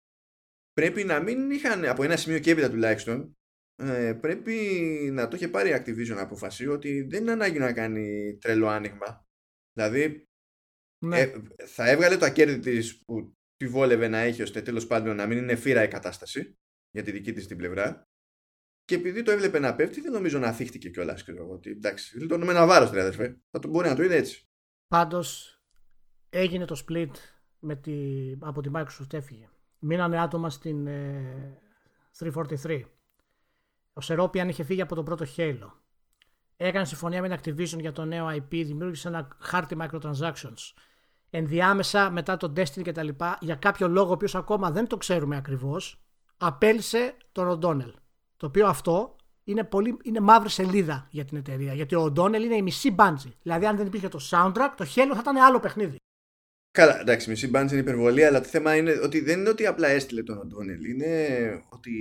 Πρέπει 0.73 1.03
να 1.03 1.19
μην 1.19 1.51
είχαν 1.51 1.85
από 1.85 2.03
ένα 2.03 2.15
σημείο 2.15 2.39
και 2.39 2.51
έπειτα 2.51 2.69
τουλάχιστον 2.69 3.35
ε, 3.81 4.13
πρέπει 4.13 4.53
να 5.13 5.27
το 5.27 5.35
είχε 5.35 5.47
πάρει 5.47 5.69
η 5.69 5.73
Activision 5.75 6.15
να 6.15 6.21
αποφασίσει 6.21 6.67
ότι 6.67 7.01
δεν 7.01 7.21
είναι 7.21 7.31
ανάγκη 7.31 7.59
να 7.59 7.73
κάνει 7.73 8.37
τρελό 8.41 8.67
άνοιγμα. 8.67 9.25
Δηλαδή 9.73 10.27
ναι. 11.05 11.19
ε, 11.19 11.41
θα 11.65 11.89
έβγαλε 11.89 12.17
το 12.17 12.31
κέρδη 12.31 12.59
της 12.59 13.03
που 13.03 13.35
τη 13.55 13.67
βόλευε 13.67 14.07
να 14.07 14.17
έχει 14.17 14.41
ώστε 14.41 14.61
τέλος 14.61 14.87
πάντων 14.87 15.15
να 15.15 15.27
μην 15.27 15.37
είναι 15.37 15.55
φύρα 15.55 15.83
η 15.83 15.87
κατάσταση 15.87 16.57
για 16.91 17.03
τη 17.03 17.11
δική 17.11 17.33
της 17.33 17.47
την 17.47 17.57
πλευρά. 17.57 18.09
Και 18.83 18.95
επειδή 18.95 19.23
το 19.23 19.31
έβλεπε 19.31 19.59
να 19.59 19.75
πέφτει, 19.75 20.01
δεν 20.01 20.11
νομίζω 20.11 20.39
να 20.39 20.51
θύχτηκε 20.51 20.89
κιόλας. 20.89 21.25
Ότι 21.49 21.69
εντάξει, 21.69 22.19
λιτώνουμε 22.19 22.51
ένα 22.51 22.65
βάρος, 22.65 22.91
ρε 22.91 22.99
αδερφέ. 22.99 23.41
Θα 23.51 23.59
το 23.59 23.67
μπορεί 23.67 23.87
να 23.87 23.95
το 23.95 24.03
είδε 24.03 24.15
έτσι. 24.15 24.49
Πάντως 24.87 25.59
έγινε 26.29 26.65
το 26.65 26.83
split 26.87 27.11
με 27.59 27.75
τη, 27.75 27.93
από 28.39 28.61
τη 28.61 28.69
Microsoft 28.73 29.13
έφυγε. 29.13 29.49
Μείνανε 29.79 30.21
άτομα 30.21 30.49
στην 30.49 30.87
ε, 30.87 31.57
343. 32.19 32.81
Ο 33.93 34.01
Σερόπιαν 34.01 34.49
είχε 34.49 34.63
φύγει 34.63 34.81
από 34.81 34.95
τον 34.95 35.05
πρώτο 35.05 35.25
Halo. 35.37 35.71
Έκανε 36.57 36.85
συμφωνία 36.85 37.21
με 37.21 37.37
την 37.37 37.37
Activision 37.55 37.79
για 37.79 37.91
το 37.91 38.05
νέο 38.05 38.27
IP, 38.27 38.49
δημιούργησε 38.49 39.07
ένα 39.07 39.27
χάρτη 39.39 39.77
microtransactions. 39.79 40.73
Ενδιάμεσα 41.29 42.09
μετά 42.11 42.37
το 42.37 42.53
Destiny 42.55 42.83
κτλ. 42.83 43.07
Για 43.39 43.55
κάποιο 43.55 43.87
λόγο, 43.87 44.09
ο 44.09 44.13
οποίος 44.13 44.35
ακόμα 44.35 44.71
δεν 44.71 44.87
το 44.87 44.97
ξέρουμε 44.97 45.35
ακριβώς, 45.35 46.01
απέλησε 46.37 47.13
τον 47.31 47.59
O'Donnell. 47.59 47.93
Το 48.37 48.45
οποίο 48.45 48.67
αυτό 48.67 49.15
είναι, 49.43 49.63
πολύ, 49.63 49.97
είναι 50.03 50.19
μαύρη 50.19 50.49
σελίδα 50.49 51.07
για 51.09 51.25
την 51.25 51.37
εταιρεία. 51.37 51.73
Γιατί 51.73 51.95
ο 51.95 52.03
O'Donnell 52.03 52.41
είναι 52.41 52.55
η 52.55 52.61
μισή 52.61 52.91
μπάντζη. 52.91 53.37
Δηλαδή, 53.41 53.65
αν 53.65 53.77
δεν 53.77 53.85
υπήρχε 53.85 54.07
το 54.07 54.19
soundtrack, 54.29 54.69
το 54.77 54.85
Halo 54.95 55.11
θα 55.13 55.19
ήταν 55.19 55.37
άλλο 55.37 55.59
παιχνίδι. 55.59 55.95
Καλά, 56.71 56.99
εντάξει, 56.99 57.29
μισή 57.29 57.47
μπάντζη 57.47 57.73
είναι 57.73 57.83
υπερβολή, 57.83 58.25
αλλά 58.25 58.41
το 58.41 58.47
θέμα 58.47 58.75
είναι 58.75 58.91
ότι 59.03 59.19
δεν 59.19 59.39
είναι 59.39 59.49
ότι 59.49 59.65
απλά 59.65 59.87
έστειλε 59.87 60.23
τον 60.23 60.37
O'Donnell. 60.37 60.85
Είναι 60.89 61.15
ότι 61.69 61.91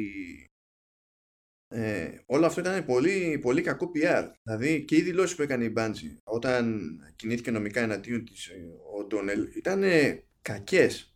ε, 1.72 2.18
όλο 2.26 2.46
αυτό 2.46 2.60
ήταν 2.60 2.84
πολύ, 2.84 3.38
πολύ 3.42 3.62
κακό 3.62 3.90
PR. 3.94 4.24
Δηλαδή 4.42 4.84
και 4.84 4.96
οι 4.96 5.02
δηλώσεις 5.02 5.36
που 5.36 5.42
έκανε 5.42 5.64
η 5.64 5.72
Bungie 5.76 6.16
όταν 6.24 6.90
κινήθηκε 7.16 7.50
νομικά 7.50 7.80
εναντίον 7.80 8.24
της 8.24 8.46
ε, 8.46 8.54
ο 8.98 9.04
Ντόνελ 9.04 9.48
ήταν 9.56 9.82
κακές. 10.42 11.14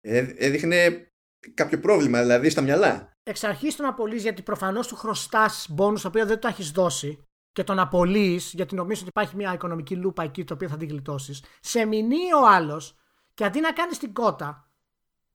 Ε, 0.00 0.34
έδειχνε 0.36 1.10
κάποιο 1.54 1.80
πρόβλημα 1.80 2.20
δηλαδή 2.20 2.50
στα 2.50 2.60
μυαλά. 2.60 3.12
Εξ 3.22 3.44
αρχής 3.44 3.76
τον 3.76 3.86
απολύεις 3.86 4.22
γιατί 4.22 4.42
προφανώς 4.42 4.86
του 4.86 4.96
χρωστάς 4.96 5.66
μπόνου 5.70 6.00
το 6.00 6.08
οποίο 6.08 6.26
δεν 6.26 6.38
το 6.38 6.48
έχεις 6.48 6.70
δώσει 6.70 7.24
και 7.52 7.64
τον 7.64 7.78
απολύεις 7.78 8.52
γιατί 8.54 8.74
νομίζεις 8.74 9.00
ότι 9.00 9.08
υπάρχει 9.08 9.36
μια 9.36 9.52
οικονομική 9.52 9.96
λούπα 9.96 10.22
εκεί 10.22 10.44
το 10.44 10.54
οποίο 10.54 10.68
θα 10.68 10.76
την 10.76 10.88
γλιτώσεις. 10.88 11.42
Σε 11.60 11.84
μηνύει 11.84 12.32
ο 12.42 12.48
άλλος 12.48 12.96
και 13.34 13.44
αντί 13.44 13.60
να 13.60 13.72
κάνεις 13.72 13.98
την 13.98 14.12
κότα 14.12 14.65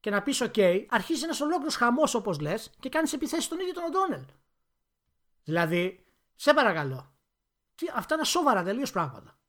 και 0.02 0.10
να 0.10 0.22
πεις: 0.22 0.42
OK, 0.44 0.86
αρχίζει 0.90 1.24
ένας 1.24 1.42
ολόκληρος 1.42 1.76
χαμός 1.76 2.14
όπως 2.14 2.40
λες 2.40 2.72
και 2.80 2.90
κάνεις 2.90 3.14
επιθέσεις 3.14 3.46
στον 3.46 3.60
ίδιο 3.60 3.74
τον 3.74 3.84
Οντόνελ. 3.84 4.24
Δηλαδή, 5.44 6.06
σε 6.36 6.54
παρακαλώ. 6.54 7.14
Τι, 7.76 7.86
αυτά 7.96 8.16
είναι 8.16 8.24
σοβαρά 8.24 8.64
τελείως 8.64 8.92
πράγματα. 8.92 9.40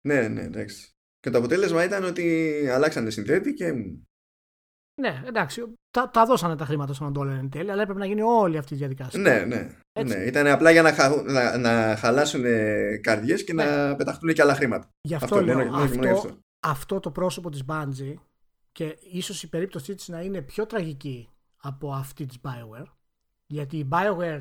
Ναι, 0.00 0.28
ναι, 0.28 0.42
εντάξει. 0.42 0.94
Και 1.20 1.30
το 1.30 1.38
αποτέλεσμα 1.38 1.84
ήταν 1.84 2.04
ότι 2.04 2.66
αλλάξανε 2.72 3.10
συνθέτη 3.10 3.54
και. 3.54 3.72
Ναι, 5.00 5.22
εντάξει. 5.26 5.74
Τα, 5.90 6.10
τα 6.10 6.24
δώσανε 6.24 6.56
τα 6.56 6.64
χρήματα 6.64 6.92
στον 6.92 7.06
Οντόνελ 7.06 7.38
εν 7.38 7.50
τέλει, 7.50 7.70
αλλά 7.70 7.82
έπρεπε 7.82 8.00
να 8.00 8.06
γίνει 8.06 8.22
όλη 8.22 8.58
αυτή 8.58 8.74
η 8.74 8.76
διαδικασία. 8.76 9.20
Ναι, 9.20 9.44
ναι. 9.44 9.76
ναι. 10.02 10.14
Ήταν 10.14 10.46
απλά 10.46 10.70
για 10.70 10.82
να, 10.82 10.92
χα, 10.92 11.22
να, 11.22 11.58
να 11.58 11.96
χαλάσουν 11.96 12.44
καρδιές 13.00 13.44
και 13.44 13.52
ναι. 13.52 13.64
να 13.64 13.96
πεταχτούν 13.96 14.32
και 14.32 14.42
άλλα 14.42 14.54
χρήματα. 14.54 14.88
Γι' 15.00 15.14
αυτό, 15.14 15.34
αυτό 15.34 15.46
λέω. 15.46 15.58
Μόνο, 15.58 15.76
αυτό, 15.76 16.08
αυτό. 16.08 16.38
αυτό 16.60 17.00
το 17.00 17.10
πρόσωπο 17.10 17.50
της 17.50 17.62
Bungie 17.66 18.14
και 18.72 18.98
ίσως 19.12 19.42
η 19.42 19.48
περίπτωσή 19.48 19.94
της 19.94 20.08
να 20.08 20.20
είναι 20.20 20.42
πιο 20.42 20.66
τραγική 20.66 21.28
από 21.56 21.92
αυτή 21.92 22.26
της 22.26 22.38
Bioware 22.42 22.86
γιατί 23.50 23.76
η 23.78 23.88
Bioware 23.92 24.40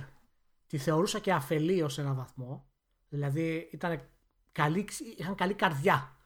τη 0.68 0.78
θεωρούσα 0.78 1.20
και 1.20 1.34
αφελή 1.34 1.82
ως 1.82 1.98
ένα 1.98 2.14
βαθμό. 2.14 2.70
Δηλαδή 3.10 3.70
ήταν 3.72 4.10
καλή, 4.52 4.88
είχαν 5.18 5.36
καλή 5.36 5.54
καρδιά. 5.54 6.18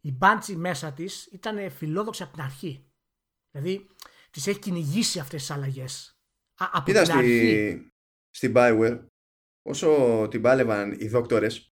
Η 0.00 0.12
μπάντσι 0.12 0.56
μέσα 0.56 0.92
της 0.92 1.26
ήταν 1.26 1.70
φιλόδοξη 1.70 2.22
από 2.22 2.32
την 2.32 2.42
αρχή. 2.42 2.90
Δηλαδή 3.50 3.86
τις 4.30 4.46
έχει 4.46 4.58
κυνηγήσει 4.58 5.18
αυτές 5.18 5.40
τις 5.40 5.50
αλλαγές. 5.50 6.20
Από 6.54 6.90
Είδα 6.90 7.02
την 7.02 7.10
στη, 7.10 7.18
αρχή. 7.18 7.90
στην 8.30 8.52
Bioware 8.56 9.06
όσο 9.62 10.26
την 10.30 10.42
πάλευαν 10.42 10.92
οι 11.00 11.08
δόκτορες 11.08 11.74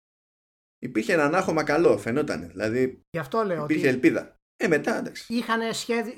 υπήρχε 0.79 1.13
ένα 1.13 1.25
ανάχωμα 1.25 1.65
καλό 1.65 1.99
φαινόταν 1.99 2.49
δηλαδή 2.49 3.03
Γι 3.11 3.19
αυτό 3.19 3.43
λέω 3.43 3.65
υπήρχε 3.65 3.87
ότι 3.87 3.95
ελπίδα 3.95 4.36
ε, 4.57 4.69
μετά 4.69 4.97
εντάξει. 4.97 5.35
Είχαν 5.35 5.75
σχέδιο. 5.75 6.15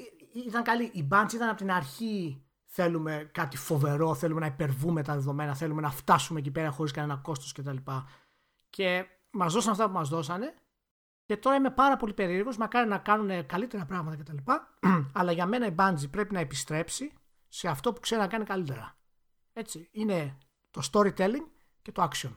Ήταν 0.46 0.62
καλή. 0.62 0.84
Η 0.84 1.08
Bunch 1.12 1.32
ήταν 1.34 1.48
από 1.48 1.56
την 1.56 1.70
αρχή. 1.70 2.42
Θέλουμε 2.64 3.30
κάτι 3.32 3.56
φοβερό, 3.56 4.14
θέλουμε 4.14 4.40
να 4.40 4.46
υπερβούμε 4.46 5.02
τα 5.02 5.14
δεδομένα, 5.14 5.54
θέλουμε 5.54 5.80
να 5.80 5.90
φτάσουμε 5.90 6.38
εκεί 6.38 6.50
πέρα 6.50 6.70
χωρίς 6.70 6.92
κανένα 6.92 7.16
κόστος 7.16 7.52
κτλ. 7.52 7.76
Και, 7.76 8.02
και 8.68 9.06
μας 9.30 9.52
δώσαν 9.52 9.72
αυτά 9.72 9.86
που 9.86 9.92
μας 9.92 10.08
δώσανε. 10.08 10.54
Και 11.24 11.36
τώρα 11.36 11.56
είμαι 11.56 11.70
πάρα 11.70 11.96
πολύ 11.96 12.14
περίεργος. 12.14 12.56
Μακάρι 12.56 12.88
να 12.88 12.98
κάνουν 12.98 13.46
καλύτερα 13.46 13.84
πράγματα 13.84 14.16
κτλ. 14.16 14.36
Αλλά 15.18 15.32
για 15.32 15.46
μένα 15.46 15.66
η 15.66 15.74
Bungie 15.78 16.10
πρέπει 16.10 16.34
να 16.34 16.40
επιστρέψει 16.40 17.12
σε 17.48 17.68
αυτό 17.68 17.92
που 17.92 18.00
ξέρει 18.00 18.20
να 18.20 18.26
κάνει 18.26 18.44
καλύτερα. 18.44 18.96
Έτσι. 19.52 19.88
Είναι 19.92 20.38
το 20.70 20.88
storytelling 20.92 21.46
και 21.82 21.92
το 21.92 22.08
action. 22.10 22.36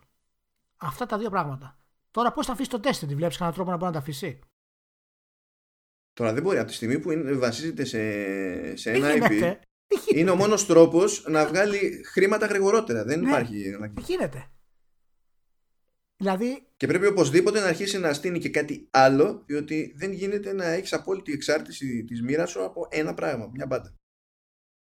Αυτά 0.78 1.06
τα 1.06 1.18
δύο 1.18 1.30
πράγματα. 1.30 1.78
Τώρα 2.12 2.32
πώς 2.32 2.46
θα 2.46 2.52
αφήσει 2.52 2.70
το 2.70 2.80
τεστ, 2.80 3.06
τη 3.06 3.16
βλέπεις 3.16 3.38
κανένα 3.38 3.56
τρόπο 3.56 3.72
να 3.72 3.78
μπορεί 3.78 3.92
να 3.92 3.98
τα 3.98 4.02
αφήσει; 4.02 4.40
Τώρα 6.14 6.34
δεν 6.34 6.44
μπορεί 6.44 6.58
από 6.58 6.68
τη 6.68 6.74
στιγμή 6.74 7.00
που 7.00 7.12
είναι, 7.12 7.32
βασίζεται 7.32 7.84
σε, 7.84 8.76
σε 8.76 8.92
ένα 8.92 9.14
γίνεται. 9.14 9.60
IP. 9.60 9.66
Είναι 10.16 10.30
ο 10.32 10.36
μόνος 10.36 10.66
τρόπος 10.66 11.26
να 11.28 11.46
βγάλει 11.48 12.04
χρήματα 12.06 12.46
γρηγορότερα. 12.46 13.04
Δεν 13.04 13.20
Ναι. 13.20 13.28
υπάρχει. 13.28 13.78
Τι 13.94 14.02
γίνεται. 14.02 14.46
Δηλαδή, 16.18 16.68
Και 16.78 16.88
πρέπει 16.88 17.06
οπωσδήποτε 17.06 17.60
να 17.60 17.66
αρχίσει 17.66 18.00
να 18.00 18.14
στείνει 18.14 18.40
και 18.40 18.50
κάτι 18.50 18.88
άλλο, 18.92 19.44
διότι 19.46 19.94
δεν 19.98 20.12
γίνεται 20.12 20.54
να 20.54 20.66
έχεις 20.66 20.94
απόλυτη 20.94 21.32
εξάρτηση 21.32 22.04
της 22.04 22.22
μοίρας 22.22 22.50
σου 22.50 22.64
από 22.64 22.88
ένα 22.92 23.14
πράγμα, 23.14 23.50
μια 23.54 23.66
μπάντα. 23.66 23.94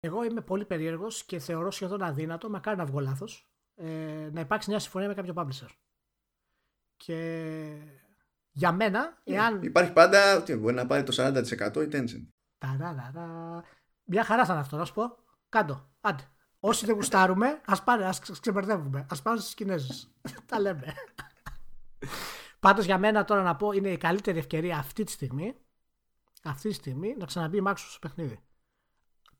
εγώ 0.00 0.24
είμαι 0.24 0.40
πολύ 0.40 0.64
περίεργος 0.64 1.24
και 1.24 1.38
θεωρώ 1.38 1.70
σχεδόν 1.70 2.02
αδύνατο, 2.02 2.50
μακάρι 2.50 2.76
να 2.76 2.84
βγω 2.84 3.00
λάθος, 3.00 3.48
ε, 3.74 3.84
να 4.32 4.40
υπάρξει 4.40 4.70
μια 4.70 4.78
συμφωνία 4.78 5.08
με 5.08 5.14
κάποιο 5.14 5.34
publisher. 5.36 5.68
Και 6.96 7.16
για 8.56 8.72
μένα, 8.72 9.16
εάν. 9.24 9.62
Υπάρχει 9.62 9.92
πάντα, 9.92 10.42
τι, 10.42 10.56
μπορεί 10.56 10.74
να 10.74 10.86
πάρει 10.86 11.02
το 11.02 11.14
40% 11.18 11.42
η 11.76 11.88
Tencent. 11.92 12.26
Ταραραρά. 12.58 13.62
Μια 14.04 14.24
χαρά 14.24 14.44
θα 14.44 14.52
είναι 14.52 14.62
αυτό, 14.62 14.76
να 14.76 14.84
σου 14.84 14.92
πω. 14.92 15.16
Κάντο. 15.48 15.88
Άντε. 16.00 16.22
Όσοι 16.60 16.86
δεν 16.86 16.94
γουστάρουμε, 16.94 17.60
ας 17.66 17.84
πάνε, 17.84 18.04
ας 18.04 18.20
ξεμπερδεύουμε. 18.40 19.06
Α 19.08 19.22
πάνε 19.22 19.40
στι 19.40 19.54
Κινέζε. 19.54 20.08
Τα 20.48 20.60
λέμε. 20.60 20.94
Πάντως 22.60 22.84
για 22.84 22.98
μένα 22.98 23.24
τώρα 23.24 23.42
να 23.42 23.56
πω 23.56 23.72
είναι 23.72 23.88
η 23.88 23.96
καλύτερη 23.96 24.38
ευκαιρία 24.38 24.78
αυτή 24.78 25.04
τη 25.04 25.10
στιγμή. 25.10 25.54
Αυτή 26.44 26.68
τη 26.68 26.74
στιγμή 26.74 27.14
να 27.18 27.26
ξαναμπεί 27.26 27.56
η 27.56 27.62
Microsoft 27.66 27.74
στο 27.76 27.98
παιχνίδι. 28.00 28.40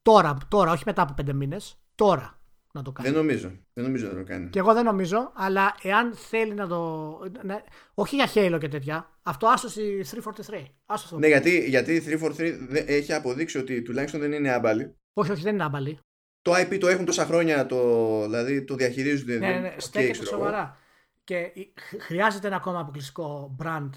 Τώρα, 0.02 0.36
τώρα, 0.48 0.72
όχι 0.72 0.82
μετά 0.86 1.02
από 1.02 1.14
πέντε 1.14 1.32
μήνες. 1.32 1.76
Τώρα 1.94 2.40
να 2.76 2.82
το 2.84 2.92
κάνει. 2.92 3.08
Δεν 3.08 3.16
νομίζω. 3.16 3.52
Δεν 3.72 3.84
νομίζω 3.84 4.06
να 4.06 4.14
το 4.14 4.24
κάνει. 4.24 4.50
Και 4.50 4.58
εγώ 4.58 4.74
δεν 4.74 4.84
νομίζω, 4.84 5.32
αλλά 5.34 5.74
εάν 5.82 6.14
θέλει 6.14 6.54
να 6.54 6.66
το. 6.66 7.18
ναι, 7.42 7.62
όχι 7.94 8.16
για 8.16 8.28
Halo 8.34 8.56
και 8.60 8.68
τέτοια. 8.68 9.10
Αυτό 9.22 9.46
άστο 9.48 9.68
στη 9.68 10.04
343. 10.04 10.64
Άστο 10.86 11.06
στο- 11.06 11.18
Ναι, 11.18 11.26
γιατί, 11.26 11.68
γιατί 11.68 11.94
η 11.94 12.00
343 12.00 12.56
δεν- 12.68 12.84
έχει 12.88 13.12
αποδείξει 13.12 13.58
ότι 13.58 13.82
τουλάχιστον 13.82 14.20
δεν 14.20 14.32
είναι 14.32 14.50
άμπαλη. 14.50 14.94
Όχι, 15.12 15.30
όχι, 15.30 15.42
δεν 15.42 15.54
είναι 15.54 15.64
άμπαλη. 15.64 15.98
Το 16.42 16.52
IP 16.54 16.78
το 16.80 16.88
έχουν 16.88 17.04
τόσα 17.04 17.24
χρόνια, 17.24 17.66
το, 17.66 18.22
δηλαδή 18.22 18.64
το 18.64 18.74
διαχειρίζονται. 18.74 19.38
Ναι, 19.38 19.48
ναι, 19.48 19.58
ναι, 19.60 19.68
οκ, 19.74 19.80
στέκεται 19.80 20.12
ξέρω 20.12 20.28
εγώ. 20.28 20.36
σοβαρά. 20.38 20.78
Και 21.24 21.38
η- 21.54 21.72
χρ- 21.80 22.02
χρειάζεται 22.02 22.46
ένα 22.46 22.56
ακόμα 22.56 22.80
αποκλειστικό 22.80 23.56
brand 23.62 23.90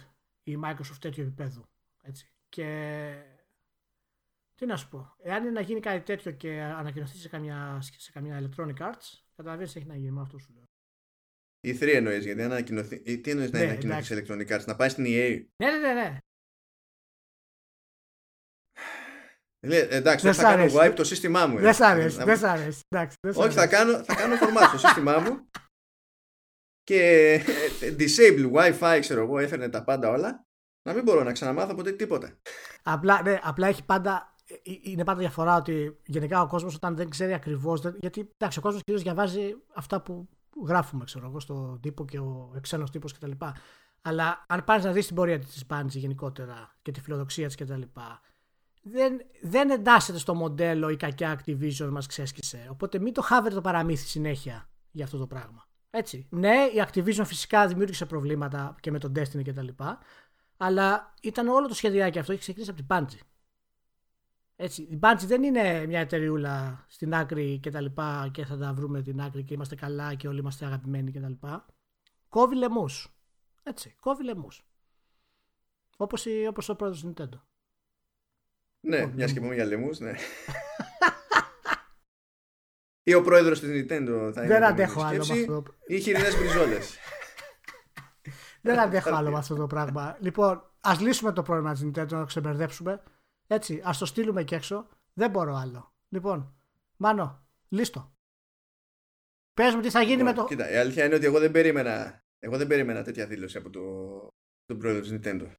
η 0.44 0.58
Microsoft 0.66 0.98
τέτοιου 1.00 1.24
επίπεδου. 1.24 1.64
Έτσι. 2.02 2.32
Και 2.50 2.66
τι 4.60 4.66
να 4.66 4.78
σου 4.78 4.90
πω, 4.90 5.16
εάν 5.24 5.42
είναι 5.42 5.52
να 5.52 5.62
γίνει 5.62 5.80
κάτι 5.80 6.06
τέτοιο 6.06 6.32
και 6.32 6.62
ανακοινωθεί 6.62 7.18
σε 7.18 7.30
καμιά, 7.30 7.80
σε 7.98 8.12
καμιά 8.12 8.40
Electronic 8.42 8.78
Arts, 8.78 9.24
καταλαβαίνεις 9.36 9.72
τι 9.74 9.80
έχει 9.80 9.88
να 9.88 9.96
γίνει 9.96 10.12
με 10.12 10.22
αυτό 10.22 10.38
σου 10.38 10.54
λέω. 10.54 10.64
Η 11.68 11.78
3 11.82 11.94
εννοείς, 11.96 12.26
γιατί 12.26 12.42
αν 12.42 12.52
ανακοινωθεί. 12.52 13.02
ή 13.06 13.20
Τι 13.22 13.30
εννοείς 13.32 13.52
να 13.52 13.60
Ναι, 13.60 13.66
ανακοινωθείς 13.66 14.06
σε 14.06 14.14
εντάξει. 14.14 14.34
Electronic 14.34 14.60
Arts, 14.60 14.66
να 14.66 14.76
πάει 14.76 14.90
στην 14.90 15.04
EA. 15.08 15.46
Ναι, 15.64 15.72
ναι, 15.72 15.78
ναι, 15.78 15.94
ναι. 15.94 16.18
Λέει, 19.68 19.88
εντάξει, 19.92 20.26
Δεν 20.26 20.34
θα 20.34 20.42
σ' 20.42 20.44
κάνω 20.44 20.62
αρέσει. 20.62 20.76
wipe 20.80 20.94
το 20.96 21.04
σύστημά 21.04 21.48
μου. 21.48 21.60
Δεν 21.60 21.74
σ' 21.74 21.80
ε. 21.80 21.86
αρέσει, 21.86 22.18
Να- 22.18 22.26
δεν 22.26 22.38
σ' 22.38 22.44
αρέσει. 22.44 22.82
Εντάξει, 22.90 23.18
δεν 23.22 23.34
σ' 23.34 23.38
Όχι, 23.38 23.54
θα 23.54 23.62
αρέσει. 23.62 23.76
κάνω, 23.78 24.04
θα 24.04 24.16
κάνω 24.16 24.36
format 24.36 24.68
στο 24.68 24.78
σύστημά 24.78 25.20
μου 25.20 25.50
και 26.84 27.02
ε, 27.82 27.96
disable 28.00 28.52
wifi, 28.54 28.98
ξέρω 29.00 29.22
εγώ, 29.22 29.40
έφερνε 29.40 29.70
τα 29.70 29.84
πάντα 29.84 30.10
όλα. 30.10 30.44
Να 30.88 30.94
μην 30.94 31.04
μπορώ 31.04 31.24
να 31.24 31.32
ξαναμάθω 31.32 31.76
ποτέ 31.76 31.92
τίποτα. 31.92 32.38
Απλά, 32.84 33.22
ναι, 33.22 33.40
απλά 33.44 33.68
έχει 33.68 33.86
πάντα. 33.86 34.36
Ε, 34.50 34.72
ε, 34.72 34.80
Είναι 34.82 35.04
πάντα 35.04 35.20
διαφορά 35.20 35.56
ότι 35.56 35.98
γενικά 36.06 36.42
ο 36.42 36.48
κόσμος 36.48 36.76
όταν 36.76 36.96
δεν 36.96 37.10
ξέρει 37.10 37.34
ακριβώς. 37.34 37.82
Γιατί 38.00 38.30
εντάξει, 38.38 38.60
ο 38.60 38.62
κόσμος 38.62 38.84
κυρίως 38.84 39.04
διαβάζει 39.04 39.56
αυτά 39.74 40.02
που 40.02 40.30
γράφουμε, 40.66 41.04
ξέρω 41.04 41.28
εγώ, 41.28 41.40
στον 41.40 41.80
τύπο 41.82 42.06
και 42.06 42.20
ο 42.20 42.52
εξένος 42.56 42.92
τύπος 42.92 43.14
κτλ. 43.14 43.32
Αλλά 44.02 44.46
αν 44.48 44.64
πάρεις 44.64 44.86
να 44.86 44.92
δεις 44.92 45.06
την 45.08 45.16
πορεία 45.16 45.40
της 45.40 45.64
Bungie 45.70 45.88
γενικότερα 45.88 46.76
και 46.82 46.92
τη 46.92 47.02
φιλοδοξία 47.02 47.48
της 47.48 47.56
κτλ. 47.56 47.82
Δεν, 48.82 49.22
δεν 49.42 49.70
εντάσσεται 49.70 50.18
στο 50.18 50.36
μοντέλο 50.36 50.90
η 50.90 50.96
κακιά 50.96 51.40
Activision 51.40 51.90
μας 51.92 52.06
ξέσκησε. 52.06 52.68
Οπότε 52.72 53.00
μην 53.00 53.14
το 53.14 53.22
χάβετε 53.22 53.56
το 53.56 53.62
παραμύθι 53.62 54.08
συνέχεια 54.08 54.70
για 54.92 55.06
αυτό 55.06 55.18
το 55.18 55.28
πράγμα. 55.28 55.68
Έτσι. 55.90 56.28
Ναι, 56.30 56.56
η 56.74 56.86
Activision 56.88 57.24
φυσικά 57.26 57.68
δημιούργησε 57.68 58.06
προβλήματα 58.06 58.76
και 58.80 58.92
με 58.92 59.00
τον 59.00 59.14
Destiny 59.16 59.44
κτλ. 59.44 59.68
Αλλά 60.58 61.14
ήταν 61.22 61.48
όλο 61.48 61.68
το 61.68 61.74
σχεδιάκι 61.74 62.20
αυτό, 62.20 62.32
έχει 62.32 62.42
ξεκινήσει 62.42 62.72
από 62.72 62.84
την 62.84 62.88
Bungie. 62.90 63.24
Έτσι, 64.62 64.82
η 64.82 65.00
Bungie 65.02 65.26
δεν 65.26 65.44
είναι 65.44 65.86
μια 65.86 66.00
εταιρεούλα 66.00 66.86
στην 66.88 67.14
άκρη 67.14 67.60
και 67.60 67.72
τα 67.72 67.82
λοιπά 67.82 68.30
και 68.34 68.46
θα 68.46 68.58
τα 68.58 68.74
βρούμε 68.74 69.02
την 69.02 69.22
άκρη 69.22 69.44
και 69.44 69.54
είμαστε 69.54 69.76
καλά 69.76 70.14
και 70.14 70.28
όλοι 70.28 70.40
είμαστε 70.40 70.66
αγαπημένοι 70.66 71.12
και 71.12 71.20
τα 71.20 71.30
λοιπά. 71.30 71.66
Κόβει 72.30 72.56
λαιμούς. 72.56 73.14
Έτσι, 73.64 73.96
κόβει 74.00 74.24
λαιμούς. 74.24 74.66
Όπως, 75.98 76.26
η, 76.26 76.46
όπως 76.48 76.70
ο 76.70 76.76
πρόεδρος 76.76 77.02
του 77.02 77.14
Nintendo. 77.14 77.40
Ναι, 78.80 78.98
Όχι, 78.98 79.06
μιας 79.14 79.26
δεν 79.32 79.34
και 79.34 79.40
πούμε 79.42 79.54
για 79.54 79.66
λαιμούς, 79.66 80.00
ναι. 80.00 80.14
Ή 83.04 83.14
ο 83.14 83.22
πρόεδρος 83.22 83.60
της 83.60 83.70
Nintendo 83.70 84.32
θα 84.34 84.44
είναι. 84.44 84.48
δεν 84.54 84.62
η 84.62 84.66
αντέχω 84.66 84.92
επόμενη 84.92 85.10
άλλο 85.10 85.18
με 85.18 85.24
σκέψη, 85.24 85.42
αυτό. 85.42 85.62
το- 85.62 85.76
Ή 85.88 86.00
χοιρινέ 86.00 86.36
μπριζόλες. 86.38 86.98
Δεν 88.62 88.80
αντέχω 88.80 89.16
άλλο 89.18 89.32
με 89.32 89.38
αυτό 89.38 89.56
το 89.56 89.68
πράγμα. 89.68 90.18
Λοιπόν, 90.20 90.72
ας 90.82 91.00
λύσουμε 91.00 91.32
το 91.32 91.42
πρόβλημα 91.44 91.74
της 91.74 91.82
Nintendo 91.86 91.96
να 92.12 92.20
το 92.20 92.26
ξεμπερδέψουμε. 92.26 93.04
Έτσι, 93.52 93.82
ας 93.84 93.98
το 93.98 94.06
στείλουμε 94.06 94.44
και 94.44 94.56
έξω. 94.56 94.88
Δεν 95.14 95.30
μπορώ 95.30 95.56
άλλο. 95.56 95.94
Λοιπόν, 96.10 96.56
Μάνο, 96.98 97.48
λύστο. 97.70 98.14
Πες 99.54 99.76
μου 99.76 99.82
τι 99.82 99.90
θα 99.90 100.02
γίνει 100.02 100.24
με 100.24 100.34
το... 100.34 100.46
Κοίτα, 100.46 100.72
η 100.72 100.76
αλήθεια 100.76 101.06
είναι 101.06 101.16
ότι 101.16 101.26
εγώ 101.26 101.40
δεν 101.40 101.52
περίμενα, 101.52 102.24
εγώ 102.40 102.58
δεν 102.58 102.68
περίμενα 102.68 103.04
τέτοια 103.04 103.28
δήλωση 103.28 103.58
από 103.58 103.70
το, 103.70 103.82
τον 104.66 104.78
πρόεδρο 104.78 105.02
της 105.02 105.12
Nintendo. 105.14 105.54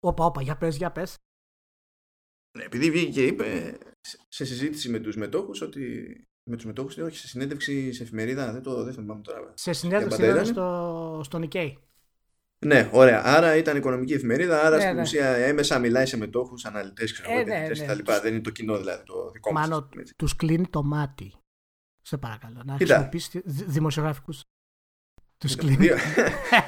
Όπα, 0.00 0.24
όπα, 0.24 0.42
για 0.42 0.56
πες, 0.56 0.76
για 0.76 0.92
πες. 0.92 1.16
Ναι, 2.58 2.64
επειδή 2.64 2.90
βγήκε 2.90 3.10
και 3.10 3.26
είπε 3.26 3.78
σε- 4.00 4.18
σε 4.28 4.44
συζήτηση 4.44 4.88
με 4.88 4.98
τους 4.98 5.16
μετόχους 5.16 5.60
ότι 5.60 6.12
με 6.50 6.56
τους 6.56 6.64
μετόχους 6.64 6.96
όχι 6.96 7.16
σε 7.16 7.28
συνέντευξη 7.28 7.92
σε 7.92 8.02
εφημερίδα 8.02 8.52
δεν 8.52 8.62
το 8.62 8.84
δεν 8.84 8.94
θυμάμαι 8.94 9.22
τώρα 9.22 9.52
Σε 9.56 9.72
συνέντευξη 9.72 10.16
Για 10.16 10.24
ήταν 10.24 10.36
πατέρα 10.36 10.52
στο, 10.52 11.20
στο 11.24 11.38
Nikkei. 11.42 11.74
Ναι 12.66 12.90
ωραία 12.92 13.22
άρα 13.24 13.56
ήταν 13.56 13.76
οικονομική 13.76 14.12
εφημερίδα 14.12 14.62
άρα 14.66 14.76
Ναι, 14.76 14.82
στην 14.82 14.94
ναι. 14.94 15.00
ουσία 15.00 15.26
έμεσα 15.28 15.78
μιλάει 15.78 16.06
σε 16.06 16.16
μετόχους 16.16 16.64
αναλυτές 16.64 17.12
ξέρω, 17.12 17.30
Ε, 17.30 17.32
εγώ, 17.32 17.38
ναι, 17.42 17.44
διαιτητές 17.54 17.78
ναι. 17.78 17.84
και 17.84 17.90
τα 17.90 17.96
λοιπά 17.96 18.20
δεν 18.20 18.32
είναι 18.32 18.42
το 18.42 18.50
κοινό 18.50 18.78
δηλαδή 18.78 19.04
το 19.04 19.30
δικό 19.30 19.52
μας 19.52 19.62
Μάνο, 19.68 19.76
ας 19.82 19.88
πούμε, 19.90 20.02
έτσι. 20.02 20.14
τους 20.16 20.36
κλείνει 20.36 20.68
το 20.68 20.82
μάτι. 20.82 21.32
Σε 22.02 22.16
παρακαλώ, 22.18 22.62
να 22.64 22.76
Κοίτα. 22.76 22.94
χρησιμοποιήσει 22.94 23.42
δη- 23.44 23.64
δημοσιογραφικούς. 23.68 24.42
Τους 25.38 25.54
κλείνει, 25.56 25.76
Δύο- 25.76 25.96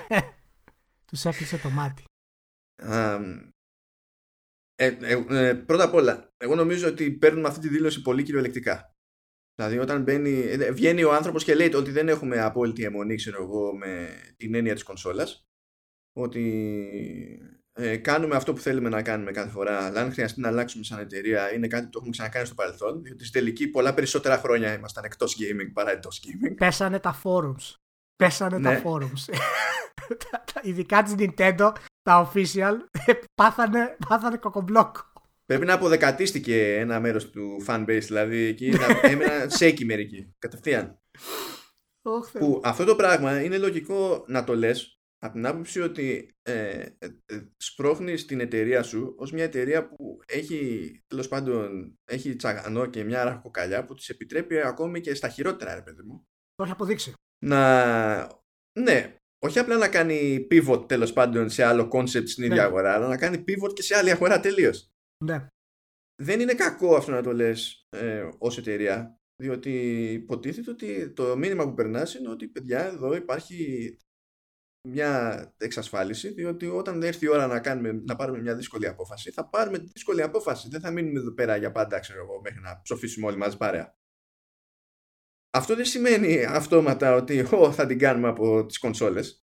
τους 1.06 1.24
έκλεισε 1.24 1.58
το 1.58 1.70
μάτι. 1.70 2.04
Αμ, 2.82 3.50
ε, 4.74 4.86
ε, 5.00 5.24
ε, 5.28 5.54
πρώτα 5.54 5.84
απ' 5.84 5.94
όλα, 5.94 6.28
εγώ 6.36 6.54
νομίζω 6.54 6.88
ότι 6.88 7.10
παίρνουμε 7.10 7.48
αυτή 7.48 7.60
τη 7.60 7.68
δήλωση 7.68 8.02
πολύ 8.02 8.22
κυριολεκτικά. 8.22 8.94
Δηλαδή, 9.54 9.78
όταν 9.78 10.02
μπαίνει, 10.02 10.40
ε, 10.40 10.72
βγαίνει 10.72 11.02
ο 11.04 11.14
άνθρωπος 11.14 11.44
και 11.44 11.54
λέει 11.54 11.74
ότι 11.74 11.90
δεν 11.90 12.08
έχουμε 12.08 12.40
απόλυτη 12.40 12.84
αιμονή, 12.84 13.16
ξέρω 13.16 13.42
εγώ, 13.42 13.76
με 13.76 14.08
την 14.36 14.54
έννοια 14.54 14.74
της 14.74 14.82
κονσόλας. 14.82 15.44
Ότι 16.12 16.44
ε, 17.72 17.96
κάνουμε 17.96 18.36
αυτό 18.36 18.52
που 18.52 18.60
θέλουμε 18.60 18.88
να 18.88 19.02
κάνουμε 19.02 19.30
κάθε 19.30 19.50
φορά, 19.50 19.84
αλλά 19.86 20.00
αν 20.00 20.12
χρειαστεί 20.12 20.40
να 20.40 20.48
αλλάξουμε 20.48 20.84
σαν 20.84 20.98
εταιρεία, 20.98 21.52
είναι 21.54 21.66
κάτι 21.66 21.82
που 21.84 21.90
το 21.90 21.96
έχουμε 21.98 22.10
ξανακάνει 22.12 22.46
στο 22.46 22.54
παρελθόν. 22.54 23.02
Διότι 23.02 23.24
στη 23.24 23.38
τελική 23.38 23.68
πολλά 23.68 23.94
περισσότερα 23.94 24.38
χρόνια 24.38 24.74
ήμασταν 24.74 25.04
εκτός 25.04 25.36
gaming 25.40 25.70
παρά 25.72 25.90
εντός 25.90 26.22
gaming. 26.26 26.54
Πέσανε 26.56 26.98
τα 26.98 27.20
forums. 27.24 27.74
Πέσανε 28.16 28.58
Ναι. 28.58 28.74
τα 28.74 28.82
forums. 28.84 29.24
Τα- 30.30 30.44
τα- 30.52 30.60
Ειδικά 30.62 31.02
της 31.02 31.14
Nintendo, 31.18 31.72
τα 32.02 32.30
official, 32.32 32.74
πάθανε, 33.42 33.96
πάθανε 34.08 34.36
κοκομπλόκο. 34.36 35.00
Πρέπει 35.46 35.64
να 35.66 35.74
αποδεκατίστηκε 35.74 36.74
ένα 36.78 37.00
μέρος 37.00 37.30
του 37.30 37.64
fanbase, 37.66 38.00
δηλαδή 38.06 38.36
εκεί 38.44 38.68
να 38.70 38.86
έμεναν 39.10 39.50
σέκι 39.50 39.84
μερικοί. 39.84 40.34
Κατευθείαν. 40.38 40.98
Ωχ, 42.02 42.28
Θεέ. 42.30 42.40
Που 42.42 42.60
αυτό 42.64 42.84
το 42.84 42.96
πράγμα 42.96 43.42
είναι 43.42 43.58
λογικό 43.58 44.24
να 44.28 44.44
το 44.44 44.56
λες 44.56 44.99
από 45.22 45.32
την 45.34 45.46
άποψη 45.46 45.80
ότι 45.80 46.34
ε, 46.42 46.86
ε, 46.98 47.06
ε, 47.26 47.40
σπρώχνεις 47.56 48.24
την 48.26 48.40
εταιρεία 48.40 48.82
σου 48.82 49.14
ως 49.18 49.32
μια 49.32 49.44
εταιρεία 49.44 49.88
που 49.88 50.18
έχει 50.26 50.90
τέλος 51.06 51.28
πάντων 51.28 51.94
έχει 52.04 52.36
τσαγανό 52.36 52.86
και 52.86 53.04
μια 53.04 53.24
ραχοκοκαλιά 53.24 53.86
που 53.86 53.94
της 53.94 54.08
επιτρέπει 54.08 54.60
ακόμη 54.60 55.00
και 55.00 55.14
στα 55.14 55.28
χειρότερα 55.28 55.74
ρε 55.74 55.82
παιδί 55.82 56.02
μου 56.02 56.24
Το 56.54 56.62
έχεις 56.62 56.74
αποδείξει. 56.74 57.12
να 57.44 58.40
ναι 58.80 59.14
όχι 59.42 59.58
απλά 59.58 59.76
να 59.76 59.88
κάνει 59.88 60.46
pivot 60.50 60.88
τέλος 60.88 61.12
πάντων 61.12 61.48
σε 61.50 61.64
άλλο 61.64 61.88
concept 61.92 62.28
στην 62.28 62.44
ίδια 62.44 62.54
Ναι. 62.54 62.60
αγορά 62.62 62.92
αλλά 62.94 63.08
να 63.08 63.16
κάνει 63.16 63.44
pivot 63.48 63.72
και 63.74 63.82
σε 63.82 63.96
άλλη 63.96 64.10
αγορά 64.10 64.40
τελείως 64.40 64.90
Ναι. 65.24 65.46
δεν 66.22 66.40
είναι 66.40 66.54
κακό 66.54 66.96
αυτό 66.96 67.10
να 67.10 67.22
το 67.22 67.32
λες 67.32 67.82
ε, 67.96 68.28
ως 68.38 68.58
εταιρεία 68.58 69.14
διότι 69.42 69.72
υποτίθεται 70.12 70.70
ότι 70.70 71.10
το 71.12 71.36
μήνυμα 71.36 71.64
που 71.64 71.74
περνάς 71.74 72.14
είναι 72.14 72.28
ότι 72.28 72.48
παιδιά 72.48 72.84
εδώ 72.84 73.14
υπάρχει 73.14 73.96
μια 74.88 75.54
εξασφάλιση 75.58 76.28
διότι 76.28 76.66
όταν 76.66 77.02
έρθει 77.02 77.24
η 77.24 77.28
ώρα 77.28 77.46
να, 77.46 77.60
κάνουμε, 77.60 77.92
να 77.92 78.16
πάρουμε 78.16 78.40
μια 78.40 78.56
δύσκολη 78.56 78.86
απόφαση 78.86 79.30
θα 79.30 79.48
πάρουμε 79.48 79.78
τη 79.78 79.86
δύσκολη 79.92 80.22
απόφαση. 80.22 80.68
Δεν 80.68 80.80
θα 80.80 80.90
μείνουμε 80.90 81.18
εδώ 81.18 81.32
πέρα 81.32 81.56
για 81.56 81.72
πάντα 81.72 81.98
ξέρω 81.98 82.20
εγώ 82.22 82.40
μέχρι 82.40 82.60
να 82.60 82.80
ψοφήσουμε 82.82 83.26
όλοι 83.26 83.36
μαζί 83.36 83.56
παρέα. 83.56 83.94
Αυτό 85.50 85.74
δεν 85.76 85.84
σημαίνει 85.84 86.44
αυτόματα 86.44 87.14
ότι 87.14 87.40
ο, 87.40 87.72
θα 87.72 87.86
την 87.86 87.98
κάνουμε 87.98 88.28
από 88.28 88.66
τις 88.66 88.78
κονσόλες 88.78 89.44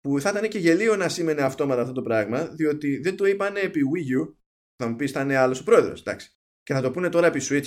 που 0.00 0.20
θα 0.20 0.30
ήταν 0.30 0.48
και 0.48 0.58
γελίο 0.58 0.96
να 0.96 1.08
σήμαινε 1.08 1.42
αυτόματα 1.42 1.80
αυτό 1.80 1.92
το 1.92 2.02
πράγμα 2.02 2.46
διότι 2.46 2.96
δεν 2.96 3.16
το 3.16 3.24
είπανε 3.24 3.60
επί 3.60 3.80
Wii 3.80 4.22
U. 4.22 4.34
Θα 4.76 4.88
μου 4.88 4.96
πεις 4.96 5.12
θα 5.12 5.20
είναι 5.20 5.36
άλλος 5.36 5.60
ο 5.60 5.64
πρόεδρος 5.64 6.00
εντάξει. 6.00 6.30
και 6.62 6.74
θα 6.74 6.80
το 6.80 6.90
πούνε 6.90 7.08
τώρα 7.08 7.26
επί 7.26 7.40
Switch 7.42 7.66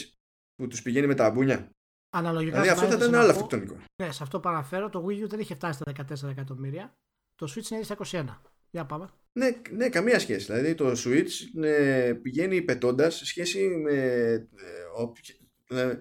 που 0.56 0.68
τους 0.68 0.82
πηγαίνει 0.82 1.08
με 1.08 1.16
τα 1.16 1.32
μπούνια 1.32 1.77
Αναλογικά 2.10 2.62
δηλαδή 2.62 2.70
αυτό 2.70 2.98
θα 2.98 3.06
ήταν 3.06 3.16
άλλο 3.16 3.32
αυτοκτονικό 3.32 3.78
ναι 4.04 4.12
σε 4.12 4.24
αυτό 4.24 4.40
παραφέρω 4.40 4.90
το 4.90 5.06
Wii 5.08 5.24
U 5.24 5.28
δεν 5.28 5.40
είχε 5.40 5.56
φτάσει 5.56 5.80
στα 5.80 6.06
14 6.26 6.30
εκατομμύρια 6.30 6.94
το 7.36 7.54
Switch 7.56 7.72
είναι 7.72 7.84
στα 7.84 7.98
21 8.12 8.26
για 8.70 8.86
πάμε 8.86 9.10
ναι, 9.38 9.62
ναι, 9.72 9.90
καμία 9.90 10.20
σχέση. 10.20 10.46
Δηλαδή 10.46 10.76
το 10.76 10.92
Switch 10.92 11.32
ναι, 11.54 12.14
πηγαίνει 12.14 12.62
πετώντας 12.62 13.16
σε 13.16 13.26
σχέση 13.26 13.68
με. 13.68 13.94
Ε, 15.70 16.00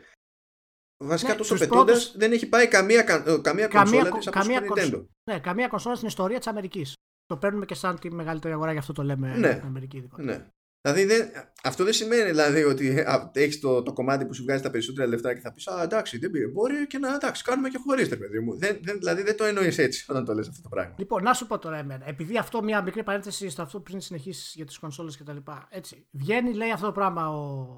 Βασικά 1.05 1.31
ναι, 1.31 1.37
τόσο 1.37 1.57
πετώντας 1.57 1.85
πρώτους... 1.85 2.17
δεν 2.17 2.33
έχει 2.33 2.49
πάει 2.49 2.69
καμία, 2.69 3.03
καμία, 3.03 3.41
καμία 3.43 3.69
κονσόλα 3.69 4.11
της 4.11 4.27
από 4.27 4.39
καμία 4.39 4.63
Nintendo. 4.63 5.07
Ναι, 5.31 5.41
καμία 5.41 5.69
κονσόλα 5.69 5.95
στην 5.95 6.09
ιστορία 6.09 6.39
της 6.39 6.47
Αμερικής. 6.47 6.95
Το 7.27 7.37
παίρνουμε 7.37 7.65
και 7.65 7.75
σαν 7.75 7.99
τη 7.99 8.13
μεγαλύτερη 8.13 8.55
αγορά, 8.55 8.73
γι' 8.73 8.79
αυτό 8.79 8.93
το 8.93 9.03
λέμε 9.03 9.37
ναι, 9.37 9.63
Αμερική. 9.65 10.09
Ναι. 10.17 10.47
Δηλαδή 10.87 11.05
δεν, 11.05 11.31
αυτό 11.63 11.85
δεν 11.85 11.93
σημαίνει 11.93 12.31
δηλαδή 12.31 12.63
ότι 12.63 13.05
έχεις 13.33 13.61
το, 13.61 13.83
το 13.83 13.93
κομμάτι 13.93 14.27
που 14.27 14.35
σου 14.35 14.43
βγάζει 14.43 14.63
τα 14.63 14.71
περισσότερα 14.71 15.09
λεφτά 15.09 15.35
και 15.35 15.41
θα 15.41 15.53
πεις 15.53 15.69
Α, 15.69 15.83
εντάξει, 15.83 16.19
δεν 16.19 16.31
πήρε. 16.31 16.47
Μπορεί 16.47 16.87
και 16.87 16.99
να 16.99 17.15
εντάξει, 17.15 17.43
κάνουμε 17.43 17.69
και 17.69 17.79
χωρίς 17.85 18.09
το 18.09 18.17
παιδί 18.17 18.41
μου. 18.41 18.59
Δεν, 18.59 18.79
δεν, 18.83 18.99
δηλαδή 18.99 19.23
δεν 19.23 19.37
το 19.37 19.45
εννοείς 19.45 19.79
έτσι 19.79 20.05
όταν 20.09 20.25
το 20.25 20.35
λες 20.35 20.49
αυτό 20.49 20.63
το 20.63 20.69
πράγμα. 20.69 20.95
Λοιπόν, 20.99 21.23
να 21.23 21.33
σου 21.35 21.47
πω 21.47 21.59
τώρα 21.59 21.77
εμένα. 21.77 22.09
Επειδή 22.09 22.39
αυτό 22.39 22.63
μια 22.63 22.83
μικρή 22.83 23.03
παρένθεση 23.03 23.49
στο 23.49 23.63
αυτό 23.63 23.81
πριν 23.81 24.01
συνεχίσεις 24.01 24.53
για 24.55 24.65
τις 24.65 24.79
κονσόλες 24.79 25.17
κτλ. 25.17 25.37
Έτσι. 25.69 26.07
Βγαίνει, 26.11 26.53
λέει 26.53 26.71
αυτό 26.71 26.87
το 26.87 26.93
πράγμα 26.93 27.31
ο, 27.31 27.69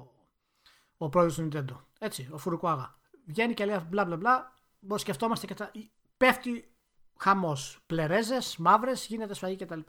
ο 0.97 1.09
πρόεδρος 1.09 1.35
του 1.35 1.47
Nintendo. 1.51 1.83
Έτσι, 1.99 2.27
ο 2.31 2.37
Φουρουκουάγα 2.37 2.99
βγαίνει 3.25 3.53
και 3.53 3.65
λέει 3.65 3.77
μπλα 3.89 4.05
μπλα 4.05 4.15
μπλα. 4.15 4.53
Μπορεί 4.79 5.01
σκεφτόμαστε 5.01 5.45
και 5.45 5.53
τα. 5.53 5.71
Πέφτει 6.17 6.71
χαμός. 7.19 7.83
Πλερέζες, 7.85 8.55
μαύρες, 8.57 9.05
γίνεται 9.05 9.33
σφαγή 9.33 9.55
κτλ. 9.55 9.79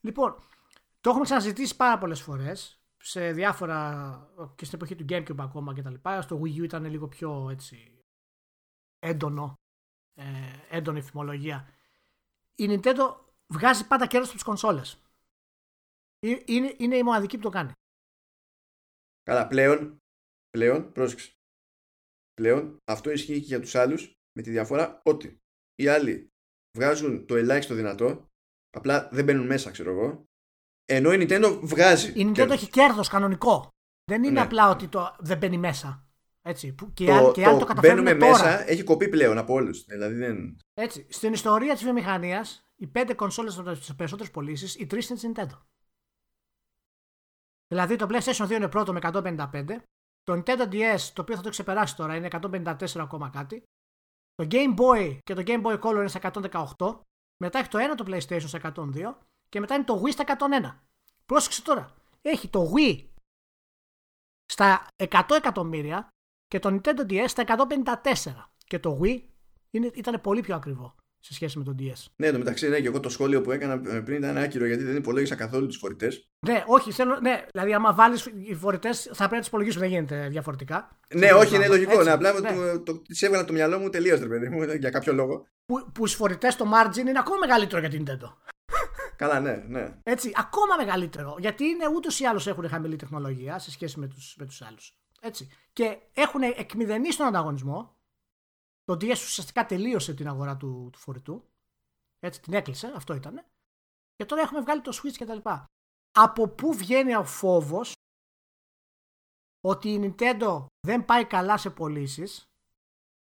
Λοιπόν, 0.00 0.36
το 1.00 1.10
έχουμε 1.10 1.24
ξαναζητήσει 1.24 1.76
πάρα 1.76 1.98
πολλές 1.98 2.22
φορές 2.22 2.82
σε 2.96 3.32
διάφορα. 3.32 4.54
και 4.54 4.64
στην 4.64 4.78
εποχή 4.78 4.94
του 4.94 5.04
Gamecube 5.08 5.44
ακόμα 5.44 5.74
κτλ. 5.74 5.94
Στο 6.20 6.40
Wii 6.42 6.60
U 6.60 6.62
ήταν 6.62 6.84
λίγο 6.84 7.08
πιο 7.08 7.50
έτσι. 7.50 8.04
έντονο. 8.98 9.54
Ε, 10.14 10.76
έντονη 10.76 11.02
φημολογία. 11.02 11.68
Η 12.54 12.66
Nintendo 12.68 13.16
βγάζει 13.52 13.86
πάντα 13.86 14.06
κέρδος 14.06 14.28
από 14.28 14.36
τις 14.36 14.46
κονσόλες. 14.46 15.02
Ε, 16.18 16.36
είναι, 16.44 16.74
είναι 16.78 16.96
η 16.96 17.02
μοναδική 17.02 17.36
που 17.36 17.42
το 17.42 17.48
κάνει. 17.48 17.72
Καλά, 19.22 19.46
πλέον, 19.46 19.98
πλέον, 20.50 20.92
πρόσεξε. 20.92 21.32
Πλέον 22.34 22.76
αυτό 22.84 23.10
ισχύει 23.10 23.40
και 23.40 23.46
για 23.46 23.60
τους 23.60 23.74
άλλους 23.74 24.12
με 24.32 24.42
τη 24.42 24.50
διαφορά 24.50 25.00
ότι 25.04 25.38
οι 25.74 25.88
άλλοι 25.88 26.28
βγάζουν 26.78 27.26
το 27.26 27.36
ελάχιστο 27.36 27.74
δυνατό, 27.74 28.26
απλά 28.70 29.08
δεν 29.12 29.24
μπαίνουν 29.24 29.46
μέσα, 29.46 29.70
ξέρω 29.70 29.90
εγώ, 29.90 30.27
ενώ 30.90 31.12
η 31.12 31.16
Nintendo 31.20 31.58
βγάζει. 31.62 32.12
Η 32.14 32.26
Nintendo 32.26 32.32
κέρδος. 32.32 32.56
έχει 32.56 32.70
κέρδος 32.70 33.08
κανονικό. 33.08 33.68
Δεν 34.04 34.22
είναι 34.22 34.32
ναι. 34.32 34.40
απλά 34.40 34.70
ότι 34.70 34.88
το 34.88 35.16
δεν 35.18 35.38
μπαίνει 35.38 35.58
μέσα. 35.58 36.06
Έτσι, 36.42 36.72
που 36.72 36.92
και, 36.92 37.04
το, 37.04 37.12
άλλοι, 37.12 37.32
και 37.32 37.46
άλλοι 37.46 37.58
το, 37.58 37.64
καταφέρνουν 37.64 38.04
μπαίνουμε 38.04 38.26
τώρα. 38.26 38.42
μέσα 38.42 38.70
έχει 38.70 38.82
κοπεί 38.82 39.08
πλέον 39.08 39.38
από 39.38 39.54
όλους. 39.54 39.84
Δηλαδή 39.84 40.14
δεν... 40.14 40.56
Έτσι, 40.74 41.06
στην 41.10 41.32
ιστορία 41.32 41.72
της 41.72 41.82
βιομηχανίας, 41.82 42.64
οι 42.76 42.86
πέντε 42.86 43.14
κονσόλες 43.14 43.52
στι 43.52 43.94
περισσότερες 43.94 44.30
πωλήσεις, 44.32 44.74
οι 44.74 44.86
τρεις 44.86 45.08
είναι 45.08 45.18
της 45.18 45.30
Nintendo. 45.32 45.62
Δηλαδή 47.68 47.96
το 47.96 48.06
PlayStation 48.10 48.46
2 48.46 48.50
είναι 48.50 48.68
πρώτο 48.68 48.92
με 48.92 48.98
155, 49.02 49.64
το 50.22 50.32
Nintendo 50.32 50.68
DS, 50.72 51.00
το 51.12 51.22
οποίο 51.22 51.36
θα 51.36 51.42
το 51.42 51.50
ξεπεράσει 51.50 51.96
τώρα, 51.96 52.16
είναι 52.16 52.28
154 52.30 52.74
ακόμα 52.96 53.30
κάτι. 53.30 53.62
Το 54.34 54.46
Game 54.50 54.76
Boy 54.78 55.18
και 55.22 55.34
το 55.34 55.42
Game 55.46 55.62
Boy 55.62 55.80
Color 55.80 55.94
είναι 55.94 56.08
στα 56.08 56.32
118. 56.76 57.00
Μετά 57.42 57.58
έχει 57.58 57.68
το 57.68 57.78
ένα 57.78 57.94
το 57.94 58.04
PlayStation 58.08 58.48
στα 58.48 58.72
102. 58.74 59.14
Και 59.48 59.60
μετά 59.60 59.74
είναι 59.74 59.84
το 59.84 60.02
Wii 60.04 60.10
στα 60.10 60.24
101. 60.24 60.78
Πρόσεξε 61.26 61.62
τώρα. 61.62 61.94
Έχει 62.22 62.48
το 62.48 62.72
Wii 62.76 63.04
στα 64.44 64.86
100 64.96 65.20
εκατομμύρια 65.36 66.08
και 66.46 66.58
το 66.58 66.68
Nintendo 66.68 67.10
DS 67.10 67.24
στα 67.26 67.44
154. 68.02 68.50
Και 68.64 68.78
το 68.78 69.00
Wii 69.02 69.22
είναι, 69.70 69.90
ήταν 69.94 70.20
πολύ 70.20 70.40
πιο 70.40 70.54
ακριβό 70.54 70.94
σε 71.20 71.34
σχέση 71.34 71.58
με 71.58 71.64
τον 71.64 71.76
DS. 71.78 72.04
Ναι, 72.16 72.30
το 72.30 72.38
μεταξύ, 72.38 72.68
ναι, 72.68 72.80
και 72.80 72.86
εγώ 72.86 73.00
το 73.00 73.08
σχόλιο 73.08 73.40
που 73.40 73.50
έκανα 73.50 73.80
πριν 73.80 74.16
ήταν 74.16 74.36
άκυρο 74.36 74.66
γιατί 74.66 74.84
δεν 74.84 74.96
υπολόγισα 74.96 75.34
καθόλου 75.34 75.66
τους 75.66 75.76
φορητές. 75.76 76.30
Ναι, 76.46 76.64
όχι, 76.66 76.92
θέλω, 76.92 77.18
ναι, 77.20 77.44
δηλαδή 77.52 77.74
άμα 77.74 77.94
βάλεις 77.94 78.26
οι 78.42 78.54
φορητές 78.54 79.02
θα 79.02 79.14
πρέπει 79.14 79.32
να 79.32 79.38
τους 79.38 79.48
υπολογίσουμε, 79.48 79.84
δεν 79.84 79.94
γίνεται 79.94 80.28
διαφορετικά. 80.28 80.98
Ναι, 81.14 81.32
όχι, 81.32 81.54
είναι 81.54 81.68
λογικό. 81.68 82.02
ναι, 82.02 82.10
απλά 82.10 82.40
ναι. 82.40 82.52
το, 82.52 82.80
το, 82.80 83.02
τη 83.02 83.26
έβγαλα 83.26 83.44
το 83.44 83.52
μυαλό 83.52 83.78
μου 83.78 83.88
τελείω, 83.88 84.18
ρε 84.18 84.26
παιδί 84.26 84.48
μου, 84.48 84.62
για 84.62 84.90
κάποιο 84.90 85.12
λόγο. 85.12 85.46
Που, 85.66 85.92
που 85.92 86.06
στους 86.06 86.18
φορητές 86.18 86.56
το 86.56 86.64
margin 86.74 86.96
είναι 86.96 87.18
ακόμα 87.18 87.36
μεγαλύτερο 87.38 87.80
για 87.80 87.90
την 87.90 88.04
Nintendo. 88.06 88.32
Καλά, 89.18 89.40
ναι, 89.40 89.54
ναι. 89.56 90.00
Έτσι, 90.02 90.32
ακόμα 90.34 90.76
μεγαλύτερο. 90.76 91.36
Γιατί 91.38 91.64
είναι 91.64 91.88
ούτως 91.88 92.20
ή 92.20 92.24
άλλως 92.24 92.46
έχουν 92.46 92.68
χαμηλή 92.68 92.96
τεχνολογία 92.96 93.58
σε 93.58 93.70
σχέση 93.70 93.98
με 93.98 94.06
τους 94.06 94.36
με 94.38 94.46
τους 94.46 94.62
άλλους. 94.62 94.96
Έτσι. 95.20 95.48
Και 95.72 95.98
έχουν 96.12 96.42
εκμηδενήσει 96.42 97.16
τον 97.18 97.26
ανταγωνισμό. 97.26 97.96
Το 98.84 98.94
DS 98.94 99.12
ουσιαστικά 99.12 99.66
τελείωσε 99.66 100.14
την 100.14 100.28
αγορά 100.28 100.56
του, 100.56 100.88
του 100.92 100.98
φορητού. 100.98 101.44
Έτσι, 102.18 102.40
την 102.40 102.52
έκλεισε, 102.52 102.92
αυτό 102.96 103.14
ήταν. 103.14 103.44
Και 104.14 104.24
τώρα 104.24 104.42
έχουμε 104.42 104.60
βγάλει 104.60 104.80
το 104.80 105.00
Switch 105.02 105.16
κτλ. 105.18 105.50
Από 106.12 106.48
πού 106.48 106.72
βγαίνει 106.72 107.14
ο 107.14 107.24
φόβος 107.24 107.92
ότι 109.60 109.88
η 109.88 110.14
Nintendo 110.18 110.66
δεν 110.86 111.04
πάει 111.04 111.24
καλά 111.24 111.56
σε 111.56 111.70
πωλήσεις 111.70 112.42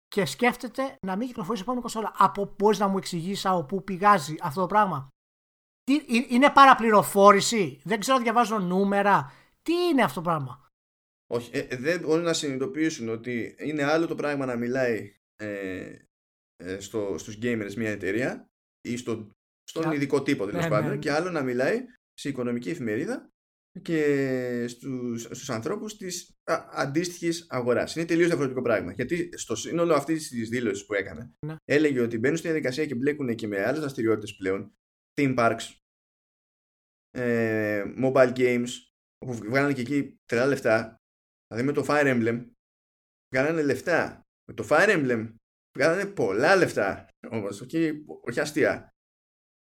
και 0.08 0.26
σκέφτεται 0.26 0.96
να 1.06 1.16
μην 1.16 1.28
κυκλοφορήσει 1.28 1.62
επόμενη 1.62 1.82
κονσόλα; 1.82 2.14
Από 2.18 2.46
πώς 2.46 2.78
να 2.78 2.88
μου 2.88 2.98
εξηγήσει 2.98 3.48
από 3.48 3.64
πού 3.64 3.84
πηγάζει 3.84 4.36
αυτό 4.42 4.62
το 4.62 4.68
πράγμα; 4.68 5.08
Τι, 5.84 6.02
είναι 6.30 6.52
παραπληροφόρηση; 6.52 7.82
Δεν 7.84 8.00
ξέρω 8.00 8.18
να 8.18 8.24
διαβάζω 8.24 8.60
νούμερα. 8.60 9.34
Τι 9.62 9.74
είναι 9.74 10.04
αυτό 10.04 10.22
το 10.22 10.30
πράγμα; 10.30 10.68
Όχι, 11.28 11.50
ε, 11.54 11.60
ε 11.60 11.76
δεν 11.78 12.00
μπορούν 12.00 12.24
να 12.24 12.34
συνειδητοποιήσουν 12.34 13.10
ότι 13.10 13.56
είναι 13.60 13.84
άλλο 13.84 14.08
το 14.08 14.16
πράγμα 14.16 14.46
να 14.46 14.56
μιλάει 14.56 15.16
ε, 15.36 15.96
ε, 16.56 16.80
στο, 16.80 17.16
στους 17.18 17.38
gamers 17.42 17.74
μια 17.76 17.92
εταιρεία 17.92 18.50
ή 18.82 18.98
στο, 18.98 19.30
στον 19.64 19.92
ειδικό 19.92 20.24
τύπο 20.24 20.46
τέλος 20.46 20.64
ναι, 20.64 20.70
πάντων 20.70 20.90
ναι. 20.90 20.98
και 20.98 21.12
άλλο 21.12 21.30
να 21.30 21.42
μιλάει 21.42 21.86
σε 22.14 22.30
οικονομική 22.30 22.70
εφημερίδα 22.70 23.30
και 23.82 24.66
στους, 24.68 25.22
στους 25.22 25.50
ανθρώπους 25.50 25.98
της 25.98 26.38
α, 26.44 26.66
αντίστοιχης 26.72 27.46
αγοράς. 27.50 27.96
Είναι 27.96 28.06
τελείως 28.06 28.28
διαφορετικό 28.28 28.62
πράγμα. 28.62 28.92
Γιατί 28.92 29.30
στο 29.34 29.56
σύνολο 29.56 29.94
αυτής 29.94 30.30
της 30.30 30.50
δήλωσης 30.50 30.86
που 30.86 30.94
έκανε 30.94 31.34
ναι. 31.46 31.56
έλεγε 31.66 32.02
ότι 32.02 32.18
μπαίνουν 32.18 32.38
στη 32.38 32.48
διαδικασία 32.48 32.86
και 32.86 32.96
μπλέκουν 32.96 33.36
και 33.36 33.48
με 33.48 33.66
άλλες 33.66 33.80
δραστηριότητες 33.80 34.36
πλέον 34.36 34.74
theme 35.14 35.36
parks 35.38 35.76
ε, 37.12 37.84
mobile 37.98 38.34
games 38.36 38.70
όπου 39.18 39.34
βγάλανε 39.34 39.74
και 39.74 39.82
εκεί 39.82 40.20
τρελά 40.26 40.46
λεφτά 40.46 40.96
δηλαδή 41.48 41.68
με 41.68 41.74
το 41.74 41.86
Fire 41.88 42.06
Emblem 42.06 42.46
βγάλανε 43.34 43.62
λεφτά 43.62 44.22
με 44.48 44.54
το 44.54 44.68
Fire 44.70 44.90
Emblem 44.90 45.34
βγάλανε 45.78 46.06
πολλά 46.06 46.56
λεφτά 46.56 47.08
όμως, 47.32 47.62
όχι, 47.62 48.06
όχι 48.28 48.40
αστεία. 48.40 48.88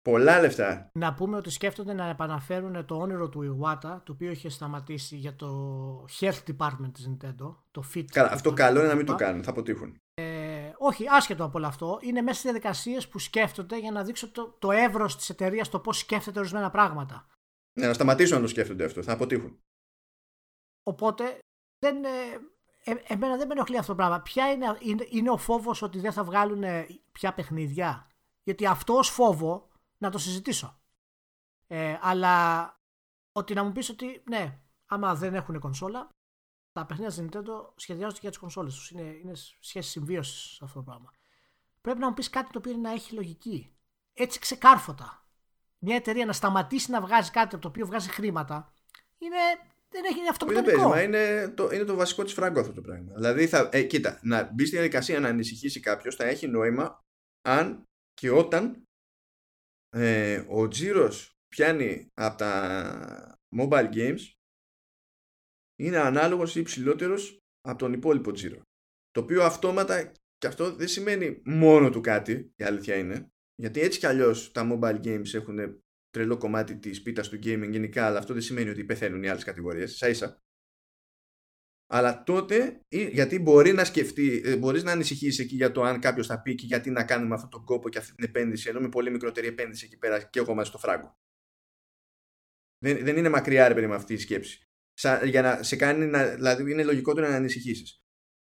Πολλά 0.03 0.41
λεφτά. 0.41 0.91
Να 0.93 1.15
πούμε 1.15 1.37
ότι 1.37 1.51
σκέφτονται 1.51 1.93
να 1.93 2.09
επαναφέρουν 2.09 2.87
το 2.87 2.97
όνειρο 2.97 3.29
του 3.29 3.41
Iwata, 3.41 4.01
το 4.05 4.13
οποίο 4.13 4.31
είχε 4.31 4.49
σταματήσει 4.49 5.17
για 5.17 5.37
το 5.37 6.05
Health 6.21 6.43
Department 6.47 6.91
της 6.93 7.11
Nintendo. 7.11 7.57
Το 7.71 7.85
Fit. 7.95 8.05
Καλά, 8.05 8.33
αυτό 8.33 8.53
καλό 8.53 8.79
είναι 8.79 8.89
να 8.89 8.95
μην 8.95 9.07
το 9.07 9.15
κάνουν, 9.15 9.43
θα 9.43 9.51
αποτύχουν. 9.51 9.97
Ε, 10.87 10.89
όχι, 10.89 11.05
άσχετο 11.09 11.45
από 11.45 11.59
όλο 11.59 11.67
αυτό. 11.67 11.99
Είναι 12.03 12.21
μέσα 12.21 12.39
στις 12.39 12.51
διαδικασίες 12.51 13.09
που 13.09 13.19
σκέφτονται 13.19 13.79
για 13.79 13.91
να 13.91 14.05
δείξω 14.05 14.31
το, 14.31 14.57
το 14.59 14.71
εύρος 14.71 15.17
της 15.17 15.31
εταιρείας, 15.31 15.69
το 15.69 15.81
πώς 15.81 15.99
σκέφτεται 15.99 16.39
ορισμένα 16.39 16.71
πράγματα. 16.71 17.27
Ναι, 17.79 17.87
να 17.87 17.93
σταματήσουν 17.93 18.37
να 18.37 18.43
το 18.43 18.49
σκέφτονται 18.49 18.85
αυτό, 18.85 19.03
θα 19.03 19.13
αποτύχουν. 19.13 19.61
Οπότε 20.83 21.39
δεν, 21.79 22.05
ε, 22.05 22.09
ε, 22.85 22.95
εμένα 23.07 23.37
δεν 23.37 23.47
με 23.47 23.53
ενοχλεί 23.53 23.79
αυτό 23.79 23.91
το 23.91 23.97
πράγμα. 23.97 24.21
Ποια 24.21 24.51
είναι, 24.51 24.77
είναι, 24.81 25.07
είναι 25.11 25.31
ο 25.31 25.37
φόβος 25.37 25.83
ότι 25.83 26.01
δεν 26.01 26.13
θα 26.13 26.25
βγάλουν 26.25 26.65
πια 27.13 27.35
παιχνίδια; 27.35 28.11
Γιατί 28.43 28.67
αυτό 28.67 28.95
ως 28.95 29.09
φόβο 29.09 29.69
να 29.99 30.11
το 30.11 30.19
συζητήσω. 30.19 30.81
Ε, 31.67 31.99
αλλά 32.01 32.67
ότι 33.33 33.55
να 33.55 33.65
μου 33.65 33.73
πεις 33.73 33.89
ότι 33.91 34.23
ναι, 34.29 34.61
άμα 34.87 35.15
δεν 35.15 35.35
έχουν 35.35 35.59
κονσόλα, 35.59 36.09
τα 36.81 36.87
παιχνίδια 36.87 37.11
στην 37.11 37.29
Nintendo 37.29 37.73
σχεδιάζονται 37.77 38.21
για 38.21 38.31
τις 38.31 38.39
κονσόλες 38.39 38.75
τους. 38.75 38.91
Είναι, 38.91 39.03
είναι 39.03 39.33
σχέση 39.61 39.91
συμβίωσης 39.91 40.63
αυτό 40.63 40.79
το 40.79 40.85
πράγμα. 40.85 41.11
Πρέπει 41.81 41.99
να 41.99 42.09
μου 42.09 42.15
πεις 42.15 42.31
κάτι 42.31 42.53
το 42.53 42.59
οποίο 42.59 42.77
να 42.77 42.93
έχει 42.93 43.15
λογική. 43.15 43.77
Έτσι 44.13 44.39
ξεκάρφωτα. 44.39 45.27
Μια 45.79 45.97
εταιρεία 45.97 46.27
να 46.27 46.33
σταματήσει 46.33 46.91
να 46.91 47.01
βγάζει 47.01 47.31
κάτι 47.31 47.55
από 47.55 47.63
το 47.63 47.69
οποίο 47.69 47.87
βγάζει 47.87 48.09
χρήματα 48.09 48.73
είναι 49.19 49.37
δεν 49.89 50.05
έχει 50.05 50.29
αυτό 50.31 50.47
που 50.47 50.53
Δεν 50.53 50.65
παίζει, 50.65 50.87
μα 50.87 51.03
είναι 51.03 51.49
το, 51.49 51.71
είναι 51.71 51.85
το 51.85 51.95
βασικό 51.95 52.25
της 52.25 52.33
φράγκο 52.33 52.61
αυτό 52.61 52.73
το 52.73 52.81
πράγμα. 52.81 53.13
Δηλαδή, 53.15 53.47
θα, 53.47 53.69
ε, 53.73 53.83
κοίτα, 53.83 54.21
να 54.23 54.51
μπει 54.53 54.67
στη 54.67 54.77
διαδικασία 54.77 55.21
να 55.21 55.29
ανησυχήσει 55.29 55.81
κάποιος 55.81 56.17
θα 56.17 56.25
έχει 56.25 56.47
νόημα 56.47 57.05
αν 57.43 57.83
και 58.15 58.31
όταν 58.31 58.83
ε, 59.91 60.45
ο 60.49 60.69
τζίρος 60.69 61.39
πιάνει 61.49 62.09
από 62.15 62.37
τα 62.37 63.39
mobile 63.59 63.93
games 63.95 64.21
είναι 65.77 65.99
ανάλογος 65.99 66.57
ή 66.57 66.61
υψηλότερος 66.61 67.39
από 67.61 67.79
τον 67.79 67.93
υπόλοιπο 67.93 68.33
τζίρο. 68.33 68.61
Το 69.11 69.21
οποίο 69.21 69.43
αυτόματα 69.43 70.13
και 70.37 70.47
αυτό 70.47 70.75
δεν 70.75 70.89
σημαίνει 70.89 71.43
μόνο 71.45 71.91
του 71.91 72.01
κάτι, 72.01 72.53
η 72.57 72.65
αλήθεια 72.65 72.97
είναι. 72.97 73.31
Γιατί 73.55 73.81
έτσι 73.81 73.99
κι 73.99 74.07
αλλιώς 74.07 74.53
τα 74.53 74.69
mobile 74.73 75.01
games 75.05 75.35
έχουν 75.35 75.83
τρελό 76.11 76.37
κομμάτι 76.37 76.79
της 76.79 77.03
πίτας 77.03 77.29
του 77.29 77.37
gaming 77.37 77.69
γενικά, 77.71 78.07
αλλά 78.07 78.19
αυτό 78.19 78.33
δεν 78.33 78.43
σημαίνει 78.43 78.69
ότι 78.69 78.85
πεθαίνουν 78.85 79.23
οι 79.23 79.29
άλλες 79.29 79.45
κατηγορίες, 79.45 79.93
ίσα 79.93 80.09
ίσα. 80.09 80.41
Αλλά 81.89 82.23
τότε, 82.23 82.81
γιατί 82.89 83.39
μπορεί 83.39 83.73
να 83.73 83.85
σκεφτεί, 83.85 84.43
ε, 84.45 84.57
μπορείς 84.57 84.83
να 84.83 84.93
ανησυχήσει 84.93 85.43
εκεί 85.43 85.55
για 85.55 85.73
το 85.73 85.83
αν 85.83 86.01
κάποιος 86.01 86.27
θα 86.27 86.43
πει 86.43 86.55
και 86.55 86.67
γιατί 86.67 86.91
να 86.91 87.05
κάνουμε 87.05 87.35
αυτόν 87.35 87.51
τον 87.51 87.65
κόπο 87.65 87.89
και 87.89 87.99
αυτή 87.99 88.15
την 88.15 88.25
επένδυση, 88.25 88.69
ενώ 88.69 88.81
με 88.81 88.89
πολύ 88.89 89.11
μικρότερη 89.11 89.47
επένδυση 89.47 89.85
εκεί 89.85 89.99
πέρα 89.99 90.23
και 90.23 90.39
εγώ 90.39 90.55
μαζί 90.55 90.69
στο 90.69 90.79
φράγκο. 90.79 91.17
Δεν, 92.79 93.05
δεν 93.05 93.17
είναι 93.17 93.29
μακριά, 93.29 93.69
ρε 93.69 93.75
παιδί, 93.75 93.87
με 93.87 93.95
αυτή 93.95 94.13
η 94.13 94.19
σκέψη. 94.19 94.66
Σα, 94.99 95.25
για 95.25 95.43
να 95.43 95.63
σε 95.63 95.77
κάνει 95.77 96.07
να, 96.07 96.27
δηλαδή 96.35 96.73
είναι 96.73 96.85
λογικότερο 96.85 97.29
να 97.29 97.37
ανησυχήσεις. 97.37 98.03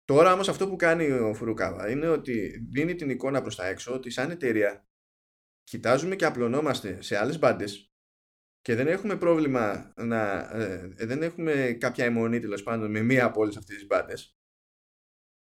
Τώρα 0.05 0.33
όμως 0.33 0.49
αυτό 0.49 0.69
που 0.69 0.77
κάνει 0.77 1.11
ο 1.11 1.35
Φουρουκάβα 1.35 1.91
είναι 1.91 2.09
ότι 2.09 2.67
δίνει 2.71 2.95
την 2.95 3.11
εικόνα 3.11 3.43
προς 3.43 3.57
τα 3.57 3.67
έξω 3.67 3.95
ότι 3.95 4.11
σαν 4.11 4.31
εταιρεία 4.31 4.87
κοιτάζουμε 5.63 6.17
και 6.17 6.25
απλωνόμαστε 6.25 7.03
σε 7.03 7.17
άλλες 7.17 7.39
μπάντες 7.39 7.91
και 8.61 8.75
δεν 8.75 8.87
έχουμε 8.87 9.17
πρόβλημα 9.17 9.93
να. 9.97 10.51
Ε, 10.61 10.95
δεν 10.97 11.23
έχουμε 11.23 11.77
κάποια 11.81 12.05
αιμονή 12.05 12.41
τέλος 12.41 12.63
πάντων 12.63 12.91
με 12.91 13.03
μία 13.03 13.25
από 13.25 13.41
όλες 13.41 13.57
αυτές 13.57 13.77
τις 13.77 13.87
μπάντες. 13.87 14.37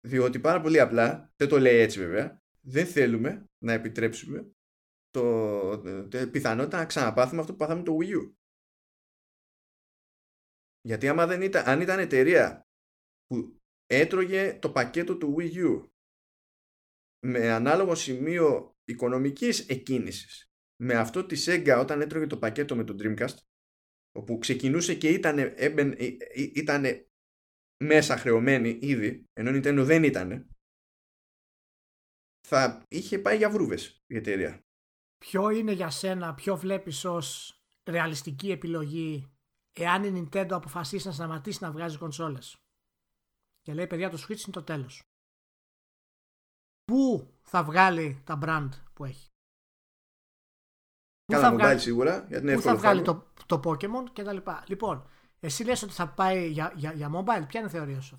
Διότι 0.08 0.40
πάρα 0.40 0.62
πολύ 0.62 0.80
απλά, 0.80 1.34
δεν 1.36 1.48
το 1.48 1.60
λέει 1.60 1.78
έτσι 1.78 2.00
βέβαια, 2.00 2.42
δεν 2.62 2.86
θέλουμε 2.86 3.50
να 3.58 3.74
επιτρέψουμε 3.74 4.52
το, 5.10 5.80
το, 6.08 6.28
πιθανότητα 6.32 6.78
να 6.78 6.86
ξαναπάθουμε 6.86 7.42
αυτό 7.42 7.52
που 7.52 7.58
πάθαμε 7.58 7.84
το 7.84 7.98
Wii 8.02 8.14
U. 8.14 8.34
Γιατί 10.86 11.08
άμα 11.08 11.26
δεν 11.26 11.42
ήταν, 11.42 11.68
αν 11.68 11.82
ήταν 11.82 12.00
εταιρεία 12.00 12.68
που 13.26 13.60
έτρωγε 13.86 14.60
το 14.62 14.72
πακέτο 14.72 15.18
του 15.18 15.36
Wii 15.38 15.54
U 15.54 15.90
με 17.26 17.50
ανάλογο 17.50 17.96
σημείο 17.96 18.76
οικονομικής 18.86 19.68
εκκίνησης 19.68 20.50
με 20.84 20.94
αυτό 20.94 21.26
τη 21.26 21.44
Sega 21.46 21.78
όταν 21.80 22.02
έτρωγε 22.02 22.28
το 22.28 22.38
πακέτο 22.38 22.76
με 22.76 22.84
το 22.84 22.96
Dreamcast 23.00 23.36
όπου 24.12 24.38
ξεκινούσε 24.38 24.96
και 24.96 25.10
ήταν, 25.10 25.56
ήτανε 26.36 27.08
μέσα 27.84 28.18
χρεωμένη 28.18 28.80
ήδη 28.82 29.24
ενώ 29.34 29.50
η 29.50 29.58
Nintendo 29.60 29.84
δεν 29.84 30.04
ήταν 30.04 30.50
θα 32.48 32.84
είχε 32.88 33.20
πάει 33.20 33.38
για 33.38 33.50
βρούβες 33.50 34.04
η 34.08 34.16
εταιρεία. 34.16 34.66
Ποιο 35.18 35.50
είναι 35.50 35.72
για 35.72 35.90
σένα, 35.90 36.34
ποιο 36.34 36.58
βλέπεις 36.58 37.06
ως 37.06 37.60
ρεαλιστική 37.90 38.52
επιλογή 38.52 39.35
εάν 39.80 40.04
η 40.04 40.30
Nintendo 40.32 40.52
αποφασίσει 40.52 41.08
να 41.08 41.14
σταματήσει 41.14 41.64
να 41.64 41.72
βγάζει 41.72 41.98
κονσόλες 41.98 42.56
και 43.62 43.74
λέει 43.74 43.88
παιδιά 43.88 44.10
το 44.10 44.18
Switch 44.18 44.30
είναι 44.30 44.52
το 44.52 44.64
τέλος. 44.64 45.02
Πού 46.84 47.34
θα 47.42 47.64
βγάλει 47.64 48.22
τα 48.24 48.40
brand 48.44 48.70
που 48.94 49.06
έχει; 49.06 49.28
Κάνα 51.26 51.54
mobile 51.54 51.58
βγάλει, 51.58 51.80
σίγουρα. 51.80 52.26
Γιατί 52.28 52.46
είναι 52.46 52.56
πού 52.56 52.62
θα 52.62 52.76
βγάλει 52.76 53.02
το, 53.02 53.32
το 53.46 53.62
Pokemon 53.64 54.10
και 54.14 54.24
τα 54.24 54.34
λοιπά. 54.34 54.64
Λοιπόν, 54.68 55.10
εσύ 55.40 55.64
λες 55.64 55.84
ότι 55.84 55.94
θα 55.94 56.10
πάει 56.10 56.48
για, 56.48 56.74
για, 56.76 56.92
για 56.94 57.10
mobile; 57.14 57.48
Ποια 57.48 57.60
είναι 57.60 57.70
η 57.70 57.72
θεωρία 57.72 58.02
σου; 58.02 58.18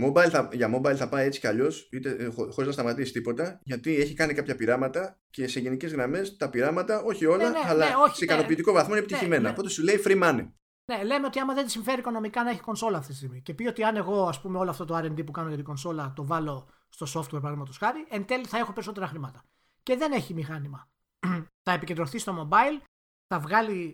Mobile 0.00 0.28
θα, 0.30 0.48
για 0.52 0.76
mobile 0.76 0.94
θα 0.96 1.08
πάει 1.08 1.26
έτσι 1.26 1.40
κι 1.40 1.46
αλλιώς, 1.46 1.88
ε, 1.90 2.24
χωρίς 2.26 2.66
να 2.66 2.72
σταματήσει 2.72 3.12
τίποτα, 3.12 3.60
γιατί 3.62 3.96
έχει 3.96 4.14
κάνει 4.14 4.34
κάποια 4.34 4.56
πειράματα 4.56 5.20
και 5.30 5.46
σε 5.46 5.60
γενικές 5.60 5.92
γραμμές 5.92 6.36
τα 6.36 6.50
πειράματα, 6.50 7.02
όχι 7.02 7.26
όλα, 7.26 7.50
ναι, 7.50 7.58
ναι, 7.58 7.68
αλλά 7.68 7.88
ναι, 7.88 7.94
όχι, 7.94 8.16
σε 8.16 8.24
ναι. 8.24 8.32
ικανοποιητικό 8.32 8.72
βαθμό 8.72 8.90
είναι 8.90 9.00
ναι, 9.00 9.06
επιτυχημένα. 9.06 9.50
Οπότε 9.50 9.68
σου 9.68 9.82
λέει 9.82 10.02
free 10.04 10.22
money. 10.22 10.48
Ναι, 10.92 11.04
λέμε 11.04 11.26
ότι 11.26 11.38
άμα 11.38 11.54
δεν 11.54 11.64
της 11.64 11.72
συμφέρει 11.72 12.00
οικονομικά 12.00 12.42
να 12.42 12.50
έχει 12.50 12.60
κονσόλα 12.60 12.98
αυτή 12.98 13.10
τη 13.10 13.16
στιγμή 13.16 13.42
και 13.42 13.54
πει 13.54 13.66
ότι 13.66 13.84
αν 13.84 13.96
εγώ 13.96 14.26
ας 14.26 14.40
πούμε, 14.40 14.58
όλο 14.58 14.70
αυτό 14.70 14.84
το 14.84 14.96
RD 14.96 15.24
που 15.26 15.32
κάνω 15.32 15.48
για 15.48 15.56
την 15.56 15.66
κονσόλα 15.66 16.12
το 16.16 16.24
βάλω 16.24 16.68
στο 16.88 17.20
software 17.20 17.40
παραδείγματος 17.40 17.76
χάρη, 17.76 18.06
εν 18.08 18.24
τέλει 18.26 18.44
θα 18.44 18.58
έχω 18.58 18.72
περισσότερα 18.72 19.06
χρήματα. 19.06 19.44
Και 19.82 19.96
δεν 19.96 20.12
έχει 20.12 20.34
μηχάνημα. 20.34 20.90
θα 21.64 21.72
επικεντρωθεί 21.72 22.18
στο 22.18 22.48
mobile, 22.50 22.84
θα 23.26 23.40
βγάλει, 23.40 23.92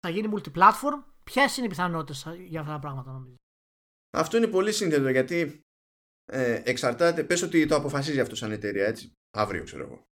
θα 0.00 0.08
γίνει 0.08 0.32
multiplatform. 0.34 1.04
Ποιες 1.24 1.56
είναι 1.56 1.66
οι 1.66 1.68
πιθανότητες 1.68 2.26
για 2.48 2.60
αυτά 2.60 2.72
τα 2.72 2.78
πράγματα, 2.78 3.10
νομίζω. 3.10 3.34
Αυτό 4.10 4.36
είναι 4.36 4.46
πολύ 4.46 4.72
σύνθετο 4.72 5.08
γιατί 5.08 5.60
ε, 6.24 6.62
εξαρτάται. 6.64 7.24
Πες 7.24 7.42
ότι 7.42 7.66
το 7.66 7.74
αποφασίζει 7.74 8.20
αυτός 8.20 8.38
σαν 8.38 8.52
εταιρεία, 8.52 8.86
έτσι. 8.86 9.12
Αύριο, 9.30 9.64
ξέρω 9.64 9.84
εγώ. 9.84 10.06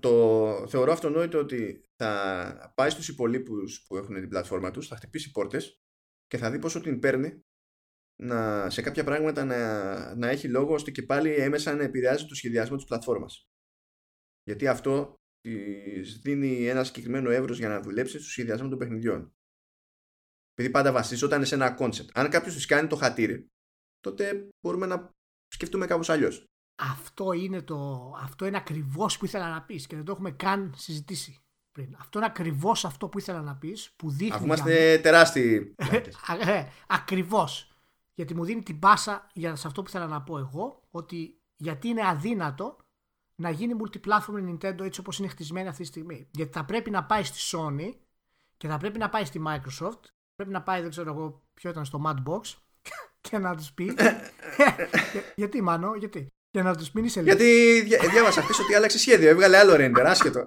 Το 0.00 0.66
θεωρώ 0.68 0.92
αυτονόητο 0.92 1.38
ότι 1.38 1.84
θα 1.96 2.72
πάει 2.76 2.90
στους 2.90 3.08
υπόλοιπους 3.08 3.84
που 3.86 3.96
έχουν 3.96 4.14
την 4.14 4.28
πλατφόρμα 4.28 4.70
τους, 4.70 4.88
θα 4.88 4.96
χτυπήσει 4.96 5.30
πόρτες 5.30 5.80
και 6.26 6.38
θα 6.38 6.50
δει 6.50 6.58
πόσο 6.58 6.80
την 6.80 6.98
παίρνει 6.98 7.42
να, 8.22 8.70
σε 8.70 8.82
κάποια 8.82 9.04
πράγματα 9.04 9.44
να, 9.44 10.14
να 10.14 10.28
έχει 10.28 10.48
λόγο 10.48 10.74
ώστε 10.74 10.90
και 10.90 11.02
πάλι 11.02 11.34
έμμεσα 11.34 11.74
να 11.74 11.82
επηρεάζει 11.82 12.26
το 12.26 12.34
σχεδιασμό 12.34 12.76
της 12.76 12.84
πλατφόρμας. 12.84 13.48
Γιατί 14.42 14.66
αυτό 14.66 15.14
της 15.40 16.18
δίνει 16.18 16.66
ένα 16.66 16.84
συγκεκριμένο 16.84 17.30
εύρος 17.30 17.58
για 17.58 17.68
να 17.68 17.80
δουλέψεις 17.80 18.20
στο 18.20 18.30
σχεδιασμό 18.30 18.68
των 18.68 18.78
παιχνιδιών. 18.78 19.32
Επειδή 20.52 20.70
πάντα 20.70 20.92
βασίζονταν 20.92 21.46
σε 21.46 21.54
ένα 21.54 21.70
concept. 21.70 22.10
Αν 22.18 22.30
κάποιος 22.30 22.56
της 22.56 22.66
κάνει 22.66 22.88
το 22.88 22.96
χατήρι, 22.96 23.46
τότε 24.00 24.48
μπορούμε 24.60 24.86
να 24.86 25.10
σκεφτούμε 25.46 25.86
κάπως 25.86 26.08
αλλιώς. 26.08 26.44
Αυτό 26.80 27.32
είναι, 27.32 27.62
το, 27.62 28.12
αυτό 28.22 28.46
είναι 28.46 28.56
ακριβώς 28.56 29.18
που 29.18 29.24
ήθελα 29.24 29.50
να 29.50 29.62
πεις 29.62 29.86
και 29.86 29.96
δεν 29.96 30.04
το 30.04 30.12
έχουμε 30.12 30.30
καν 30.30 30.74
συζητήσει 30.76 31.40
πριν. 31.72 31.96
Αυτό 31.98 32.18
είναι 32.18 32.26
ακριβώς 32.26 32.84
αυτό 32.84 33.08
που 33.08 33.18
ήθελα 33.18 33.42
να 33.42 33.56
πεις 33.56 33.90
που 33.96 34.10
δείχνει... 34.10 34.34
Αφού 34.34 34.44
είμαστε 34.44 34.98
τεράστιοι. 34.98 35.74
ε, 36.40 36.64
ακριβώς. 36.86 37.72
Γιατί 38.14 38.34
μου 38.34 38.44
δίνει 38.44 38.62
την 38.62 38.78
πάσα 38.78 39.30
για 39.32 39.56
σε 39.56 39.66
αυτό 39.66 39.82
που 39.82 39.88
ήθελα 39.88 40.06
να 40.06 40.22
πω 40.22 40.38
εγώ 40.38 40.82
ότι 40.90 41.40
γιατί 41.56 41.88
είναι 41.88 42.06
αδύνατο 42.06 42.76
να 43.34 43.50
γίνει 43.50 43.74
multiplatform 43.82 44.38
η 44.38 44.58
Nintendo 44.60 44.80
έτσι 44.80 45.00
όπως 45.00 45.18
είναι 45.18 45.28
χτισμένη 45.28 45.68
αυτή 45.68 45.82
τη 45.82 45.88
στιγμή. 45.88 46.28
Γιατί 46.30 46.52
θα 46.52 46.64
πρέπει 46.64 46.90
να 46.90 47.04
πάει 47.04 47.24
στη 47.24 47.38
Sony 47.56 47.94
και 48.56 48.68
θα 48.68 48.78
πρέπει 48.78 48.98
να 48.98 49.08
πάει 49.08 49.24
στη 49.24 49.42
Microsoft 49.46 50.00
πρέπει 50.34 50.52
να 50.52 50.62
πάει 50.62 50.80
δεν 50.80 50.90
ξέρω 50.90 51.12
εγώ 51.12 51.42
ποιο 51.54 51.70
ήταν 51.70 51.84
στο 51.84 52.02
Madbox 52.06 52.40
και 53.20 53.38
να 53.38 53.56
τους 53.56 53.72
πει 53.72 53.94
γιατί 55.34 55.62
Μάνο, 55.62 55.94
γιατί 55.94 56.28
για 56.50 56.62
να 56.62 56.74
τους 56.74 56.92
μείνει 56.92 57.08
σε 57.08 57.20
Γιατί 57.20 57.80
διάβασα 58.10 58.42
χθες 58.42 58.58
ότι 58.58 58.74
άλλαξε 58.74 58.98
σχέδιο. 58.98 59.28
Έβγαλε 59.28 59.56
άλλο 59.56 59.74
render, 59.74 60.04
άσχετο. 60.06 60.44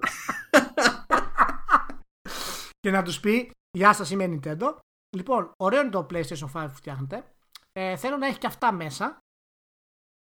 και 2.80 2.90
να 2.90 3.02
τους 3.02 3.20
πει 3.20 3.52
Γεια 3.78 3.92
σας, 3.92 4.10
είμαι 4.10 4.24
Nintendo. 4.24 4.78
Λοιπόν, 5.16 5.52
ωραίο 5.56 5.80
είναι 5.80 5.90
το 5.90 6.06
PlayStation 6.10 6.50
5 6.52 6.66
που 6.68 6.74
φτιάχνετε. 6.74 7.34
Ε, 7.72 7.96
θέλω 7.96 8.16
να 8.16 8.26
έχει 8.26 8.38
και 8.38 8.46
αυτά 8.46 8.72
μέσα 8.72 9.18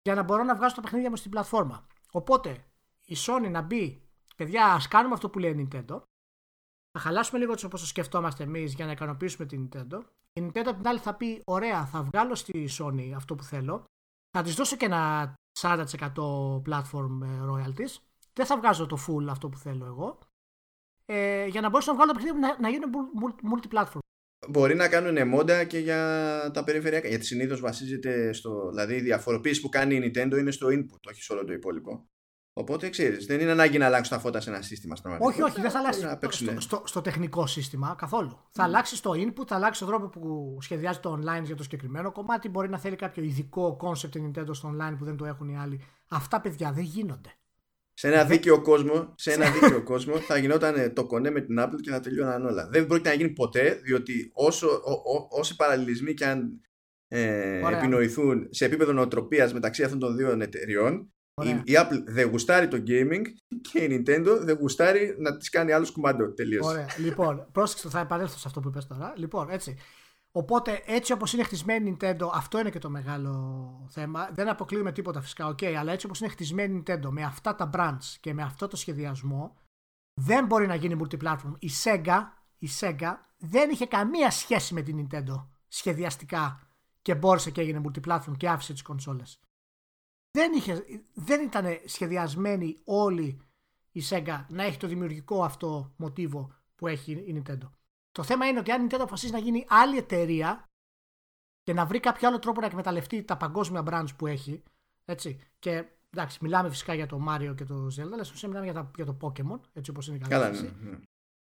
για 0.03 0.15
να 0.15 0.23
μπορώ 0.23 0.43
να 0.44 0.55
βγάζω 0.55 0.74
τα 0.74 0.81
παιχνίδια 0.81 1.11
μου 1.11 1.16
στην 1.16 1.31
πλατφόρμα. 1.31 1.86
Οπότε 2.11 2.65
η 3.05 3.16
Sony 3.27 3.51
να 3.51 3.61
μπει, 3.61 4.09
παιδιά, 4.36 4.66
ας 4.66 4.89
κάνουμε 4.89 5.15
αυτό 5.15 5.31
που 5.31 5.39
λέει 5.39 5.51
η 5.51 5.69
Nintendo. 5.70 6.03
Θα 6.90 7.01
χαλάσουμε 7.01 7.39
λίγο 7.39 7.53
όπως 7.65 7.81
το 7.81 7.86
σκεφτόμαστε 7.86 8.43
εμείς 8.43 8.74
για 8.74 8.86
να 8.86 8.93
ικανοποιήσουμε 8.93 9.47
την 9.47 9.69
Nintendo. 9.69 10.03
Η 10.32 10.40
Nintendo 10.47 10.66
απ' 10.66 10.77
την 10.77 10.89
άλλη 10.89 10.98
θα 10.98 11.15
πει: 11.15 11.43
Ωραία, 11.44 11.86
θα 11.86 12.03
βγάλω 12.03 12.35
στη 12.35 12.69
Sony 12.78 13.12
αυτό 13.16 13.35
που 13.35 13.43
θέλω. 13.43 13.85
Θα 14.31 14.43
της 14.43 14.55
δώσω 14.55 14.77
και 14.77 14.85
ένα 14.85 15.35
40% 15.60 15.84
platform 16.68 17.20
ε, 17.22 17.40
royalties. 17.50 17.96
Δεν 18.32 18.46
θα 18.46 18.56
βγάζω 18.58 18.86
το 18.86 18.98
full 19.08 19.26
αυτό 19.28 19.48
που 19.48 19.58
θέλω 19.58 19.84
εγώ. 19.84 20.18
Ε, 21.04 21.46
για 21.46 21.60
να 21.60 21.68
μπορέσω 21.68 21.90
να 21.90 21.96
βγάλω 21.96 22.12
τα 22.12 22.18
παιχνίδια 22.18 22.48
να, 22.48 22.60
να 22.60 22.68
γίνουν 22.68 22.90
multi-platform. 23.52 23.98
Μπορεί 24.48 24.74
να 24.74 24.88
κάνουν 24.88 25.28
μόντα 25.28 25.64
και 25.64 25.78
για 25.78 26.00
τα 26.52 26.64
περιφερειακά. 26.64 27.08
Γιατί 27.08 27.24
συνήθως 27.24 27.60
βασίζεται 27.60 28.32
στο. 28.32 28.68
Δηλαδή 28.68 28.94
η 28.94 29.00
διαφοροποίηση 29.00 29.60
που 29.60 29.68
κάνει 29.68 29.94
η 29.94 30.12
Nintendo 30.14 30.38
είναι 30.38 30.50
στο 30.50 30.66
input, 30.66 31.00
όχι 31.08 31.22
σε 31.22 31.32
όλο 31.32 31.44
το 31.44 31.52
υπόλοιπο. 31.52 32.08
Οπότε 32.58 32.88
ξέρεις, 32.88 33.26
δεν 33.26 33.40
είναι 33.40 33.50
ανάγκη 33.50 33.78
να 33.78 33.86
αλλάξεις 33.86 34.08
τα 34.08 34.18
φώτα 34.18 34.40
σε 34.40 34.50
ένα 34.50 34.62
σύστημα 34.62 34.96
στην 34.96 35.16
Όχι, 35.18 35.42
όχι, 35.42 35.60
δεν 35.60 35.70
θα 35.70 35.78
αλλάξεις 35.78 36.02
στο, 36.30 36.60
στο, 36.60 36.82
στο, 36.84 37.00
τεχνικό 37.00 37.46
σύστημα 37.46 37.94
καθόλου. 37.98 38.30
Mm. 38.32 38.48
Θα 38.50 38.62
αλλάξεις 38.62 39.00
το 39.00 39.10
input, 39.10 39.46
θα 39.46 39.54
αλλάξεις 39.54 39.78
τον 39.78 39.88
τρόπο 39.88 40.08
που 40.08 40.56
σχεδιάζει 40.60 40.98
το 40.98 41.18
online 41.20 41.42
για 41.42 41.56
το 41.56 41.62
συγκεκριμένο 41.62 42.12
κομμάτι. 42.12 42.48
Μπορεί 42.48 42.68
να 42.68 42.78
θέλει 42.78 42.96
κάποιο 42.96 43.22
ειδικό 43.22 43.76
concept 43.80 44.20
Nintendo 44.22 44.48
στο 44.50 44.74
online 44.74 44.94
που 44.98 45.04
δεν 45.04 45.16
το 45.16 45.24
έχουν 45.24 45.48
οι 45.48 45.58
άλλοι. 45.58 45.80
Αυτά 46.08 46.40
παιδιά 46.40 46.72
δεν 46.72 46.84
γίνονται. 46.84 47.34
Σε 47.92 48.08
ένα 48.08 48.24
δίκαιο 48.24 48.62
κόσμο, 48.62 49.12
σε 49.16 49.32
ένα 49.32 49.50
δίκαιο 49.50 49.82
κόσμο 49.82 50.16
θα 50.16 50.36
γινόταν 50.36 50.92
το 50.92 51.06
κονέ 51.06 51.30
με 51.30 51.40
την 51.40 51.56
Apple 51.60 51.80
και 51.80 51.90
θα 51.90 52.00
τελειώναν 52.00 52.46
όλα. 52.46 52.68
Δεν 52.68 52.86
πρόκειται 52.86 53.08
να 53.08 53.14
γίνει 53.14 53.30
ποτέ, 53.30 53.80
διότι 53.84 54.30
όσο, 54.34 54.68
ό, 54.68 54.92
ό, 54.92 55.28
όσοι 55.30 55.56
παραλληλισμοί 55.56 56.14
και 56.14 56.26
αν 56.26 56.60
ε, 57.08 57.60
επινοηθούν 57.76 58.48
σε 58.50 58.64
επίπεδο 58.64 58.92
νοοτροπίας 58.92 59.52
μεταξύ 59.52 59.82
αυτών 59.82 59.98
των 59.98 60.16
δύο 60.16 60.30
εταιριών, 60.40 61.10
η, 61.42 61.48
η, 61.48 61.76
Apple 61.76 62.02
δεν 62.06 62.28
γουστάρει 62.28 62.68
το 62.68 62.76
gaming 62.76 63.22
και 63.60 63.78
η 63.78 63.88
Nintendo 63.90 64.38
δεν 64.40 64.56
γουστάρει 64.56 65.16
να 65.18 65.36
της 65.36 65.50
κάνει 65.50 65.72
άλλο 65.72 65.88
κουμάντο. 65.92 66.32
Τελείως. 66.32 66.66
Ωραία. 66.66 66.86
λοιπόν, 66.98 67.46
πρόσεξε, 67.52 67.88
θα 67.88 68.00
επανέλθω 68.00 68.38
σε 68.38 68.44
αυτό 68.46 68.60
που 68.60 68.68
είπες 68.68 68.86
τώρα. 68.86 69.12
Λοιπόν, 69.16 69.50
έτσι. 69.50 69.76
Οπότε, 70.32 70.82
έτσι 70.86 71.12
όπως 71.12 71.32
είναι 71.32 71.42
χτισμένη 71.42 71.88
η 71.88 71.96
Nintendo, 72.00 72.28
αυτό 72.32 72.58
είναι 72.58 72.70
και 72.70 72.78
το 72.78 72.90
μεγάλο 72.90 73.86
θέμα. 73.90 74.30
Δεν 74.32 74.48
αποκλείουμε 74.48 74.92
τίποτα 74.92 75.20
φυσικά, 75.20 75.48
ok, 75.48 75.64
αλλά 75.64 75.92
έτσι 75.92 76.06
όπως 76.06 76.20
είναι 76.20 76.28
χτισμένη 76.28 76.76
η 76.76 76.82
Nintendo 76.86 77.08
με 77.10 77.22
αυτά 77.22 77.54
τα 77.54 77.70
brands 77.74 78.16
και 78.20 78.34
με 78.34 78.42
αυτό 78.42 78.68
το 78.68 78.76
σχεδιασμό, 78.76 79.56
δεν 80.20 80.46
μπορεί 80.46 80.66
να 80.66 80.74
γίνει 80.74 81.00
multiplatform. 81.02 81.52
Η 81.58 81.70
Sega, 81.84 82.22
η 82.58 82.68
Sega 82.80 83.14
δεν 83.38 83.70
είχε 83.70 83.86
καμία 83.86 84.30
σχέση 84.30 84.74
με 84.74 84.82
την 84.82 85.06
Nintendo 85.10 85.46
σχεδιαστικά 85.68 86.68
και 87.02 87.14
μπόρεσε 87.14 87.50
και 87.50 87.60
έγινε 87.60 87.80
multiplatform 87.84 88.36
και 88.36 88.48
άφησε 88.48 88.72
τις 88.72 88.82
κονσόλες. 88.82 89.40
Δεν, 90.36 90.52
είχε, 90.52 90.84
δεν 91.14 91.42
ήταν 91.42 91.66
σχεδιασμένη 91.84 92.76
όλη 92.84 93.40
η 93.92 94.02
Sega 94.08 94.44
να 94.48 94.62
έχει 94.62 94.78
το 94.78 94.86
δημιουργικό 94.86 95.44
αυτό 95.44 95.92
μοτίβο 95.96 96.54
που 96.74 96.86
έχει 96.86 97.12
η 97.12 97.42
Nintendo. 97.42 97.70
Το 98.12 98.22
θέμα 98.22 98.46
είναι 98.46 98.58
ότι 98.58 98.70
αν 98.70 98.82
η 98.82 98.86
Nintendo 98.88 99.00
αποφασίσει 99.00 99.32
να 99.32 99.38
γίνει 99.38 99.64
άλλη 99.68 99.96
εταιρεία 99.96 100.64
και 101.62 101.72
να 101.72 101.86
βρει 101.86 102.00
κάποιο 102.00 102.28
άλλο 102.28 102.38
τρόπο 102.38 102.60
να 102.60 102.66
εκμεταλλευτεί 102.66 103.22
τα 103.22 103.36
παγκόσμια 103.36 103.82
brands 103.86 104.16
που 104.16 104.26
έχει, 104.26 104.62
έτσι, 105.04 105.38
και 105.58 105.84
εντάξει, 106.10 106.38
μιλάμε 106.40 106.70
φυσικά 106.70 106.94
για 106.94 107.06
το 107.06 107.26
Mario 107.28 107.54
και 107.56 107.64
το 107.64 107.86
Zelda, 107.86 108.12
αλλά 108.12 108.24
στο 108.24 108.48
μιλάμε 108.48 108.70
για, 108.70 108.90
για 108.96 109.04
το 109.04 109.16
Pokemon, 109.20 109.60
έτσι 109.72 109.90
όπως 109.90 110.06
είναι 110.06 110.16
η 110.16 110.20
Καλά, 110.28 110.50
ναι, 110.50 110.60
ναι. 110.60 110.98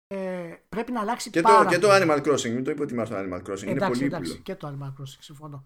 Ε, 0.07 0.63
πρέπει 0.69 0.91
να 0.91 0.99
αλλάξει 0.99 1.29
και 1.29 1.41
πάρα 1.41 1.63
το, 1.63 1.69
και 1.69 1.79
το 1.79 1.87
Animal 1.91 2.25
Crossing, 2.25 2.49
μην 2.49 2.63
το 2.63 2.71
υποτιμάς 2.71 3.09
το 3.09 3.15
Animal 3.17 3.41
Crossing, 3.43 3.67
είναι 3.67 3.87
πολύ 3.87 4.03
εντάξει, 4.03 4.39
και 4.39 4.55
το 4.55 4.67
Animal 4.67 5.01
Crossing, 5.01 5.17
συμφωνώ. 5.19 5.65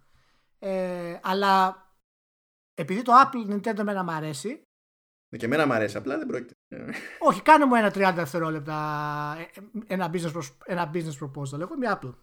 Ε, 0.60 1.20
αλλά 1.22 1.82
επειδή 2.80 3.02
το 3.02 3.12
Apple 3.16 3.52
Nintendo 3.52 3.78
εμένα 3.78 4.04
μου 4.04 4.12
αρέσει, 4.12 4.62
και 5.38 5.46
εμένα 5.46 5.66
μου 5.66 5.74
αρέσει, 5.74 5.98
απλά 5.98 6.18
δεν 6.18 6.28
πρόκειται. 6.28 6.56
Όχι, 7.20 7.42
κάνε 7.42 7.66
μου 7.66 7.76
ένα 7.76 7.92
30 7.94 8.12
δευτερόλεπτα 8.16 9.38
ένα 9.88 10.12
business, 10.14 10.42
ένα 10.66 10.92
business 10.94 11.18
proposal. 11.20 11.60
Εγώ 11.60 11.74
είμαι 11.74 12.00
Apple. 12.02 12.14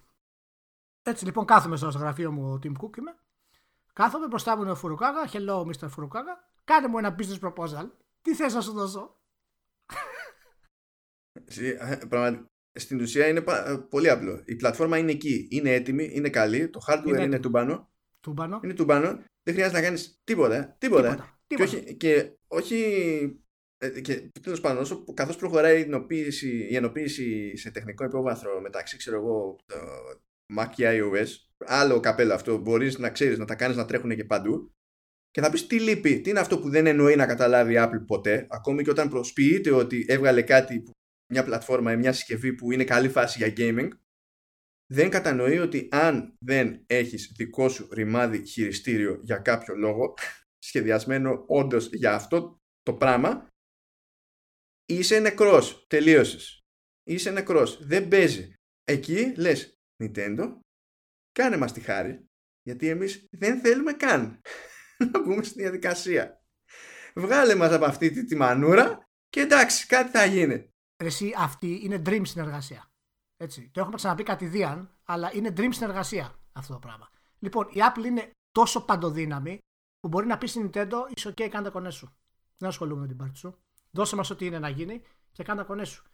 Έτσι 1.02 1.24
λοιπόν 1.24 1.44
κάθομαι 1.44 1.76
στο 1.76 1.89
γραφείο 1.89 2.32
μου 2.32 2.52
ο 2.52 2.59
Tim 2.62 2.72
Cook 2.72 2.97
είμαι. 2.97 3.16
Κάθομαι 3.93 4.26
μπροστά 4.26 4.56
μου 4.56 4.62
είναι 4.62 4.70
ο 4.70 4.74
Φουρουκάγα. 4.74 5.28
Hello 5.32 5.66
Mr. 5.66 5.89
Φουρουκάγα. 5.89 6.51
Κάνε 6.64 6.89
μου 6.89 6.98
ένα 6.98 7.16
business 7.18 7.39
proposal. 7.40 7.90
Τι 8.22 8.35
θες 8.35 8.55
να 8.55 8.60
σου 8.60 8.72
δώσω; 8.72 9.20
Στην 12.72 13.01
ουσία 13.01 13.26
είναι 13.26 13.44
πολύ 13.89 14.10
απλό. 14.10 14.43
Η 14.44 14.56
πλατφόρμα 14.56 14.98
είναι 14.98 15.10
εκεί. 15.10 15.48
Είναι 15.51 15.70
έτοιμη, 15.70 16.10
είναι 16.12 16.31
καλή. 16.31 16.68
Το 16.68 16.81
hardware 16.86 17.06
είναι, 17.06 17.22
είναι 17.22 17.39
τούμπανο. 17.39 17.89
Τούμπανο. 18.20 18.60
Είναι 18.62 18.74
τούμπανο. 18.74 19.24
Δεν 19.44 19.54
χρειάζεται 19.54 19.78
να 19.78 19.84
κάνεις 19.84 20.20
τίποτα. 20.24 20.76
Τίποτα. 20.78 21.40
τίποτα. 21.46 21.70
Και 21.70 21.76
όχι, 21.76 21.96
και 21.96 22.36
όχι 22.46 22.78
ε, 23.78 24.00
και 24.00 24.30
τέλος 24.40 24.60
πάντων, 24.60 24.82
όσο, 24.82 25.04
καθώς 25.14 25.36
προχωράει 25.36 25.78
η 25.78 25.82
ενοποίηση, 25.82 26.66
η 26.70 26.76
ενοποίηση 26.76 27.56
σε 27.56 27.70
τεχνικό 27.70 28.04
υπόβαθρο 28.04 28.60
μεταξύ, 28.60 28.96
ξέρω 28.96 29.16
εγώ, 29.16 29.58
το 29.66 29.76
Mac 30.58 30.68
και 30.74 31.00
iOS, 31.02 31.26
άλλο 31.58 32.00
καπέλο 32.00 32.34
αυτό, 32.34 32.58
μπορείς 32.58 32.98
να 32.98 33.10
ξέρεις 33.10 33.38
να 33.38 33.44
τα 33.44 33.54
κάνεις 33.54 33.76
να 33.76 33.84
τρέχουν 33.84 34.16
και 34.16 34.24
παντού 34.24 34.72
και 35.30 35.40
θα 35.40 35.50
πεις 35.50 35.66
τι 35.66 35.80
λείπει, 35.80 36.20
τι 36.20 36.30
είναι 36.30 36.40
αυτό 36.40 36.58
που 36.58 36.68
δεν 36.68 36.86
εννοεί 36.86 37.16
να 37.16 37.26
καταλάβει 37.26 37.72
η 37.72 37.76
Apple 37.78 38.04
ποτέ, 38.06 38.46
ακόμη 38.50 38.82
και 38.82 38.90
όταν 38.90 39.08
προσποιείται 39.08 39.70
ότι 39.70 40.04
έβγαλε 40.08 40.42
κάτι, 40.42 40.82
μια 41.32 41.44
πλατφόρμα 41.44 41.92
ή 41.92 41.96
μια 41.96 42.12
συσκευή 42.12 42.52
που 42.52 42.72
είναι 42.72 42.84
καλή 42.84 43.08
φάση 43.08 43.38
για 43.38 43.52
gaming, 43.56 43.88
δεν 44.86 45.11
κατανοεί 45.11 45.59
ότι 45.59 45.89
αν 45.90 46.36
δεν 46.39 46.85
έχεις 46.86 47.32
δικό 47.36 47.69
σου 47.69 47.89
ρημάδι 47.93 48.47
χειριστήριο 48.47 49.20
για 49.23 49.39
κάποιο 49.39 49.74
λόγο, 49.74 50.15
σχεδιασμένο 50.59 51.44
όντως 51.47 51.89
για 51.93 52.15
αυτό 52.15 52.61
το 52.82 52.94
πράγμα, 52.94 53.48
είσαι 54.86 55.19
νεκρός. 55.19 55.86
Τελείωσες. 55.86 56.65
Είσαι 57.02 57.31
νεκρός. 57.31 57.86
Δεν 57.86 58.09
παίζει. 58.09 58.55
Εκεί 58.85 59.35
λες, 59.36 59.78
Nintendo, 60.02 60.59
κάνε 61.32 61.56
μας 61.56 61.73
τη 61.73 61.81
χάρη, 61.81 62.27
γιατί 62.62 62.89
εμείς 62.89 63.28
δεν 63.31 63.61
θέλουμε 63.61 63.93
καν 63.93 64.40
να 65.12 65.23
μπούμε 65.23 65.43
στη 65.43 65.61
διαδικασία. 65.61 66.43
Βγάλε 67.15 67.55
μας 67.55 67.73
από 67.73 67.85
αυτή 67.85 68.11
τη, 68.11 68.24
τη 68.24 68.36
μανούρα 68.36 69.09
και 69.28 69.40
εντάξει, 69.40 69.86
κάτι 69.86 70.11
θα 70.11 70.24
γίνει. 70.24 70.69
Εσύ, 70.97 71.32
αυτή 71.36 71.81
είναι 71.82 72.02
dream 72.06 72.23
συνεργασία. 72.24 72.93
Έτσι. 73.36 73.70
Το 73.73 73.81
έχουμε 73.81 73.97
ξαναπεί 73.97 74.23
κατηδίαν, 74.23 74.90
αλλά 75.05 75.31
είναι 75.35 75.52
dream 75.56 75.69
συνεργασία 75.70 76.35
αυτό 76.52 76.73
το 76.73 76.78
πράγμα. 76.78 77.09
Λοιπόν, 77.39 77.66
η 77.70 77.77
Apple 77.77 78.05
είναι 78.05 78.31
τόσο 78.52 78.85
παντοδύναμη 78.85 79.59
που 80.01 80.09
μπορεί 80.09 80.27
να 80.27 80.39
πει 80.39 80.47
στην 80.47 80.70
Nintendo 80.70 80.94
είσαι 81.15 81.28
OK, 81.28 81.48
κάνε 81.48 81.65
τα 81.65 81.70
κονέ 81.70 81.90
σου. 81.90 82.16
Δεν 82.56 82.69
ασχολούμαι 82.69 83.01
με 83.01 83.06
την 83.06 83.16
πάρτι 83.16 83.39
σου. 83.39 83.59
Δώσε 83.90 84.16
μας 84.16 84.31
ό,τι 84.31 84.47
είναι 84.47 84.59
να 84.59 84.69
γίνει 84.69 85.02
και 85.32 85.43
κάνε 85.43 85.61
τα 85.61 85.66
κονέ 85.66 85.85
σου. 85.85 86.05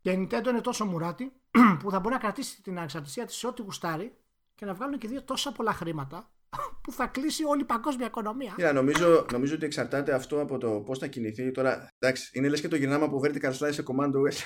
Και 0.00 0.10
η 0.10 0.28
Nintendo 0.30 0.46
είναι 0.46 0.60
τόσο 0.60 0.84
μουράτη 0.84 1.32
που 1.80 1.90
θα 1.90 2.00
μπορεί 2.00 2.14
να 2.14 2.20
κρατήσει 2.20 2.62
την 2.62 2.78
ανεξαρτησία 2.78 3.26
της 3.26 3.36
σε 3.36 3.46
ό,τι 3.46 3.62
γουστάρει 3.62 4.16
και 4.54 4.64
να 4.64 4.74
βγάλουν 4.74 4.98
και 4.98 5.08
δύο 5.08 5.22
τόσα 5.22 5.52
πολλά 5.52 5.72
χρήματα 5.72 6.30
που 6.82 6.92
θα 6.92 7.06
κλείσει 7.06 7.44
όλη 7.44 7.60
η 7.60 7.64
παγκόσμια 7.64 8.06
οικονομία. 8.06 8.54
Yeah, 8.58 8.74
νομίζω, 8.74 9.26
νομίζω 9.32 9.54
ότι 9.54 9.64
εξαρτάται 9.64 10.14
αυτό 10.14 10.40
από 10.40 10.58
το 10.58 10.70
πώς 10.70 10.98
θα 10.98 11.06
κινηθεί. 11.06 11.50
Τώρα, 11.50 11.88
εντάξει, 11.98 12.30
είναι 12.38 12.48
λες 12.48 12.60
και 12.60 12.68
το 12.68 12.76
γυρνάμε 12.76 13.04
από 13.04 13.20
vertical 13.24 13.52
slice 13.52 13.72
σε 13.72 13.84
command 13.86 14.12
OS. 14.12 14.36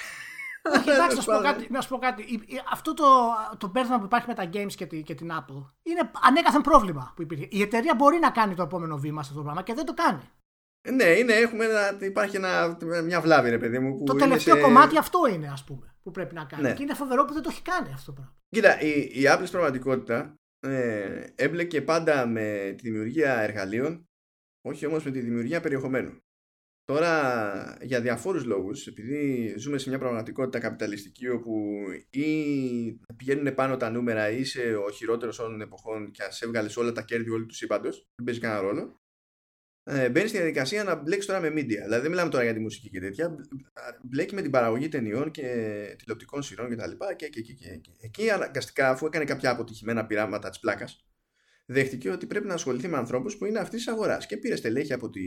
Όχι, 0.62 0.90
εντάξει, 0.96 1.16
να 1.16 1.22
σου 1.22 1.30
πω 1.30 1.38
κάτι. 1.42 1.66
Να 1.70 1.80
σου 1.80 1.88
πω 1.88 1.98
κάτι. 1.98 2.24
Αυτό 2.72 2.94
το, 2.94 3.06
το 3.58 3.68
πέρασμα 3.68 3.98
που 3.98 4.04
υπάρχει 4.04 4.26
με 4.28 4.34
τα 4.34 4.50
games 4.52 4.72
και, 4.74 4.86
τη, 4.86 5.02
και 5.02 5.14
την 5.14 5.30
Apple 5.32 5.72
είναι 5.82 6.10
ανέκαθεν 6.22 6.60
πρόβλημα 6.60 7.12
που 7.16 7.22
υπήρχε. 7.22 7.46
Η 7.50 7.62
εταιρεία 7.62 7.94
μπορεί 7.94 8.18
να 8.18 8.30
κάνει 8.30 8.54
το 8.54 8.62
επόμενο 8.62 8.96
βήμα 8.96 9.22
σε 9.22 9.28
αυτό 9.28 9.38
το 9.38 9.44
πράγμα 9.44 9.62
και 9.62 9.74
δεν 9.74 9.84
το 9.84 9.94
κάνει. 9.94 10.30
Ναι, 10.90 11.04
είναι, 11.04 11.32
έχουμε 11.32 11.64
ένα, 11.64 11.98
υπάρχει 12.00 12.36
ένα, 12.36 12.78
μια 13.04 13.20
βλάβη, 13.20 13.50
ρε 13.50 13.58
παιδί 13.58 13.78
μου. 13.78 13.98
Που 13.98 14.04
το 14.04 14.14
τελευταίο 14.14 14.54
σε... 14.54 14.60
κομμάτι 14.60 14.98
αυτό 14.98 15.26
είναι, 15.26 15.48
ας 15.48 15.64
πούμε, 15.64 15.94
που 16.02 16.10
πρέπει 16.10 16.34
να 16.34 16.44
κάνει. 16.44 16.62
Ναι. 16.62 16.74
Και 16.74 16.82
είναι 16.82 16.94
φοβερό 16.94 17.24
που 17.24 17.32
δεν 17.32 17.42
το 17.42 17.48
έχει 17.52 17.62
κάνει 17.62 17.92
αυτό 17.92 18.12
το 18.12 18.12
πράγμα. 18.12 18.34
Κοίτα, 18.48 18.80
η, 18.80 18.90
η 19.00 19.22
Apple 19.24 19.36
στην 19.36 19.50
πραγματικότητα 19.50 20.34
ε, 20.60 21.26
έμπλεκε 21.34 21.82
πάντα 21.82 22.26
με 22.26 22.74
τη 22.76 22.82
δημιουργία 22.82 23.38
εργαλείων, 23.38 24.08
όχι 24.62 24.86
όμως 24.86 25.04
με 25.04 25.10
τη 25.10 25.20
δημιουργία 25.20 25.60
περιεχομένου. 25.60 26.18
Τώρα, 26.84 27.78
για 27.82 28.00
διαφόρους 28.00 28.44
λόγους, 28.44 28.86
επειδή 28.86 29.54
ζούμε 29.58 29.78
σε 29.78 29.88
μια 29.88 29.98
πραγματικότητα 29.98 30.58
καπιταλιστική 30.58 31.28
όπου 31.28 31.74
ή 32.10 32.26
πηγαίνουν 33.16 33.54
πάνω 33.54 33.76
τα 33.76 33.90
νούμερα 33.90 34.30
ή 34.30 34.40
είσαι 34.40 34.74
ο 34.74 34.90
χειρότερος 34.90 35.38
όλων 35.38 35.50
των 35.50 35.60
εποχών 35.60 36.10
και 36.10 36.22
ας 36.22 36.42
έβγαλες 36.42 36.76
όλα 36.76 36.92
τα 36.92 37.02
κέρδη 37.02 37.30
όλου 37.30 37.46
του 37.46 37.54
σύμπαντος, 37.54 38.08
δεν 38.14 38.24
παίζει 38.24 38.40
κανένα 38.40 38.60
ρόλο, 38.60 39.02
ε, 39.84 40.10
μπαίνεις 40.10 40.28
στη 40.28 40.38
διαδικασία 40.38 40.84
να 40.84 40.94
μπλέξει 40.94 41.26
τώρα 41.26 41.40
με 41.40 41.48
media. 41.48 41.82
Δηλαδή 41.84 42.00
δεν 42.00 42.10
μιλάμε 42.10 42.30
τώρα 42.30 42.44
για 42.44 42.54
τη 42.54 42.60
μουσική 42.60 42.90
και 42.90 43.00
τέτοια. 43.00 43.34
Μπλέκει 44.02 44.34
με 44.34 44.42
την 44.42 44.50
παραγωγή 44.50 44.88
ταινιών 44.88 45.30
και 45.30 45.46
τηλεοπτικών 45.98 46.42
σειρών 46.42 46.70
κτλ. 46.70 46.90
Και, 47.16 47.28
και, 47.28 47.40
και, 47.40 47.52
και, 47.52 47.76
και. 47.76 47.90
Εκεί 48.00 48.30
αναγκαστικά, 48.30 48.90
αφού 48.90 49.06
έκανε 49.06 49.24
κάποια 49.24 49.50
αποτυχημένα 49.50 50.06
πειράματα 50.06 50.48
της 50.48 50.58
πλάκας, 50.58 51.06
δέχτηκε 51.66 52.10
ότι 52.10 52.26
πρέπει 52.26 52.46
να 52.46 52.54
ασχοληθεί 52.54 52.88
με 52.88 52.96
ανθρώπους 52.96 53.36
που 53.36 53.44
είναι 53.44 53.58
αυτής 53.58 53.84
της 53.84 53.92
αγοράς. 53.92 54.26
Και 54.26 54.36
πήρε 54.36 54.56
στελέχη 54.56 54.92
από 54.92 55.10
τη, 55.10 55.20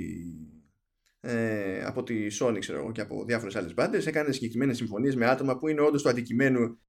ε, 1.27 1.83
από 1.83 2.03
τη 2.03 2.27
Sony 2.39 2.57
ξέρω 2.59 2.77
εγώ, 2.77 2.91
και 2.91 3.01
από 3.01 3.25
διάφορες 3.25 3.55
άλλες 3.55 3.73
μπάντες. 3.73 4.07
Έκανε 4.07 4.31
συγκεκριμένες 4.31 4.77
συμφωνίες 4.77 5.15
με 5.15 5.25
άτομα 5.25 5.57
που 5.57 5.67
είναι 5.67 5.81
όντως 5.81 6.01
του 6.01 6.09
αντικειμένου 6.09 6.79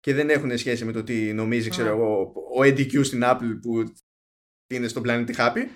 και 0.00 0.14
δεν 0.14 0.30
έχουν 0.30 0.58
σχέση 0.58 0.84
με 0.84 0.92
το 0.92 1.02
τι 1.02 1.32
νομίζει 1.32 1.70
ξέρω 1.70 1.88
εγώ, 1.88 2.32
ο 2.56 2.60
EDQ 2.62 3.04
στην 3.04 3.20
Apple 3.24 3.58
που 3.62 3.92
είναι 4.66 4.88
στον 4.88 5.02
πλανήτη 5.02 5.34
Happy. 5.36 5.66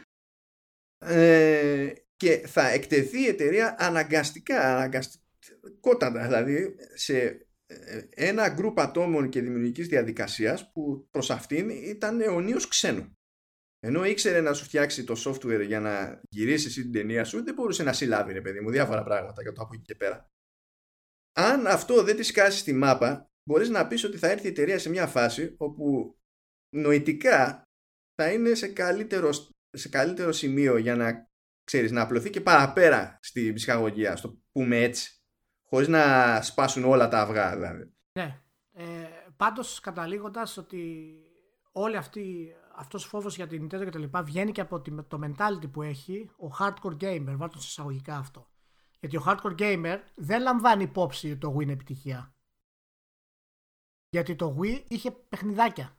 Ε, 0.98 1.92
και 2.16 2.36
θα 2.46 2.68
εκτεθεί 2.68 3.20
η 3.20 3.26
εταιρεία 3.26 3.76
αναγκαστικά, 3.78 4.76
αναγκαστικότατα 4.76 6.26
δηλαδή 6.26 6.74
σε 6.94 7.16
ε, 7.66 8.08
ένα 8.10 8.48
γκρουπ 8.48 8.80
ατόμων 8.80 9.28
και 9.28 9.40
δημιουργικής 9.40 9.88
διαδικασίας 9.88 10.72
που 10.72 11.08
προς 11.10 11.30
αυτήν 11.30 11.68
ήταν 11.68 12.20
αιωνίως 12.20 12.68
ξένο. 12.68 13.17
Ενώ 13.80 14.04
ήξερε 14.04 14.40
να 14.40 14.52
σου 14.52 14.64
φτιάξει 14.64 15.04
το 15.04 15.14
software 15.24 15.66
για 15.66 15.80
να 15.80 16.20
γυρίσεις 16.28 16.66
εσύ 16.66 16.82
την 16.82 16.92
ταινία 16.92 17.24
σου, 17.24 17.44
δεν 17.44 17.54
μπορούσε 17.54 17.82
να 17.82 17.92
συλλάβει, 17.92 18.32
ρε 18.32 18.40
παιδί 18.40 18.60
μου, 18.60 18.70
διάφορα 18.70 19.02
πράγματα 19.02 19.42
για 19.42 19.52
το 19.52 19.62
από 19.62 19.74
εκεί 19.74 19.82
και 19.82 19.94
πέρα. 19.94 20.30
Αν 21.32 21.66
αυτό 21.66 22.02
δεν 22.02 22.16
της 22.16 22.26
σκάσει 22.26 22.58
στη 22.58 22.72
μάπα, 22.72 23.30
μπορείς 23.42 23.68
να 23.68 23.86
πεις 23.86 24.04
ότι 24.04 24.18
θα 24.18 24.28
έρθει 24.28 24.46
η 24.46 24.50
εταιρεία 24.50 24.78
σε 24.78 24.88
μια 24.88 25.06
φάση 25.06 25.54
όπου 25.58 26.16
νοητικά 26.76 27.62
θα 28.14 28.32
είναι 28.32 28.54
σε 28.54 28.68
καλύτερο, 28.68 29.30
σε 29.70 29.88
καλύτερο 29.88 30.32
σημείο 30.32 30.76
για 30.76 30.96
να 30.96 31.28
ξέρεις, 31.64 31.92
να 31.92 32.02
απλωθεί 32.02 32.30
και 32.30 32.40
παραπέρα 32.40 33.18
στη 33.22 33.52
ψυχαγωγία, 33.52 34.16
στο 34.16 34.38
πούμε 34.52 34.76
έτσι, 34.76 35.22
χωρίς 35.68 35.88
να 35.88 36.42
σπάσουν 36.42 36.84
όλα 36.84 37.08
τα 37.08 37.20
αυγά 37.20 37.54
δηλαδή. 37.54 37.92
Ναι. 38.12 38.40
Ε, 38.72 38.84
πάντως 39.36 39.80
καταλήγοντας 39.80 40.56
ότι 40.56 41.12
όλη 41.72 41.96
αυτή 41.96 42.54
αυτός 42.78 43.04
ο 43.04 43.08
φόβος 43.08 43.36
για 43.36 43.46
την 43.46 43.64
Nintendo 43.64 43.84
και 43.84 43.90
τα 43.90 43.98
λοιπά 43.98 44.22
βγαίνει 44.22 44.52
και 44.52 44.60
από 44.60 44.80
το 45.08 45.20
mentality 45.22 45.70
που 45.70 45.82
έχει 45.82 46.30
ο 46.36 46.48
hardcore 46.58 46.96
gamer, 47.00 47.34
βάλτε 47.36 47.58
σε 47.58 47.66
εισαγωγικά 47.66 48.16
αυτό. 48.16 48.48
Γιατί 49.00 49.16
ο 49.16 49.22
hardcore 49.26 49.58
gamer 49.58 49.98
δεν 50.14 50.42
λαμβάνει 50.42 50.82
υπόψη 50.82 51.36
το 51.36 51.56
Wii 51.56 51.62
είναι 51.62 51.72
επιτυχία. 51.72 52.34
Γιατί 54.10 54.36
το 54.36 54.56
Wii 54.60 54.84
είχε 54.88 55.10
παιχνιδάκια. 55.10 55.96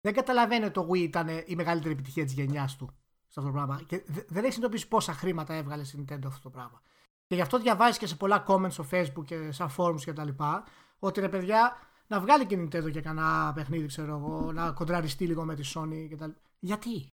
Δεν 0.00 0.14
καταλαβαίνει 0.14 0.64
ότι 0.64 0.72
το 0.72 0.88
Wii 0.90 0.98
ήταν 0.98 1.28
η 1.46 1.54
μεγαλύτερη 1.54 1.92
επιτυχία 1.92 2.24
της 2.24 2.32
γενιάς 2.32 2.76
του 2.76 2.86
σε 3.28 3.40
αυτό 3.40 3.42
το 3.42 3.50
πράγμα. 3.50 3.82
Και 3.86 4.04
δεν 4.06 4.16
έχεις 4.18 4.54
συνειδητοποιήσει 4.54 4.88
πόσα 4.88 5.12
χρήματα 5.12 5.54
έβγαλε 5.54 5.84
στην 5.84 6.04
Nintendo 6.04 6.26
αυτό 6.26 6.40
το 6.40 6.50
πράγμα. 6.50 6.82
Και 7.26 7.34
γι' 7.34 7.40
αυτό 7.40 7.58
διαβάζεις 7.58 7.98
και 7.98 8.06
σε 8.06 8.16
πολλά 8.16 8.44
comments 8.48 8.70
στο 8.70 8.86
Facebook 8.90 9.24
και 9.24 9.52
σαν 9.52 9.70
forums 9.76 10.00
και 10.00 10.12
τα 10.12 10.24
λοιπά, 10.24 10.64
ότι 10.98 11.20
ρε 11.20 11.28
παιδιά, 11.28 11.76
να 12.06 12.20
βγάλει 12.20 12.46
και 12.46 12.56
Nintendo 12.58 12.90
και 12.92 13.00
κανένα 13.00 13.52
παιχνίδι, 13.54 13.86
ξέρω 13.86 14.16
εγώ, 14.16 14.52
να 14.52 14.72
κοντραριστεί 14.72 15.26
λίγο 15.26 15.44
με 15.44 15.54
τη 15.54 15.72
Sony 15.74 16.06
και 16.08 16.16
τα 16.16 16.34
Γιατί; 16.58 17.08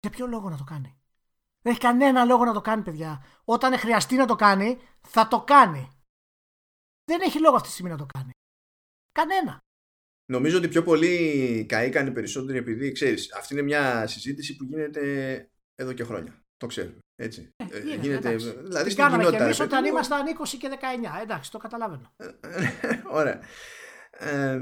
Για 0.00 0.10
ποιο 0.10 0.26
λόγο 0.26 0.48
να 0.48 0.56
το 0.56 0.64
κάνει; 0.64 0.98
Δεν 1.62 1.72
έχει 1.72 1.80
κανένα 1.80 2.24
λόγο 2.24 2.44
να 2.44 2.52
το 2.52 2.60
κάνει, 2.60 2.82
παιδιά. 2.82 3.24
Όταν 3.44 3.78
χρειαστεί 3.78 4.16
να 4.16 4.26
το 4.26 4.34
κάνει, 4.36 4.78
θα 5.08 5.28
το 5.28 5.44
κάνει. 5.44 5.88
Δεν 7.04 7.20
έχει 7.20 7.40
λόγο 7.40 7.54
αυτή 7.54 7.66
τη 7.68 7.72
στιγμή 7.74 7.90
να 7.90 7.96
το 7.96 8.06
κάνει. 8.18 8.30
Κανένα. 9.12 9.58
Νομίζω 10.32 10.58
ότι 10.58 10.68
πιο 10.68 10.82
πολύ 10.82 11.64
καήκανε 11.68 12.10
περισσότεροι 12.10 12.58
επειδή 12.58 12.92
ξέρεις, 12.92 13.32
αυτή 13.32 13.52
είναι 13.54 13.62
μια 13.62 14.06
συζήτηση 14.06 14.56
που 14.56 14.64
γίνεται 14.64 15.02
εδώ 15.74 15.92
και 15.92 16.04
χρόνια. 16.04 16.40
Το 16.56 16.66
ξέρουμε. 16.66 16.98
Έτσι. 17.16 17.48
Ε, 17.56 17.64
Ε, 17.64 17.78
γίνεται, 17.80 18.00
γίνεται, 18.00 18.28
εντάξει. 18.28 18.46
δηλαδή 18.50 18.68
Την 18.82 18.90
στην 18.92 18.96
κάναμε 18.96 19.16
και 19.16 19.22
κοινότητα. 19.22 19.44
εμείς 19.44 19.58
ρε 19.58 19.64
όταν 19.64 19.78
παιδί 19.80 19.90
μου. 19.90 19.96
ήμασταν 19.96 20.26
20 20.26 20.56
και 20.58 20.68
19. 21.18 21.20
Εντάξει, 21.22 21.50
το 21.50 21.58
καταλαβαίνω. 21.58 22.12
Ωραία. 23.10 23.40
Ε, 24.18 24.60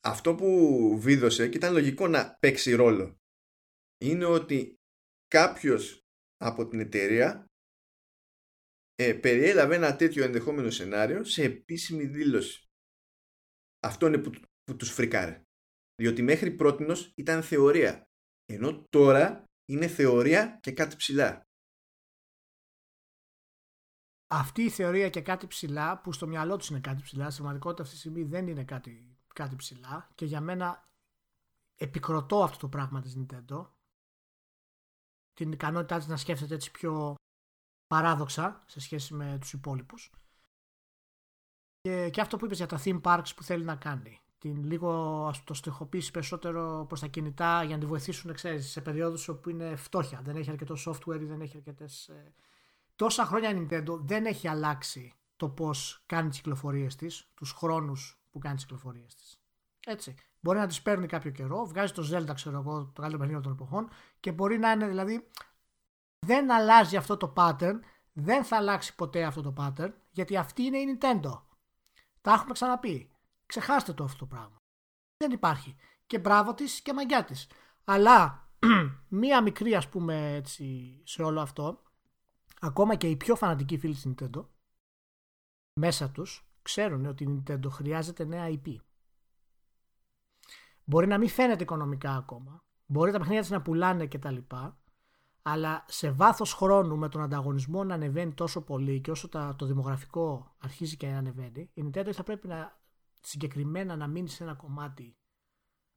αυτό 0.00 0.34
που 0.34 0.98
βίδωσε 1.00 1.48
και 1.48 1.56
ήταν 1.56 1.72
λογικό 1.72 2.08
να 2.08 2.36
παίξει 2.40 2.74
ρόλο 2.74 3.20
είναι 4.00 4.24
ότι 4.24 4.80
κάποιος 5.28 6.04
από 6.36 6.68
την 6.68 6.80
εταιρεία 6.80 7.44
ε, 8.94 9.12
περιέλαβε 9.12 9.74
ένα 9.74 9.96
τέτοιο 9.96 10.24
ενδεχόμενο 10.24 10.70
σενάριο 10.70 11.24
σε 11.24 11.42
επίσημη 11.42 12.06
δήλωση. 12.06 12.68
Αυτό 13.82 14.06
είναι 14.06 14.18
που, 14.18 14.30
που 14.64 14.76
τους 14.76 14.90
φρικάρε. 14.90 15.42
Διότι 15.94 16.22
μέχρι 16.22 16.50
πρότινος 16.50 17.12
ήταν 17.16 17.42
θεωρία. 17.42 18.08
Ενώ 18.44 18.86
τώρα 18.88 19.44
είναι 19.64 19.86
θεωρία 19.86 20.58
και 20.62 20.72
κάτι 20.72 20.96
ψηλά. 20.96 21.48
Αυτή 24.32 24.62
η 24.62 24.70
θεωρία 24.70 25.08
και 25.08 25.20
κάτι 25.20 25.46
ψηλά, 25.46 26.00
που 26.00 26.12
στο 26.12 26.26
μυαλό 26.26 26.56
τους 26.56 26.68
είναι 26.68 26.80
κάτι 26.80 27.02
ψηλά, 27.02 27.24
στην 27.24 27.36
πραγματικότητα 27.36 27.82
αυτή 27.82 27.94
τη 27.94 28.00
στιγμή 28.00 28.22
δεν 28.22 28.46
είναι 28.46 28.64
κάτι, 28.64 29.18
κάτι 29.34 29.56
ψηλά 29.56 30.08
και 30.14 30.24
για 30.24 30.40
μένα 30.40 30.88
επικροτώ 31.76 32.42
αυτό 32.42 32.58
το 32.58 32.68
πράγμα 32.68 33.00
της 33.00 33.18
Nintendo. 33.18 33.66
Την 35.32 35.52
ικανότητά 35.52 35.98
της 35.98 36.06
να 36.06 36.16
σκέφτεται 36.16 36.54
έτσι 36.54 36.70
πιο 36.70 37.14
παράδοξα 37.86 38.64
σε 38.66 38.80
σχέση 38.80 39.14
με 39.14 39.38
τους 39.40 39.52
υπόλοιπους. 39.52 40.10
Και, 41.80 42.10
και 42.10 42.20
αυτό 42.20 42.36
που 42.36 42.44
είπες 42.44 42.56
για 42.56 42.66
τα 42.66 42.80
theme 42.84 43.00
parks 43.00 43.34
που 43.36 43.42
θέλει 43.42 43.64
να 43.64 43.76
κάνει. 43.76 44.20
Την 44.38 44.64
λίγο 44.64 45.24
ας 45.26 45.44
το 45.44 45.54
στοιχοποιήσει 45.54 46.10
περισσότερο 46.10 46.84
προς 46.88 47.00
τα 47.00 47.06
κινητά 47.06 47.62
για 47.62 47.74
να 47.74 47.80
τη 47.80 47.86
βοηθήσουν 47.86 48.34
ξέρεις, 48.34 48.70
σε 48.70 48.80
περιόδους 48.80 49.28
όπου 49.28 49.50
είναι 49.50 49.76
φτώχεια. 49.76 50.20
Δεν 50.22 50.36
έχει 50.36 50.50
αρκετό 50.50 50.74
software 50.86 51.20
ή 51.20 51.24
δεν 51.24 51.40
έχει 51.40 51.56
αρκετές... 51.56 52.10
ε, 53.00 53.04
Τόσα 53.04 53.24
χρόνια 53.24 53.50
η 53.50 53.66
Nintendo 53.70 53.98
δεν 54.00 54.26
έχει 54.26 54.48
αλλάξει 54.48 55.14
το 55.36 55.48
πώς 55.48 56.02
κάνει 56.06 56.28
τις 56.28 56.38
κυκλοφορίες 56.38 56.96
της, 56.96 57.30
τους 57.34 57.52
χρόνους 57.52 58.22
που 58.30 58.38
κάνει 58.38 58.54
τις 58.54 58.64
κυκλοφορίες 58.64 59.14
της. 59.14 59.40
Έτσι. 59.86 60.14
Μπορεί 60.40 60.58
να 60.58 60.66
τις 60.66 60.82
παίρνει 60.82 61.06
κάποιο 61.06 61.30
καιρό, 61.30 61.66
βγάζει 61.66 61.92
το 61.92 62.08
Zelda, 62.12 62.34
ξέρω 62.34 62.58
εγώ, 62.58 62.84
το 62.94 63.00
καλύτερο 63.00 63.22
παιχνίδι 63.22 63.42
των 63.42 63.52
εποχών 63.52 63.88
και 64.20 64.32
μπορεί 64.32 64.58
να 64.58 64.70
είναι 64.70 64.88
δηλαδή 64.88 65.28
δεν 66.26 66.52
αλλάζει 66.52 66.96
αυτό 66.96 67.16
το 67.16 67.32
pattern, 67.36 67.78
δεν 68.12 68.44
θα 68.44 68.56
αλλάξει 68.56 68.94
ποτέ 68.94 69.24
αυτό 69.24 69.42
το 69.42 69.54
pattern, 69.56 69.92
γιατί 70.10 70.36
αυτή 70.36 70.62
είναι 70.62 70.78
η 70.78 70.98
Nintendo. 70.98 71.40
Τα 72.20 72.32
έχουμε 72.32 72.52
ξαναπεί. 72.52 73.10
Ξεχάστε 73.46 73.92
το 73.92 74.04
αυτό 74.04 74.18
το 74.18 74.26
πράγμα. 74.26 74.56
Δεν 75.16 75.30
υπάρχει. 75.30 75.76
Και 76.06 76.18
μπράβο 76.18 76.54
της 76.54 76.80
και 76.80 76.92
μαγιά 76.92 77.24
της. 77.24 77.46
Αλλά 77.84 78.48
μία 79.08 79.42
μικρή 79.42 79.74
ας 79.74 79.88
πούμε 79.88 80.34
έτσι 80.34 81.00
σε 81.04 81.22
όλο 81.22 81.40
αυτό, 81.40 81.82
ακόμα 82.60 82.96
και 82.96 83.08
οι 83.08 83.16
πιο 83.16 83.36
φανατικοί 83.36 83.78
φίλοι 83.78 83.94
της 83.94 84.06
Nintendo, 84.08 84.46
μέσα 85.72 86.10
τους 86.10 86.50
ξέρουν 86.62 87.06
ότι 87.06 87.24
η 87.24 87.42
Nintendo 87.46 87.66
χρειάζεται 87.70 88.24
νέα 88.24 88.46
IP. 88.48 88.76
Μπορεί 90.84 91.06
να 91.06 91.18
μην 91.18 91.28
φαίνεται 91.28 91.62
οικονομικά 91.62 92.16
ακόμα, 92.16 92.64
μπορεί 92.86 93.12
τα 93.12 93.18
παιχνίδια 93.18 93.40
της 93.42 93.50
να 93.50 93.62
πουλάνε 93.62 94.06
κτλ. 94.06 94.36
Αλλά 95.42 95.84
σε 95.88 96.10
βάθος 96.10 96.52
χρόνου 96.54 96.96
με 96.96 97.08
τον 97.08 97.22
ανταγωνισμό 97.22 97.84
να 97.84 97.94
ανεβαίνει 97.94 98.34
τόσο 98.34 98.62
πολύ 98.62 99.00
και 99.00 99.10
όσο 99.10 99.28
τα, 99.28 99.54
το 99.56 99.66
δημογραφικό 99.66 100.54
αρχίζει 100.58 100.96
και 100.96 101.06
ανεβαίνει, 101.06 101.70
η 101.74 101.82
Nintendo 101.84 102.10
θα 102.12 102.22
πρέπει 102.22 102.48
να 102.48 102.80
συγκεκριμένα 103.20 103.96
να 103.96 104.06
μείνει 104.06 104.28
σε 104.28 104.42
ένα 104.42 104.54
κομμάτι 104.54 105.16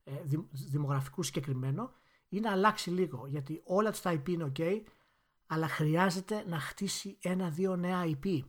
ε, 0.04 0.22
δη- 0.24 0.50
δημογραφικού 0.52 1.24
συγκεκριμένο 1.24 1.92
ή 2.30 2.40
να 2.40 2.52
αλλάξει 2.52 2.90
λίγο. 2.90 3.28
Γιατί 3.28 3.62
όλα 3.66 3.92
της 3.92 4.02
τα 4.02 4.12
IP 4.14 4.30
είναι 4.30 4.52
ok, 4.56 4.82
αλλά 5.48 5.68
χρειάζεται 5.68 6.44
να 6.48 6.60
χτίσει 6.60 7.18
ένα-δύο 7.22 7.76
νέα 7.76 8.04
IP. 8.06 8.40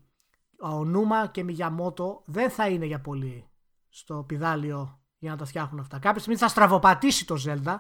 Ο 0.61 0.85
Νούμα 0.85 1.27
και 1.27 1.43
Μιγιαμότο 1.43 2.23
δεν 2.27 2.51
θα 2.51 2.69
είναι 2.69 2.87
για 2.87 3.01
πολύ 3.01 3.49
στο 3.89 4.25
πιδάλιο 4.29 5.01
για 5.19 5.31
να 5.31 5.37
τα 5.37 5.45
φτιάχνουν 5.45 5.81
αυτά. 5.81 5.99
Κάποια 5.99 6.21
στιγμή 6.21 6.39
θα 6.39 6.49
στραβοπατήσει 6.49 7.27
το 7.27 7.37
Zelda, 7.47 7.77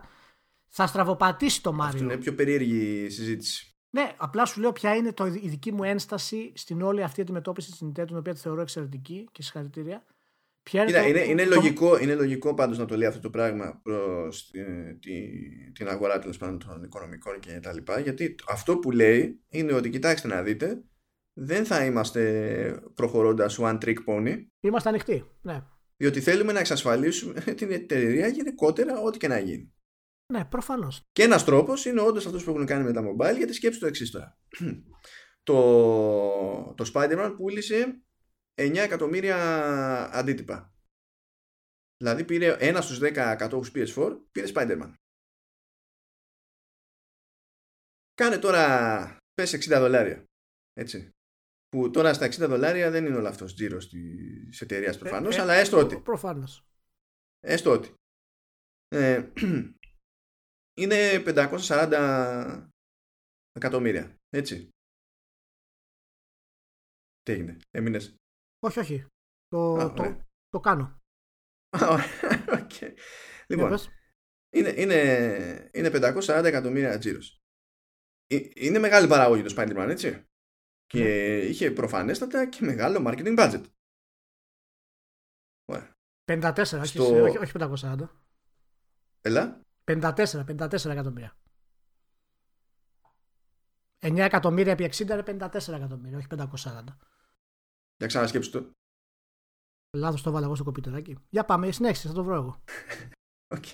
θα 0.69 0.87
στραβοπατήσει 0.87 1.63
το 1.63 1.77
Αυτό 1.81 1.99
Mario. 1.99 2.01
είναι 2.01 2.17
πιο 2.17 2.35
περίεργη 2.35 3.11
συζήτηση. 3.11 3.75
Ναι, 3.91 4.15
απλά 4.17 4.45
σου 4.45 4.61
λέω 4.61 4.73
ποια 4.73 4.95
είναι 4.95 5.13
το, 5.13 5.27
η 5.27 5.49
δική 5.49 5.73
μου 5.73 5.83
ένσταση 5.85 6.53
στην 6.55 6.83
όλη 6.83 7.03
αυτή 7.03 7.21
αντιμετώπιση 7.21 7.71
της 7.71 7.83
Nintendo, 7.85 8.07
την 8.07 8.17
οποία 8.17 8.35
τη 8.35 8.41
θεωρώ 8.41 8.61
εξαιρετική 8.61 9.29
και 9.33 9.43
συγχαρητήρια. 9.43 10.05
Ποια 10.71 10.83
είναι, 10.83 10.91
Κοίτα, 10.91 11.03
το- 11.03 11.09
είναι, 11.09 11.19
το- 11.25 11.31
είναι, 11.31 11.45
το- 11.45 11.55
λογικό, 11.55 11.99
είναι 11.99 12.15
λογικό 12.15 12.55
πάντως 12.55 12.79
να 12.79 12.85
το 12.85 12.97
λέει 12.97 13.09
αυτό 13.09 13.21
το 13.21 13.31
πράγμα 13.31 13.81
προς 13.83 14.51
τη, 14.51 14.61
τη, 14.99 15.31
την 15.73 15.89
αγορά 15.89 16.19
τέλος 16.19 16.37
πάντων 16.37 16.59
των 16.59 16.83
οικονομικών 16.83 17.39
και 17.41 17.61
τα 17.63 17.73
λοιπά 17.73 17.99
γιατί 18.01 18.35
αυτό 18.49 18.79
που 18.79 18.91
λέει 18.91 19.43
είναι 19.49 19.73
ότι 19.73 19.91
κοιτάξτε 19.91 20.29
να 20.29 20.43
δείτε 20.43 20.83
δεν 21.33 21.65
θα 21.65 21.85
είμαστε 21.85 22.83
προχωρώντας 22.95 23.59
one 23.61 23.79
trick 23.85 23.95
pony 24.07 24.37
Είμαστε 24.61 24.89
ανοιχτοί. 24.89 25.25
Ναι. 25.43 25.63
διότι 25.97 26.21
θέλουμε 26.21 26.53
να 26.53 26.59
εξασφαλίσουμε 26.59 27.41
την 27.59 27.71
εταιρεία 27.73 28.27
γενικότερα 28.29 29.01
ό,τι 29.01 29.19
και 29.19 29.29
να 29.29 29.39
γίνει. 29.39 29.73
Ναι, 30.33 30.45
προφανώς. 30.45 31.03
Και 31.13 31.23
ένας 31.23 31.45
τρόπος 31.45 31.85
είναι 31.85 32.01
όντως 32.01 32.27
αυτός 32.27 32.45
που 32.45 32.51
έχουν 32.51 32.67
κάνει 32.67 32.85
με 32.85 32.93
τα 32.93 33.03
mobile 33.03 33.37
γιατί 33.37 33.53
σκέψτε 33.53 33.81
το 33.81 33.87
εξής 33.87 34.11
τώρα. 34.11 34.39
το, 35.43 35.55
το 36.77 36.91
Spider-Man 36.95 37.35
πούλησε 37.37 38.03
9 38.55 38.77
εκατομμύρια 38.77 39.37
αντίτυπα. 40.13 40.75
Δηλαδή 41.97 42.25
πήρε 42.25 42.57
ένα 42.59 42.81
στους 42.81 42.99
10 43.03 43.13
κατόχους 43.39 43.71
PS4 43.75 44.19
πήρε 44.33 44.47
Spider-Man. 44.55 44.95
Κάνε 48.15 48.39
τώρα 48.39 49.17
πες 49.35 49.55
60 49.55 49.79
δολάρια. 49.79 50.25
Έτσι. 50.73 51.11
Που 51.69 51.91
τώρα 51.91 52.15
στα 52.15 52.27
60 52.27 52.31
δολάρια 52.49 52.91
δεν 52.91 53.07
είναι 53.07 53.17
όλο 53.17 53.29
αυτός 53.29 53.55
τζίρος 53.55 53.89
της 53.89 54.61
εταιρείας 54.61 54.99
προφανώς, 54.99 55.39
αλλά 55.39 55.53
έστω 55.53 55.79
ότι. 55.79 56.01
Προφανώς. 56.01 56.67
Έστω 57.41 57.71
ότι. 57.71 57.95
Ε, 58.89 59.33
είναι 60.81 61.23
540 61.27 62.69
εκατομμύρια. 63.53 64.17
Έτσι. 64.29 64.69
Τι 67.23 67.33
έγινε, 67.33 67.57
έμεινες. 67.71 68.17
Όχι, 68.65 68.79
όχι. 68.79 69.07
Το, 69.49 69.73
Α, 69.75 69.93
το, 69.93 70.03
ωραία. 70.03 70.27
το 70.49 70.61
κάνω. 70.61 71.01
Οκ. 72.61 72.73
Λοιπόν, 73.47 73.67
Για 73.67 73.69
πες. 73.69 73.89
είναι, 74.51 74.69
είναι, 74.77 75.71
είναι 75.73 75.91
540 75.93 76.43
εκατομμύρια 76.45 76.99
τζίρος. 76.99 77.43
Ε, 78.27 78.39
Είναι 78.55 78.79
μεγάλη 78.79 79.09
παραγωγή 79.09 79.43
το 79.43 79.55
Spider-Man, 79.57 79.87
έτσι. 79.91 80.25
Και 80.87 81.39
είχε 81.39 81.71
προφανέστατα 81.71 82.49
και 82.49 82.65
μεγάλο 82.65 83.05
marketing 83.07 83.39
budget. 83.39 83.63
Ωραία. 85.65 85.93
54, 86.25 86.57
όχι, 86.57 86.87
Στο- 86.87 87.23
όχι, 87.23 87.39
όχι 87.39 87.53
540. 87.59 88.09
Έλα. 89.21 89.61
54, 89.85 90.45
54 90.45 90.91
εκατομμύρια. 90.91 91.37
9 93.99 94.19
εκατομμύρια 94.19 94.73
επί 94.73 94.85
60 94.85 94.99
είναι 95.01 95.23
54 95.27 95.75
εκατομμύρια, 95.75 96.17
όχι 96.19 96.27
540. 96.31 96.85
Για 97.97 98.07
ξανασκέψου 98.07 98.51
το. 98.51 98.71
Λάθος 99.97 100.23
το 100.23 100.31
βάλα 100.31 100.45
εγώ 100.45 100.55
στο 100.55 100.65
κομπιουτεράκι. 100.65 101.17
Για 101.31 101.45
πάμε, 101.45 101.73
συνέχισε, 101.73 102.09
θα 102.09 102.15
το 102.15 102.25
βρω 102.25 102.35
εγώ. 102.35 102.63
Οκ. 103.55 103.65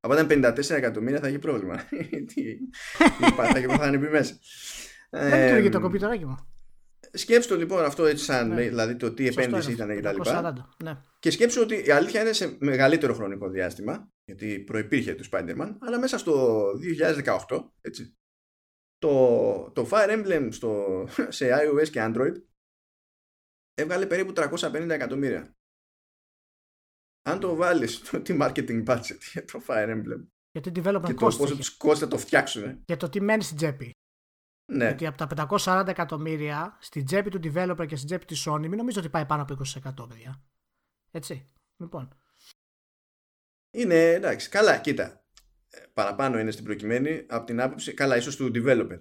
Από 0.00 0.12
όταν 0.12 0.26
54 0.30 0.70
εκατομμύρια 0.70 1.20
θα 1.20 1.26
έχει 1.26 1.38
πρόβλημα. 1.38 1.76
τι, 2.28 2.56
τι 3.06 3.32
πάθα 3.36 3.60
και 3.60 3.66
θα 3.66 3.86
είναι 3.86 3.98
πει 3.98 4.08
μέσα. 4.08 4.38
Δεν 5.10 5.32
Ε, 5.32 5.44
λειτουργεί 5.46 5.68
το 5.68 5.80
κομπιουτεράκι 5.80 6.24
μου. 6.26 6.36
Σκέψτε 7.12 7.52
το 7.54 7.58
λοιπόν 7.60 7.84
αυτό 7.84 8.04
έτσι 8.06 8.24
σαν 8.24 8.48
Ναι. 8.48 8.62
δηλαδή 8.62 8.96
το 8.96 9.12
τι 9.12 9.24
Σωστό 9.26 9.40
επένδυση 9.40 9.72
είναι 9.72 9.94
ήταν 9.94 10.06
αυτό, 10.20 10.22
κτλ. 10.22 10.30
540, 10.30 10.52
Ναι. 10.84 10.98
Και 11.18 11.30
σκέψου 11.30 11.60
ότι 11.62 11.84
η 11.86 11.90
αλήθεια 11.90 12.20
είναι 12.20 12.32
σε 12.32 12.56
μεγαλύτερο 12.60 13.14
χρονικό 13.14 13.48
διάστημα, 13.48 14.08
γιατί 14.24 14.58
προϋπήρχε 14.58 15.14
του 15.14 15.24
Spider-Man, 15.30 15.76
αλλά 15.80 15.98
μέσα 15.98 16.18
στο 16.18 16.64
2018, 17.48 17.70
έτσι, 17.80 18.16
το, 18.98 19.70
το 19.70 19.88
Fire 19.90 20.08
Emblem 20.10 20.48
στο, 20.50 21.04
σε 21.28 21.48
iOS 21.50 21.88
και 21.90 22.00
Android 22.02 22.34
έβγαλε 23.74 24.06
περίπου 24.06 24.32
350 24.36 24.88
εκατομμύρια. 24.88 25.56
Αν 27.22 27.40
το 27.40 27.54
βάλεις 27.54 28.00
το 28.10 28.22
τι 28.22 28.36
marketing 28.40 28.84
budget 28.84 29.18
για 29.32 29.44
το 29.44 29.62
Fire 29.66 29.88
Emblem 29.88 30.26
Γιατί 30.50 30.70
development 30.74 31.04
και 31.04 31.14
το 31.14 31.26
cost 31.26 31.36
πόσο 31.36 31.44
είχε. 31.44 31.56
τους 31.56 31.76
κόστησε 31.76 32.06
το 32.10 32.18
φτιάξουν, 32.18 32.84
Και 32.84 32.96
το 32.96 33.08
τι 33.08 33.20
μένει 33.20 33.42
στην 33.42 33.56
τσέπη. 33.56 33.90
ναι, 34.72 34.86
Γιατί 34.86 35.06
από 35.06 35.16
τα 35.34 35.46
540 35.58 35.88
εκατομμύρια 35.88 36.78
στην 36.80 37.04
τσέπη 37.04 37.30
του 37.30 37.40
developer 37.42 37.84
και 37.86 37.96
στην 37.96 38.06
τσέπη 38.08 38.24
της 38.24 38.46
Sony, 38.48 38.60
μην 38.60 38.76
νομίζω 38.76 39.00
ότι 39.00 39.08
πάει 39.08 39.26
πάνω 39.26 39.42
από 39.42 39.56
20% 40.04 40.08
παιδιά. 40.08 40.42
Έτσι. 41.10 41.44
Λοιπόν. 41.82 42.16
είναι 43.74 44.12
εντάξει, 44.12 44.48
καλά, 44.48 44.78
κοίτα, 44.78 45.24
ε, 45.68 45.86
παραπάνω 45.92 46.38
είναι 46.38 46.50
στην 46.50 46.64
προκειμένη 46.64 47.26
από 47.28 47.46
την 47.46 47.60
άποψη, 47.60 47.94
καλά 47.94 48.16
ίσως 48.16 48.36
του 48.36 48.50
developer. 48.54 49.00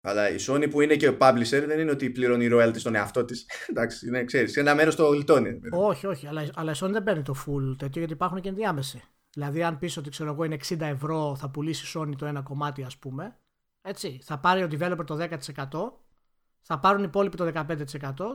Αλλά 0.00 0.30
η 0.30 0.36
Sony 0.48 0.70
που 0.70 0.80
είναι 0.80 0.96
και 0.96 1.08
ο 1.08 1.16
publisher 1.20 1.64
δεν 1.66 1.78
είναι 1.78 1.90
ότι 1.90 2.10
πληρώνει 2.10 2.48
royalty 2.52 2.76
στον 2.76 2.94
εαυτό 2.94 3.24
της. 3.24 3.46
Εντάξει, 3.70 4.06
είναι, 4.06 4.24
ξέρεις, 4.24 4.56
ένα 4.56 4.74
μέρος 4.74 4.96
το 4.96 5.08
γλιτώνει. 5.08 5.58
Όχι, 5.70 6.06
όχι, 6.06 6.26
αλλά, 6.26 6.48
αλλά 6.54 6.72
η 6.72 6.74
Sony 6.80 6.90
δεν 6.90 7.02
παίρνει 7.02 7.22
το 7.22 7.34
full 7.46 7.76
τέτοιο 7.78 7.98
γιατί 7.98 8.12
υπάρχουν 8.12 8.40
και 8.40 8.48
ενδιάμεση. 8.48 9.02
Δηλαδή, 9.32 9.62
αν 9.62 9.78
πεις 9.78 9.96
ότι 9.96 10.10
ξέρω 10.10 10.32
εγώ 10.32 10.44
είναι 10.44 10.56
60 10.68 10.80
ευρώ, 10.80 11.36
θα 11.36 11.50
πουλήσει 11.50 11.98
η 11.98 12.00
Sony 12.00 12.16
το 12.18 12.26
ένα 12.26 12.42
κομμάτι, 12.42 12.82
ας 12.82 12.96
πούμε. 12.96 13.38
Έτσι, 13.82 14.20
θα 14.24 14.38
πάρει 14.38 14.62
ο 14.62 14.68
developer 14.70 15.06
το 15.06 15.16
10%, 15.16 15.92
θα 16.60 16.78
πάρουν 16.78 17.00
οι 17.02 17.06
υπόλοιποι 17.06 17.36
το 17.36 17.52
15% 17.54 17.64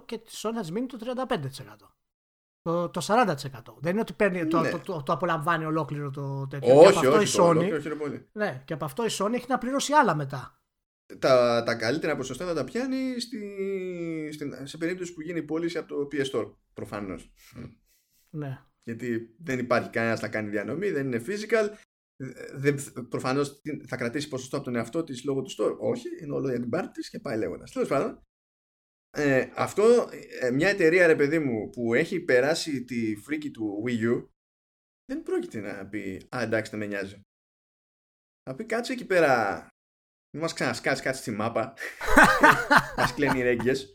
και 0.06 0.18
τη 0.18 0.32
Sony 0.32 0.52
θα 0.56 0.62
τη 0.62 0.72
μείνει 0.72 0.88
το 0.88 0.98
35% 1.30 1.94
το, 2.64 2.90
το 2.90 3.02
40%. 3.08 3.36
Δεν 3.80 3.92
είναι 3.92 4.02
ότι 4.02 4.14
παίρνει, 4.14 4.48
το, 4.48 4.60
ναι. 4.60 4.70
το, 4.70 4.80
το, 4.80 5.04
το, 5.04 5.14
απολαμβάνει 5.14 5.66
ολόκληρο 5.66 6.10
το 6.10 6.48
τέτοιο. 6.48 6.80
Όχι, 6.80 7.00
και 7.00 7.06
από 7.06 7.16
όχι, 7.16 7.24
αυτό 7.24 7.44
η 7.44 7.46
Sony, 7.48 7.98
πολύ. 7.98 8.30
Ναι, 8.32 8.62
και 8.66 8.74
από 8.74 8.86
αυτό 8.86 9.06
η 9.06 9.10
Sony 9.12 9.34
έχει 9.34 9.46
να 9.48 9.58
πληρώσει 9.58 9.94
άλλα 9.94 10.16
μετά. 10.16 10.62
Τα, 11.20 11.64
τα 11.66 11.76
καλύτερα 11.76 12.16
ποσοστά 12.16 12.46
θα 12.46 12.54
τα 12.54 12.64
πιάνει 12.64 13.20
στη, 13.20 14.30
στη, 14.32 14.68
σε 14.68 14.78
περίπτωση 14.78 15.14
που 15.14 15.22
γίνει 15.22 15.40
η 15.40 15.44
πώληση 15.44 15.78
από 15.78 15.88
το 15.88 16.08
PS 16.12 16.32
Store, 16.32 16.54
προφανώς. 16.74 17.34
Ναι. 18.30 18.66
Γιατί 18.84 19.36
δεν 19.40 19.60
υπάρχει 19.60 19.90
κανένας 19.90 20.22
να 20.22 20.30
κάνει 20.30 20.50
διανομή, 20.50 20.90
δεν 20.90 21.06
είναι 21.06 21.24
physical. 21.28 21.70
Δεν, 22.54 22.78
προφανώς 23.10 23.62
θα 23.88 23.98
κρατήσει 23.98 24.28
ποσοστό 24.28 24.56
από 24.56 24.66
τον 24.66 24.76
εαυτό 24.76 25.04
της 25.04 25.24
λόγω 25.24 25.42
του 25.42 25.52
store. 25.52 25.78
Όχι, 25.80 26.08
είναι 26.22 26.34
όλο 26.34 26.50
για 26.50 26.60
την 26.60 26.70
πάρτη 26.70 27.02
και 27.10 27.20
πάει 27.20 27.38
λέγοντας. 27.38 27.72
Τέλος 27.72 27.88
πάντων, 27.88 28.22
ε, 29.18 29.52
αυτό, 29.56 30.10
ε, 30.42 30.52
μια 30.52 30.70
εταιρεία 30.70 31.08
ρε 31.08 31.16
παιδί 31.16 31.40
μου 31.40 31.70
που 31.70 31.94
έχει 31.94 32.20
περάσει 32.20 32.84
τη 32.84 33.16
φρίκη 33.16 33.52
του 33.52 33.84
Wii 33.88 34.12
U 34.12 34.28
δεν 35.06 35.24
πρόκειται 35.24 35.60
να 35.60 35.88
πει 35.88 36.28
«Α, 36.36 36.42
εντάξει, 36.42 36.72
δεν 36.72 36.80
με 36.80 36.86
νοιάζει». 36.86 37.22
Θα 38.44 38.56
πει 38.56 38.66
κάτσε 38.66 38.94
εκεί 38.94 39.06
πέρα, 39.06 39.68
μην 40.34 40.42
μας 40.42 40.54
ξανασκάτσει 40.54 41.04
κάτι 41.04 41.18
στη 41.18 41.32
μάπα, 41.32 41.74
μας 42.98 43.14
κλαίνει 43.14 43.42
ρέγγες. 43.42 43.90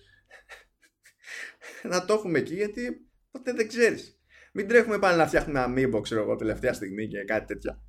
να 1.82 2.04
το 2.04 2.14
έχουμε 2.14 2.38
εκεί 2.38 2.54
γιατί 2.54 3.10
ποτέ 3.30 3.52
δεν 3.52 3.68
ξέρεις. 3.68 4.20
Μην 4.52 4.68
τρέχουμε 4.68 4.98
πάλι 4.98 5.18
να 5.18 5.26
φτιάχνουμε 5.26 5.60
αμίμπο, 5.60 6.00
ξέρω 6.00 6.22
εγώ, 6.22 6.36
τελευταία 6.36 6.72
στιγμή 6.72 7.08
και 7.08 7.24
κάτι 7.24 7.46
τέτοια. 7.46 7.82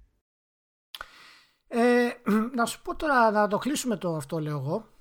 Ε, 1.67 2.09
να 2.55 2.65
σου 2.65 2.81
πω 2.81 2.95
τώρα, 2.95 3.31
να 3.31 3.47
το 3.47 3.57
κλείσουμε 3.57 3.97
το 3.97 4.15
αυτό 4.15 4.39
λέω 4.39 4.57
εγώ. 4.57 4.93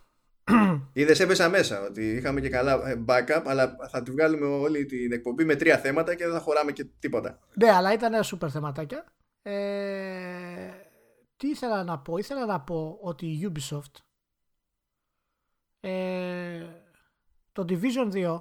Είδες, 0.93 1.21
έπεσα 1.21 1.49
μέσα 1.49 1.83
ότι 1.83 2.11
είχαμε 2.11 2.41
και 2.41 2.49
καλά 2.49 2.89
ε, 2.89 3.05
backup, 3.07 3.43
αλλά 3.45 3.77
θα 3.91 4.03
τη 4.03 4.11
βγάλουμε 4.11 4.47
όλη 4.47 4.85
την 4.85 5.13
εκπομπή 5.13 5.45
με 5.45 5.57
τρία 5.57 5.79
θέματα 5.79 6.15
και 6.15 6.25
δεν 6.25 6.33
θα 6.35 6.41
χωράμε 6.41 6.73
και 6.73 6.85
τίποτα. 6.99 7.39
Ναι, 7.55 7.71
αλλά 7.71 7.93
ήταν 7.93 8.25
σούπερ 8.25 8.51
θεματάκια. 8.53 9.05
Ε, 9.43 10.88
τι 11.39 11.49
ήθελα 11.49 11.85
να 11.85 11.99
πω, 11.99 12.19
ήθελα 12.19 12.47
να 12.47 12.61
πω 12.61 12.99
ότι 13.03 13.27
η 13.27 13.53
Ubisoft 13.53 14.03
ε, 15.81 16.83
το 17.53 17.65
Division 17.69 18.13
2 18.13 18.41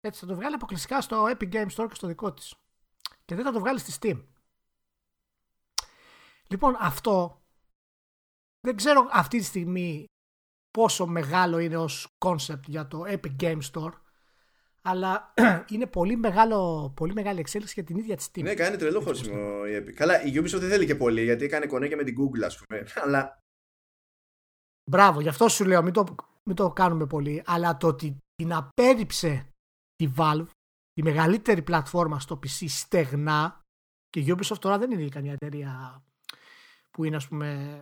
έτσι 0.00 0.20
θα 0.20 0.26
το 0.26 0.34
βγάλει 0.34 0.54
αποκλειστικά 0.54 1.00
στο 1.00 1.24
Epic 1.24 1.52
Games 1.52 1.74
Store 1.76 1.86
και 1.88 1.94
στο 1.94 2.06
δικό 2.06 2.32
της 2.32 2.54
και 3.24 3.34
δεν 3.34 3.44
θα 3.44 3.52
το 3.52 3.58
βγάλει 3.58 3.78
στη 3.78 3.98
Steam. 4.00 4.24
Λοιπόν 6.48 6.76
αυτό 6.78 7.42
δεν 8.60 8.76
ξέρω 8.76 9.08
αυτή 9.10 9.38
τη 9.38 9.44
στιγμή 9.44 10.04
πόσο 10.70 11.06
μεγάλο 11.06 11.58
είναι 11.58 11.76
ως 11.76 12.16
concept 12.18 12.62
για 12.66 12.88
το 12.88 13.02
Epic 13.06 13.36
Game 13.40 13.60
Store 13.72 13.92
αλλά 14.82 15.34
είναι 15.72 15.86
πολύ, 15.86 16.16
μεγάλο, 16.16 16.92
πολύ 16.96 17.12
μεγάλη 17.12 17.40
εξέλιξη 17.40 17.72
για 17.74 17.84
την 17.84 17.96
ίδια 17.96 18.16
της 18.16 18.28
Steam. 18.32 18.42
Ναι, 18.42 18.54
κάνει 18.54 18.76
τρελό 18.76 19.00
χώσιμο 19.00 19.62
η 19.66 19.76
Epic. 19.76 19.92
Καλά, 19.92 20.22
η 20.22 20.32
Ubisoft 20.34 20.58
δεν 20.58 20.68
θέλει 20.68 20.86
και 20.86 20.94
πολύ 20.94 21.24
γιατί 21.24 21.44
έκανε 21.44 21.66
κονέκια 21.66 21.96
με 21.96 22.04
την 22.04 22.16
Google, 22.20 22.42
ας 22.44 22.58
πούμε. 22.58 22.86
Αλλά. 23.04 23.38
Μπράβο, 24.90 25.20
γι' 25.20 25.28
αυτό 25.28 25.48
σου 25.48 25.64
λέω, 25.64 25.82
μην 25.82 25.92
το, 25.92 26.14
μην 26.42 26.56
το 26.56 26.70
κάνουμε 26.70 27.06
πολύ. 27.06 27.42
Αλλά 27.46 27.76
το 27.76 27.86
ότι 27.86 28.16
την 28.34 28.52
απέρριψε 28.52 29.48
τη 29.94 30.10
Valve, 30.16 30.46
η 30.94 31.02
μεγαλύτερη 31.02 31.62
πλατφόρμα 31.62 32.20
στο 32.20 32.38
PC, 32.42 32.64
στεγνά. 32.68 33.60
Και 34.08 34.20
η 34.20 34.34
Ubisoft 34.36 34.58
τώρα 34.58 34.78
δεν 34.78 34.90
είναι 34.90 35.08
καμιά 35.08 35.32
εταιρεία 35.32 36.02
που 36.90 37.04
είναι, 37.04 37.16
ας 37.16 37.28
πούμε, 37.28 37.80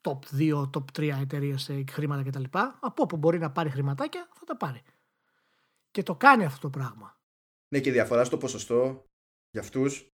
top 0.00 0.18
2, 0.38 0.70
top 0.70 0.84
3 0.98 1.18
εταιρείες 1.20 1.62
σε 1.62 1.84
χρήματα 1.90 2.22
κτλ. 2.22 2.44
Από 2.80 3.02
όπου 3.02 3.16
μπορεί 3.16 3.38
να 3.38 3.50
πάρει 3.50 3.70
χρηματάκια 3.70 4.28
θα 4.34 4.44
τα 4.44 4.56
πάρει. 4.56 4.82
Και 5.96 6.02
το 6.02 6.16
κάνει 6.16 6.44
αυτό 6.44 6.60
το 6.60 6.70
πράγμα. 6.70 7.20
Ναι, 7.68 7.80
και 7.80 7.88
η 7.88 7.92
διαφορά 7.92 8.24
στο 8.24 8.38
ποσοστό 8.38 9.04
για 9.50 9.60
αυτούς 9.60 10.08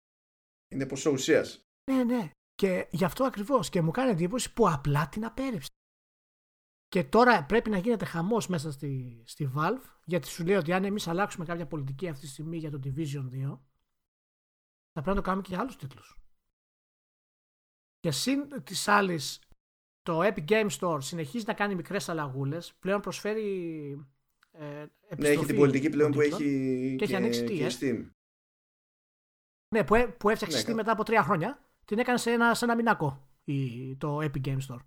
είναι 0.72 0.86
ποσό 0.86 1.10
ουσίας. 1.10 1.60
Ναι, 1.90 2.04
ναι. 2.04 2.30
Και 2.54 2.88
γι' 2.90 3.04
αυτό 3.04 3.24
ακριβώς. 3.24 3.68
Και 3.68 3.82
μου 3.82 3.90
κάνει 3.90 4.10
εντύπωση 4.10 4.52
που 4.52 4.68
απλά 4.68 5.08
την 5.08 5.24
απέρριψε. 5.24 5.68
Και 6.86 7.04
τώρα 7.04 7.44
πρέπει 7.44 7.70
να 7.70 7.78
γίνεται 7.78 8.04
χαμός 8.04 8.46
μέσα 8.48 8.72
στη, 8.72 9.22
στη 9.26 9.50
Valve, 9.56 9.98
γιατί 10.04 10.28
σου 10.28 10.44
λέει 10.44 10.56
ότι 10.56 10.72
αν 10.72 10.84
εμείς 10.84 11.08
αλλάξουμε 11.08 11.44
κάποια 11.44 11.66
πολιτική 11.66 12.08
αυτή 12.08 12.26
τη 12.26 12.32
στιγμή 12.32 12.56
για 12.56 12.70
το 12.70 12.80
Division 12.84 13.24
2, 13.30 13.58
θα 14.92 15.02
πρέπει 15.02 15.08
να 15.08 15.14
το 15.14 15.22
κάνουμε 15.22 15.42
και 15.42 15.50
για 15.50 15.60
άλλους 15.60 15.76
τίτλους. 15.76 16.18
Και 17.98 18.10
συν 18.10 18.62
της 18.64 18.88
άλλης 18.88 19.42
το 20.02 20.20
Epic 20.22 20.44
Game 20.48 20.70
Store 20.80 21.02
συνεχίζει 21.02 21.44
να 21.46 21.54
κάνει 21.54 21.74
μικρές 21.74 22.08
αλλαγούλες, 22.08 22.74
πλέον 22.74 23.00
προσφέρει 23.00 24.10
ε, 24.60 24.86
Ναι, 25.16 25.28
έχει 25.28 25.46
την 25.46 25.56
πολιτική 25.56 25.88
πλέον 25.90 26.12
που 26.12 26.20
έχει 26.20 26.94
και, 26.98 27.04
έχει 27.04 27.16
ανοίξει 27.16 27.44
και 27.44 27.64
ε; 27.64 27.68
Steam. 27.80 28.10
Ναι, 29.74 29.84
που, 29.84 30.14
που 30.18 30.28
έφτιαξε 30.28 30.56
ναι, 30.56 30.62
Steam 30.62 30.74
μετά 30.74 30.92
από 30.92 31.04
τρία 31.04 31.22
χρόνια, 31.22 31.70
την 31.84 31.98
έκανε 31.98 32.18
σε 32.18 32.30
ένα, 32.30 32.54
σε 32.54 32.64
ένα 32.64 32.74
μηνακό 32.74 33.28
η, 33.44 33.96
το 33.96 34.18
Epic 34.18 34.40
Game 34.44 34.58
Store. 34.68 34.80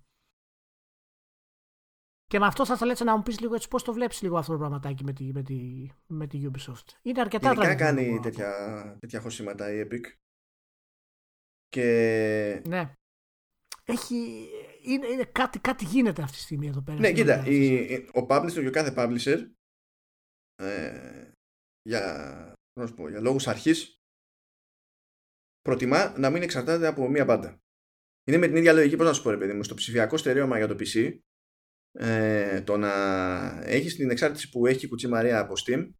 Και 2.26 2.38
με 2.38 2.46
αυτό 2.46 2.66
θα 2.66 2.74
ήθελα 2.74 2.96
να 3.04 3.16
μου 3.16 3.22
πεις 3.22 3.40
λίγο 3.40 3.54
έτσι 3.54 3.68
πώς 3.68 3.82
το 3.82 3.92
βλέπεις 3.92 4.22
λίγο 4.22 4.38
αυτό 4.38 4.52
το 4.52 4.58
πραγματάκι 4.58 5.04
με 5.04 5.12
τη, 5.12 5.32
με 5.32 5.42
τη, 5.42 5.88
με 6.06 6.26
τη 6.26 6.50
Ubisoft. 6.50 6.86
Είναι 7.02 7.20
αρκετά 7.20 7.52
Γενικά 7.52 7.74
κάνει 7.74 8.20
τέτοια, 8.22 8.96
τέτοια 9.00 9.20
χωσήματα 9.20 9.72
η 9.72 9.86
Epic. 9.88 10.02
Και... 11.68 12.62
Ναι. 12.66 12.92
Έχει, 13.84 14.48
είναι, 14.82 15.06
είναι 15.06 15.24
κάτι, 15.24 15.58
κάτι 15.58 15.84
γίνεται 15.84 16.22
αυτή 16.22 16.36
τη 16.36 16.42
στιγμή 16.42 16.66
εδώ 16.66 16.82
πέρα. 16.82 16.98
Ναι, 16.98 17.12
κοίτα, 17.12 17.46
η, 17.46 17.94
ο 17.94 18.26
publisher 18.28 18.52
και 18.52 18.66
ο 18.66 18.70
κάθε 18.70 18.94
publisher 18.96 19.50
ε, 20.64 21.32
για, 21.82 22.02
να 22.80 22.86
σου 22.86 22.94
πω, 22.94 23.08
για 23.08 23.20
λόγους 23.20 23.46
αρχής 23.46 23.94
προτιμά 25.60 26.18
να 26.18 26.30
μην 26.30 26.42
εξαρτάται 26.42 26.86
από 26.86 27.08
μία 27.08 27.24
μπάντα. 27.24 27.58
Είναι 28.26 28.38
με 28.38 28.46
την 28.46 28.56
ίδια 28.56 28.72
λογική, 28.72 28.96
πώς 28.96 29.06
να 29.06 29.12
σου 29.12 29.22
πω 29.22 29.30
ρε 29.30 29.36
παιδί 29.36 29.52
μου, 29.52 29.62
στο 29.62 29.74
ψηφιακό 29.74 30.16
στερέωμα 30.16 30.58
για 30.58 30.66
το 30.66 30.76
PC 30.78 31.18
ε, 31.98 32.62
το 32.62 32.76
να 32.76 32.92
έχεις 33.64 33.96
την 33.96 34.10
εξάρτηση 34.10 34.50
που 34.50 34.66
έχει 34.66 34.84
η 34.84 34.88
Κουτσή 34.88 35.08
Μαρία 35.08 35.38
από 35.40 35.54
Steam 35.66 35.90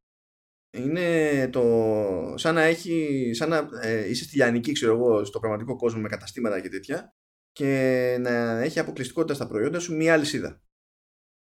είναι 0.76 1.48
το 1.48 2.34
σαν 2.36 2.54
να, 2.54 2.62
έχει, 2.62 3.30
σαν 3.34 3.48
να 3.48 3.68
ε, 3.82 4.08
είσαι 4.08 4.24
στη 4.24 4.36
Λιανική 4.36 4.72
ξέρω 4.72 4.92
εγώ 4.92 5.24
στο 5.24 5.38
πραγματικό 5.38 5.76
κόσμο 5.76 6.00
με 6.00 6.08
καταστήματα 6.08 6.60
και 6.60 6.68
τέτοια 6.68 7.14
και 7.52 8.16
να 8.20 8.60
έχει 8.60 8.78
αποκλειστικότητα 8.78 9.34
στα 9.34 9.46
προϊόντα 9.46 9.78
σου 9.78 9.96
μία 9.96 10.12
αλυσίδα. 10.12 10.62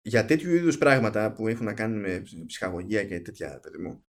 Για 0.06 0.26
τέτοιου 0.26 0.54
είδους 0.54 0.78
πράγματα 0.78 1.34
που 1.34 1.48
έχουν 1.48 1.66
να 1.66 1.74
κάνουν 1.74 2.00
με 2.00 2.24
ψυχαγωγία 2.46 3.06
και 3.06 3.20
τέτοια, 3.20 3.60
παιδί 3.60 3.78
μου, 3.78 4.06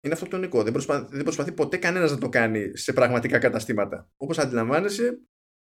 είναι 0.00 0.14
αυτοκτονικό. 0.14 0.62
Δεν, 0.62 0.72
προσπα... 0.72 1.04
δεν 1.04 1.22
προσπαθεί 1.22 1.52
ποτέ 1.52 1.76
κανένας 1.76 2.10
να 2.10 2.18
το 2.18 2.28
κάνει 2.28 2.76
σε 2.76 2.92
πραγματικά 2.92 3.38
καταστήματα. 3.38 4.10
Όπως 4.16 4.38
αντιλαμβάνεσαι, 4.38 5.20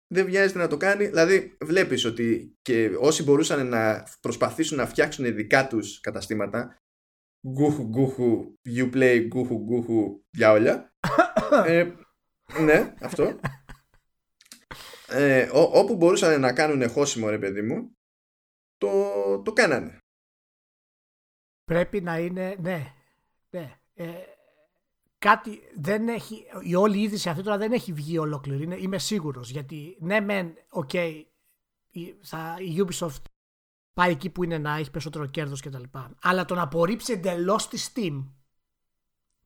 δεν 0.07 0.25
βιάζεται 0.25 0.59
να 0.59 0.67
το 0.67 0.77
κάνει. 0.77 1.07
Δηλαδή, 1.07 1.57
βλέπεις 1.61 2.05
ότι 2.05 2.57
και 2.61 2.91
όσοι 2.99 3.23
μπορούσαν 3.23 3.67
να 3.67 4.07
προσπαθήσουν 4.21 4.77
να 4.77 4.87
φτιάξουν 4.87 5.35
δικά 5.35 5.67
τους 5.67 5.99
καταστήματα, 5.99 6.77
γκούχου 7.49 7.83
γκούχου, 7.83 8.57
you 8.75 8.93
play 8.93 9.25
γκούχου 9.27 9.57
γκούχου, 9.63 10.23
για 10.29 10.91
ε, 11.65 11.91
ναι, 12.63 12.93
αυτό 13.01 13.39
ε, 15.07 15.49
ό, 15.51 15.61
όπου 15.61 15.95
μπορούσαν 15.95 16.39
να 16.39 16.53
κάνουν 16.53 16.89
χώσιμο 16.89 17.29
ρε 17.29 17.39
παιδί 17.39 17.61
μου 17.61 17.97
το, 18.85 19.41
το 19.41 19.53
κάνανε 19.53 19.97
πρέπει 21.63 22.01
να 22.01 22.19
είναι 22.19 22.55
ναι, 22.59 22.93
ναι 23.49 23.79
ε, 23.93 24.13
κάτι 25.17 25.59
δεν 25.75 26.07
έχει 26.07 26.45
η 26.63 26.75
όλη 26.75 27.01
είδηση 27.01 27.29
αυτή 27.29 27.43
τώρα 27.43 27.57
δεν 27.57 27.71
έχει 27.71 27.93
βγει 27.93 28.17
ολόκληρη 28.17 28.63
είναι, 28.63 28.75
είμαι 28.75 28.97
σίγουρος 28.97 29.49
γιατί 29.49 29.97
ναι 29.99 30.19
μεν 30.19 30.53
οκ 30.69 30.89
okay, 30.93 31.23
η, 31.89 32.01
η 32.59 32.85
Ubisoft 32.87 33.21
πάει 33.93 34.11
εκεί 34.11 34.29
που 34.29 34.43
είναι 34.43 34.57
να 34.57 34.75
έχει 34.75 34.91
περισσότερο 34.91 35.25
κέρδος 35.25 35.61
και 35.61 35.69
τα 35.69 35.79
λοιπά 35.79 36.15
αλλά 36.21 36.45
το 36.45 36.55
να 36.55 36.61
απορρίψει 36.61 37.13
εντελώς 37.13 37.67
τη 37.67 37.89
Steam 37.93 38.25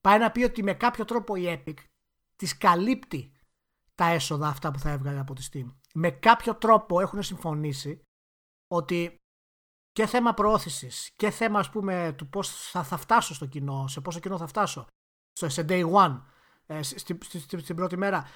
πάει 0.01 0.19
να 0.19 0.31
πει 0.31 0.43
ότι 0.43 0.63
με 0.63 0.73
κάποιο 0.73 1.05
τρόπο 1.05 1.35
η 1.35 1.63
Epic 1.65 1.77
της 2.35 2.57
καλύπτει 2.57 3.33
τα 3.95 4.05
έσοδα 4.05 4.47
αυτά 4.47 4.71
που 4.71 4.79
θα 4.79 4.89
έβγαλε 4.89 5.19
από 5.19 5.33
τη 5.33 5.47
Steam. 5.51 5.75
Με 5.93 6.11
κάποιο 6.11 6.55
τρόπο 6.55 7.01
έχουν 7.01 7.23
συμφωνήσει 7.23 8.01
ότι 8.67 9.18
και 9.91 10.05
θέμα 10.05 10.33
προώθησης 10.33 11.09
και 11.15 11.29
θέμα 11.29 11.59
ας 11.59 11.69
πούμε 11.69 12.13
του 12.17 12.29
πώς 12.29 12.69
θα, 12.71 12.83
θα 12.83 12.97
φτάσω 12.97 13.33
στο 13.33 13.45
κοινό, 13.45 13.87
σε 13.87 14.01
πόσο 14.01 14.19
κοινό 14.19 14.37
θα 14.37 14.47
φτάσω, 14.47 14.87
στο, 15.31 15.49
σε 15.49 15.65
day 15.69 15.91
one, 15.91 16.21
ε, 16.65 16.81
στην, 16.83 17.17
στην, 17.57 17.75
πρώτη 17.75 17.97
μέρα. 17.97 18.27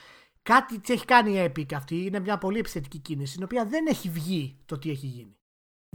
Κάτι 0.42 0.80
τι 0.80 0.94
έχει 0.94 1.06
κάνει 1.06 1.32
η 1.32 1.52
Epic 1.56 1.74
αυτή, 1.74 2.06
είναι 2.06 2.20
μια 2.20 2.38
πολύ 2.38 2.60
επιθετική 2.60 3.00
κίνηση, 3.00 3.38
η 3.40 3.44
οποία 3.44 3.66
δεν 3.66 3.86
έχει 3.88 4.10
βγει 4.10 4.58
το 4.66 4.78
τι 4.78 4.90
έχει 4.90 5.06
γίνει. 5.06 5.36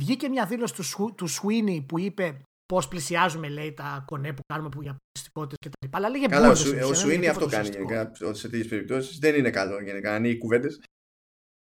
βγήκε 0.00 0.28
μια 0.28 0.46
δήλωση 0.46 0.74
του, 0.74 1.14
του 1.14 1.28
Sweeney 1.30 1.84
που 1.86 1.98
είπε 1.98 2.42
πώς 2.66 2.88
πλησιάζουμε 2.88 3.48
λέει 3.48 3.72
τα 3.72 4.04
κονέ 4.06 4.32
που 4.32 4.42
κάνουμε 4.52 4.68
που 4.68 4.82
για 4.82 4.96
πολιτιστικότητε 4.96 5.68
κτλ. 5.68 5.96
Αλλά 5.96 6.08
λέγε 6.08 6.26
Καλά, 6.26 6.50
ο, 6.84 6.90
Sweeney 7.04 7.26
αυτό 7.26 7.46
κάνει 7.46 7.68
γενικά 7.68 8.12
σε 8.30 8.48
τέτοιες 8.48 8.68
περιπτώσεις. 8.68 9.18
Δεν 9.18 9.34
είναι 9.34 9.50
καλό 9.50 9.80
γενικά. 9.80 10.14
Αν 10.14 10.24
οι 10.24 10.38
κουβέντες 10.38 10.80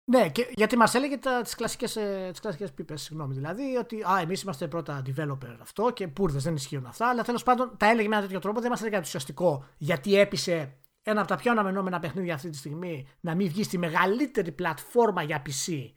ναι, 0.08 0.30
και, 0.30 0.52
γιατί 0.54 0.78
μας 0.78 0.94
έλεγε 0.94 1.18
τις 1.44 1.56
κλασικές 1.56 1.94
τις 2.30 2.40
κλασικές 2.40 2.74
πίπες. 2.74 3.02
Συγγνώμη, 3.02 3.34
δηλαδή 3.34 3.76
ότι 3.76 4.04
εμείς 4.22 4.42
είμαστε 4.42 4.68
πρώτα 4.68 5.02
developer 5.06 5.58
αυτό 5.62 5.92
και 5.92 6.08
πούρδε 6.08 6.40
δεν 6.40 6.56
ισχύουν 6.56 6.86
αυτά. 6.86 7.10
Αλλά 7.10 7.24
τέλος 7.24 7.44
πάντων 7.44 7.78
τα 7.78 7.90
έλεγε 7.90 8.08
με 8.08 8.16
ένα 8.16 8.24
τέτοιο 8.26 8.40
τρόπο. 8.40 8.62
Δεν 8.62 8.70
μας 8.70 8.80
έλεγε 8.80 8.96
ενθουσιαστικό 8.96 9.66
γιατί 9.78 10.16
έπεισε 10.20 10.78
ένα 11.02 11.20
από 11.20 11.30
τα 11.30 11.36
πιο 11.36 11.52
αναμενόμενα 11.52 12.00
παιχνίδια 12.00 12.34
αυτή 12.34 12.50
τη 12.50 12.58
στιγμή 12.58 13.08
να 13.20 13.36
μην 13.36 13.48
βγει 13.48 13.64
στη 13.64 13.78
μεγαλύτερη 13.78 14.52
πλατφόρμα 14.52 15.24
για 15.24 15.42
PC 15.46 15.94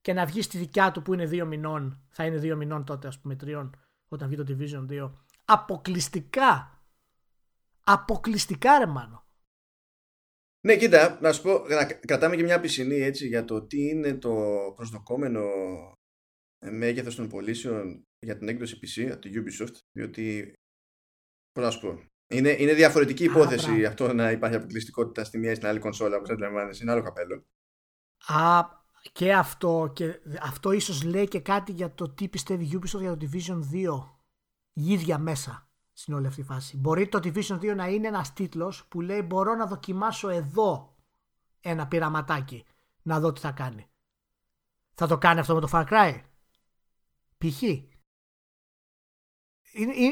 και 0.00 0.12
να 0.12 0.26
βγει 0.26 0.42
στη 0.42 0.58
δικιά 0.58 0.90
του 0.92 1.02
που 1.02 1.14
είναι 1.14 1.26
δύο 1.26 1.46
μηνών. 1.46 2.00
Θα 2.08 2.24
είναι 2.24 2.36
δύο 2.36 2.56
μηνών 2.56 2.84
τότε, 2.84 3.08
ας 3.08 3.20
πούμε, 3.20 3.36
τριών, 3.36 3.76
όταν 4.08 4.28
βγει 4.28 4.36
το 4.36 4.44
Division 4.48 5.04
2. 5.04 5.10
Αποκλειστικά. 5.44 6.80
Αποκλειστικά, 7.84 8.78
ρε 8.78 8.86
μάνο. 8.86 9.25
Ναι, 10.66 10.76
κοίτα, 10.76 11.18
να 11.20 11.32
σου 11.32 11.42
πω, 11.42 11.58
να 11.68 11.84
κρατάμε 11.84 12.36
και 12.36 12.42
μια 12.42 12.60
πισινή 12.60 12.96
έτσι 12.96 13.26
για 13.26 13.44
το 13.44 13.62
τι 13.66 13.88
είναι 13.88 14.14
το 14.14 14.34
προσδοκόμενο 14.76 15.42
ε, 16.58 16.70
μέγεθος 16.70 17.14
των 17.14 17.28
πωλήσεων 17.28 18.06
για 18.18 18.36
την 18.36 18.48
έκδοση 18.48 18.78
PC 18.82 19.10
από 19.12 19.20
τη 19.20 19.30
Ubisoft, 19.34 19.74
διότι, 19.92 20.52
πώς 21.52 21.64
να 21.64 21.70
σου 21.70 21.80
πω, 21.80 22.04
είναι, 22.34 22.56
είναι 22.58 22.74
διαφορετική 22.74 23.24
υπόθεση 23.24 23.84
αυτό 23.84 24.12
να 24.12 24.30
υπάρχει 24.30 24.56
αποκλειστικότητα 24.56 25.24
στη 25.24 25.38
μία 25.38 25.50
ή 25.50 25.54
στην 25.54 25.68
άλλη 25.68 25.78
κονσόλα, 25.78 26.16
όπως 26.16 26.30
αντιλαμβάνεσαι, 26.30 26.82
είναι 26.82 26.92
άλλο 26.92 27.02
καπέλο. 27.02 27.44
Α, 28.26 28.64
και 29.12 29.34
αυτό, 29.34 29.92
και 29.94 30.20
αυτό 30.40 30.72
ίσως 30.72 31.02
λέει 31.02 31.28
και 31.28 31.40
κάτι 31.40 31.72
για 31.72 31.94
το 31.94 32.10
τι 32.14 32.28
πιστεύει 32.28 32.64
η 32.64 32.80
Ubisoft 32.80 33.00
για 33.00 33.16
το 33.16 33.28
Division 33.30 33.60
2 33.72 34.16
η 34.72 34.92
ίδια 34.92 35.18
μέσα 35.18 35.65
στην 35.98 36.14
όλη 36.14 36.26
αυτή 36.26 36.42
φάση. 36.42 36.76
Μπορεί 36.76 37.08
το 37.08 37.20
Division 37.22 37.58
2 37.58 37.74
να 37.76 37.88
είναι 37.88 38.08
ένας 38.08 38.32
τίτλος 38.32 38.86
που 38.86 39.00
λέει 39.00 39.22
μπορώ 39.22 39.54
να 39.54 39.66
δοκιμάσω 39.66 40.28
εδώ 40.28 40.96
ένα 41.60 41.86
πειραματάκι 41.86 42.64
να 43.02 43.20
δω 43.20 43.32
τι 43.32 43.40
θα 43.40 43.50
κάνει. 43.50 43.88
Θα 44.94 45.06
το 45.06 45.18
κάνει 45.18 45.40
αυτό 45.40 45.54
με 45.54 45.60
το 45.60 45.68
Far 45.72 45.86
Cry; 45.86 46.20
Π.χ. 47.38 47.62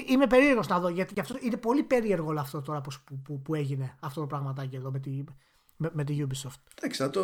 Είμαι 0.09 0.27
περίεργος 0.27 0.69
να 0.69 0.81
δω 0.81 0.89
γιατί 0.89 1.21
αυτό 1.21 1.37
είναι 1.41 1.57
πολύ 1.57 1.83
περίεργο 1.83 2.29
όλο 2.29 2.41
αυτό 2.41 2.63
τώρα 2.63 2.81
που, 2.81 2.91
που, 3.25 3.43
που 3.43 3.55
έγινε 3.55 3.97
αυτό 4.01 4.21
το 4.21 4.27
πραγματάκι 4.27 4.77
εδώ 4.77 4.91
με 4.91 5.01
τη, 5.01 5.25
με, 5.77 5.91
με 5.93 6.05
τη 6.05 6.17
Ubisoft. 6.21 6.63
Εντάξει, 6.77 7.03
θα 7.03 7.11
το, 7.11 7.23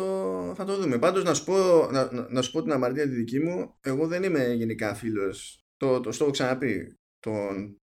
θα 0.55 0.65
το 0.65 0.77
δούμε. 0.77 0.99
Πάντως 0.99 1.23
να 1.23 1.33
σου, 1.33 1.43
πω, 1.43 1.87
να, 1.91 2.27
να 2.29 2.41
σου 2.41 2.51
πω 2.51 2.61
την 2.61 2.71
αμαρτία 2.71 3.03
τη 3.03 3.15
δική 3.15 3.39
μου. 3.39 3.75
Εγώ 3.81 4.07
δεν 4.07 4.23
είμαι 4.23 4.53
γενικά 4.53 4.95
φίλος, 4.95 5.65
το, 5.77 5.99
το, 5.99 6.09
το 6.09 6.17
έχω 6.23 6.31
ξαναπεί, 6.31 6.99
των 7.19 7.80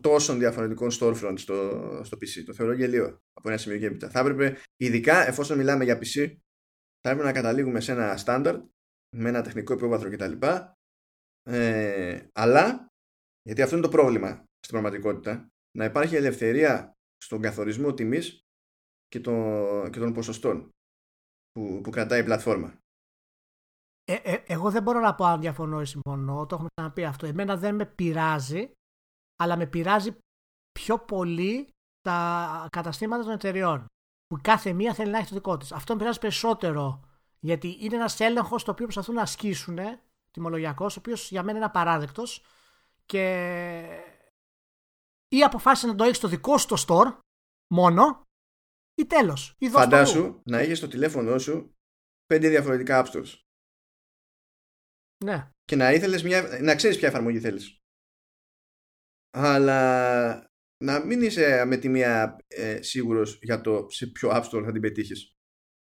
τόσων 0.00 0.38
διαφορετικών 0.38 0.88
storefront 0.92 1.34
στο, 1.36 1.80
στο 2.04 2.16
PC. 2.16 2.42
Το 2.46 2.52
θεωρώ 2.52 2.72
γελίο 2.72 3.18
από 3.32 3.48
ένα 3.48 3.58
σημείο 3.58 3.78
και 3.78 3.86
έπειτα. 3.86 4.10
Θα 4.10 4.20
έπρεπε, 4.20 4.58
ειδικά 4.76 5.26
εφόσον 5.26 5.56
μιλάμε 5.56 5.84
για 5.84 5.96
PC, 5.96 6.36
θα 7.00 7.10
έπρεπε 7.10 7.22
να 7.22 7.32
καταλήγουμε 7.32 7.80
σε 7.80 7.92
ένα 7.92 8.18
standard 8.24 8.62
με 9.16 9.28
ένα 9.28 9.42
τεχνικό 9.42 9.72
υπόβαθρο 9.72 10.10
κτλ. 10.10 10.32
Ε, 11.42 12.26
αλλά, 12.32 12.86
γιατί 13.42 13.62
αυτό 13.62 13.74
είναι 13.76 13.84
το 13.84 13.90
πρόβλημα 13.90 14.30
στην 14.58 14.70
πραγματικότητα, 14.70 15.48
να 15.76 15.84
υπάρχει 15.84 16.16
ελευθερία 16.16 16.92
στον 17.16 17.40
καθορισμό 17.40 17.94
τιμής 17.94 18.40
και, 19.06 19.20
το, 19.20 19.32
και 19.92 19.98
των 19.98 20.12
ποσοστών 20.12 20.70
που, 21.50 21.80
που 21.80 21.90
κρατάει 21.90 22.20
η 22.20 22.24
πλατφόρμα. 22.24 22.78
Ε, 24.04 24.14
ε, 24.14 24.42
εγώ 24.46 24.70
δεν 24.70 24.82
μπορώ 24.82 25.00
να 25.00 25.14
πω 25.14 25.24
αν 25.24 25.40
διαφωνώ 25.40 25.80
ή 25.80 25.84
συμφωνώ, 25.84 26.46
το 26.46 26.54
έχουμε 26.54 26.68
ξαναπεί 26.74 27.04
αυτό. 27.04 27.26
Εμένα 27.26 27.56
δεν 27.56 27.74
με 27.74 27.86
πειράζει 27.86 28.72
αλλά 29.40 29.56
με 29.56 29.66
πειράζει 29.66 30.16
πιο 30.72 30.98
πολύ 30.98 31.68
τα 32.00 32.68
καταστήματα 32.72 33.22
των 33.22 33.32
εταιριών. 33.32 33.86
Που 34.26 34.38
κάθε 34.42 34.72
μία 34.72 34.94
θέλει 34.94 35.10
να 35.10 35.18
έχει 35.18 35.28
το 35.28 35.34
δικό 35.34 35.56
της. 35.56 35.72
Αυτό 35.72 35.92
με 35.92 35.98
πειράζει 35.98 36.18
περισσότερο 36.18 37.04
γιατί 37.38 37.76
είναι 37.80 37.94
ένας 37.94 38.20
έλεγχος 38.20 38.64
το 38.64 38.70
οποίο 38.70 38.84
προσπαθούν 38.84 39.14
να 39.14 39.22
ασκήσουν, 39.22 39.78
τιμολογιακός, 40.30 40.96
ο 40.96 40.98
οποίος 40.98 41.30
για 41.30 41.42
μένα 41.42 41.56
είναι 41.56 41.66
απαράδεκτος 41.66 42.44
και 43.06 43.24
ή 45.28 45.42
αποφάσισε 45.42 45.86
να 45.86 45.94
το 45.94 46.04
έχει 46.04 46.14
στο 46.14 46.28
δικό 46.28 46.58
σου 46.58 46.66
το 46.66 46.84
store 46.86 47.18
μόνο 47.74 48.22
ή 48.94 49.06
τέλος. 49.06 49.56
Φαντάσου 49.70 50.40
να 50.44 50.58
έχει 50.58 50.74
στο 50.74 50.88
τηλέφωνο 50.88 51.38
σου 51.38 51.74
πέντε 52.26 52.48
διαφορετικά 52.48 53.04
app 53.04 53.10
stores. 53.10 53.34
Ναι. 55.24 55.50
Και 55.64 55.76
να 55.76 55.92
ήθελες 55.92 56.22
μια... 56.22 56.58
να 56.62 56.74
ξέρεις 56.74 56.98
ποια 56.98 57.08
εφαρμογή 57.08 57.40
θέλεις 57.40 57.79
αλλά 59.30 60.50
να 60.84 61.04
μην 61.04 61.22
είσαι 61.22 61.64
με 61.64 61.76
τη 61.76 61.88
μία 61.88 62.36
ε, 62.46 62.82
σίγουρος 62.82 63.38
για 63.42 63.60
το 63.60 63.86
σε 63.88 64.06
ποιο 64.06 64.30
App 64.32 64.42
Store 64.42 64.62
θα 64.64 64.72
την 64.72 64.80
πετύχεις. 64.80 65.34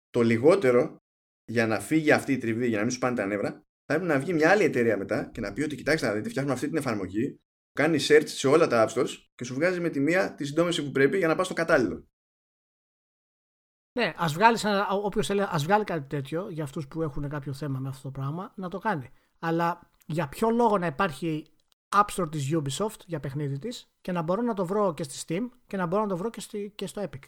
Το 0.10 0.22
λιγότερο 0.22 0.98
για 1.46 1.68
να 1.68 1.80
φύγει 1.80 2.12
αυτή 2.12 2.34
η 2.34 2.38
τριβή, 2.38 2.68
για 2.68 2.78
να 2.78 2.84
μην 2.84 2.92
σου 2.92 3.00
πάνε 3.00 3.16
τα 3.16 3.26
νεύρα, 3.26 3.52
θα 3.86 3.94
έπρεπε 3.94 4.14
να 4.14 4.20
βγει 4.20 4.34
μια 4.34 4.50
άλλη 4.52 4.64
εταιρεία 4.64 4.98
μετά 4.98 5.30
και 5.34 5.42
να 5.42 5.54
πει 5.54 5.62
ότι 5.62 5.76
κοιτάξτε 5.76 6.08
να 6.08 6.14
δείτε, 6.14 6.30
φτιάχνουμε 6.30 6.56
αυτή 6.56 6.68
την 6.68 6.78
εφαρμογή, 6.78 7.32
που 7.32 7.74
κάνει 7.74 7.98
search 8.02 8.24
σε 8.26 8.48
όλα 8.48 8.68
τα 8.68 8.88
App 8.88 8.94
Stores 8.94 9.10
και 9.36 9.44
σου 9.44 9.54
βγάζει 9.54 9.80
με 9.80 9.90
τη 9.90 10.00
μία 10.00 10.36
τη 10.36 10.46
συντόμηση 10.46 10.84
που 10.84 10.92
πρέπει 10.92 11.18
για 11.18 11.28
να 11.28 11.36
πας 11.36 11.46
στο 11.46 11.56
κατάλληλο. 11.56 12.08
Ναι, 14.00 14.14
ας 14.16 14.34
βγάλεις, 14.34 14.66
όποιος 15.04 15.28
θέλει, 15.28 15.42
ας 15.42 15.64
βγάλει 15.64 15.84
κάτι 15.84 16.08
τέτοιο 16.08 16.50
για 16.50 16.64
αυτούς 16.64 16.88
που 16.88 17.02
έχουν 17.02 17.30
κάποιο 17.30 17.54
θέμα 17.54 17.80
με 17.80 17.90
αυτό 17.90 18.02
το 18.02 18.20
πράγμα, 18.20 18.54
να 18.56 18.70
το 18.70 18.78
κάνει. 18.78 19.10
Αλλά 19.40 19.92
για 20.06 20.28
ποιο 20.28 20.50
λόγο 20.50 20.78
να 20.78 20.86
υπάρχει 20.86 21.57
App 21.96 22.06
Store 22.16 22.32
της 22.32 22.50
Ubisoft 22.54 23.00
για 23.06 23.20
παιχνίδι 23.20 23.60
της 23.60 23.90
και 24.02 24.12
να 24.12 24.22
μπορώ 24.22 24.42
να 24.42 24.54
το 24.54 24.66
βρω 24.66 24.94
και 24.94 25.04
στη 25.04 25.24
Steam 25.28 25.50
και 25.68 25.78
να 25.78 25.86
μπορώ 25.86 26.02
να 26.02 26.08
το 26.08 26.18
βρω 26.18 26.30
και, 26.30 26.42
στη, 26.42 26.72
και 26.76 26.88
στο 26.88 27.02
Epic. 27.02 27.24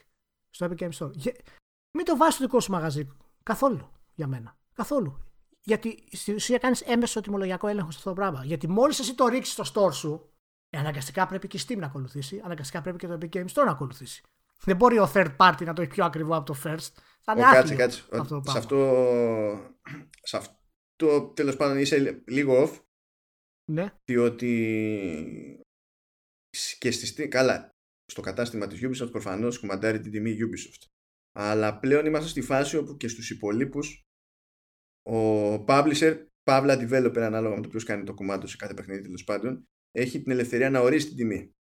Στο 0.50 0.68
Epic 0.70 0.84
Game 0.84 0.92
Store. 0.92 1.12
Μην 1.92 2.06
το 2.06 2.18
βάζεις 2.18 2.36
στο 2.36 2.44
δικό 2.44 2.60
σου 2.60 2.72
μαγαζί. 2.72 3.08
Καθόλου 3.44 3.92
για 4.14 4.28
μένα. 4.28 4.58
Καθόλου. 4.74 5.24
Γιατί 5.62 6.04
στην 6.12 6.36
ουσία 6.36 6.58
κάνεις 6.58 6.82
έμεσο 6.82 7.22
τιμολογιακό 7.22 7.68
έλεγχο 7.68 7.92
σε 7.92 7.98
αυτό 7.98 8.10
το 8.10 8.16
πράγμα. 8.16 8.46
Γιατί 8.46 8.68
μόλις 8.68 9.00
εσύ 9.00 9.16
το 9.16 9.28
ρίξεις 9.28 9.54
στο 9.54 9.64
store 9.88 9.94
σου, 9.94 10.30
ε, 10.70 10.78
αναγκαστικά 10.78 11.26
πρέπει 11.28 11.48
και 11.48 11.58
η 11.58 11.62
Steam 11.68 11.78
να 11.78 11.86
ακολουθήσει, 11.86 12.42
αναγκαστικά 12.44 12.82
πρέπει 12.82 12.98
και 12.98 13.08
το 13.08 13.18
Epic 13.22 13.36
Game 13.36 13.46
Store 13.46 13.66
να 13.66 13.72
ακολουθήσει. 13.72 14.24
Δεν 14.64 14.76
μπορεί 14.76 15.00
ο 15.00 15.12
third 15.14 15.36
party 15.38 15.66
να 15.66 15.74
το 15.74 15.82
έχει 15.82 15.92
πιο 15.92 16.06
ακριβό 16.06 16.36
από 16.36 16.54
το 16.54 16.60
first. 16.64 16.88
Θα 17.22 17.32
είναι 17.32 17.42
κάτσε, 17.42 17.76
κάτσε. 17.76 18.04
Αυτό 18.12 18.42
σε 18.46 18.58
αυτό, 18.58 18.78
σε 20.22 20.38
αυτό 20.38 21.22
τέλος 21.34 21.56
πάντων 21.56 21.78
είσαι 21.78 22.24
λίγο 22.28 22.64
off 22.64 22.80
ναι. 23.70 23.94
Διότι 24.06 25.64
και 26.78 26.92
στη 26.92 27.28
καλά, 27.28 27.70
στο 28.06 28.22
κατάστημα 28.22 28.68
της 28.68 28.80
Ubisoft 28.84 29.12
προφανώς 29.12 29.60
κουμαντάρει 29.60 30.00
την 30.00 30.12
τιμή 30.12 30.38
Ubisoft. 30.40 30.88
Αλλά 31.36 31.80
πλέον 31.80 32.06
είμαστε 32.06 32.30
στη 32.30 32.42
φάση 32.42 32.78
όπου 32.78 32.98
και 32.98 33.08
στους 33.08 33.30
υπολείπους 33.30 34.02
ο 35.10 35.54
publisher, 35.54 36.26
παύλα 36.44 36.76
developer 36.76 37.18
ανάλογα 37.18 37.56
με 37.56 37.62
το 37.62 37.70
ποιος 37.70 37.84
κάνει 37.84 38.04
το 38.04 38.14
κομμάτι 38.14 38.48
σε 38.48 38.56
κάθε 38.56 38.74
παιχνίδι 38.74 39.02
τέλος 39.02 39.24
πάντων, 39.24 39.64
έχει 39.92 40.22
την 40.22 40.32
ελευθερία 40.32 40.70
να 40.70 40.80
ορίσει 40.80 41.08
την 41.08 41.16
τιμή. 41.16 41.54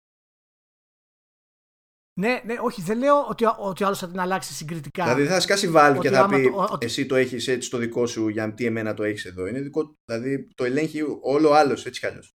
Ναι, 2.19 2.41
ναι, 2.45 2.55
όχι, 2.61 2.81
δεν 2.81 2.97
λέω 2.97 3.25
ότι, 3.29 3.45
ότι 3.57 3.83
άλλος 3.83 3.99
θα 3.99 4.07
την 4.07 4.19
αλλάξει 4.19 4.53
συγκριτικά. 4.53 5.03
Δηλαδή 5.03 5.25
θα 5.25 5.39
σκάσει 5.39 5.71
Valve 5.75 5.97
και 5.99 6.09
θα 6.09 6.27
πει 6.27 6.51
το, 6.51 6.77
εσύ 6.79 7.05
το 7.05 7.15
έχεις 7.15 7.47
έτσι 7.47 7.67
στο 7.67 7.77
δικό 7.77 8.05
σου 8.05 8.27
για 8.27 8.53
τι 8.53 8.65
εμένα 8.65 8.93
το 8.93 9.03
έχεις 9.03 9.25
εδώ. 9.25 9.47
Είναι 9.47 9.59
δικό, 9.59 9.95
δηλαδή 10.05 10.47
το 10.55 10.63
ελέγχει 10.63 11.01
όλο 11.21 11.51
άλλος 11.51 11.85
έτσι 11.85 11.99
κι 11.99 12.05
αλλιώς. 12.05 12.33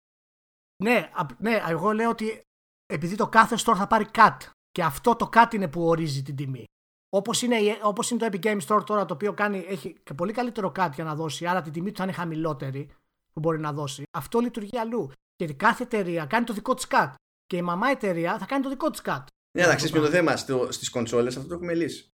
Ναι, 0.84 1.10
ναι, 1.38 1.62
εγώ 1.68 1.91
λέω 1.91 2.10
ότι 2.10 2.41
επειδή 2.86 3.16
το 3.16 3.28
κάθε 3.28 3.56
store 3.60 3.76
θα 3.78 3.88
πάρει 3.88 4.06
cut 4.14 4.38
και 4.72 4.84
αυτό 4.84 5.16
το 5.16 5.30
cut 5.34 5.53
είναι 5.53 5.68
που 5.68 5.88
ορίζει 5.88 6.22
την 6.22 6.36
τιμή. 6.36 6.66
Όπως 7.10 7.41
είναι, 7.41 7.58
όπως 7.82 8.12
είναι 8.12 8.20
το 8.20 8.30
Epic 8.32 8.45
Game 8.45 8.60
Store 8.68 8.86
τώρα 8.86 9.06
το 9.06 9.14
οποίο 9.14 9.34
κάνει, 9.34 9.66
έχει 9.68 9.95
και 10.03 10.14
πολύ 10.14 10.34
καλύτερο 10.34 10.72
cut 10.80 10.90
για 10.94 11.03
να 11.03 11.16
δώσει, 11.16 11.48
άρα 11.48 11.62
την 11.62 11.72
τιμή 11.72 11.91
του 11.91 11.98
θα 11.98 12.03
είναι 12.03 12.14
χαμηλότερη 12.14 12.94
που 13.34 13.40
μπορεί 13.40 13.60
να 13.60 13.74
δώσει. 13.74 14.03
Αυτό 14.18 14.40
λειτουργεί 14.40 14.78
αλλού. 14.78 15.12
Γιατί 15.36 15.53
κάθε 15.53 15.84
εταιρεία 15.84 16.26
κάνει 16.26 16.45
το 16.45 16.53
δικό 16.53 16.74
της 16.74 16.88
cut. 16.90 17.14
Και 17.45 17.58
η 17.58 17.62
μαμά 17.62 17.90
εταιρεία 17.90 18.38
θα 18.38 18.45
κάνει 18.45 18.64
το 18.64 18.70
δικό 18.70 18.90
της 18.90 19.02
cut. 19.06 19.24
Ναι, 19.57 19.64
αλλά 19.64 19.76
ξέρεις 19.76 19.91
ποιο 19.91 20.02
το 20.02 20.10
θέμα. 20.10 20.38
Στις 20.69 20.90
κονσόλες 20.90 21.36
αυτό 21.36 21.48
το 21.48 21.53
έχουμε 21.53 21.73
λύσει. 21.73 22.14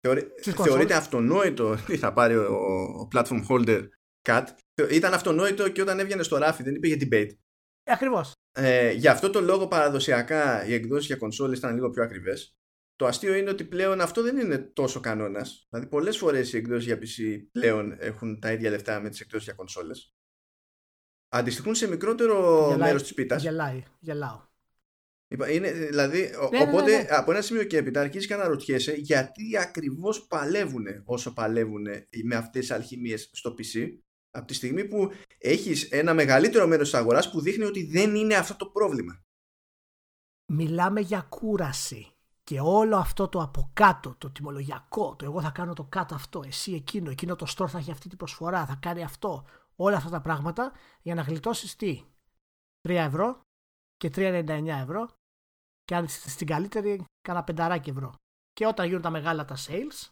Θεωρεί, 0.00 0.32
θεωρείται 0.40 0.94
αυτονόητο 0.94 1.70
ότι 1.82 1.96
θα 1.96 2.12
πάρει 2.12 2.36
ο, 2.36 2.54
ο 3.00 3.08
platform 3.14 3.46
holder 3.48 3.88
cut. 4.22 4.44
Ήταν 4.90 5.14
αυτονόητο 5.14 5.68
και 5.68 5.82
όταν 5.82 5.98
έβγαινε 5.98 6.22
στο 6.22 6.36
ράφι, 6.36 6.62
δεν 6.62 6.74
υπήρχε 6.74 7.08
debate. 7.10 7.36
Ακριβώς. 7.84 8.32
Ε, 8.52 8.92
γι' 8.92 9.08
αυτό 9.08 9.30
το 9.30 9.40
λόγο 9.40 9.68
παραδοσιακά 9.68 10.66
οι 10.66 10.74
εκδόσεις 10.74 11.06
για 11.06 11.16
κονσόλες 11.16 11.58
ήταν 11.58 11.74
λίγο 11.74 11.90
πιο 11.90 12.02
ακριβές. 12.02 12.56
Το 12.96 13.06
αστείο 13.06 13.34
είναι 13.34 13.50
ότι 13.50 13.64
πλέον 13.64 14.00
αυτό 14.00 14.22
δεν 14.22 14.36
είναι 14.36 14.58
τόσο 14.58 15.00
κανόνας. 15.00 15.66
Δηλαδή, 15.70 15.88
πολλές 15.88 16.16
φορές 16.18 16.52
οι 16.52 16.56
εκδόσεις 16.56 16.84
για 16.84 16.98
PC 16.98 17.46
πλέον 17.52 17.96
έχουν 17.98 18.40
τα 18.40 18.52
ίδια 18.52 18.70
λεφτά 18.70 19.00
με 19.00 19.08
τις 19.08 19.20
εκδόσεις 19.20 19.44
για 19.44 19.54
κονσόλες. 19.54 20.14
Αντιστοιχούν 21.28 21.74
σε 21.74 21.88
μικρότερο 21.88 22.76
μέρος 22.78 23.02
της 23.02 23.14
πίτας. 23.14 23.42
Γελάει, 23.42 23.82
γελάω. 23.98 24.42
Είναι, 25.50 25.72
δηλαδή, 25.72 26.20
ναι, 26.20 26.58
ναι, 26.58 26.62
οπότε 26.62 26.96
ναι, 26.96 27.06
από 27.08 27.30
ένα 27.30 27.40
σημείο 27.40 27.64
και 27.64 27.76
έπειτα 27.76 28.00
αρχίζεις 28.00 28.26
και 28.26 28.34
αναρωτιέσαι 28.34 28.92
γιατί 28.92 29.58
ακριβώς 29.58 30.26
παλεύουν 30.26 30.86
όσο 31.04 31.32
παλεύουν 31.32 31.86
με 32.24 32.34
αυτές 32.34 32.60
τις 32.60 32.70
αλχημίες 32.70 33.30
στο 33.32 33.54
PC 33.58 33.98
Από 34.30 34.46
τη 34.46 34.54
στιγμή 34.54 34.84
που 34.84 35.10
έχεις 35.38 35.90
ένα 35.90 36.14
μεγαλύτερο 36.14 36.66
μέρος 36.66 36.90
της 36.90 36.98
αγοράς 36.98 37.30
που 37.30 37.40
δείχνει 37.40 37.64
ότι 37.64 37.86
δεν 37.86 38.14
είναι 38.14 38.34
αυτό 38.34 38.56
το 38.56 38.66
πρόβλημα. 38.66 39.24
Μιλάμε 40.52 41.00
για 41.00 41.26
κούραση. 41.28 42.08
Και 42.44 42.60
όλο 42.60 42.96
αυτό 42.96 43.28
το 43.28 43.42
από 43.42 43.70
κάτω, 43.72 44.14
το 44.18 44.30
τιμολογιακό, 44.30 45.16
το 45.16 45.24
εγώ 45.24 45.40
θα 45.40 45.50
κάνω 45.50 45.72
το 45.72 45.84
κάτω 45.84 46.14
αυτό, 46.14 46.42
εσύ 46.46 46.72
εκείνο, 46.72 47.10
εκείνο 47.10 47.36
το 47.36 47.46
store 47.56 47.68
θα 47.68 47.78
έχει 47.78 47.90
αυτή 47.90 48.08
την 48.08 48.18
προσφορά, 48.18 48.66
θα 48.66 48.78
κάνει 48.82 49.02
αυτό, 49.02 49.46
όλα 49.76 49.96
αυτά 49.96 50.10
τα 50.10 50.20
πράγματα 50.20 50.72
για 51.02 51.14
να 51.14 51.22
γλιτώσεις 51.22 51.76
τι; 51.76 52.02
3 52.88 52.90
ευρώ 52.90 53.40
και 53.96 54.10
3,99 54.14 54.66
ευρώ 54.66 55.10
και 55.84 55.94
αν 55.94 56.08
στην 56.08 56.46
καλύτερη 56.46 57.04
κάνα 57.22 57.44
πενταράκι 57.44 57.90
ευρώ. 57.90 58.14
Και 58.52 58.66
όταν 58.66 58.86
γίνουν 58.86 59.02
τα 59.02 59.10
μεγάλα 59.10 59.44
τα 59.44 59.56
sales. 59.56 60.08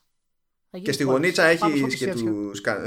Και 0.82 0.92
στη 0.92 1.02
γωνίτσα 1.02 1.44
έχεις 1.44 1.94
και 1.96 2.12
τους 2.12 2.22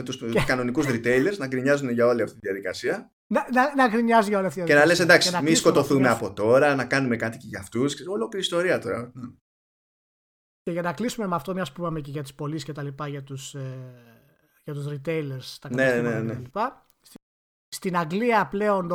τους 0.03 0.31
και... 0.33 0.43
κανονικούς 0.45 0.85
retailers 0.87 1.37
να 1.37 1.47
γκρινιάζουν 1.47 1.89
για 1.89 2.05
όλη 2.05 2.21
αυτή 2.21 2.39
τη 2.39 2.47
διαδικασία. 2.47 3.11
Να, 3.27 3.47
να, 3.53 3.75
να 3.75 3.87
γκρινιάζουν 3.87 4.29
για 4.29 4.37
όλη 4.37 4.47
αυτή 4.47 4.59
τη 4.59 4.65
διαδικασία. 4.65 4.65
Και 4.65 4.73
να 4.73 4.85
λες 4.85 4.99
εντάξει, 4.99 5.43
μην 5.43 5.55
σκοτωθούμε 5.55 6.09
από 6.09 6.33
τώρα, 6.33 6.75
να 6.75 6.85
κάνουμε 6.85 7.15
κάτι 7.15 7.37
και 7.37 7.47
για 7.47 7.59
αυτούς. 7.59 8.07
Ολόκληρη 8.07 8.43
ιστορία 8.43 8.79
τώρα. 8.79 9.11
Και 10.61 10.71
για 10.71 10.81
να 10.81 10.93
κλείσουμε 10.93 11.27
με 11.27 11.35
αυτό, 11.35 11.53
μιας 11.53 11.71
που 11.71 11.81
είπαμε 11.81 12.01
και 12.01 12.11
για 12.11 12.21
τις 12.21 12.33
πωλήσεις 12.33 12.63
και 12.63 12.71
τα 12.71 12.83
λοιπά, 12.83 13.07
για 13.07 13.23
τους 13.23 13.53
ε, 13.53 14.15
για 14.63 14.73
τους 14.73 14.85
retailers, 14.87 15.57
τα 15.59 15.69
ναι, 15.69 16.01
ναι, 16.01 16.19
ναι. 16.19 16.33
λοιπά. 16.33 16.85
Στην 17.67 17.97
Αγγλία 17.97 18.47
πλέον 18.47 18.89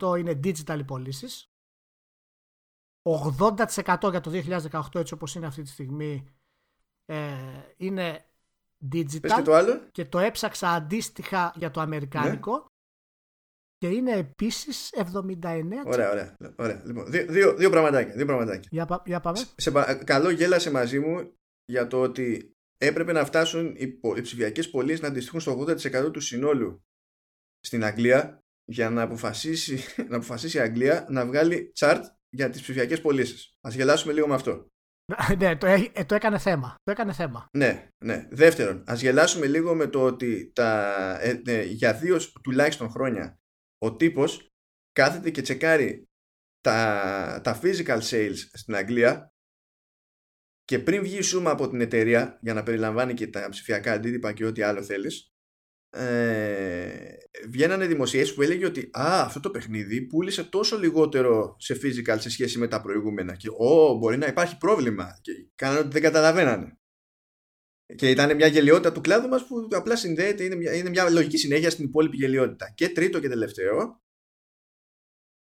80% 0.00 0.18
είναι 0.18 0.40
digital 0.44 0.80
πωλήσεις. 0.86 1.50
80% 3.32 4.10
για 4.10 4.20
το 4.20 4.30
2018 4.70 4.80
έτσι 4.94 5.14
όπως 5.14 5.34
είναι 5.34 5.46
αυτή 5.46 5.62
τη 5.62 5.68
στιγμή 5.68 6.28
ε, 7.04 7.34
είναι 7.76 8.24
digital 8.92 9.42
το 9.44 9.54
άλλο. 9.54 9.88
και 9.90 10.04
το 10.04 10.18
έψαξα 10.18 10.68
αντίστοιχα 10.68 11.52
για 11.56 11.70
το 11.70 11.80
αμερικάνικο 11.80 12.52
ναι. 12.52 12.64
και 13.76 13.88
είναι 13.88 14.12
επίσης 14.12 14.94
79%. 14.96 15.04
Ωραία, 15.86 16.10
ωραία. 16.10 16.36
ωραία. 16.56 16.82
Λοιπόν, 16.84 17.10
δύο, 17.10 17.26
δύο, 17.26 17.54
δύο 17.54 17.70
πραγματάκια. 17.70 18.14
Δύο 18.14 18.26
πραγματάκια. 18.26 18.68
Για, 18.72 19.02
για 19.04 19.20
πάμε. 19.20 19.38
Σε, 19.56 19.72
καλό 20.04 20.30
γέλασε 20.30 20.70
μαζί 20.70 20.98
μου 20.98 21.32
για 21.64 21.86
το 21.86 22.00
ότι 22.00 22.52
έπρεπε 22.78 23.12
να 23.12 23.24
φτάσουν 23.24 23.74
οι, 23.76 24.00
οι 24.16 24.20
ψηφιακές 24.20 24.70
πωλήσεις 24.70 25.00
να 25.00 25.08
αντιστοιχούν 25.08 25.40
στο 25.40 25.60
80% 25.60 26.12
του 26.12 26.20
συνόλου 26.20 26.82
στην 27.60 27.84
Αγγλία 27.84 28.42
για 28.64 28.90
να 28.90 29.02
αποφασίσει, 29.02 29.78
να 30.10 30.16
αποφασίσει 30.16 30.56
η 30.56 30.60
Αγγλία 30.60 31.06
να 31.08 31.26
βγάλει 31.26 31.72
chart 31.78 32.02
για 32.30 32.50
τις 32.50 32.60
ψηφιακές 32.62 33.00
πωλήσεις. 33.00 33.52
Ας 33.60 33.74
γελάσουμε 33.74 34.12
λίγο 34.12 34.26
με 34.26 34.34
αυτό. 34.34 34.66
ναι, 35.38 35.56
το, 35.56 35.66
ε, 35.66 36.04
το 36.06 36.14
έκανε 36.14 36.38
θέμα. 36.38 36.74
Το 36.82 36.90
έκανε 36.90 37.12
θέμα. 37.12 37.48
Ναι, 37.56 37.88
ναι. 38.04 38.28
Δεύτερον, 38.30 38.82
ας 38.86 39.00
γελάσουμε 39.00 39.46
λίγο 39.46 39.74
με 39.74 39.86
το 39.86 40.04
ότι 40.04 40.50
τα, 40.54 40.94
ε, 41.20 41.42
ναι, 41.44 41.62
για 41.62 41.94
δύο 41.94 42.18
τουλάχιστον 42.42 42.90
χρόνια 42.90 43.38
ο 43.78 43.96
τύπος 43.96 44.48
κάθεται 44.92 45.30
και 45.30 45.42
τσεκάρει 45.42 46.08
τα, 46.60 47.40
τα 47.44 47.60
physical 47.62 48.00
sales 48.00 48.36
στην 48.52 48.74
Αγγλία 48.74 49.32
και 50.64 50.78
πριν 50.78 51.02
βγει 51.02 51.18
η 51.18 51.22
σούμα 51.22 51.50
από 51.50 51.68
την 51.68 51.80
εταιρεία 51.80 52.38
για 52.42 52.54
να 52.54 52.62
περιλαμβάνει 52.62 53.14
και 53.14 53.26
τα 53.26 53.48
ψηφιακά 53.48 53.92
αντίτυπα 53.92 54.32
και 54.32 54.46
ό,τι 54.46 54.62
άλλο 54.62 54.82
θέλεις 54.82 55.32
ε, 55.90 57.16
βγαίνανε 57.48 57.86
δημοσιεύσεις 57.86 58.34
που 58.34 58.42
έλεγε 58.42 58.66
ότι 58.66 58.80
α, 58.80 59.22
αυτό 59.22 59.40
το 59.40 59.50
παιχνίδι 59.50 60.02
πούλησε 60.02 60.44
τόσο 60.44 60.78
λιγότερο 60.78 61.56
σε 61.58 61.78
physical 61.82 62.16
σε 62.18 62.30
σχέση 62.30 62.58
με 62.58 62.68
τα 62.68 62.80
προηγούμενα 62.80 63.36
και 63.36 63.48
ο, 63.48 63.94
μπορεί 63.94 64.16
να 64.16 64.26
υπάρχει 64.26 64.58
πρόβλημα 64.58 65.18
και 65.20 65.32
κάνανε 65.54 65.78
ότι 65.78 65.88
δεν 65.88 66.02
καταλαβαίνανε. 66.02 66.78
Και 67.94 68.10
ήταν 68.10 68.36
μια 68.36 68.46
γελιότητα 68.46 68.92
του 68.92 69.00
κλάδου 69.00 69.28
μας 69.28 69.46
που 69.46 69.68
απλά 69.70 69.96
συνδέεται, 69.96 70.44
είναι 70.44 70.54
μια, 70.54 70.74
είναι 70.74 70.88
μια 70.88 71.10
λογική 71.10 71.36
συνέχεια 71.36 71.70
στην 71.70 71.84
υπόλοιπη 71.84 72.16
γελιότητα. 72.16 72.72
Και 72.74 72.88
τρίτο 72.88 73.20
και 73.20 73.28
τελευταίο, 73.28 74.02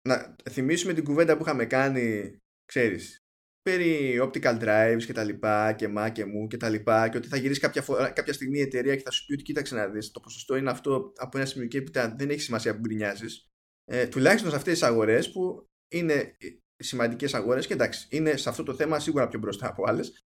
να 0.08 0.36
θυμίσουμε 0.50 0.92
την 0.92 1.04
κουβέντα 1.04 1.36
που 1.36 1.42
είχαμε 1.42 1.66
κάνει, 1.66 2.36
ξέρεις, 2.64 3.25
περί 3.66 4.20
optical 4.22 4.58
drives 4.62 5.02
και 5.06 5.12
τα 5.12 5.24
λοιπά 5.24 5.72
και 5.72 5.88
μα 5.88 6.08
και 6.08 6.24
μου 6.24 6.46
και 6.46 6.56
τα 6.56 6.68
λοιπά 6.68 7.08
και 7.08 7.16
ότι 7.16 7.28
θα 7.28 7.36
γυρίσει 7.36 7.60
κάποια, 7.60 7.82
φορά, 7.82 8.10
κάποια 8.10 8.32
στιγμή 8.32 8.58
η 8.58 8.60
εταιρεία 8.60 8.96
και 8.96 9.02
θα 9.02 9.10
σου 9.10 9.26
πει 9.26 9.32
ότι 9.32 9.42
κοίταξε 9.42 9.74
να 9.74 9.88
δεις 9.88 10.10
το 10.10 10.20
ποσοστό 10.20 10.56
είναι 10.56 10.70
αυτό 10.70 11.12
από 11.16 11.38
ένα 11.38 11.46
σημείο 11.46 11.68
και 11.68 11.78
έπειτα 11.78 12.14
δεν 12.18 12.30
έχει 12.30 12.40
σημασία 12.40 12.74
που 12.74 12.80
γκρινιάζεις. 12.80 13.50
Ε, 13.84 14.06
τουλάχιστον 14.06 14.50
σε 14.50 14.56
αυτές 14.56 14.72
τις 14.72 14.82
αγορές 14.82 15.32
που 15.32 15.68
είναι 15.88 16.36
σημαντικές 16.76 17.34
αγορές 17.34 17.66
και 17.66 17.72
εντάξει 17.72 18.08
είναι 18.10 18.36
σε 18.36 18.48
αυτό 18.48 18.62
το 18.62 18.74
θέμα 18.74 18.98
σίγουρα 18.98 19.28
πιο 19.28 19.38
μπροστά 19.38 19.68
από 19.68 19.84
άλλες. 19.86 20.24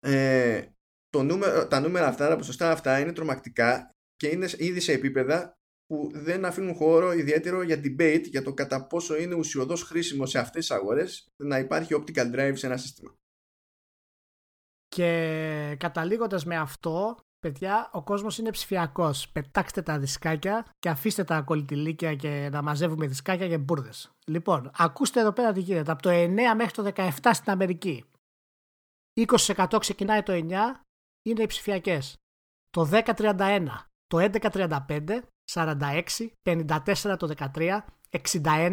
Ε, 0.00 0.62
το 1.08 1.22
νούμερο, 1.22 1.66
τα 1.66 1.80
νούμερα 1.80 2.06
αυτά, 2.06 2.28
τα 2.28 2.36
ποσοστά 2.36 2.70
αυτά 2.70 2.98
είναι 2.98 3.12
τρομακτικά 3.12 3.90
και 4.16 4.28
είναι 4.28 4.48
ήδη 4.56 4.80
σε 4.80 4.92
επίπεδα 4.92 5.54
που 5.86 6.10
δεν 6.14 6.44
αφήνουν 6.44 6.74
χώρο 6.74 7.12
ιδιαίτερο 7.12 7.62
για 7.62 7.76
debate 7.76 8.24
για 8.24 8.42
το 8.42 8.54
κατά 8.54 8.86
πόσο 8.86 9.16
είναι 9.16 9.34
ουσιοδός 9.34 9.82
χρήσιμο 9.82 10.26
σε 10.26 10.38
αυτές 10.38 10.66
τις 10.66 10.76
αγορές 10.76 11.28
να 11.36 11.58
υπάρχει 11.58 11.94
optical 11.94 12.34
drive 12.34 12.52
σε 12.54 12.66
ένα 12.66 12.76
σύστημα. 12.76 13.14
Και 14.88 15.76
καταλήγοντας 15.78 16.44
με 16.44 16.56
αυτό, 16.56 17.16
παιδιά, 17.38 17.90
ο 17.92 18.02
κόσμος 18.02 18.38
είναι 18.38 18.50
ψηφιακός. 18.50 19.28
Πετάξτε 19.28 19.82
τα 19.82 19.98
δισκάκια 19.98 20.66
και 20.78 20.88
αφήστε 20.88 21.24
τα 21.24 21.42
κολλητηλίκια 21.42 22.14
και 22.14 22.48
να 22.52 22.62
μαζεύουμε 22.62 23.06
δισκάκια 23.06 23.46
για 23.46 23.58
μπουρδες. 23.58 24.10
Λοιπόν, 24.26 24.70
ακούστε 24.76 25.20
εδώ 25.20 25.32
πέρα 25.32 25.52
τι 25.52 25.60
γίνεται. 25.60 25.90
Από 25.90 26.02
το 26.02 26.10
9 26.10 26.54
μέχρι 26.56 26.72
το 26.72 26.82
17 26.94 27.10
στην 27.32 27.50
Αμερική. 27.50 28.04
20% 29.20 29.76
ξεκινάει 29.80 30.22
το 30.22 30.32
9, 30.32 30.80
είναι 31.22 31.42
οι 31.42 31.46
ψηφιακές. 31.46 32.16
Το 32.70 32.84
10-31, 32.84 33.66
το 34.14 34.38
11-35, 34.50 35.20
46, 35.52 36.02
54 36.42 37.16
το 37.18 37.34
13, 37.54 37.78
61, 38.10 38.72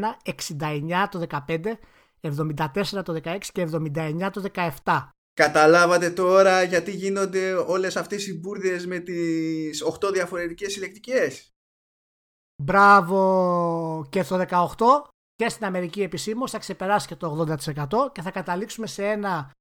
69 0.60 1.08
το 1.12 1.26
15, 1.48 1.74
74 2.22 3.04
το 3.04 3.22
16 3.24 3.38
και 3.52 3.68
79 3.72 4.30
το 4.32 4.44
17. 4.84 5.08
Καταλάβατε 5.34 6.10
τώρα 6.10 6.64
γιατί 6.64 6.92
γίνονται 6.92 7.54
όλες 7.54 7.96
αυτές 7.96 8.28
οι 8.28 8.40
μπουρδες 8.40 8.86
με 8.86 9.00
τις 9.00 9.84
8 9.84 10.12
διαφορετικές 10.14 10.72
συλλεκτικές; 10.72 11.50
Μπράβο 12.64 14.08
και 14.10 14.24
στο 14.24 14.46
18 14.50 14.68
και 15.36 15.50
στην 15.50 15.66
Αμερική 15.66 16.02
επισήμως 16.02 16.52
θα 16.52 16.60
ξεπεράσει 16.60 17.08
και 17.08 17.16
το 17.16 17.46
80% 17.88 18.12
και 18.12 18.22
θα 18.22 18.32
καταλήξουμε 18.32 18.88
σε 18.88 19.06
ένα 19.08 19.52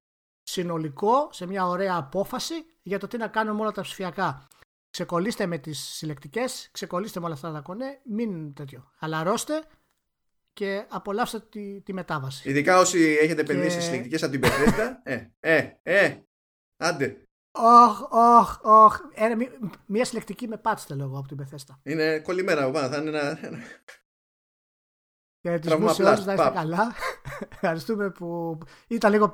συνολικό, 0.41 1.29
σε 1.31 1.45
μια 1.45 1.67
ωραία 1.67 1.95
απόφαση 1.95 2.53
για 2.81 2.99
το 2.99 3.07
τι 3.07 3.17
να 3.17 3.27
κάνουμε 3.27 3.61
όλα 3.61 3.71
τα 3.71 3.81
ψηφιακά 3.81 4.47
ξεκολλήστε 4.91 5.45
με 5.45 5.57
τις 5.57 5.79
συλλεκτικές, 5.79 6.69
ξεκολλήστε 6.71 7.19
με 7.19 7.25
όλα 7.25 7.33
αυτά 7.33 7.51
τα 7.51 7.59
κονέ, 7.59 8.01
μην 8.05 8.53
τέτοιο. 8.53 8.91
Χαλαρώστε 8.97 9.63
και 10.53 10.85
απολαύστε 10.89 11.39
τη, 11.39 11.81
τη 11.81 11.93
μετάβαση. 11.93 12.49
Ειδικά 12.49 12.79
όσοι 12.79 13.17
έχετε 13.21 13.41
επενδύσει 13.41 13.77
και... 13.77 13.83
συλλεκτικές 13.83 14.23
από 14.23 14.31
την 14.31 14.41
Πεθέστα. 14.41 15.01
ε, 15.03 15.27
ε, 15.39 15.69
ε, 15.83 16.17
άντε. 16.77 17.25
Όχ, 17.51 18.01
όχ, 18.11 18.59
όχ. 18.61 18.99
Μία 19.85 20.05
συλλεκτική 20.05 20.47
με 20.47 20.57
πάτστε 20.57 20.95
λόγω 20.95 21.17
από 21.17 21.27
την 21.27 21.37
Πεθέστα. 21.37 21.79
Είναι 21.83 22.19
κολλημένα 22.19 22.63
από 22.63 22.71
πάνω, 22.71 22.87
θα 22.87 22.97
είναι 22.97 23.09
ένα... 23.09 23.37
Και 25.41 25.59
τους 25.59 25.75
μου 25.75 25.93
σε 25.93 26.03
όλους 26.03 26.25
να 26.25 26.33
είστε 26.33 26.51
καλά. 26.53 26.93
Ευχαριστούμε 27.53 28.09
που 28.09 28.57
ήταν 28.87 29.11
λίγο 29.11 29.31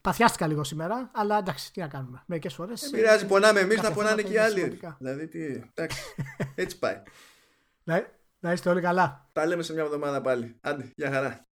Παθιάστηκα 0.00 0.46
λίγο 0.46 0.64
σήμερα, 0.64 1.10
αλλά 1.14 1.38
εντάξει, 1.38 1.72
τι 1.72 1.80
να 1.80 1.88
κάνουμε. 1.88 2.22
Μερικές 2.26 2.54
φορές. 2.54 2.80
Δεν 2.80 2.90
πειράζει, 2.90 3.26
πονάμε 3.26 3.60
εμείς 3.60 3.82
να 3.82 3.92
πονάνε 3.92 4.22
και 4.22 4.32
οι 4.32 4.38
άλλοι. 4.38 4.80
Δηλαδή, 4.98 5.28
τι. 5.28 5.44
Εντάξει. 5.74 6.00
Έτσι 6.54 6.78
πάει. 6.78 7.02
να, 7.84 8.06
να 8.40 8.52
είστε 8.52 8.70
όλοι 8.70 8.80
καλά. 8.80 9.28
Τα 9.32 9.46
λέμε 9.46 9.62
σε 9.62 9.72
μια 9.72 9.82
εβδομάδα 9.82 10.20
πάλι. 10.20 10.56
Άντε, 10.60 10.92
για 10.96 11.10
χαρά. 11.10 11.46